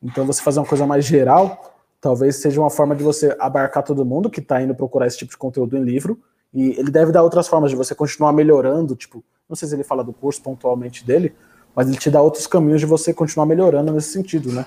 Então, 0.00 0.24
você 0.24 0.40
fazer 0.40 0.60
uma 0.60 0.66
coisa 0.66 0.86
mais 0.86 1.04
geral, 1.04 1.74
talvez 2.00 2.36
seja 2.36 2.60
uma 2.60 2.70
forma 2.70 2.94
de 2.94 3.02
você 3.02 3.36
abarcar 3.40 3.82
todo 3.82 4.04
mundo 4.04 4.30
que 4.30 4.38
está 4.38 4.62
indo 4.62 4.72
procurar 4.72 5.08
esse 5.08 5.18
tipo 5.18 5.32
de 5.32 5.36
conteúdo 5.36 5.76
em 5.76 5.82
livro. 5.82 6.16
E 6.54 6.78
ele 6.78 6.92
deve 6.92 7.10
dar 7.10 7.24
outras 7.24 7.48
formas 7.48 7.72
de 7.72 7.76
você 7.76 7.92
continuar 7.92 8.32
melhorando. 8.32 8.94
Tipo, 8.94 9.24
não 9.48 9.56
sei 9.56 9.66
se 9.66 9.74
ele 9.74 9.82
fala 9.82 10.04
do 10.04 10.12
curso 10.12 10.40
pontualmente 10.40 11.04
dele, 11.04 11.34
mas 11.74 11.88
ele 11.88 11.96
te 11.96 12.08
dá 12.08 12.22
outros 12.22 12.46
caminhos 12.46 12.78
de 12.78 12.86
você 12.86 13.12
continuar 13.12 13.46
melhorando 13.46 13.92
nesse 13.92 14.10
sentido, 14.10 14.52
né? 14.52 14.64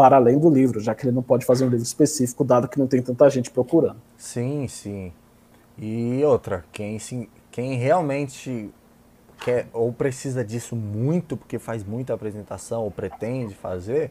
Para 0.00 0.16
além 0.16 0.38
do 0.38 0.48
livro, 0.48 0.80
já 0.80 0.94
que 0.94 1.04
ele 1.04 1.14
não 1.14 1.22
pode 1.22 1.44
fazer 1.44 1.66
um 1.66 1.68
livro 1.68 1.84
específico, 1.84 2.42
dado 2.42 2.66
que 2.66 2.78
não 2.78 2.86
tem 2.86 3.02
tanta 3.02 3.28
gente 3.28 3.50
procurando. 3.50 3.98
Sim, 4.16 4.66
sim. 4.66 5.12
E 5.76 6.24
outra, 6.24 6.64
quem, 6.72 6.98
se, 6.98 7.28
quem 7.50 7.74
realmente 7.74 8.70
quer 9.44 9.68
ou 9.74 9.92
precisa 9.92 10.42
disso 10.42 10.74
muito, 10.74 11.36
porque 11.36 11.58
faz 11.58 11.84
muita 11.84 12.14
apresentação 12.14 12.82
ou 12.82 12.90
pretende 12.90 13.54
fazer, 13.54 14.10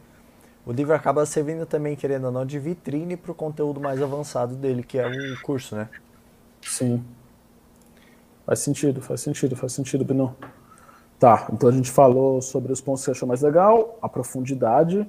o 0.64 0.72
livro 0.72 0.94
acaba 0.94 1.26
servindo 1.26 1.66
também, 1.66 1.96
querendo 1.96 2.26
ou 2.26 2.32
não, 2.32 2.46
de 2.46 2.60
vitrine 2.60 3.18
para 3.18 3.32
o 3.32 3.34
conteúdo 3.34 3.80
mais 3.80 4.00
avançado 4.00 4.56
dele, 4.56 4.84
que 4.84 5.00
é 5.00 5.08
o 5.08 5.42
curso, 5.42 5.76
né? 5.76 5.90
Sim. 6.62 7.04
Faz 8.46 8.60
sentido, 8.60 9.02
faz 9.02 9.22
sentido, 9.22 9.56
faz 9.56 9.74
sentido, 9.74 10.06
Binão. 10.06 10.36
Tá, 11.18 11.48
então 11.52 11.68
a 11.68 11.72
gente 11.72 11.90
falou 11.90 12.44
sobre 12.44 12.72
os 12.72 12.80
pontos 12.80 13.02
que 13.02 13.06
você 13.06 13.12
achou 13.12 13.28
mais 13.28 13.42
legal, 13.42 13.98
a 14.04 14.08
profundidade. 14.08 15.08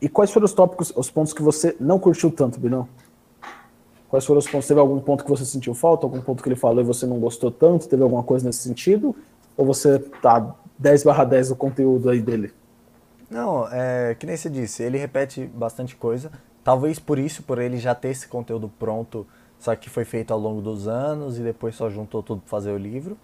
E 0.00 0.08
quais 0.08 0.30
foram 0.30 0.46
os 0.46 0.52
tópicos, 0.52 0.92
os 0.96 1.10
pontos 1.10 1.32
que 1.32 1.42
você 1.42 1.76
não 1.78 1.98
curtiu 1.98 2.30
tanto, 2.30 2.58
Binão? 2.58 2.88
Quais 4.08 4.24
foram 4.24 4.38
os 4.38 4.48
pontos? 4.48 4.66
Teve 4.66 4.80
algum 4.80 4.98
ponto 4.98 5.22
que 5.22 5.30
você 5.30 5.44
sentiu 5.44 5.74
falta? 5.74 6.06
Algum 6.06 6.20
ponto 6.20 6.42
que 6.42 6.48
ele 6.48 6.56
falou 6.56 6.80
e 6.80 6.84
você 6.84 7.06
não 7.06 7.20
gostou 7.20 7.50
tanto? 7.50 7.88
Teve 7.88 8.02
alguma 8.02 8.22
coisa 8.22 8.46
nesse 8.46 8.60
sentido? 8.60 9.14
Ou 9.56 9.64
você 9.64 9.98
tá 9.98 10.54
10 10.78 11.04
barra 11.04 11.24
10 11.24 11.50
do 11.50 11.56
conteúdo 11.56 12.08
aí 12.10 12.20
dele? 12.20 12.52
Não, 13.30 13.68
é 13.70 14.16
que 14.18 14.26
nem 14.26 14.36
você 14.36 14.50
disse, 14.50 14.82
ele 14.82 14.98
repete 14.98 15.46
bastante 15.46 15.94
coisa. 15.94 16.32
Talvez 16.64 16.98
por 16.98 17.18
isso, 17.18 17.42
por 17.44 17.58
ele 17.58 17.78
já 17.78 17.94
ter 17.94 18.08
esse 18.08 18.26
conteúdo 18.26 18.68
pronto, 18.78 19.24
só 19.58 19.76
que 19.76 19.88
foi 19.88 20.04
feito 20.04 20.32
ao 20.32 20.40
longo 20.40 20.60
dos 20.60 20.88
anos 20.88 21.38
e 21.38 21.42
depois 21.42 21.76
só 21.76 21.88
juntou 21.88 22.22
tudo 22.22 22.40
para 22.40 22.50
fazer 22.50 22.72
o 22.72 22.76
livro. 22.76 23.16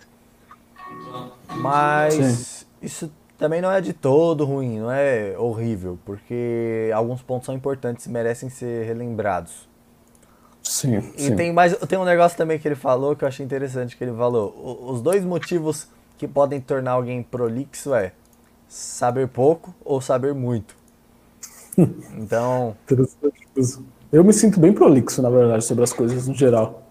Mas 1.57 2.15
Sim. 2.15 2.67
isso 2.81 3.13
também 3.39 3.61
não 3.61 3.71
é 3.71 3.81
de 3.81 3.93
todo 3.93 4.45
ruim, 4.45 4.81
não 4.81 4.91
é 4.91 5.37
horrível, 5.39 5.99
porque 6.05 6.91
alguns 6.95 7.23
pontos 7.23 7.47
são 7.47 7.55
importantes 7.55 8.07
e 8.07 8.11
merecem 8.11 8.49
ser 8.49 8.87
relembrados. 8.87 9.69
Sim, 10.63 10.99
e 11.17 11.29
sim. 11.29 11.37
tem 11.37 11.53
mais 11.53 11.77
tem 11.89 11.97
um 11.97 12.05
negócio 12.05 12.37
também 12.37 12.59
que 12.59 12.67
ele 12.67 12.75
falou 12.75 13.15
que 13.15 13.23
eu 13.23 13.29
achei 13.29 13.45
interessante 13.47 13.97
que 13.97 14.03
ele 14.03 14.13
falou. 14.17 14.83
Os 14.91 15.01
dois 15.01 15.25
motivos 15.25 15.89
que 16.19 16.27
podem 16.27 16.61
tornar 16.61 16.93
alguém 16.93 17.23
prolixo 17.23 17.95
é 17.95 18.13
saber 18.69 19.29
pouco 19.29 19.75
ou 19.85 20.01
saber 20.01 20.35
muito. 20.35 20.77
Então, 22.17 22.75
eu 24.11 24.25
me 24.25 24.33
sinto 24.33 24.59
bem 24.59 24.73
prolixo, 24.73 25.21
na 25.21 25.29
verdade, 25.29 25.63
sobre 25.63 25.85
as 25.85 25.93
coisas 25.93 26.27
no 26.27 26.35
geral. 26.35 26.86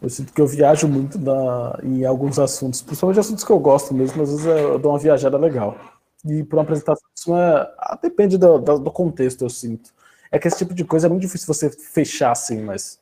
Eu 0.00 0.08
sinto 0.08 0.32
que 0.32 0.40
eu 0.40 0.46
viajo 0.46 0.88
muito 0.88 1.18
na, 1.18 1.78
em 1.82 2.04
alguns 2.04 2.38
assuntos, 2.38 2.80
principalmente 2.80 3.20
assuntos 3.20 3.44
que 3.44 3.50
eu 3.50 3.58
gosto 3.58 3.92
mesmo, 3.92 4.22
às 4.22 4.30
vezes 4.30 4.46
eu 4.46 4.78
dou 4.78 4.92
uma 4.92 4.98
viajada 4.98 5.36
legal. 5.36 5.76
E 6.24 6.42
para 6.42 6.56
uma 6.56 6.62
apresentação, 6.62 7.08
isso 7.14 7.34
é, 7.34 7.74
ah, 7.78 7.98
depende 8.00 8.38
do, 8.38 8.58
do 8.58 8.90
contexto, 8.90 9.42
eu 9.42 9.50
sinto. 9.50 9.90
É 10.30 10.38
que 10.38 10.48
esse 10.48 10.58
tipo 10.58 10.74
de 10.74 10.84
coisa 10.84 11.06
é 11.06 11.10
muito 11.10 11.22
difícil 11.22 11.46
você 11.46 11.70
fechar 11.70 12.32
assim, 12.32 12.62
mas 12.62 12.98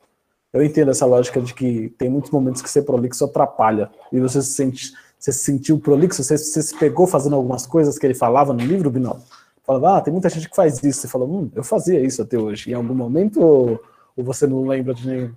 eu 0.53 0.65
entendo 0.65 0.91
essa 0.91 1.05
lógica 1.05 1.41
de 1.41 1.55
que 1.55 1.91
tem 1.99 2.09
muitos 2.09 2.31
momentos 2.31 2.63
que 2.63 2.71
ser 2.71 2.83
prolixo 2.83 3.25
atrapalha. 3.25 3.91
E 4.13 4.19
você 4.19 4.41
se 4.41 4.55
sente, 4.55 4.93
você 5.19 5.33
se 5.33 5.41
sentiu 5.41 5.79
prolixo, 5.79 6.23
você, 6.23 6.39
você 6.39 6.63
se 6.63 6.77
pegou 6.79 7.07
fazendo 7.07 7.37
algumas 7.37 7.67
coisas 7.67 7.99
que 7.99 8.07
ele 8.07 8.15
falava 8.15 8.53
no 8.53 8.61
livro, 8.61 8.91
Binal? 8.91 9.21
Falava, 9.65 9.99
ah, 9.99 10.01
tem 10.01 10.13
muita 10.13 10.31
gente 10.31 10.49
que 10.49 10.57
faz 10.57 10.83
isso. 10.83 11.03
Você 11.03 11.09
falou, 11.09 11.29
hum, 11.29 11.51
eu 11.55 11.63
fazia 11.63 12.01
isso 12.01 12.23
até 12.23 12.39
hoje. 12.39 12.71
Em 12.71 12.75
algum 12.75 12.95
momento, 12.95 13.41
ou, 13.41 13.81
ou 14.17 14.25
você 14.25 14.47
não 14.47 14.67
lembra 14.67 14.95
de 14.95 15.07
nenhum? 15.07 15.33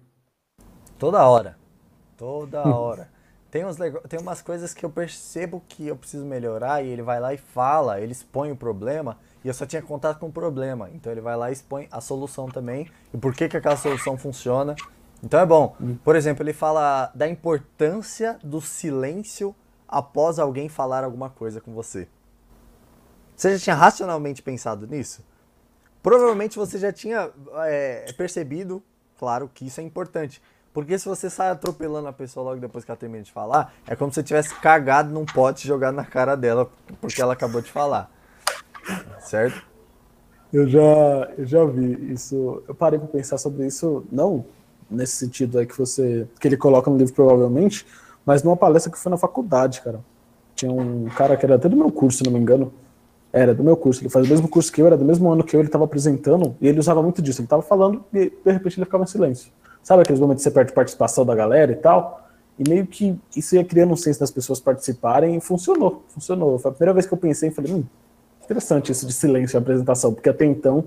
Toda 1.02 1.28
hora. 1.28 1.58
Toda 2.16 2.62
hora. 2.62 3.10
Tem, 3.50 3.66
uns, 3.66 3.76
tem 4.08 4.20
umas 4.20 4.40
coisas 4.40 4.72
que 4.72 4.86
eu 4.86 4.90
percebo 4.92 5.64
que 5.68 5.88
eu 5.88 5.96
preciso 5.96 6.24
melhorar 6.24 6.86
e 6.86 6.90
ele 6.90 7.02
vai 7.02 7.20
lá 7.20 7.34
e 7.34 7.38
fala, 7.38 8.00
ele 8.00 8.12
expõe 8.12 8.52
o 8.52 8.56
problema 8.56 9.18
e 9.44 9.48
eu 9.48 9.54
só 9.56 9.66
tinha 9.66 9.82
contato 9.82 10.20
com 10.20 10.28
o 10.28 10.32
problema. 10.32 10.92
Então 10.94 11.12
ele 11.12 11.20
vai 11.20 11.36
lá 11.36 11.50
e 11.50 11.54
expõe 11.54 11.88
a 11.90 12.00
solução 12.00 12.48
também 12.50 12.88
e 13.12 13.18
por 13.18 13.34
que, 13.34 13.50
que 13.50 13.58
aquela 13.58 13.76
solução 13.78 14.16
funciona. 14.16 14.76
Então 15.24 15.40
é 15.40 15.46
bom. 15.46 15.76
Hum. 15.82 15.98
Por 16.04 16.16
exemplo, 16.16 16.44
ele 16.44 16.54
fala 16.54 17.12
da 17.16 17.28
importância 17.28 18.38
do 18.44 18.62
silêncio 18.62 19.56
após 19.88 20.38
alguém 20.38 20.70
falar 20.70 21.04
alguma 21.04 21.32
coisa 21.32 21.60
com 21.60 21.74
você. 21.74 22.08
Você 23.36 23.58
já 23.58 23.64
tinha 23.64 23.76
racionalmente 23.76 24.44
pensado 24.44 24.86
nisso? 24.86 25.26
Provavelmente 26.04 26.60
você 26.60 26.78
já 26.78 26.94
tinha 26.94 27.32
é, 27.66 28.14
percebido, 28.16 28.84
claro, 29.18 29.50
que 29.52 29.66
isso 29.66 29.82
é 29.82 29.84
importante. 29.84 30.40
Porque 30.74 30.98
se 30.98 31.08
você 31.08 31.30
sai 31.30 31.50
atropelando 31.50 32.08
a 32.08 32.14
pessoa 32.14 32.46
logo 32.46 32.62
depois 32.62 32.86
que 32.86 32.92
ela 32.92 32.98
termina 32.98 33.24
de 33.24 33.32
falar, 33.32 33.74
é 33.86 33.96
como 33.96 34.12
se 34.12 34.16
você 34.16 34.24
tivesse 34.24 34.56
cagado 34.56 35.12
num 35.12 35.26
pote 35.26 35.66
e 35.66 35.68
jogado 35.68 35.96
na 35.96 36.06
cara 36.06 36.36
dela 36.36 36.70
porque 37.02 37.22
ela 37.22 37.34
acabou 37.34 37.62
de 37.62 37.72
falar. 37.72 38.10
Certo? 39.20 39.62
Eu 40.52 40.68
já, 40.68 41.30
eu 41.38 41.46
já 41.46 41.66
vi 41.66 42.12
isso. 42.14 42.64
Eu 42.68 42.76
parei 42.76 43.00
para 43.00 43.08
pensar 43.08 43.38
sobre 43.38 43.66
isso, 43.68 44.06
não 44.12 44.46
nesse 44.92 45.16
sentido 45.16 45.58
aí 45.58 45.66
que 45.66 45.78
você 45.78 46.28
que 46.40 46.48
ele 46.48 46.58
coloca 46.58 46.92
no 46.92 46.98
livro 46.98 47.14
provavelmente, 47.14 47.86
mas 48.26 48.44
numa 48.44 48.58
palestra 48.58 48.92
que 48.92 49.00
foi 49.00 49.10
na 49.10 49.18
faculdade, 49.18 49.82
cara. 49.82 50.02
Tinha 50.54 50.72
um 50.72 51.06
cara 51.06 51.38
que 51.38 51.46
era 51.46 51.56
até 51.56 51.70
do 51.70 51.78
meu 51.78 51.92
curso, 51.92 52.20
se 52.20 52.24
não 52.26 52.32
me 52.32 52.40
engano. 52.40 52.74
Era 53.34 53.56
do 53.56 53.64
meu 53.64 53.78
curso, 53.78 54.02
ele 54.02 54.10
fazia 54.10 54.28
o 54.28 54.30
mesmo 54.30 54.50
curso 54.50 54.70
que 54.70 54.82
eu, 54.82 54.88
era 54.88 54.98
do 54.98 55.06
mesmo 55.06 55.32
ano 55.32 55.42
que 55.42 55.56
eu, 55.56 55.62
ele 55.62 55.70
estava 55.70 55.86
apresentando, 55.86 56.54
e 56.60 56.68
ele 56.68 56.80
usava 56.80 57.02
muito 57.02 57.22
disso. 57.22 57.40
Ele 57.40 57.46
estava 57.46 57.62
falando 57.62 58.04
e 58.14 58.30
de 58.30 58.52
repente 58.52 58.78
ele 58.78 58.86
ficava 58.86 59.06
em 59.06 59.08
silêncio. 59.08 59.50
Sabe 59.84 60.04
aqueles 60.04 60.20
momentos 60.20 60.44
que 60.44 60.50
você 60.50 60.54
perde 60.54 60.74
participação 60.74 61.26
da 61.26 61.36
galera 61.36 61.72
e 61.72 61.76
tal? 61.76 62.28
E 62.60 62.70
meio 62.70 62.86
que 62.86 63.20
isso 63.36 63.56
ia 63.56 63.64
criando 63.64 63.94
um 63.94 63.98
senso 63.98 64.20
das 64.20 64.30
pessoas 64.30 64.60
participarem 64.60 65.36
e 65.36 65.42
funcionou. 65.42 66.04
Funcionou. 66.10 66.60
Foi 66.60 66.70
a 66.70 66.74
primeira 66.74 66.94
vez 66.94 67.06
que 67.06 67.14
eu 67.14 67.18
pensei 67.18 67.50
e 67.50 67.52
falei, 67.52 67.74
hum, 67.74 67.84
interessante 68.44 68.92
isso 68.92 69.08
de 69.08 69.14
silêncio 69.14 69.58
em 69.58 69.62
apresentação, 69.62 70.14
porque 70.14 70.30
até 70.30 70.46
então 70.46 70.84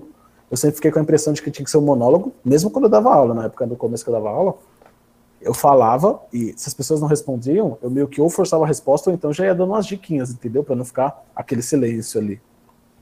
eu 0.49 0.55
sempre 0.55 0.75
fiquei 0.75 0.91
com 0.91 0.99
a 0.99 1.01
impressão 1.01 1.33
de 1.33 1.41
que 1.41 1.51
tinha 1.51 1.65
que 1.65 1.71
ser 1.71 1.77
um 1.77 1.81
monólogo, 1.81 2.33
mesmo 2.43 2.69
quando 2.69 2.85
eu 2.85 2.89
dava 2.89 3.13
aula, 3.13 3.33
na 3.33 3.45
época 3.45 3.65
do 3.65 3.75
começo 3.75 4.03
que 4.03 4.09
eu 4.09 4.13
dava 4.13 4.29
aula, 4.29 4.55
eu 5.41 5.53
falava 5.53 6.19
e 6.31 6.53
se 6.55 6.69
as 6.69 6.73
pessoas 6.73 7.01
não 7.01 7.07
respondiam, 7.07 7.77
eu 7.81 7.89
meio 7.89 8.07
que 8.07 8.21
ou 8.21 8.29
forçava 8.29 8.63
a 8.63 8.67
resposta 8.67 9.09
ou 9.09 9.15
então 9.15 9.33
já 9.33 9.45
ia 9.45 9.53
dando 9.53 9.69
umas 9.69 9.85
diquinhas, 9.85 10.31
entendeu? 10.31 10.63
Para 10.63 10.75
não 10.75 10.85
ficar 10.85 11.23
aquele 11.35 11.61
silêncio 11.61 12.19
ali. 12.19 12.41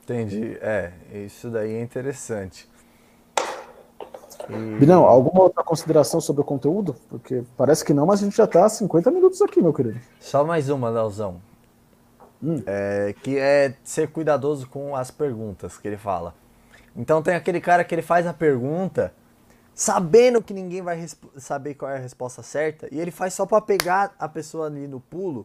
Entendi. 0.02 0.58
É, 0.60 0.92
isso 1.24 1.48
daí 1.48 1.74
é 1.74 1.82
interessante. 1.82 2.68
E... 4.48 4.78
Binão, 4.78 5.04
alguma 5.04 5.42
outra 5.44 5.62
consideração 5.62 6.20
sobre 6.20 6.42
o 6.42 6.44
conteúdo? 6.44 6.94
Porque 7.08 7.42
parece 7.56 7.84
que 7.84 7.94
não, 7.94 8.06
mas 8.06 8.20
a 8.20 8.24
gente 8.24 8.36
já 8.36 8.44
está 8.44 8.64
há 8.64 8.68
50 8.68 9.10
minutos 9.10 9.40
aqui, 9.42 9.60
meu 9.60 9.72
querido. 9.72 10.00
Só 10.20 10.44
mais 10.44 10.68
uma, 10.68 10.88
Leozão. 10.88 11.40
Hum. 12.42 12.62
É, 12.66 13.14
que 13.22 13.38
é 13.38 13.74
ser 13.82 14.08
cuidadoso 14.08 14.68
com 14.68 14.94
as 14.94 15.10
perguntas 15.10 15.78
que 15.78 15.88
ele 15.88 15.96
fala. 15.96 16.34
Então 16.96 17.22
tem 17.22 17.34
aquele 17.34 17.60
cara 17.60 17.82
que 17.84 17.94
ele 17.94 18.02
faz 18.02 18.26
a 18.26 18.32
pergunta 18.32 19.12
sabendo 19.74 20.40
que 20.40 20.54
ninguém 20.54 20.82
vai 20.82 21.04
saber 21.36 21.74
qual 21.74 21.90
é 21.90 21.96
a 21.96 22.00
resposta 22.00 22.42
certa 22.42 22.86
e 22.92 23.00
ele 23.00 23.10
faz 23.10 23.34
só 23.34 23.44
para 23.44 23.60
pegar 23.60 24.14
a 24.18 24.28
pessoa 24.28 24.66
ali 24.66 24.86
no 24.86 25.00
pulo. 25.00 25.44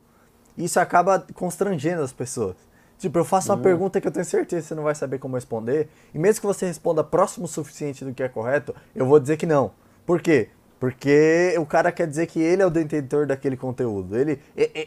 E 0.57 0.65
isso 0.65 0.79
acaba 0.79 1.25
constrangendo 1.33 2.03
as 2.03 2.11
pessoas. 2.11 2.55
Tipo, 2.99 3.17
eu 3.17 3.23
faço 3.23 3.49
uma 3.49 3.55
uhum. 3.55 3.63
pergunta 3.63 4.01
que 4.01 4.07
eu 4.07 4.11
tenho 4.11 4.25
certeza 4.25 4.61
que 4.61 4.67
você 4.67 4.75
não 4.75 4.83
vai 4.83 4.93
saber 4.93 5.19
como 5.19 5.35
responder, 5.35 5.87
e 6.13 6.19
mesmo 6.19 6.41
que 6.41 6.47
você 6.47 6.65
responda 6.65 7.01
próximo 7.01 7.45
o 7.45 7.47
suficiente 7.47 8.03
do 8.03 8.13
que 8.13 8.21
é 8.21 8.27
correto, 8.27 8.75
eu 8.93 9.05
vou 9.05 9.21
dizer 9.21 9.37
que 9.37 9.45
não. 9.45 9.71
Por 10.05 10.21
quê? 10.21 10.49
Porque 10.77 11.55
o 11.57 11.65
cara 11.65 11.93
quer 11.93 12.07
dizer 12.07 12.27
que 12.27 12.41
ele 12.41 12.61
é 12.61 12.65
o 12.65 12.69
detentor 12.69 13.25
daquele 13.25 13.55
conteúdo. 13.55 14.17
Ele, 14.17 14.41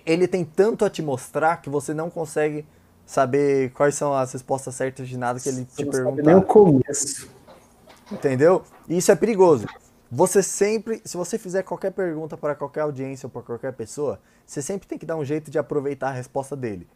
ele 0.05 0.29
tem 0.29 0.45
tanto 0.45 0.85
a 0.85 0.91
te 0.91 1.01
mostrar 1.01 1.63
que 1.63 1.71
você 1.71 1.95
não 1.95 2.11
consegue 2.11 2.67
saber 3.07 3.71
quais 3.73 3.95
são 3.95 4.15
as 4.15 4.31
respostas 4.33 4.75
certas 4.75 5.09
de 5.09 5.17
nada 5.17 5.41
que 5.41 5.49
ele 5.49 5.67
você 5.69 5.85
te 5.85 5.91
perguntar. 5.91 6.23
Nem 6.23 6.35
o 6.35 6.43
começo. 6.43 7.31
Entendeu? 8.11 8.63
E 8.89 8.99
isso 8.99 9.11
é 9.11 9.17
perigoso. 9.17 9.67
Você 10.11 10.43
sempre, 10.43 11.01
se 11.03 11.17
você 11.17 11.39
fizer 11.39 11.63
qualquer 11.63 11.93
pergunta 11.93 12.37
para 12.37 12.55
qualquer 12.55 12.83
audiência 12.83 13.27
ou 13.27 13.31
para 13.31 13.41
qualquer 13.41 13.73
pessoa, 13.73 14.21
você 14.47 14.61
sempre 14.61 14.87
tem 14.87 14.99
que 14.99 15.07
dar 15.07 15.17
um 15.17 15.25
jeito 15.25 15.51
de 15.51 15.59
aproveitar 15.59 16.09
a 16.09 16.13
resposta 16.13 16.55
dele 16.55 16.87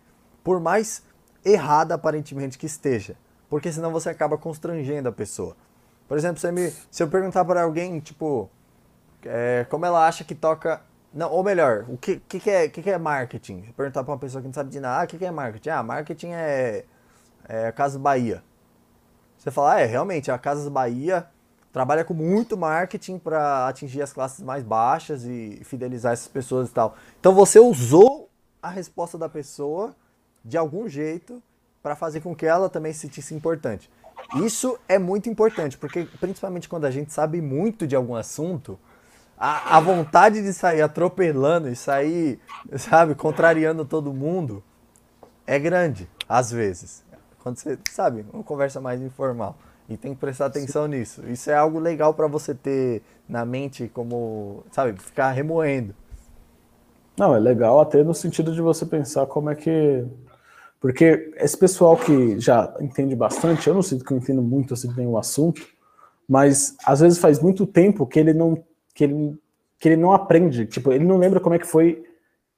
por 0.46 0.60
mais 0.60 1.02
errada 1.44 1.96
aparentemente 1.96 2.56
que 2.56 2.66
esteja, 2.66 3.16
porque 3.50 3.72
senão 3.72 3.90
você 3.90 4.10
acaba 4.10 4.38
constrangendo 4.38 5.08
a 5.08 5.12
pessoa. 5.12 5.56
Por 6.06 6.16
exemplo, 6.16 6.38
se, 6.38 6.52
me, 6.52 6.72
se 6.88 7.02
eu 7.02 7.08
perguntar 7.08 7.44
para 7.44 7.64
alguém, 7.64 7.98
tipo, 7.98 8.48
é, 9.24 9.66
como 9.68 9.84
ela 9.84 10.06
acha 10.06 10.22
que 10.22 10.36
toca. 10.36 10.80
Não, 11.12 11.32
ou 11.32 11.42
melhor, 11.42 11.84
o 11.88 11.98
que, 11.98 12.20
que, 12.28 12.38
que, 12.38 12.48
é, 12.48 12.68
que, 12.68 12.80
que 12.80 12.88
é 12.88 12.96
marketing? 12.96 13.62
Perguntar 13.76 14.04
para 14.04 14.12
uma 14.12 14.20
pessoa 14.20 14.40
que 14.40 14.46
não 14.46 14.54
sabe 14.54 14.70
de 14.70 14.78
nada, 14.78 15.00
ah, 15.00 15.04
o 15.04 15.08
que, 15.08 15.18
que 15.18 15.24
é 15.24 15.32
marketing? 15.32 15.70
Ah, 15.70 15.82
marketing 15.82 16.30
é, 16.30 16.84
é 17.48 17.72
Casas 17.72 18.00
Bahia. 18.00 18.40
Você 19.38 19.50
fala, 19.50 19.74
ah, 19.74 19.80
é, 19.80 19.84
realmente, 19.84 20.30
a 20.30 20.38
Casas 20.38 20.68
Bahia 20.68 21.26
trabalha 21.72 22.04
com 22.04 22.14
muito 22.14 22.56
marketing 22.56 23.18
para 23.18 23.66
atingir 23.66 24.00
as 24.00 24.12
classes 24.12 24.44
mais 24.44 24.62
baixas 24.62 25.24
e 25.24 25.60
fidelizar 25.64 26.12
essas 26.12 26.28
pessoas 26.28 26.70
e 26.70 26.72
tal. 26.72 26.94
Então 27.18 27.34
você 27.34 27.58
usou 27.58 28.30
a 28.62 28.70
resposta 28.70 29.18
da 29.18 29.28
pessoa 29.28 29.92
de 30.46 30.56
algum 30.56 30.88
jeito 30.88 31.42
para 31.82 31.96
fazer 31.96 32.20
com 32.20 32.34
que 32.34 32.46
ela 32.46 32.68
também 32.68 32.92
se 32.92 33.00
sentisse 33.00 33.34
importante. 33.34 33.90
Isso 34.44 34.78
é 34.88 34.98
muito 34.98 35.28
importante, 35.28 35.76
porque 35.76 36.04
principalmente 36.20 36.68
quando 36.68 36.84
a 36.84 36.90
gente 36.90 37.12
sabe 37.12 37.40
muito 37.40 37.86
de 37.86 37.94
algum 37.94 38.14
assunto, 38.14 38.78
a, 39.36 39.76
a 39.76 39.80
vontade 39.80 40.42
de 40.42 40.52
sair 40.52 40.82
atropelando 40.82 41.68
e 41.68 41.76
sair, 41.76 42.40
sabe, 42.76 43.14
contrariando 43.14 43.84
todo 43.84 44.12
mundo 44.12 44.62
é 45.46 45.58
grande, 45.58 46.08
às 46.28 46.50
vezes. 46.50 47.04
Quando 47.42 47.58
você, 47.58 47.78
sabe, 47.90 48.24
uma 48.32 48.42
conversa 48.42 48.80
mais 48.80 49.00
informal. 49.00 49.56
E 49.88 49.96
tem 49.96 50.14
que 50.14 50.20
prestar 50.20 50.46
atenção 50.46 50.84
Sim. 50.84 50.90
nisso. 50.90 51.24
Isso 51.28 51.48
é 51.48 51.54
algo 51.54 51.78
legal 51.78 52.12
para 52.12 52.26
você 52.26 52.52
ter 52.52 53.02
na 53.28 53.44
mente 53.44 53.88
como, 53.94 54.64
sabe, 54.72 54.98
ficar 55.00 55.30
remoendo. 55.30 55.94
Não, 57.16 57.34
é 57.34 57.38
legal 57.38 57.80
até 57.80 58.02
no 58.02 58.12
sentido 58.12 58.52
de 58.52 58.60
você 58.60 58.84
pensar 58.84 59.26
como 59.26 59.48
é 59.48 59.54
que 59.54 60.04
porque 60.80 61.32
esse 61.36 61.56
pessoal 61.56 61.96
que 61.96 62.38
já 62.38 62.74
entende 62.80 63.14
bastante, 63.16 63.68
eu 63.68 63.74
não 63.74 63.82
sinto 63.82 64.04
que 64.04 64.12
eu 64.12 64.18
entendo 64.18 64.42
muito 64.42 64.74
assim 64.74 64.90
o 65.06 65.18
assunto, 65.18 65.62
mas 66.28 66.76
às 66.84 67.00
vezes 67.00 67.18
faz 67.18 67.40
muito 67.40 67.66
tempo 67.66 68.06
que 68.06 68.18
ele 68.18 68.32
não 68.32 68.62
que 68.94 69.04
ele, 69.04 69.38
que 69.78 69.88
ele 69.88 69.96
não 69.96 70.12
aprende, 70.12 70.66
tipo, 70.66 70.90
ele 70.90 71.04
não 71.04 71.18
lembra 71.18 71.38
como 71.38 71.54
é 71.54 71.58
que 71.58 71.66
foi 71.66 72.02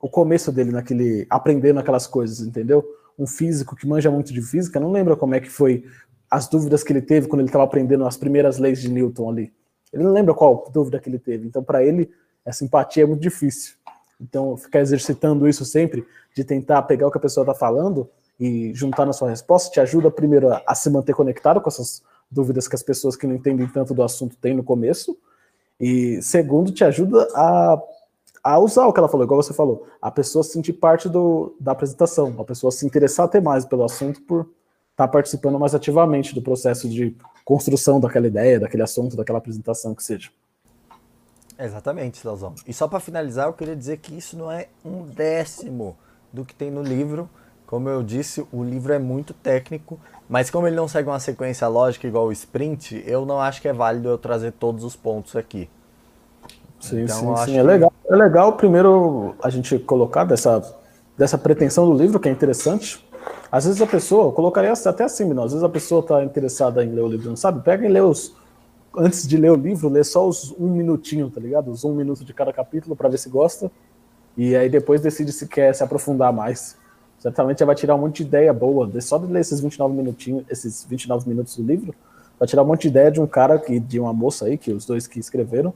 o 0.01 0.09
começo 0.09 0.53
dele 0.53 0.71
naquele 0.71 1.27
aprendendo 1.29 1.81
aquelas 1.81 2.07
coisas, 2.07 2.41
entendeu? 2.47 2.85
Um 3.19 3.27
físico 3.27 3.75
que 3.75 3.87
manja 3.87 4.11
muito 4.11 4.33
de 4.33 4.41
física 4.41 4.79
não 4.79 4.93
lembra 4.93 5.17
como 5.17 5.35
é 5.35 5.41
que 5.41 5.51
foi 5.51 5.85
as 6.31 6.47
dúvidas 6.47 6.85
que 6.85 6.93
ele 6.93 7.03
teve 7.03 7.27
quando 7.27 7.41
ele 7.41 7.49
estava 7.49 7.65
aprendendo 7.65 8.05
as 8.05 8.17
primeiras 8.17 8.59
leis 8.59 8.81
de 8.81 8.89
Newton 8.89 9.31
ali. 9.31 9.53
Ele 9.93 10.05
não 10.05 10.13
lembra 10.13 10.35
qual 10.35 10.71
dúvida 10.73 11.01
que 11.01 11.09
ele 11.09 11.19
teve. 11.19 11.47
Então, 11.47 11.63
para 11.63 11.83
ele, 11.83 12.11
essa 12.45 12.65
empatia 12.65 13.03
é 13.03 13.07
muito 13.07 13.21
difícil. 13.21 13.75
Então, 14.21 14.57
ficar 14.57 14.81
exercitando 14.81 15.49
isso 15.49 15.65
sempre, 15.65 16.07
de 16.39 16.45
tentar 16.45 16.83
pegar 16.83 17.09
o 17.09 17.11
que 17.11 17.19
a 17.19 17.21
pessoa 17.21 17.43
está 17.43 17.53
falando 17.53 18.09
e 18.39 18.73
juntar 18.73 19.05
na 19.05 19.13
sua 19.13 19.29
resposta, 19.29 19.73
te 19.73 19.81
ajuda 19.81 20.09
primeiro 20.09 20.51
a, 20.65 20.73
se 20.73 20.89
manter 20.89 21.13
conectado 21.13 21.61
com 21.61 21.69
essas 21.69 22.01
dúvidas 22.31 22.69
que 22.69 22.77
as 22.77 22.83
pessoas 22.83 23.17
que 23.17 23.27
não 23.27 23.35
entendem 23.35 23.67
tanto 23.67 23.93
do 23.93 24.05
assunto 24.05 24.37
têm 24.37 24.55
no 24.55 24.63
começo. 24.63 25.19
E 25.81 26.23
segundo, 26.23 26.71
te 26.71 26.85
ajuda 26.85 27.27
a, 27.35 27.83
a 28.45 28.59
usar 28.61 28.87
o 28.87 28.93
que 28.93 29.01
ela 29.01 29.09
falou, 29.09 29.27
igual 29.27 29.43
você 29.43 29.53
falou, 29.53 29.89
a 30.01 30.13
pessoa 30.13 30.45
se 30.45 30.53
sentir 30.53 30.75
parte 30.75 31.09
do, 31.09 31.57
da 31.59 31.73
apresentação, 31.73 32.33
a 32.39 32.45
pessoa 32.45 32.71
se 32.71 32.87
interessar 32.87 33.27
até 33.27 33.41
mais 33.41 33.65
pelo 33.65 33.83
assunto 33.83 34.23
por 34.23 34.43
estar 34.93 35.07
tá 35.07 35.09
participando 35.09 35.59
mais 35.59 35.75
ativamente 35.75 36.37
do 36.37 36.41
processo 36.41 36.89
de 36.89 37.17
construção 37.45 37.99
daquela 37.99 38.29
ideia, 38.29 38.61
daquele 38.61 38.85
assunto, 38.85 39.17
daquela 39.17 39.39
apresentação 39.39 39.93
que 39.93 40.05
seja. 40.05 40.31
Exatamente, 41.59 42.25
Leozão. 42.25 42.55
E 42.65 42.73
só 42.73 42.87
para 42.87 43.01
finalizar, 43.01 43.49
eu 43.49 43.53
queria 43.53 43.75
dizer 43.75 43.97
que 43.97 44.17
isso 44.17 44.39
não 44.39 44.53
é 44.53 44.69
um 44.85 45.03
décimo 45.03 45.97
do 46.33 46.45
que 46.45 46.55
tem 46.55 46.71
no 46.71 46.83
livro. 46.83 47.29
Como 47.67 47.89
eu 47.89 48.03
disse, 48.03 48.47
o 48.53 48.65
livro 48.65 48.93
é 48.93 48.99
muito 48.99 49.35
técnico, 49.35 49.99
mas 50.29 50.49
como 50.51 50.67
ele 50.67 50.77
não 50.77 50.89
segue 50.89 51.09
uma 51.09 51.21
sequência 51.21 51.69
lógica 51.69 52.07
igual 52.07 52.27
o 52.27 52.33
sprint, 52.33 53.03
eu 53.07 53.27
não 53.27 53.41
acho 53.41 53.61
que 53.61 53.69
é 53.69 53.73
válido 53.73 54.09
eu 54.09 54.19
trazer 54.19 54.53
todos 54.53 54.85
os 54.85 54.97
pontos 54.97 55.37
aqui. 55.37 55.69
Sim, 56.81 57.03
então, 57.03 57.37
sim, 57.37 57.45
sim. 57.45 57.53
Que... 57.53 57.59
É, 57.59 57.63
legal, 57.63 57.93
é 58.09 58.17
legal 58.17 58.53
primeiro 58.55 59.35
a 59.43 59.51
gente 59.51 59.79
colocar 59.81 60.25
dessa, 60.25 60.63
dessa 61.17 61.37
pretensão 61.37 61.85
do 61.85 61.97
livro, 61.97 62.19
que 62.19 62.29
é 62.29 62.33
interessante. 62.33 63.07
Às 63.51 63.65
vezes 63.65 63.83
a 63.83 63.87
pessoa, 63.87 64.27
eu 64.27 64.33
colocaria 64.33 64.73
até 64.73 65.05
assim, 65.05 65.25
não, 65.33 65.45
às 65.45 65.53
vezes 65.53 65.65
a 65.65 65.69
pessoa 65.69 66.01
está 66.01 66.25
interessada 66.25 66.85
em 66.85 66.91
ler 66.91 67.03
o 67.03 67.09
livro, 67.09 67.29
não 67.29 67.37
sabe? 67.37 67.63
Pega 67.63 67.85
e 67.87 67.89
lê 67.89 68.01
os, 68.01 68.35
antes 68.97 69.27
de 69.27 69.37
ler 69.37 69.51
o 69.51 69.57
livro, 69.57 69.89
lê 69.89 70.05
só 70.05 70.27
os 70.27 70.55
um 70.59 70.69
minutinho, 70.69 71.31
tá 71.31 71.41
ligado? 71.41 71.71
Os 71.71 71.85
um 71.85 71.95
minuto 71.95 72.25
de 72.25 72.33
cada 72.33 72.53
capítulo 72.53 72.95
para 72.95 73.09
ver 73.09 73.19
se 73.19 73.29
gosta. 73.29 73.71
E 74.39 74.55
aí 74.55 74.69
depois 74.69 75.01
decide 75.01 75.33
se 75.33 75.49
quer 75.49 75.75
se 75.75 75.83
aprofundar 75.83 76.33
mais. 76.33 76.77
Certamente 77.19 77.59
já 77.59 77.67
vai 77.67 77.75
tirar 77.75 77.97
um 77.97 77.99
monte 77.99 78.23
de 78.23 78.29
ideia 78.29 78.53
boa. 78.53 78.89
Só 79.01 79.19
de 79.19 79.27
ler 79.27 79.41
esses 79.41 79.59
29 79.59 79.93
minutinhos, 79.93 80.45
esses 80.49 80.87
29 80.89 81.29
minutos 81.29 81.57
do 81.57 81.65
livro, 81.65 81.93
vai 82.39 82.47
tirar 82.47 82.63
um 82.63 82.67
monte 82.67 82.83
de 82.83 82.89
ideia 82.89 83.11
de 83.11 83.21
um 83.21 83.27
cara 83.27 83.59
que, 83.59 83.81
de 83.81 83.99
uma 83.99 84.13
moça 84.13 84.45
aí, 84.45 84.57
que 84.57 84.71
os 84.73 84.87
dois 84.87 85.09
que 85.09 85.19
escreveram, 85.19 85.75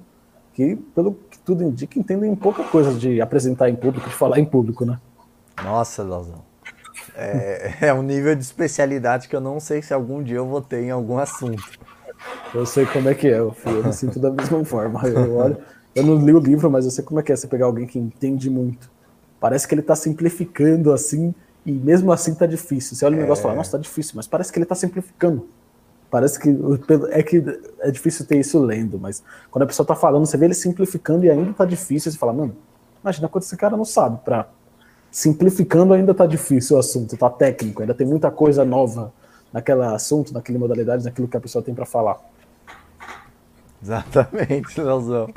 que, 0.55 0.77
pelo 0.95 1.15
que 1.29 1.41
tudo 1.41 1.65
indica, 1.65 1.99
entendem 1.99 2.33
pouca 2.37 2.63
coisa 2.63 2.95
de 2.95 3.21
apresentar 3.21 3.69
em 3.69 3.75
público, 3.75 4.09
de 4.09 4.15
falar 4.15 4.39
em 4.39 4.45
público, 4.45 4.85
né? 4.85 4.97
Nossa, 5.65 6.05
Lauzão. 6.05 6.45
É, 7.17 7.75
é 7.89 7.93
um 7.93 8.03
nível 8.03 8.37
de 8.37 8.45
especialidade 8.45 9.27
que 9.27 9.35
eu 9.35 9.41
não 9.41 9.59
sei 9.59 9.83
se 9.83 9.93
algum 9.93 10.23
dia 10.23 10.37
eu 10.37 10.47
vou 10.47 10.61
ter 10.61 10.85
em 10.85 10.91
algum 10.93 11.19
assunto. 11.19 11.65
Eu 12.55 12.65
sei 12.65 12.87
como 12.87 13.09
é 13.09 13.15
que 13.15 13.27
é, 13.27 13.41
eu, 13.41 13.57
eu 13.67 13.85
me 13.85 13.93
sinto 13.93 14.21
da 14.21 14.31
mesma 14.31 14.65
forma. 14.65 15.01
Eu, 15.09 15.35
olho, 15.35 15.59
eu 15.95 16.05
não 16.05 16.17
li 16.17 16.33
o 16.33 16.39
livro, 16.39 16.71
mas 16.71 16.85
eu 16.85 16.91
sei 16.91 17.05
como 17.05 17.21
é 17.21 17.23
que 17.23 17.33
é 17.33 17.37
você 17.37 17.47
pegar 17.47 17.67
alguém 17.67 17.87
que 17.87 17.99
entende 17.99 18.49
muito. 18.49 18.91
Parece 19.39 19.67
que 19.67 19.75
ele 19.75 19.81
está 19.81 19.95
simplificando 19.95 20.93
assim, 20.93 21.35
e 21.67 21.73
mesmo 21.73 22.13
assim 22.13 22.35
tá 22.35 22.47
difícil. 22.47 22.97
Você 22.97 23.05
olha 23.05 23.17
o 23.17 23.21
negócio 23.21 23.43
e 23.43 23.43
fala, 23.43 23.55
é. 23.55 23.57
nossa, 23.57 23.73
tá 23.73 23.79
difícil, 23.79 24.15
mas 24.17 24.27
parece 24.27 24.53
que 24.53 24.59
ele 24.59 24.65
está 24.65 24.75
simplificando. 24.75 25.49
Parece 26.11 26.39
que 26.39 26.55
é 27.11 27.23
que 27.23 27.43
é 27.81 27.91
difícil 27.91 28.27
ter 28.27 28.39
isso 28.39 28.63
lendo, 28.63 28.99
mas 28.99 29.23
quando 29.51 29.63
a 29.63 29.67
pessoa 29.67 29.85
está 29.85 29.95
falando, 29.95 30.27
você 30.27 30.37
vê 30.37 30.45
ele 30.45 30.55
simplificando 30.55 31.25
e 31.25 31.31
ainda 31.31 31.55
tá 31.55 31.65
difícil, 31.65 32.13
você 32.13 32.19
fala, 32.19 32.35
mano, 32.35 32.55
imagina 33.03 33.29
quando 33.29 33.45
esse 33.45 33.57
cara 33.57 33.77
não 33.79 33.85
sabe 33.85 34.19
para 34.23 34.47
simplificando 35.11 35.93
ainda 35.93 36.15
tá 36.15 36.27
difícil 36.27 36.77
o 36.77 36.81
assunto, 36.81 37.17
tá 37.17 37.29
técnico, 37.29 37.83
ainda 37.83 37.95
tem 37.95 38.07
muita 38.07 38.31
coisa 38.31 38.65
nova 38.65 39.13
naquele 39.53 39.85
assunto, 39.85 40.33
naquele 40.33 40.59
modalidade, 40.59 41.05
naquilo 41.05 41.29
que 41.29 41.37
a 41.37 41.41
pessoa 41.41 41.63
tem 41.63 41.75
para 41.75 41.85
falar. 41.85 42.19
Exatamente, 43.83 44.81
Leozão. 44.81 45.29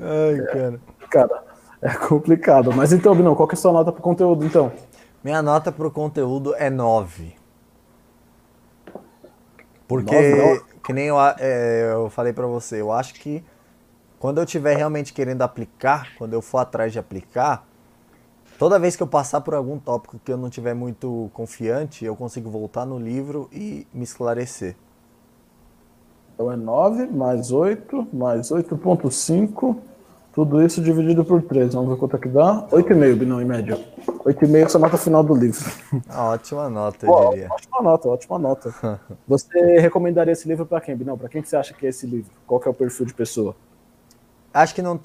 Ai, 0.00 0.40
é, 0.40 0.44
cara. 0.46 0.80
Cara, 1.10 1.44
é 1.82 1.94
complicado. 1.94 2.72
Mas 2.72 2.92
então, 2.92 3.14
Binão, 3.14 3.34
qual 3.34 3.48
que 3.48 3.54
é 3.54 3.58
a 3.58 3.60
sua 3.60 3.72
nota 3.72 3.92
pro 3.92 4.02
conteúdo, 4.02 4.44
então? 4.44 4.72
Minha 5.22 5.42
nota 5.42 5.72
pro 5.72 5.90
conteúdo 5.90 6.54
é 6.56 6.70
9. 6.70 7.34
Porque, 9.86 10.14
9, 10.14 10.64
que 10.84 10.92
nem 10.92 11.06
eu, 11.06 11.16
é, 11.38 11.90
eu 11.92 12.10
falei 12.10 12.32
para 12.32 12.46
você, 12.46 12.80
eu 12.80 12.92
acho 12.92 13.14
que 13.14 13.42
quando 14.18 14.38
eu 14.38 14.44
estiver 14.44 14.76
realmente 14.76 15.12
querendo 15.12 15.42
aplicar, 15.42 16.08
quando 16.18 16.34
eu 16.34 16.42
for 16.42 16.58
atrás 16.58 16.92
de 16.92 16.98
aplicar, 16.98 17.66
toda 18.58 18.78
vez 18.78 18.96
que 18.96 19.02
eu 19.02 19.06
passar 19.06 19.40
por 19.40 19.54
algum 19.54 19.78
tópico 19.78 20.18
que 20.22 20.30
eu 20.30 20.36
não 20.36 20.50
tiver 20.50 20.74
muito 20.74 21.30
confiante, 21.32 22.04
eu 22.04 22.14
consigo 22.14 22.50
voltar 22.50 22.84
no 22.84 22.98
livro 22.98 23.48
e 23.52 23.86
me 23.94 24.04
esclarecer. 24.04 24.76
Então 26.38 26.52
é 26.52 26.56
9 26.56 27.08
mais 27.08 27.50
8 27.50 28.06
mais 28.12 28.52
8.5 28.52 29.76
tudo 30.32 30.62
isso 30.62 30.80
dividido 30.80 31.24
por 31.24 31.42
3. 31.42 31.74
Vamos 31.74 31.90
ver 31.90 31.96
quanto 31.96 32.14
é 32.14 32.18
que 32.20 32.28
dá. 32.28 32.64
8,5, 32.70 33.16
Binão, 33.16 33.42
em 33.42 33.44
média. 33.44 33.76
8,5 34.06 34.54
é 34.54 34.60
essa 34.60 34.78
nota 34.78 34.96
final 34.96 35.24
do 35.24 35.34
livro. 35.34 35.68
Ah, 36.08 36.28
ótima 36.28 36.70
nota, 36.70 37.06
eu 37.06 37.30
diria. 37.30 37.48
Ótima 37.50 37.82
nota, 37.82 38.08
ótima 38.08 38.38
nota. 38.38 39.00
Você 39.26 39.80
recomendaria 39.80 40.32
esse 40.32 40.46
livro 40.46 40.64
para 40.64 40.80
quem, 40.80 40.94
Binão? 40.94 41.18
Para 41.18 41.28
quem 41.28 41.42
que 41.42 41.48
você 41.48 41.56
acha 41.56 41.74
que 41.74 41.84
é 41.84 41.88
esse 41.88 42.06
livro? 42.06 42.30
Qual 42.46 42.60
que 42.60 42.68
é 42.68 42.70
o 42.70 42.74
perfil 42.74 43.04
de 43.04 43.14
pessoa? 43.14 43.56
Acho 44.54 44.76
que 44.76 44.80
não, 44.80 45.00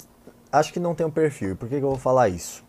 acho 0.52 0.72
que 0.72 0.78
não 0.78 0.94
tem 0.94 1.04
um 1.04 1.10
perfil. 1.10 1.56
Por 1.56 1.68
que, 1.68 1.78
que 1.78 1.84
eu 1.84 1.90
vou 1.90 1.98
falar 1.98 2.28
isso? 2.28 2.62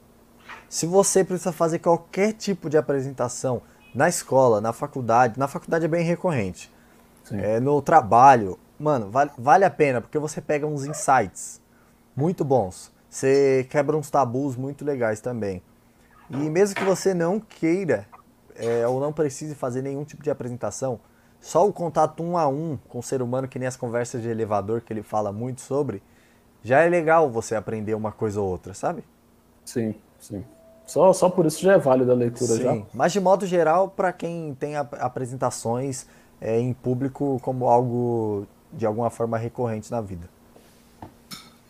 Se 0.68 0.88
você 0.88 1.24
precisa 1.24 1.51
fazer 1.51 1.78
qualquer 1.78 2.34
tipo 2.34 2.68
de 2.68 2.78
apresentação 2.78 3.61
na 3.93 4.09
escola, 4.09 4.59
na 4.59 4.74
faculdade, 4.74 5.38
na 5.38 5.47
faculdade 5.47 5.86
é 5.86 5.88
bem 5.88 6.03
recorrente. 6.03 6.74
É, 7.34 7.59
no 7.59 7.82
trabalho, 7.82 8.59
mano, 8.80 9.09
vale, 9.09 9.32
vale 9.38 9.65
a 9.65 9.69
pena, 9.69 10.01
porque 10.01 10.19
você 10.19 10.41
pega 10.41 10.67
uns 10.67 10.86
insights 10.86 11.61
muito 12.15 12.43
bons. 12.43 12.91
Você 13.09 13.65
quebra 13.69 13.95
uns 13.95 14.09
tabus 14.09 14.55
muito 14.55 14.84
legais 14.84 15.21
também. 15.21 15.61
E 16.30 16.49
mesmo 16.49 16.76
que 16.76 16.84
você 16.84 17.13
não 17.13 17.39
queira 17.39 18.07
é, 18.55 18.88
ou 18.88 18.99
não 18.99 19.13
precise 19.13 19.55
fazer 19.55 19.82
nenhum 19.82 20.03
tipo 20.03 20.23
de 20.23 20.30
apresentação, 20.30 20.99
só 21.39 21.67
o 21.67 21.71
contato 21.71 22.23
um 22.23 22.38
a 22.38 22.47
um 22.47 22.78
com 22.89 22.99
o 22.99 23.03
ser 23.03 23.21
humano, 23.21 23.47
que 23.47 23.59
nem 23.59 23.67
as 23.67 23.78
conversas 23.78 24.21
de 24.21 24.28
elevador 24.28 24.82
que 24.82 24.91
ele 24.91 25.03
fala 25.03 25.32
muito 25.32 25.61
sobre, 25.61 26.01
já 26.63 26.82
é 26.82 26.89
legal 26.89 27.30
você 27.30 27.55
aprender 27.55 27.93
uma 27.93 28.11
coisa 28.11 28.41
ou 28.41 28.49
outra, 28.49 28.73
sabe? 28.73 29.03
Sim, 29.63 29.93
sim. 30.19 30.43
Só, 30.86 31.13
só 31.13 31.30
por 31.30 31.45
isso 31.45 31.61
já 31.61 31.73
é 31.73 31.78
válido 31.78 32.11
a 32.11 32.15
leitura 32.15 32.53
sim. 32.53 32.63
já. 32.63 32.78
Mas 32.93 33.11
de 33.11 33.19
modo 33.19 33.45
geral, 33.45 33.89
para 33.89 34.11
quem 34.11 34.55
tem 34.55 34.76
ap 34.76 34.93
apresentações 34.99 36.07
é, 36.41 36.59
em 36.59 36.73
público 36.73 37.39
como 37.41 37.67
algo 37.67 38.45
de 38.71 38.86
alguma 38.86 39.09
forma 39.09 39.38
recorrente 39.38 39.91
na 39.91 40.01
vida. 40.01 40.27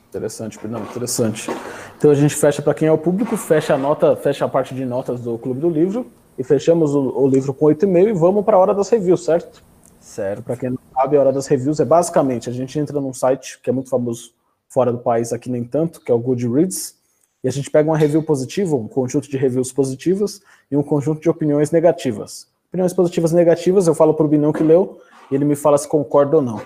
Interessante, 0.09 0.57
não, 0.67 0.81
interessante. 0.81 1.49
Então 1.97 2.09
a 2.09 2.15
gente 2.15 2.35
fecha 2.35 2.61
para 2.61 2.73
quem 2.73 2.87
é 2.87 2.91
o 2.91 2.97
público, 2.97 3.35
fecha 3.35 3.73
a 3.73 3.77
nota, 3.77 4.15
fecha 4.15 4.45
a 4.45 4.49
parte 4.49 4.73
de 4.73 4.85
notas 4.85 5.19
do 5.21 5.37
Clube 5.37 5.59
do 5.59 5.69
Livro 5.69 6.07
e 6.37 6.43
fechamos 6.43 6.95
o, 6.95 7.17
o 7.17 7.27
livro 7.27 7.53
com 7.53 7.65
8,5 7.65 8.07
e 8.07 8.13
vamos 8.13 8.45
para 8.45 8.55
a 8.55 8.59
hora 8.59 8.73
das 8.73 8.89
reviews, 8.89 9.25
certo? 9.25 9.61
Certo. 9.99 10.43
Para 10.43 10.55
quem 10.55 10.69
não 10.69 10.79
sabe, 10.93 11.17
a 11.17 11.19
hora 11.19 11.33
das 11.33 11.47
reviews 11.47 11.79
é 11.79 11.85
basicamente 11.85 12.49
a 12.49 12.53
gente 12.53 12.77
entra 12.79 13.01
num 13.01 13.13
site 13.13 13.59
que 13.61 13.69
é 13.69 13.73
muito 13.73 13.89
famoso 13.89 14.31
fora 14.69 14.91
do 14.91 14.99
país, 14.99 15.33
aqui 15.33 15.49
nem 15.49 15.63
tanto, 15.63 16.01
que 16.01 16.11
é 16.11 16.13
o 16.13 16.19
Goodreads, 16.19 16.95
e 17.43 17.47
a 17.47 17.51
gente 17.51 17.69
pega 17.69 17.89
uma 17.89 17.97
review 17.97 18.23
positiva, 18.23 18.75
um 18.75 18.87
conjunto 18.87 19.29
de 19.29 19.37
reviews 19.37 19.71
positivas 19.71 20.41
e 20.69 20.75
um 20.75 20.83
conjunto 20.83 21.21
de 21.21 21.29
opiniões 21.29 21.71
negativas. 21.71 22.47
Opiniões 22.75 22.91
positivas 22.91 23.31
e 23.31 23.35
negativas, 23.35 23.87
eu 23.87 23.95
falo 23.95 24.13
para 24.13 24.25
o 24.25 24.27
Binão 24.27 24.51
que 24.51 24.61
leu 24.61 24.99
e 25.31 25.35
ele 25.35 25.45
me 25.45 25.55
fala 25.55 25.77
se 25.77 25.87
concorda 25.87 26.35
ou 26.35 26.41
não. 26.41 26.59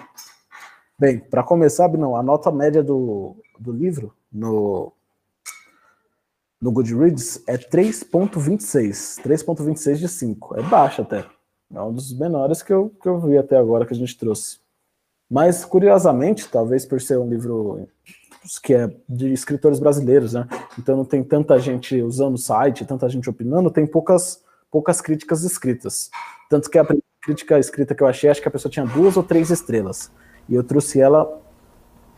Bem, 0.98 1.20
para 1.20 1.44
começar, 1.44 1.88
não, 1.90 2.16
a 2.16 2.24
nota 2.24 2.52
média 2.52 2.82
do, 2.82 3.36
do 3.60 3.72
livro 3.72 4.12
no, 4.34 4.92
no 6.60 6.72
Goodreads 6.72 7.44
é 7.46 7.60
3.26, 7.60 9.22
3.26 9.22 9.96
de 9.98 10.08
5. 10.08 10.60
É 10.60 10.64
baixo 10.64 11.04
até. 11.04 11.28
É 11.72 11.80
um 11.80 11.94
dos 11.94 12.12
menores 12.18 12.64
que 12.64 12.74
eu, 12.74 12.92
que 13.00 13.08
eu 13.08 13.20
vi 13.20 13.38
até 13.38 13.56
agora 13.56 13.86
que 13.86 13.94
a 13.94 13.98
gente 13.98 14.18
trouxe. 14.18 14.58
Mas, 15.30 15.64
curiosamente, 15.64 16.50
talvez 16.50 16.88
por 16.88 17.00
ser 17.00 17.20
um 17.20 17.30
livro 17.30 17.88
que 18.64 18.74
é 18.74 18.92
de 19.08 19.32
escritores 19.32 19.80
brasileiros, 19.80 20.34
né? 20.34 20.48
Então 20.80 20.98
não 20.98 21.06
tem 21.06 21.24
tanta 21.24 21.60
gente 21.60 22.02
usando 22.02 22.34
o 22.34 22.40
site, 22.40 22.84
tanta 22.84 23.08
gente 23.08 23.30
opinando, 23.30 23.70
tem 23.70 23.86
poucas, 23.86 24.44
poucas 24.72 25.02
críticas 25.02 25.44
escritas. 25.44 26.10
Tanto 26.50 26.70
que 26.70 26.78
a 26.78 26.86
crítica 27.22 27.60
escrita 27.60 27.94
que 27.94 28.04
eu 28.04 28.08
achei, 28.08 28.30
acho 28.30 28.42
que 28.42 28.48
a 28.48 28.52
pessoa 28.52 28.72
tinha 28.72 28.86
duas 28.86 29.18
ou 29.18 29.24
três 29.24 29.50
estrelas. 29.50 30.12
E 30.48 30.56
eu 30.56 30.64
trouxe 30.64 31.00
ela, 31.00 31.42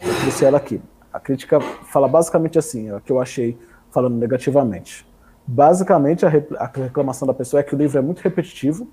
eu 0.01 0.19
trouxe 0.21 0.45
ela 0.45 0.57
aqui. 0.57 0.81
A 1.11 1.19
crítica 1.19 1.59
fala 1.59 2.07
basicamente 2.07 2.57
assim, 2.57 2.89
é 2.89 2.95
o 2.95 3.01
que 3.01 3.11
eu 3.11 3.19
achei 3.19 3.57
falando 3.91 4.15
negativamente. 4.15 5.05
Basicamente, 5.45 6.25
a, 6.25 6.29
reclamação 6.29 7.27
da 7.27 7.33
pessoa 7.33 7.59
é 7.59 7.63
que 7.63 7.75
o 7.75 7.77
livro 7.77 7.97
é 7.97 8.01
muito 8.01 8.19
repetitivo, 8.19 8.87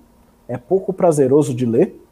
é 0.47 0.57
pouco 0.57 0.91
prazeroso 0.91 1.53
de 1.53 1.65
ler, 1.65 2.03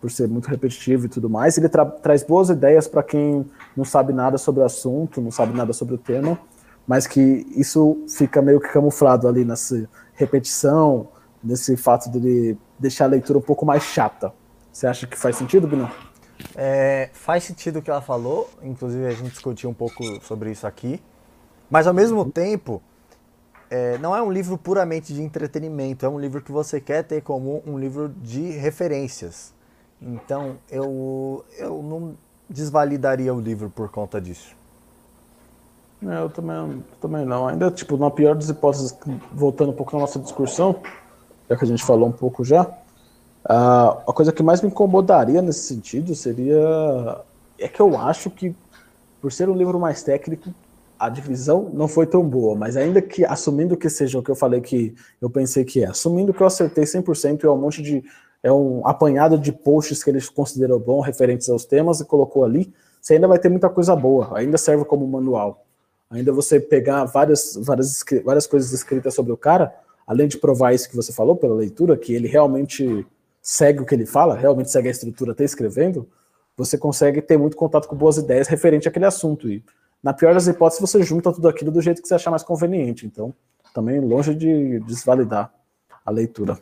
por 0.00 0.10
ser 0.10 0.28
muito 0.28 0.48
repetitivo 0.48 1.06
e 1.06 1.08
tudo 1.08 1.30
mais. 1.30 1.56
Ele 1.56 1.68
tra 1.68 1.86
traz 1.86 2.22
boas 2.22 2.50
ideias 2.50 2.86
para 2.86 3.02
quem 3.02 3.46
não 3.74 3.84
sabe 3.84 4.12
nada 4.12 4.36
sobre 4.36 4.62
o 4.62 4.66
assunto, 4.66 5.22
não 5.22 5.30
sabe 5.30 5.56
nada 5.56 5.72
sobre 5.72 5.94
o 5.94 5.98
tema, 5.98 6.38
mas 6.86 7.06
que 7.06 7.46
isso 7.56 8.04
fica 8.06 8.42
meio 8.42 8.60
que 8.60 8.68
camuflado 8.68 9.26
ali 9.26 9.44
nessa 9.46 9.88
repetição, 10.14 11.08
nesse 11.42 11.76
fato 11.76 12.10
de 12.10 12.56
deixar 12.78 13.04
a 13.04 13.08
leitura 13.08 13.38
um 13.38 13.42
pouco 13.42 13.66
mais 13.66 13.82
chata. 13.82 14.32
Você 14.72 14.86
acha 14.86 15.06
que 15.06 15.16
faz 15.16 15.36
sentido, 15.36 15.66
Bruno? 15.66 15.90
É, 16.56 17.10
faz 17.12 17.44
sentido 17.44 17.78
o 17.78 17.82
que 17.82 17.90
ela 17.90 18.00
falou, 18.00 18.50
inclusive 18.62 19.06
a 19.06 19.10
gente 19.10 19.30
discutiu 19.30 19.70
um 19.70 19.74
pouco 19.74 20.02
sobre 20.22 20.50
isso 20.50 20.66
aqui, 20.66 21.00
mas 21.70 21.86
ao 21.86 21.94
mesmo 21.94 22.30
tempo, 22.30 22.82
é, 23.70 23.98
não 23.98 24.14
é 24.14 24.22
um 24.22 24.30
livro 24.30 24.58
puramente 24.58 25.12
de 25.12 25.22
entretenimento, 25.22 26.04
é 26.04 26.08
um 26.08 26.18
livro 26.18 26.42
que 26.42 26.52
você 26.52 26.80
quer 26.80 27.04
ter 27.04 27.22
como 27.22 27.62
um 27.66 27.78
livro 27.78 28.08
de 28.08 28.50
referências. 28.50 29.54
Então 30.00 30.58
eu, 30.70 31.44
eu 31.56 31.82
não 31.82 32.16
desvalidaria 32.48 33.32
o 33.32 33.40
livro 33.40 33.70
por 33.70 33.88
conta 33.88 34.20
disso. 34.20 34.56
É, 36.08 36.22
eu 36.22 36.30
também, 36.30 36.84
também 37.00 37.24
não. 37.24 37.48
Ainda, 37.48 37.70
tipo, 37.70 37.96
na 37.96 38.10
pior 38.10 38.34
das 38.34 38.48
hipóteses, 38.48 38.96
voltando 39.32 39.70
um 39.70 39.74
pouco 39.74 39.94
na 39.94 40.02
nossa 40.02 40.18
discussão, 40.18 40.76
já 41.48 41.56
que 41.56 41.64
a 41.64 41.68
gente 41.68 41.84
falou 41.84 42.08
um 42.08 42.12
pouco 42.12 42.44
já, 42.44 42.66
Uh, 43.44 44.00
a 44.08 44.12
coisa 44.14 44.32
que 44.32 44.42
mais 44.42 44.62
me 44.62 44.68
incomodaria 44.68 45.42
nesse 45.42 45.64
sentido 45.64 46.14
seria. 46.14 47.20
É 47.58 47.68
que 47.68 47.80
eu 47.80 47.96
acho 47.96 48.30
que, 48.30 48.54
por 49.20 49.30
ser 49.30 49.48
um 49.50 49.54
livro 49.54 49.78
mais 49.78 50.02
técnico, 50.02 50.52
a 50.98 51.10
divisão 51.10 51.70
não 51.72 51.86
foi 51.86 52.06
tão 52.06 52.26
boa, 52.26 52.56
mas 52.56 52.76
ainda 52.76 53.02
que, 53.02 53.24
assumindo 53.24 53.76
que 53.76 53.90
seja 53.90 54.18
o 54.18 54.22
que 54.22 54.30
eu 54.30 54.34
falei 54.34 54.60
que 54.60 54.94
eu 55.20 55.28
pensei 55.28 55.62
que 55.64 55.84
é, 55.84 55.86
assumindo 55.86 56.32
que 56.32 56.40
eu 56.40 56.46
acertei 56.46 56.84
100% 56.84 57.42
e 57.42 57.46
é 57.46 57.50
um 57.50 57.56
monte 57.56 57.82
de. 57.82 58.02
É 58.42 58.52
um 58.52 58.86
apanhado 58.86 59.38
de 59.38 59.52
posts 59.52 60.04
que 60.04 60.10
eles 60.10 60.28
consideram 60.28 60.78
bom, 60.78 61.00
referentes 61.00 61.48
aos 61.48 61.64
temas, 61.64 62.00
e 62.00 62.04
colocou 62.04 62.44
ali, 62.44 62.74
você 63.00 63.14
ainda 63.14 63.26
vai 63.26 63.38
ter 63.38 63.48
muita 63.48 63.70
coisa 63.70 63.96
boa, 63.96 64.36
ainda 64.36 64.58
serve 64.58 64.84
como 64.84 65.06
manual. 65.06 65.63
Ainda 66.14 66.32
você 66.32 66.60
pegar 66.60 67.04
várias, 67.06 67.58
várias, 67.60 68.04
várias 68.24 68.46
coisas 68.46 68.72
escritas 68.72 69.14
sobre 69.14 69.32
o 69.32 69.36
cara, 69.36 69.74
além 70.06 70.28
de 70.28 70.38
provar 70.38 70.72
isso 70.72 70.88
que 70.88 70.94
você 70.94 71.12
falou 71.12 71.34
pela 71.34 71.56
leitura, 71.56 71.96
que 71.96 72.14
ele 72.14 72.28
realmente 72.28 73.04
segue 73.42 73.80
o 73.80 73.84
que 73.84 73.94
ele 73.94 74.06
fala, 74.06 74.36
realmente 74.36 74.70
segue 74.70 74.86
a 74.86 74.92
estrutura, 74.92 75.32
está 75.32 75.42
escrevendo, 75.42 76.08
você 76.56 76.78
consegue 76.78 77.20
ter 77.20 77.36
muito 77.36 77.56
contato 77.56 77.88
com 77.88 77.96
boas 77.96 78.16
ideias 78.16 78.46
referente 78.46 78.86
àquele 78.86 79.06
assunto. 79.06 79.48
E, 79.50 79.64
na 80.00 80.12
pior 80.12 80.34
das 80.34 80.46
hipóteses, 80.46 80.80
você 80.80 81.02
junta 81.02 81.32
tudo 81.32 81.48
aquilo 81.48 81.72
do 81.72 81.82
jeito 81.82 82.00
que 82.00 82.06
você 82.06 82.14
achar 82.14 82.30
mais 82.30 82.44
conveniente. 82.44 83.06
Então, 83.06 83.34
também 83.74 84.00
longe 84.00 84.36
de 84.36 84.78
desvalidar 84.80 85.52
a 86.06 86.10
leitura. 86.12 86.56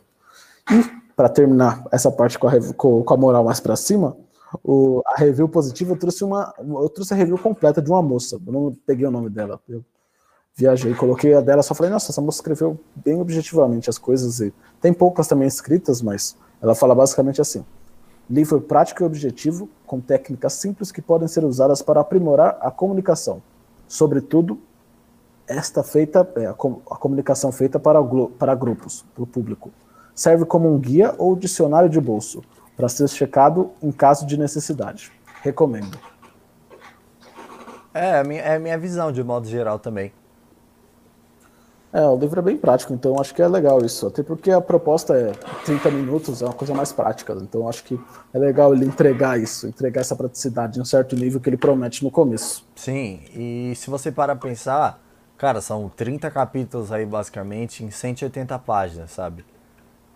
E, 0.71 0.83
para 1.15 1.29
terminar 1.29 1.85
essa 1.91 2.11
parte 2.11 2.39
com 2.39 2.47
a, 2.47 2.53
com 2.75 3.05
a 3.07 3.17
moral 3.17 3.43
mais 3.43 3.59
para 3.59 3.75
cima, 3.75 4.17
o, 4.63 5.01
a 5.05 5.15
review 5.15 5.47
positiva 5.47 5.93
eu 5.93 5.97
trouxe 5.97 6.23
uma. 6.23 6.53
Eu 6.59 6.89
trouxe 6.89 7.13
a 7.13 7.17
review 7.17 7.37
completa 7.37 7.81
de 7.81 7.89
uma 7.89 8.01
moça. 8.01 8.39
Eu 8.45 8.51
não 8.51 8.75
peguei 8.85 9.05
o 9.05 9.11
nome 9.11 9.29
dela. 9.29 9.59
Eu 9.67 9.83
viajei, 10.55 10.93
coloquei 10.93 11.33
a 11.33 11.41
dela, 11.41 11.63
só 11.63 11.73
falei, 11.73 11.91
nossa, 11.91 12.11
essa 12.11 12.21
moça 12.21 12.37
escreveu 12.37 12.79
bem 12.95 13.19
objetivamente 13.19 13.89
as 13.89 13.97
coisas. 13.97 14.39
E 14.39 14.53
tem 14.81 14.93
poucas 14.93 15.27
também 15.27 15.47
escritas, 15.47 16.01
mas 16.01 16.37
ela 16.61 16.75
fala 16.75 16.93
basicamente 16.93 17.41
assim: 17.41 17.65
livro 18.29 18.61
prático 18.61 19.03
e 19.03 19.05
objetivo, 19.05 19.69
com 19.85 19.99
técnicas 19.99 20.53
simples 20.53 20.91
que 20.91 21.01
podem 21.01 21.27
ser 21.27 21.43
usadas 21.43 21.81
para 21.81 22.01
aprimorar 22.01 22.57
a 22.61 22.69
comunicação. 22.69 23.41
Sobretudo, 23.87 24.59
esta 25.47 25.83
feita 25.83 26.27
é 26.37 26.45
a, 26.45 26.53
comunicação 26.53 27.51
feita 27.51 27.79
para, 27.79 28.01
para 28.39 28.55
grupos, 28.55 29.05
para 29.13 29.23
o 29.23 29.27
público. 29.27 29.71
Serve 30.15 30.45
como 30.45 30.71
um 30.71 30.79
guia 30.79 31.13
ou 31.17 31.35
dicionário 31.35 31.89
de 31.89 31.99
bolso, 31.99 32.41
para 32.75 32.89
ser 32.89 33.07
checado 33.09 33.71
em 33.81 33.91
caso 33.91 34.25
de 34.25 34.37
necessidade. 34.37 35.11
Recomendo. 35.41 35.97
É, 37.93 38.19
a 38.19 38.23
minha, 38.23 38.41
é 38.41 38.55
a 38.55 38.59
minha 38.59 38.77
visão 38.77 39.11
de 39.11 39.23
modo 39.23 39.47
geral 39.47 39.77
também. 39.77 40.11
É, 41.93 42.01
o 42.07 42.17
livro 42.17 42.39
é 42.39 42.41
bem 42.41 42.57
prático, 42.57 42.91
então 42.91 43.21
acho 43.21 43.35
que 43.35 43.41
é 43.41 43.47
legal 43.47 43.85
isso. 43.85 44.07
Até 44.07 44.23
porque 44.23 44.49
a 44.49 44.59
proposta 44.59 45.13
é 45.15 45.31
30 45.63 45.91
minutos, 45.91 46.41
é 46.41 46.45
uma 46.45 46.53
coisa 46.53 46.73
mais 46.73 46.91
prática. 46.91 47.33
Então 47.39 47.69
acho 47.69 47.83
que 47.83 47.99
é 48.33 48.39
legal 48.39 48.73
ele 48.73 48.83
entregar 48.83 49.39
isso, 49.39 49.67
entregar 49.67 50.01
essa 50.01 50.15
praticidade 50.15 50.79
em 50.79 50.81
um 50.81 50.85
certo 50.85 51.15
nível 51.15 51.39
que 51.39 51.47
ele 51.47 51.57
promete 51.57 52.03
no 52.03 52.09
começo. 52.09 52.65
Sim, 52.75 53.21
e 53.31 53.73
se 53.75 53.91
você 53.91 54.11
para 54.11 54.35
pensar, 54.35 54.99
cara, 55.37 55.61
são 55.61 55.87
30 55.87 56.31
capítulos 56.31 56.91
aí 56.91 57.05
basicamente 57.05 57.83
em 57.83 57.91
180 57.91 58.57
páginas, 58.57 59.11
sabe? 59.11 59.45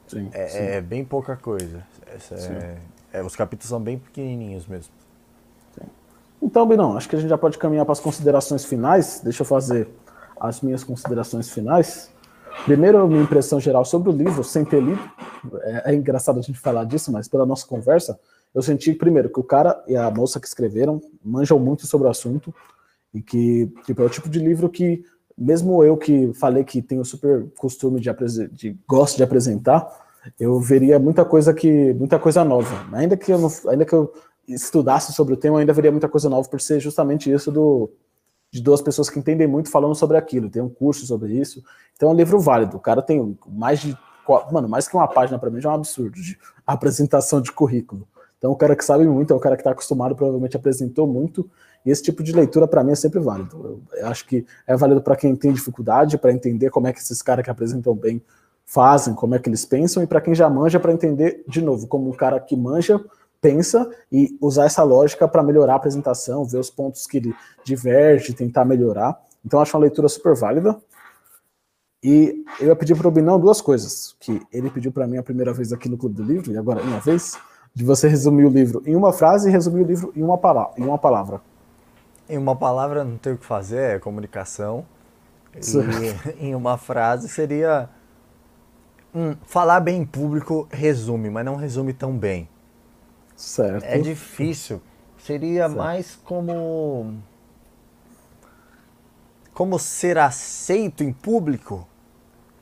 Sim. 0.08 0.30
É, 0.34 0.48
sim. 0.48 0.58
é 0.58 0.82
bem 0.82 1.06
pouca 1.06 1.36
coisa. 1.36 1.86
É, 2.12 2.78
é, 3.14 3.24
os 3.24 3.36
capítulos 3.36 3.70
são 3.70 3.82
bem 3.82 3.98
pequenininhos 3.98 4.66
mesmo. 4.68 4.92
Sim. 5.76 5.88
Então, 6.42 6.66
Binão, 6.68 6.98
acho 6.98 7.10
que 7.10 7.16
a 7.16 7.20
gente 7.20 7.30
já 7.30 7.38
pode 7.38 7.58
caminhar 7.58 7.86
para 7.86 7.94
as 7.94 8.00
considerações 8.00 8.66
finais. 8.66 9.22
Deixa 9.24 9.42
eu 9.42 9.46
fazer 9.46 9.88
as 10.40 10.62
minhas 10.62 10.84
considerações 10.84 11.50
finais. 11.50 12.12
Primeiro, 12.66 13.08
minha 13.08 13.22
impressão 13.22 13.60
geral 13.60 13.86
sobre 13.86 14.10
o 14.10 14.12
livro, 14.12 14.44
sem 14.44 14.66
ter 14.66 14.82
lido. 14.82 15.00
É, 15.62 15.92
é, 15.92 15.96
engraçado 15.96 16.40
a 16.40 16.42
gente 16.42 16.60
falar 16.60 16.84
disso, 16.86 17.12
mas 17.12 17.28
pela 17.28 17.46
nossa 17.46 17.66
conversa, 17.68 18.20
eu 18.54 18.62
senti, 18.62 18.94
primeiro, 18.94 19.30
que 19.30 19.40
o 19.40 19.44
cara 19.44 19.82
e 19.88 19.96
a 19.96 20.10
moça 20.10 20.40
que 20.40 20.48
escreveram 20.48 21.02
manjam 21.24 21.60
muito 21.60 21.86
sobre 21.86 22.08
o 22.08 22.10
assunto 22.10 22.54
e 23.14 23.22
que 23.22 23.72
tipo, 23.86 24.02
é 24.02 24.06
o 24.06 24.10
tipo 24.10 24.30
de 24.30 24.40
livro 24.40 24.70
que, 24.70 25.04
mesmo 25.38 25.84
eu 25.84 25.96
que 25.96 26.34
falei 26.34 26.64
que 26.64 26.82
tenho 26.82 27.06
super 27.06 27.48
costume 27.58 28.00
de, 28.00 28.10
de 28.52 28.78
gosto 28.88 29.18
de 29.18 29.24
apresentar, 29.24 30.07
eu 30.40 30.60
veria 30.60 31.00
muita 31.00 31.26
coisa 31.26 31.54
que 31.54 31.94
muita 31.94 32.20
coisa 32.20 32.44
nova. 32.44 32.86
Ainda 32.94 33.16
que 33.18 33.32
eu 33.32 33.40
não, 33.40 33.50
ainda 33.70 33.86
que 33.86 33.94
eu 33.94 34.14
estudasse 34.48 35.14
sobre 35.14 35.34
o 35.34 35.38
tema, 35.38 35.56
eu 35.56 35.60
ainda 35.60 35.74
veria 35.74 35.92
muita 35.92 36.08
coisa 36.08 36.30
nova 36.30 36.48
por 36.48 36.62
ser 36.62 36.80
justamente 36.80 37.32
isso 37.32 37.52
do 37.52 37.90
de 38.50 38.62
duas 38.62 38.82
pessoas 38.82 39.10
que 39.10 39.20
entendem 39.20 39.48
muito 39.48 39.70
falando 39.70 39.94
sobre 39.94 40.18
aquilo. 40.18 40.50
Tem 40.50 40.62
um 40.62 40.70
curso 40.70 41.06
sobre 41.06 41.34
isso. 41.34 41.62
Então 41.96 42.10
é 42.10 42.14
um 42.14 42.16
livro 42.16 42.40
válido. 42.40 42.78
O 42.78 42.80
cara 42.80 43.02
tem 43.02 43.38
mais 43.48 43.80
de 43.80 43.98
mano, 44.52 44.68
mais 44.68 44.88
que 44.88 44.96
uma 44.96 45.08
página 45.08 45.40
para 45.40 45.50
mim 45.50 45.62
já 45.62 45.70
é 45.70 45.72
um 45.72 45.76
absurdo 45.76 46.16
de 46.16 46.38
apresentação 46.66 47.42
de 47.42 47.52
currículo. 47.52 48.08
Então 48.38 48.52
o 48.52 48.56
cara 48.56 48.76
que 48.76 48.86
sabe 48.86 49.08
muito, 49.08 49.34
é 49.34 49.36
o 49.36 49.40
cara 49.40 49.56
que 49.56 49.62
está 49.62 49.72
acostumado, 49.72 50.16
provavelmente 50.16 50.56
apresentou 50.56 51.08
muito. 51.08 51.50
E 51.86 51.90
esse 51.90 52.04
tipo 52.04 52.22
de 52.22 52.34
leitura 52.34 52.68
para 52.68 52.84
mim 52.84 52.92
é 52.92 52.96
sempre 52.96 53.20
válido. 53.20 53.82
Eu, 53.94 54.00
eu 54.00 54.08
acho 54.08 54.26
que 54.26 54.46
é 54.66 54.76
válido 54.76 55.02
para 55.02 55.16
quem 55.16 55.36
tem 55.36 55.54
dificuldade, 55.54 56.18
para 56.18 56.32
entender 56.32 56.70
como 56.70 56.88
é 56.88 56.94
que 56.94 57.00
esses 57.00 57.22
caras 57.22 57.44
que 57.44 57.50
apresentam 57.50 57.96
bem 57.96 58.22
fazem, 58.68 59.16
como 59.16 59.34
é 59.34 59.40
que 59.40 59.50
eles 59.50 59.66
pensam, 59.66 60.04
e 60.04 60.08
para 60.08 60.22
quem 60.22 60.36
já 60.36 60.50
manja, 60.50 60.80
para 60.80 60.92
entender, 60.92 61.44
de 61.48 61.62
novo, 61.62 61.88
como 61.88 62.10
um 62.10 62.14
cara 62.14 62.40
que 62.40 62.56
manja 62.56 63.04
pensa 63.42 63.90
e 64.12 64.38
usar 64.42 64.66
essa 64.66 64.84
lógica 64.84 65.28
para 65.28 65.42
melhorar 65.42 65.74
a 65.74 65.76
apresentação, 65.78 66.44
ver 66.44 66.58
os 66.58 66.70
pontos 66.70 67.08
que 67.08 67.18
ele 67.18 67.36
diverge, 67.64 68.34
tentar 68.34 68.66
melhorar. 68.66 69.18
Então, 69.46 69.62
acho 69.62 69.76
uma 69.78 69.82
leitura 69.82 70.10
super 70.10 70.36
válida. 70.36 70.76
E 72.04 72.44
eu 72.60 72.68
ia 72.68 72.76
pedir 72.76 72.96
para 72.96 73.08
o 73.08 73.12
Binão 73.12 73.40
duas 73.40 73.62
coisas, 73.62 74.16
que 74.20 74.42
ele 74.52 74.70
pediu 74.70 74.92
para 74.92 75.08
mim 75.08 75.18
a 75.18 75.24
primeira 75.24 75.54
vez 75.54 75.72
aqui 75.72 75.88
no 75.88 75.98
Clube 75.98 76.16
do 76.16 76.24
Livro, 76.24 76.52
e 76.52 76.58
agora 76.58 76.84
minha 76.84 77.00
vez, 77.00 77.40
de 77.74 77.84
você 77.84 78.08
resumir 78.08 78.46
o 78.46 78.50
livro 78.50 78.84
em 78.86 78.96
uma 78.96 79.14
frase 79.14 79.48
e 79.48 79.52
resumir 79.52 79.82
o 79.82 79.86
livro 79.86 80.12
em 80.16 80.22
uma, 80.22 80.38
palavra, 80.38 80.74
em 80.78 80.84
uma 80.84 80.98
palavra. 80.98 81.42
Em 82.30 82.38
uma 82.38 82.56
palavra 82.56 83.04
não 83.04 83.18
tem 83.18 83.34
o 83.34 83.38
que 83.38 83.46
fazer, 83.46 83.96
é 83.96 84.00
comunicação. 84.00 84.86
E 85.56 86.36
em 86.48 86.54
uma 86.54 86.78
frase 86.78 87.30
seria 87.30 87.90
hum, 89.18 89.36
falar 89.46 89.80
bem 89.80 90.02
em 90.02 90.06
público 90.06 90.68
resume, 90.70 91.30
mas 91.30 91.44
não 91.44 91.56
resume 91.56 91.94
tão 91.94 92.16
bem. 92.16 92.48
Certo. 93.36 93.84
É 93.84 93.98
difícil. 93.98 94.82
Seria 95.18 95.64
certo. 95.68 95.78
mais 95.78 96.16
como. 96.24 97.16
Como 99.54 99.80
ser 99.80 100.20
aceito 100.20 101.04
em 101.04 101.12
público, 101.12 101.88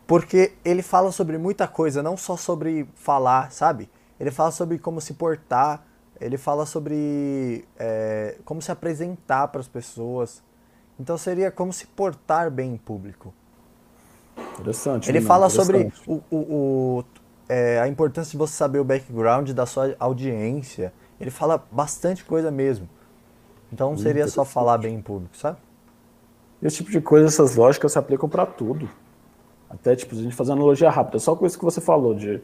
porque 0.07 0.53
ele 0.64 0.82
fala 0.82 1.11
sobre 1.11 1.38
muita 1.38 1.68
coisa, 1.68 2.02
não 2.02 2.15
só 2.15 2.38
sobre 2.38 2.88
falar, 2.95 3.52
sabe? 3.52 3.90
Ele 4.18 4.32
fala 4.32 4.49
sobre 4.49 4.80
como 4.80 5.02
se 5.02 5.14
portar, 5.14 5.86
ele 6.22 6.38
fala 6.38 6.65
sobre 6.65 7.65
é, 7.77 8.38
como 8.45 8.61
se 8.61 8.72
apresentar 8.72 9.49
para 9.49 9.60
as 9.60 9.68
pessoas. 9.68 10.41
Então 10.98 11.18
seria 11.18 11.52
como 11.52 11.73
se 11.73 11.86
portar 11.88 12.49
bem 12.49 12.73
em 12.73 12.77
público. 12.77 13.34
Interessante. 14.60 15.10
Ele 15.10 15.22
fala 15.22 15.49
sobre 15.49 15.91
o, 16.07 16.22
o, 16.30 16.38
o, 16.38 17.03
é, 17.48 17.80
a 17.80 17.88
importância 17.88 18.32
de 18.32 18.38
você 18.38 18.53
saber 18.53 18.80
o 18.80 18.84
background 18.84 19.52
da 19.52 19.66
sua 19.66 19.95
audiência. 19.99 20.94
Ele 21.20 21.30
fala 21.30 21.64
bastante 21.72 22.24
coisa 22.24 22.52
mesmo. 22.52 22.88
Então 23.72 23.91
não 23.91 23.98
seria 23.98 24.28
só 24.28 24.45
falar 24.45 24.78
bem 24.78 24.95
em 24.95 25.02
público, 25.02 25.36
sabe? 25.36 25.57
Esse 26.62 26.78
tipo 26.78 26.91
de 26.91 27.02
coisa, 27.02 27.28
essas 27.28 27.56
lógicas 27.56 27.91
se 27.91 27.99
aplicam 27.99 28.30
para 28.30 28.45
tudo. 28.45 28.90
Até, 29.70 29.95
tipo, 29.95 30.16
a 30.16 30.18
gente 30.18 30.36
fazer 30.36 30.53
analogia 30.53 30.90
rápida. 30.90 31.20
Só 31.20 31.36
com 31.36 31.45
isso 31.45 31.57
que 31.57 31.66
você 31.66 31.82
falou 31.82 32.14
de 32.14 32.41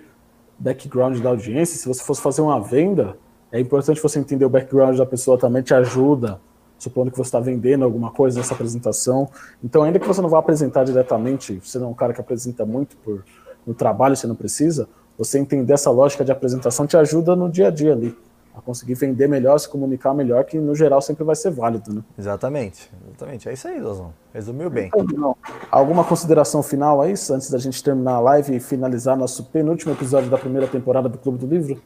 background 0.60 1.20
da 1.20 1.30
audiência, 1.30 1.78
se 1.78 1.88
você 1.88 2.04
fosse 2.04 2.22
fazer 2.22 2.42
uma 2.42 2.60
venda, 2.60 3.18
é 3.52 3.60
importante 3.60 4.02
você 4.02 4.20
entender 4.20 4.46
o 4.46 4.50
background 4.50 4.98
da 4.98 5.06
pessoa 5.06 5.38
também, 5.38 5.62
te 5.62 5.74
ajuda, 5.74 6.40
supondo 6.82 7.12
que 7.12 7.18
você 7.18 7.28
está 7.28 7.40
vendendo 7.40 7.86
alguma 7.86 8.10
coisa 8.10 8.40
nessa 8.40 8.56
apresentação. 8.56 9.30
Então, 9.64 9.84
ainda 9.84 10.00
que 10.00 10.08
você 10.08 10.20
não 10.20 10.30
vá 10.30 10.40
apresentar 10.40 10.84
diretamente, 10.84 11.62
você 11.64 11.78
não 11.78 11.88
é 11.88 11.90
um 11.92 11.94
cara 11.94 12.12
que 12.12 12.20
apresenta 12.20 12.66
muito 12.66 12.98
por 12.98 13.24
no 13.66 13.76
trabalho 13.76 14.16
você 14.16 14.26
não 14.26 14.34
precisa, 14.34 14.90
você 15.16 15.38
entender 15.38 15.74
essa 15.74 15.92
lógica 15.92 16.26
de 16.26 16.32
apresentação 16.32 16.88
te 16.88 16.98
ajuda 16.98 17.36
no 17.36 17.48
dia 17.48 17.68
a 17.68 17.70
dia 17.70 17.94
ali, 17.94 18.18
a 18.56 18.62
conseguir 18.62 18.96
vender 18.96 19.28
melhor, 19.28 19.60
se 19.60 19.70
comunicar 19.70 20.16
melhor, 20.16 20.44
que 20.44 20.58
no 20.58 20.74
geral 20.74 21.00
sempre 21.04 21.24
vai 21.24 21.36
ser 21.36 21.52
válido, 21.52 21.94
né? 21.94 22.04
Exatamente, 22.18 22.92
exatamente. 23.08 23.48
É 23.48 23.54
isso 23.54 23.68
aí, 23.68 23.80
Lozão. 23.80 24.12
Resumiu 24.34 24.72
bem. 24.72 24.90
Então, 24.98 25.38
alguma 25.70 26.04
consideração 26.04 26.64
final 26.64 27.00
aí, 27.00 27.12
antes 27.12 27.52
da 27.52 27.60
gente 27.60 27.84
terminar 27.84 28.16
a 28.16 28.20
live 28.20 28.56
e 28.56 28.60
finalizar 28.60 29.16
nosso 29.16 29.44
penúltimo 29.46 29.94
episódio 29.94 30.32
da 30.32 30.40
primeira 30.40 30.68
temporada 30.68 31.08
do 31.08 31.20
Clube 31.20 31.38
do 31.38 31.46
Livro? 31.46 31.80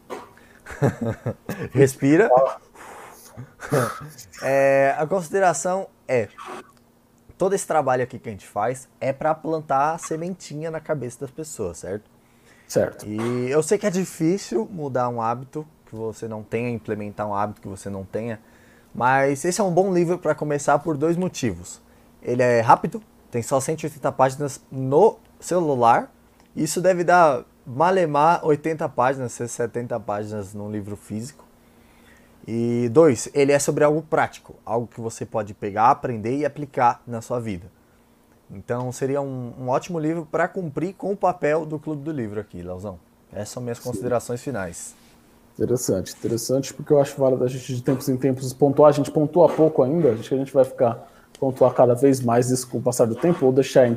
Respira. 1.71 2.29
é, 4.41 4.95
a 4.97 5.05
consideração 5.05 5.87
é 6.07 6.29
todo 7.37 7.53
esse 7.53 7.67
trabalho 7.67 8.03
aqui 8.03 8.17
que 8.17 8.29
a 8.29 8.31
gente 8.31 8.47
faz 8.47 8.87
é 8.99 9.11
para 9.11 9.33
plantar 9.33 9.93
a 9.93 9.97
sementinha 9.97 10.71
na 10.71 10.79
cabeça 10.79 11.19
das 11.19 11.31
pessoas, 11.31 11.79
certo? 11.79 12.09
Certo. 12.67 13.05
E 13.05 13.49
eu 13.49 13.61
sei 13.61 13.77
que 13.77 13.85
é 13.85 13.89
difícil 13.89 14.67
mudar 14.71 15.09
um 15.09 15.21
hábito 15.21 15.65
que 15.85 15.95
você 15.95 16.27
não 16.27 16.41
tenha, 16.43 16.69
implementar 16.69 17.27
um 17.27 17.33
hábito 17.33 17.61
que 17.61 17.67
você 17.67 17.89
não 17.89 18.03
tenha, 18.03 18.39
mas 18.93 19.45
esse 19.45 19.61
é 19.61 19.63
um 19.63 19.71
bom 19.71 19.93
livro 19.93 20.17
para 20.17 20.33
começar 20.33 20.79
por 20.79 20.97
dois 20.97 21.15
motivos. 21.15 21.81
Ele 22.21 22.41
é 22.41 22.59
rápido, 22.61 23.03
tem 23.29 23.41
só 23.41 23.59
180 23.59 24.11
páginas 24.13 24.61
no 24.71 25.19
celular, 25.39 26.11
isso 26.55 26.81
deve 26.81 27.03
dar 27.03 27.43
malemar 27.65 28.45
80 28.45 28.87
páginas, 28.89 29.33
70 29.33 29.99
páginas 29.99 30.53
num 30.53 30.71
livro 30.71 30.95
físico. 30.95 31.44
E 32.47 32.89
dois, 32.89 33.27
ele 33.33 33.51
é 33.51 33.57
sobre 33.57 33.83
algo 33.83 34.03
prático, 34.03 34.55
algo 34.63 34.87
que 34.87 35.01
você 35.01 35.25
pode 35.25 35.53
pegar, 35.53 35.89
aprender 35.89 36.37
e 36.37 36.45
aplicar 36.45 37.01
na 37.07 37.19
sua 37.19 37.39
vida. 37.39 37.65
Então 38.51 38.91
seria 38.91 39.19
um, 39.19 39.53
um 39.59 39.69
ótimo 39.69 39.97
livro 39.97 40.27
para 40.31 40.47
cumprir 40.47 40.93
com 40.93 41.11
o 41.11 41.17
papel 41.17 41.65
do 41.65 41.79
Clube 41.79 42.03
do 42.03 42.11
Livro 42.11 42.39
aqui, 42.39 42.61
Leozão. 42.61 42.99
Essas 43.33 43.49
são 43.49 43.63
minhas 43.63 43.79
considerações 43.79 44.41
finais. 44.41 44.93
Interessante, 45.55 46.13
interessante, 46.13 46.73
porque 46.73 46.93
eu 46.93 47.01
acho 47.01 47.19
válido 47.19 47.43
a 47.43 47.47
gente 47.47 47.73
de 47.73 47.81
tempos 47.81 48.07
em 48.09 48.17
tempos 48.17 48.53
pontuar. 48.53 48.89
A 48.89 48.91
gente 48.91 49.09
pontua 49.09 49.49
pouco 49.49 49.81
ainda, 49.81 50.11
acho 50.11 50.29
que 50.29 50.35
a 50.35 50.37
gente 50.37 50.53
vai 50.53 50.65
ficar 50.65 51.11
pontuar 51.39 51.73
cada 51.73 51.95
vez 51.95 52.21
mais 52.21 52.51
isso 52.51 52.67
com 52.69 52.77
o 52.77 52.81
passar 52.81 53.05
do 53.05 53.15
tempo, 53.15 53.45
ou 53.45 53.51
deixar 53.51 53.91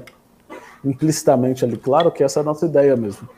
implicitamente 0.82 1.64
ali 1.64 1.76
claro 1.76 2.10
que 2.10 2.24
essa 2.24 2.40
é 2.40 2.42
a 2.42 2.44
nossa 2.44 2.64
ideia 2.64 2.96
mesmo 2.96 3.28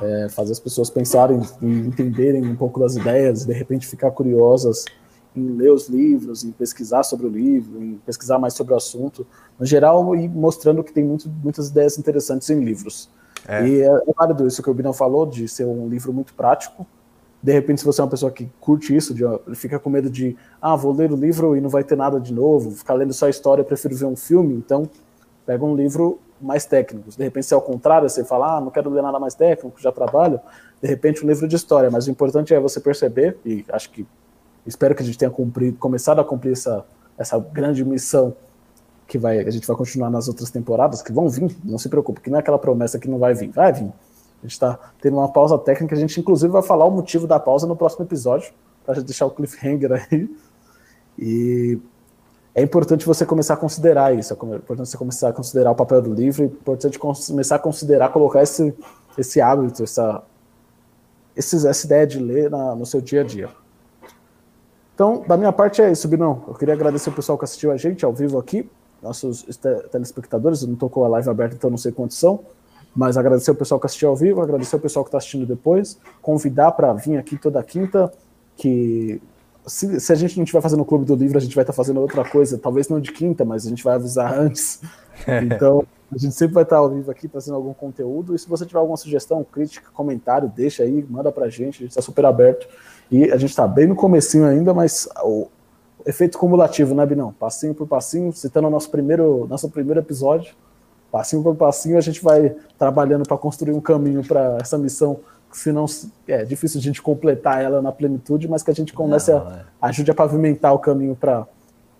é, 0.00 0.28
fazer 0.28 0.52
as 0.52 0.60
pessoas 0.60 0.90
pensarem 0.90 1.40
e 1.60 1.66
entenderem 1.66 2.46
um 2.46 2.56
pouco 2.56 2.80
das 2.80 2.96
ideias, 2.96 3.44
de 3.44 3.52
repente 3.52 3.86
ficar 3.86 4.10
curiosas 4.10 4.84
em 5.36 5.48
ler 5.50 5.72
os 5.72 5.88
livros, 5.88 6.44
em 6.44 6.50
pesquisar 6.50 7.02
sobre 7.02 7.26
o 7.26 7.30
livro, 7.30 7.82
em 7.82 8.00
pesquisar 8.04 8.38
mais 8.38 8.54
sobre 8.54 8.74
o 8.74 8.76
assunto, 8.76 9.26
no 9.58 9.64
geral, 9.64 10.14
e 10.16 10.28
mostrando 10.28 10.82
que 10.82 10.92
tem 10.92 11.04
muito, 11.04 11.28
muitas 11.28 11.68
ideias 11.68 11.98
interessantes 11.98 12.50
em 12.50 12.60
livros. 12.60 13.08
É. 13.46 13.66
E 13.66 13.80
é, 13.80 13.86
é 13.86 14.12
válido 14.16 14.46
isso 14.46 14.62
que 14.62 14.70
o 14.70 14.74
Binão 14.74 14.92
falou, 14.92 15.24
de 15.24 15.46
ser 15.46 15.66
um 15.66 15.88
livro 15.88 16.12
muito 16.12 16.34
prático. 16.34 16.86
De 17.42 17.52
repente, 17.52 17.80
se 17.80 17.86
você 17.86 18.00
é 18.00 18.04
uma 18.04 18.10
pessoa 18.10 18.30
que 18.30 18.50
curte 18.60 18.94
isso, 18.94 19.14
de, 19.14 19.22
fica 19.54 19.78
com 19.78 19.88
medo 19.88 20.10
de, 20.10 20.36
ah, 20.60 20.76
vou 20.76 20.92
ler 20.92 21.10
o 21.10 21.16
livro 21.16 21.56
e 21.56 21.60
não 21.60 21.70
vai 21.70 21.82
ter 21.82 21.96
nada 21.96 22.20
de 22.20 22.34
novo, 22.34 22.70
ficar 22.72 22.94
lendo 22.94 23.12
só 23.12 23.26
a 23.26 23.30
história, 23.30 23.64
prefiro 23.64 23.94
ver 23.94 24.04
um 24.04 24.16
filme, 24.16 24.54
então 24.54 24.88
pega 25.46 25.64
um 25.64 25.74
livro 25.74 26.18
mais 26.40 26.64
técnicos. 26.64 27.16
De 27.16 27.22
repente, 27.22 27.46
se 27.46 27.54
é 27.54 27.56
ao 27.56 27.62
contrário, 27.62 28.08
você 28.08 28.24
fala, 28.24 28.56
ah, 28.56 28.60
não 28.60 28.70
quero 28.70 28.90
ler 28.90 29.02
nada 29.02 29.18
mais 29.18 29.34
técnico, 29.34 29.80
já 29.80 29.92
trabalho. 29.92 30.40
De 30.80 30.88
repente, 30.88 31.24
um 31.24 31.28
livro 31.28 31.46
de 31.46 31.56
história. 31.56 31.90
Mas 31.90 32.06
o 32.06 32.10
importante 32.10 32.54
é 32.54 32.60
você 32.60 32.80
perceber, 32.80 33.38
e 33.44 33.64
acho 33.70 33.90
que 33.90 34.06
espero 34.66 34.94
que 34.94 35.02
a 35.02 35.06
gente 35.06 35.18
tenha 35.18 35.30
cumprido, 35.30 35.76
começado 35.78 36.20
a 36.20 36.24
cumprir 36.24 36.52
essa, 36.52 36.84
essa 37.18 37.38
grande 37.38 37.84
missão 37.84 38.34
que 39.06 39.18
vai, 39.18 39.40
a 39.40 39.50
gente 39.50 39.66
vai 39.66 39.76
continuar 39.76 40.08
nas 40.08 40.28
outras 40.28 40.50
temporadas, 40.50 41.02
que 41.02 41.12
vão 41.12 41.28
vir, 41.28 41.56
não 41.64 41.78
se 41.78 41.88
preocupe, 41.88 42.20
que 42.20 42.30
não 42.30 42.36
é 42.36 42.40
aquela 42.40 42.58
promessa 42.58 42.98
que 42.98 43.08
não 43.08 43.18
vai 43.18 43.34
vir, 43.34 43.50
vai 43.50 43.72
vir. 43.72 43.92
A 44.38 44.42
gente 44.42 44.52
está 44.52 44.78
tendo 45.00 45.16
uma 45.16 45.30
pausa 45.30 45.58
técnica, 45.58 45.94
a 45.94 45.98
gente 45.98 46.18
inclusive 46.18 46.50
vai 46.50 46.62
falar 46.62 46.84
o 46.86 46.90
motivo 46.90 47.26
da 47.26 47.38
pausa 47.38 47.66
no 47.66 47.76
próximo 47.76 48.04
episódio, 48.04 48.52
para 48.86 49.02
deixar 49.02 49.26
o 49.26 49.30
cliffhanger 49.30 49.92
aí. 49.92 50.30
E 51.18 51.78
é 52.60 52.62
importante 52.62 53.06
você 53.06 53.24
começar 53.24 53.54
a 53.54 53.56
considerar 53.56 54.14
isso, 54.14 54.32
é 54.34 54.36
importante 54.36 54.90
você 54.90 54.96
começar 54.98 55.28
a 55.30 55.32
considerar 55.32 55.70
o 55.70 55.74
papel 55.74 56.02
do 56.02 56.12
livro, 56.12 56.42
é 56.42 56.46
importante 56.46 56.98
começar 56.98 57.56
a 57.56 57.58
considerar, 57.58 58.10
colocar 58.10 58.42
esse, 58.42 58.74
esse 59.16 59.40
hábito, 59.40 59.82
essa, 59.82 60.22
essa 61.34 61.86
ideia 61.86 62.06
de 62.06 62.18
ler 62.18 62.50
na, 62.50 62.74
no 62.74 62.84
seu 62.84 63.00
dia 63.00 63.22
a 63.22 63.24
dia. 63.24 63.48
Então, 64.94 65.24
da 65.26 65.38
minha 65.38 65.52
parte 65.52 65.80
é 65.80 65.90
isso, 65.90 66.06
Binão. 66.06 66.44
Eu 66.46 66.54
queria 66.54 66.74
agradecer 66.74 67.08
o 67.08 67.12
pessoal 67.12 67.38
que 67.38 67.44
assistiu 67.44 67.72
a 67.72 67.78
gente 67.78 68.04
ao 68.04 68.12
vivo 68.12 68.38
aqui, 68.38 68.68
nossos 69.02 69.42
telespectadores, 69.90 70.60
eu 70.60 70.66
não 70.68 70.74
estou 70.74 70.90
com 70.90 71.02
a 71.02 71.08
live 71.08 71.30
aberta, 71.30 71.54
então 71.54 71.70
não 71.70 71.78
sei 71.78 71.90
quantos 71.90 72.18
são, 72.18 72.40
mas 72.94 73.16
agradecer 73.16 73.52
o 73.52 73.54
pessoal 73.54 73.80
que 73.80 73.86
assistiu 73.86 74.10
ao 74.10 74.16
vivo, 74.16 74.42
agradecer 74.42 74.76
o 74.76 74.80
pessoal 74.80 75.02
que 75.02 75.08
está 75.08 75.16
assistindo 75.16 75.46
depois, 75.46 75.98
convidar 76.20 76.72
para 76.72 76.92
vir 76.92 77.16
aqui 77.16 77.38
toda 77.38 77.62
quinta, 77.62 78.12
que 78.54 79.22
se, 79.70 80.00
se, 80.00 80.12
a 80.12 80.16
gente 80.16 80.36
não 80.36 80.44
estiver 80.44 80.60
fazendo 80.60 80.80
o 80.80 80.84
Clube 80.84 81.04
do 81.04 81.14
Livro, 81.14 81.38
a 81.38 81.40
gente 81.40 81.54
vai 81.54 81.62
estar 81.62 81.72
fazendo 81.72 82.00
outra 82.00 82.28
coisa, 82.28 82.58
talvez 82.58 82.88
não 82.88 83.00
de 83.00 83.12
quinta, 83.12 83.44
mas 83.44 83.64
a 83.64 83.68
gente 83.68 83.84
vai 83.84 83.94
avisar 83.94 84.32
antes. 84.38 84.80
Então, 85.42 85.86
a 86.12 86.18
gente 86.18 86.34
sempre 86.34 86.54
vai 86.54 86.64
estar 86.64 86.78
ao 86.78 86.90
vivo 86.90 87.10
aqui 87.10 87.28
trazendo 87.28 87.54
algum 87.54 87.72
conteúdo. 87.72 88.34
E 88.34 88.38
se 88.38 88.48
você 88.48 88.66
tiver 88.66 88.80
alguma 88.80 88.96
sugestão, 88.96 89.44
crítica, 89.44 89.88
comentário, 89.92 90.52
deixa 90.54 90.82
aí, 90.82 91.06
manda 91.08 91.30
pra 91.30 91.48
gente, 91.48 91.76
a 91.76 91.80
gente 91.82 91.90
está 91.90 92.02
super 92.02 92.26
aberto. 92.26 92.66
E 93.10 93.30
a 93.30 93.36
gente 93.36 93.50
está 93.50 93.66
bem 93.66 93.86
no 93.86 93.94
comecinho 93.94 94.44
ainda, 94.44 94.74
mas 94.74 95.08
o 95.22 95.48
efeito 96.04 96.36
cumulativo, 96.36 96.94
né, 96.94 97.06
Binão? 97.06 97.32
Passinho 97.32 97.74
por 97.74 97.86
passinho, 97.86 98.32
citando 98.32 98.66
o 98.66 98.70
nosso 98.70 98.90
primeiro, 98.90 99.46
nosso 99.48 99.68
primeiro 99.70 100.00
episódio, 100.00 100.54
passinho 101.12 101.42
por 101.42 101.54
passinho, 101.54 101.96
a 101.96 102.00
gente 102.00 102.22
vai 102.22 102.54
trabalhando 102.78 103.26
para 103.26 103.36
construir 103.36 103.72
um 103.72 103.80
caminho 103.80 104.26
para 104.26 104.58
essa 104.60 104.76
missão 104.76 105.20
se 105.52 105.72
não 105.72 105.86
é 106.28 106.44
difícil 106.44 106.78
a 106.78 106.82
gente 106.82 107.02
completar 107.02 107.62
ela 107.62 107.82
na 107.82 107.92
plenitude, 107.92 108.48
mas 108.48 108.62
que 108.62 108.70
a 108.70 108.74
gente 108.74 108.92
comece 108.92 109.32
não, 109.32 109.46
a 109.46 109.56
é. 109.56 109.64
ajude 109.82 110.10
a 110.10 110.14
pavimentar 110.14 110.72
o 110.72 110.78
caminho 110.78 111.16
para 111.16 111.46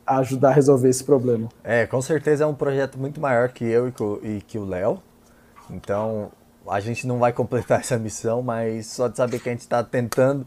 ajudar 0.06 0.51
a 0.51 0.52
resolver 0.52 0.89
esse 0.89 1.05
problema. 1.05 1.48
É, 1.62 1.86
com 1.86 2.01
certeza 2.01 2.44
é 2.44 2.47
um 2.47 2.55
projeto 2.55 2.98
muito 2.98 3.20
maior 3.20 3.48
que 3.48 3.64
eu 3.64 3.93
e 4.22 4.40
que 4.40 4.59
o 4.59 4.64
Léo. 4.64 5.02
Então, 5.68 6.31
a 6.68 6.81
gente 6.81 7.06
não 7.06 7.18
vai 7.18 7.32
completar 7.32 7.81
essa 7.81 7.98
missão, 7.98 8.43
mas 8.43 8.86
só 8.86 9.09
de 9.09 9.16
saber 9.16 9.40
que 9.40 9.48
a 9.48 9.52
gente 9.52 9.62
está 9.62 9.82
tentando, 9.82 10.47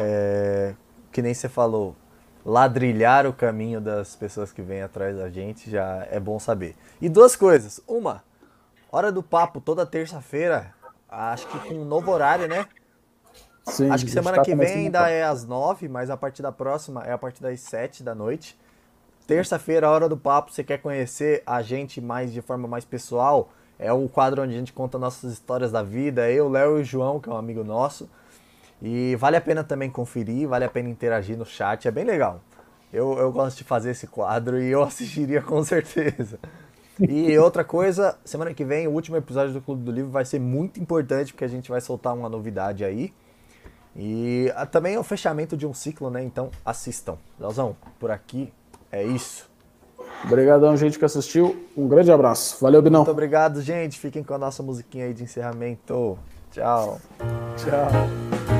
é, 0.00 0.74
que 1.12 1.22
nem 1.22 1.34
você 1.34 1.48
falou, 1.48 1.94
ladrilhar 2.44 3.26
o 3.26 3.32
caminho 3.32 3.80
das 3.80 4.16
pessoas 4.16 4.52
que 4.52 4.62
vêm 4.62 4.82
atrás 4.82 5.16
da 5.16 5.28
gente 5.28 5.70
já 5.70 6.06
é 6.10 6.18
bom 6.18 6.38
saber. 6.38 6.74
E 7.00 7.08
duas 7.08 7.36
coisas. 7.36 7.80
Uma, 7.86 8.22
hora 8.90 9.12
do 9.12 9.22
papo 9.22 9.60
toda 9.60 9.84
terça-feira 9.84 10.72
Acho 11.08 11.46
que 11.48 11.58
com 11.68 11.74
um 11.74 11.84
novo 11.84 12.10
horário, 12.10 12.46
né? 12.46 12.66
Sim, 13.64 13.90
Acho 13.90 14.04
que 14.04 14.10
semana 14.10 14.38
tá 14.38 14.42
que 14.42 14.54
vem 14.54 14.74
ainda 14.74 15.08
é 15.10 15.24
às 15.24 15.44
nove, 15.44 15.88
mas 15.88 16.10
a 16.10 16.16
partir 16.16 16.42
da 16.42 16.52
próxima 16.52 17.04
é 17.04 17.12
a 17.12 17.18
partir 17.18 17.42
das 17.42 17.60
sete 17.60 18.02
da 18.02 18.14
noite. 18.14 18.58
Terça-feira, 19.26 19.90
hora 19.90 20.08
do 20.08 20.16
papo, 20.16 20.50
você 20.50 20.64
quer 20.64 20.78
conhecer 20.78 21.42
a 21.46 21.60
gente 21.60 22.00
mais 22.00 22.32
de 22.32 22.40
forma 22.40 22.66
mais 22.66 22.84
pessoal? 22.84 23.50
É 23.78 23.92
um 23.92 24.08
quadro 24.08 24.42
onde 24.42 24.54
a 24.54 24.58
gente 24.58 24.72
conta 24.72 24.98
nossas 24.98 25.32
histórias 25.32 25.70
da 25.70 25.82
vida. 25.82 26.30
Eu, 26.30 26.48
Léo 26.48 26.78
e 26.78 26.80
o 26.80 26.84
João, 26.84 27.20
que 27.20 27.28
é 27.28 27.32
um 27.32 27.36
amigo 27.36 27.62
nosso. 27.62 28.08
E 28.80 29.16
vale 29.16 29.36
a 29.36 29.40
pena 29.40 29.62
também 29.62 29.90
conferir, 29.90 30.48
vale 30.48 30.64
a 30.64 30.68
pena 30.68 30.88
interagir 30.88 31.36
no 31.36 31.44
chat, 31.44 31.86
é 31.86 31.90
bem 31.90 32.04
legal. 32.04 32.40
Eu, 32.92 33.18
eu 33.18 33.30
gosto 33.30 33.58
de 33.58 33.64
fazer 33.64 33.90
esse 33.90 34.06
quadro 34.06 34.60
e 34.60 34.68
eu 34.68 34.82
assistiria 34.84 35.42
com 35.42 35.62
certeza. 35.62 36.38
E 37.00 37.38
outra 37.38 37.62
coisa, 37.62 38.18
semana 38.24 38.52
que 38.52 38.64
vem, 38.64 38.86
o 38.88 38.92
último 38.92 39.16
episódio 39.16 39.52
do 39.52 39.60
Clube 39.60 39.82
do 39.82 39.92
Livro 39.92 40.10
vai 40.10 40.24
ser 40.24 40.40
muito 40.40 40.80
importante, 40.80 41.32
porque 41.32 41.44
a 41.44 41.48
gente 41.48 41.70
vai 41.70 41.80
soltar 41.80 42.14
uma 42.14 42.28
novidade 42.28 42.84
aí. 42.84 43.12
E 43.96 44.52
ah, 44.56 44.66
também 44.66 44.94
é 44.94 44.98
o 44.98 45.02
fechamento 45.02 45.56
de 45.56 45.66
um 45.66 45.74
ciclo, 45.74 46.10
né? 46.10 46.22
Então 46.22 46.50
assistam. 46.64 47.16
Leozão, 47.38 47.76
por 47.98 48.10
aqui 48.10 48.52
é 48.90 49.02
isso. 49.02 49.48
Obrigadão, 50.24 50.76
gente 50.76 50.98
que 50.98 51.04
assistiu. 51.04 51.68
Um 51.76 51.86
grande 51.88 52.10
abraço. 52.10 52.58
Valeu, 52.60 52.82
Binão. 52.82 53.00
Muito 53.00 53.10
obrigado, 53.10 53.62
gente. 53.62 53.98
Fiquem 53.98 54.22
com 54.22 54.34
a 54.34 54.38
nossa 54.38 54.62
musiquinha 54.62 55.04
aí 55.04 55.14
de 55.14 55.22
encerramento. 55.24 56.18
Tchau. 56.50 57.00
Tchau. 57.56 58.57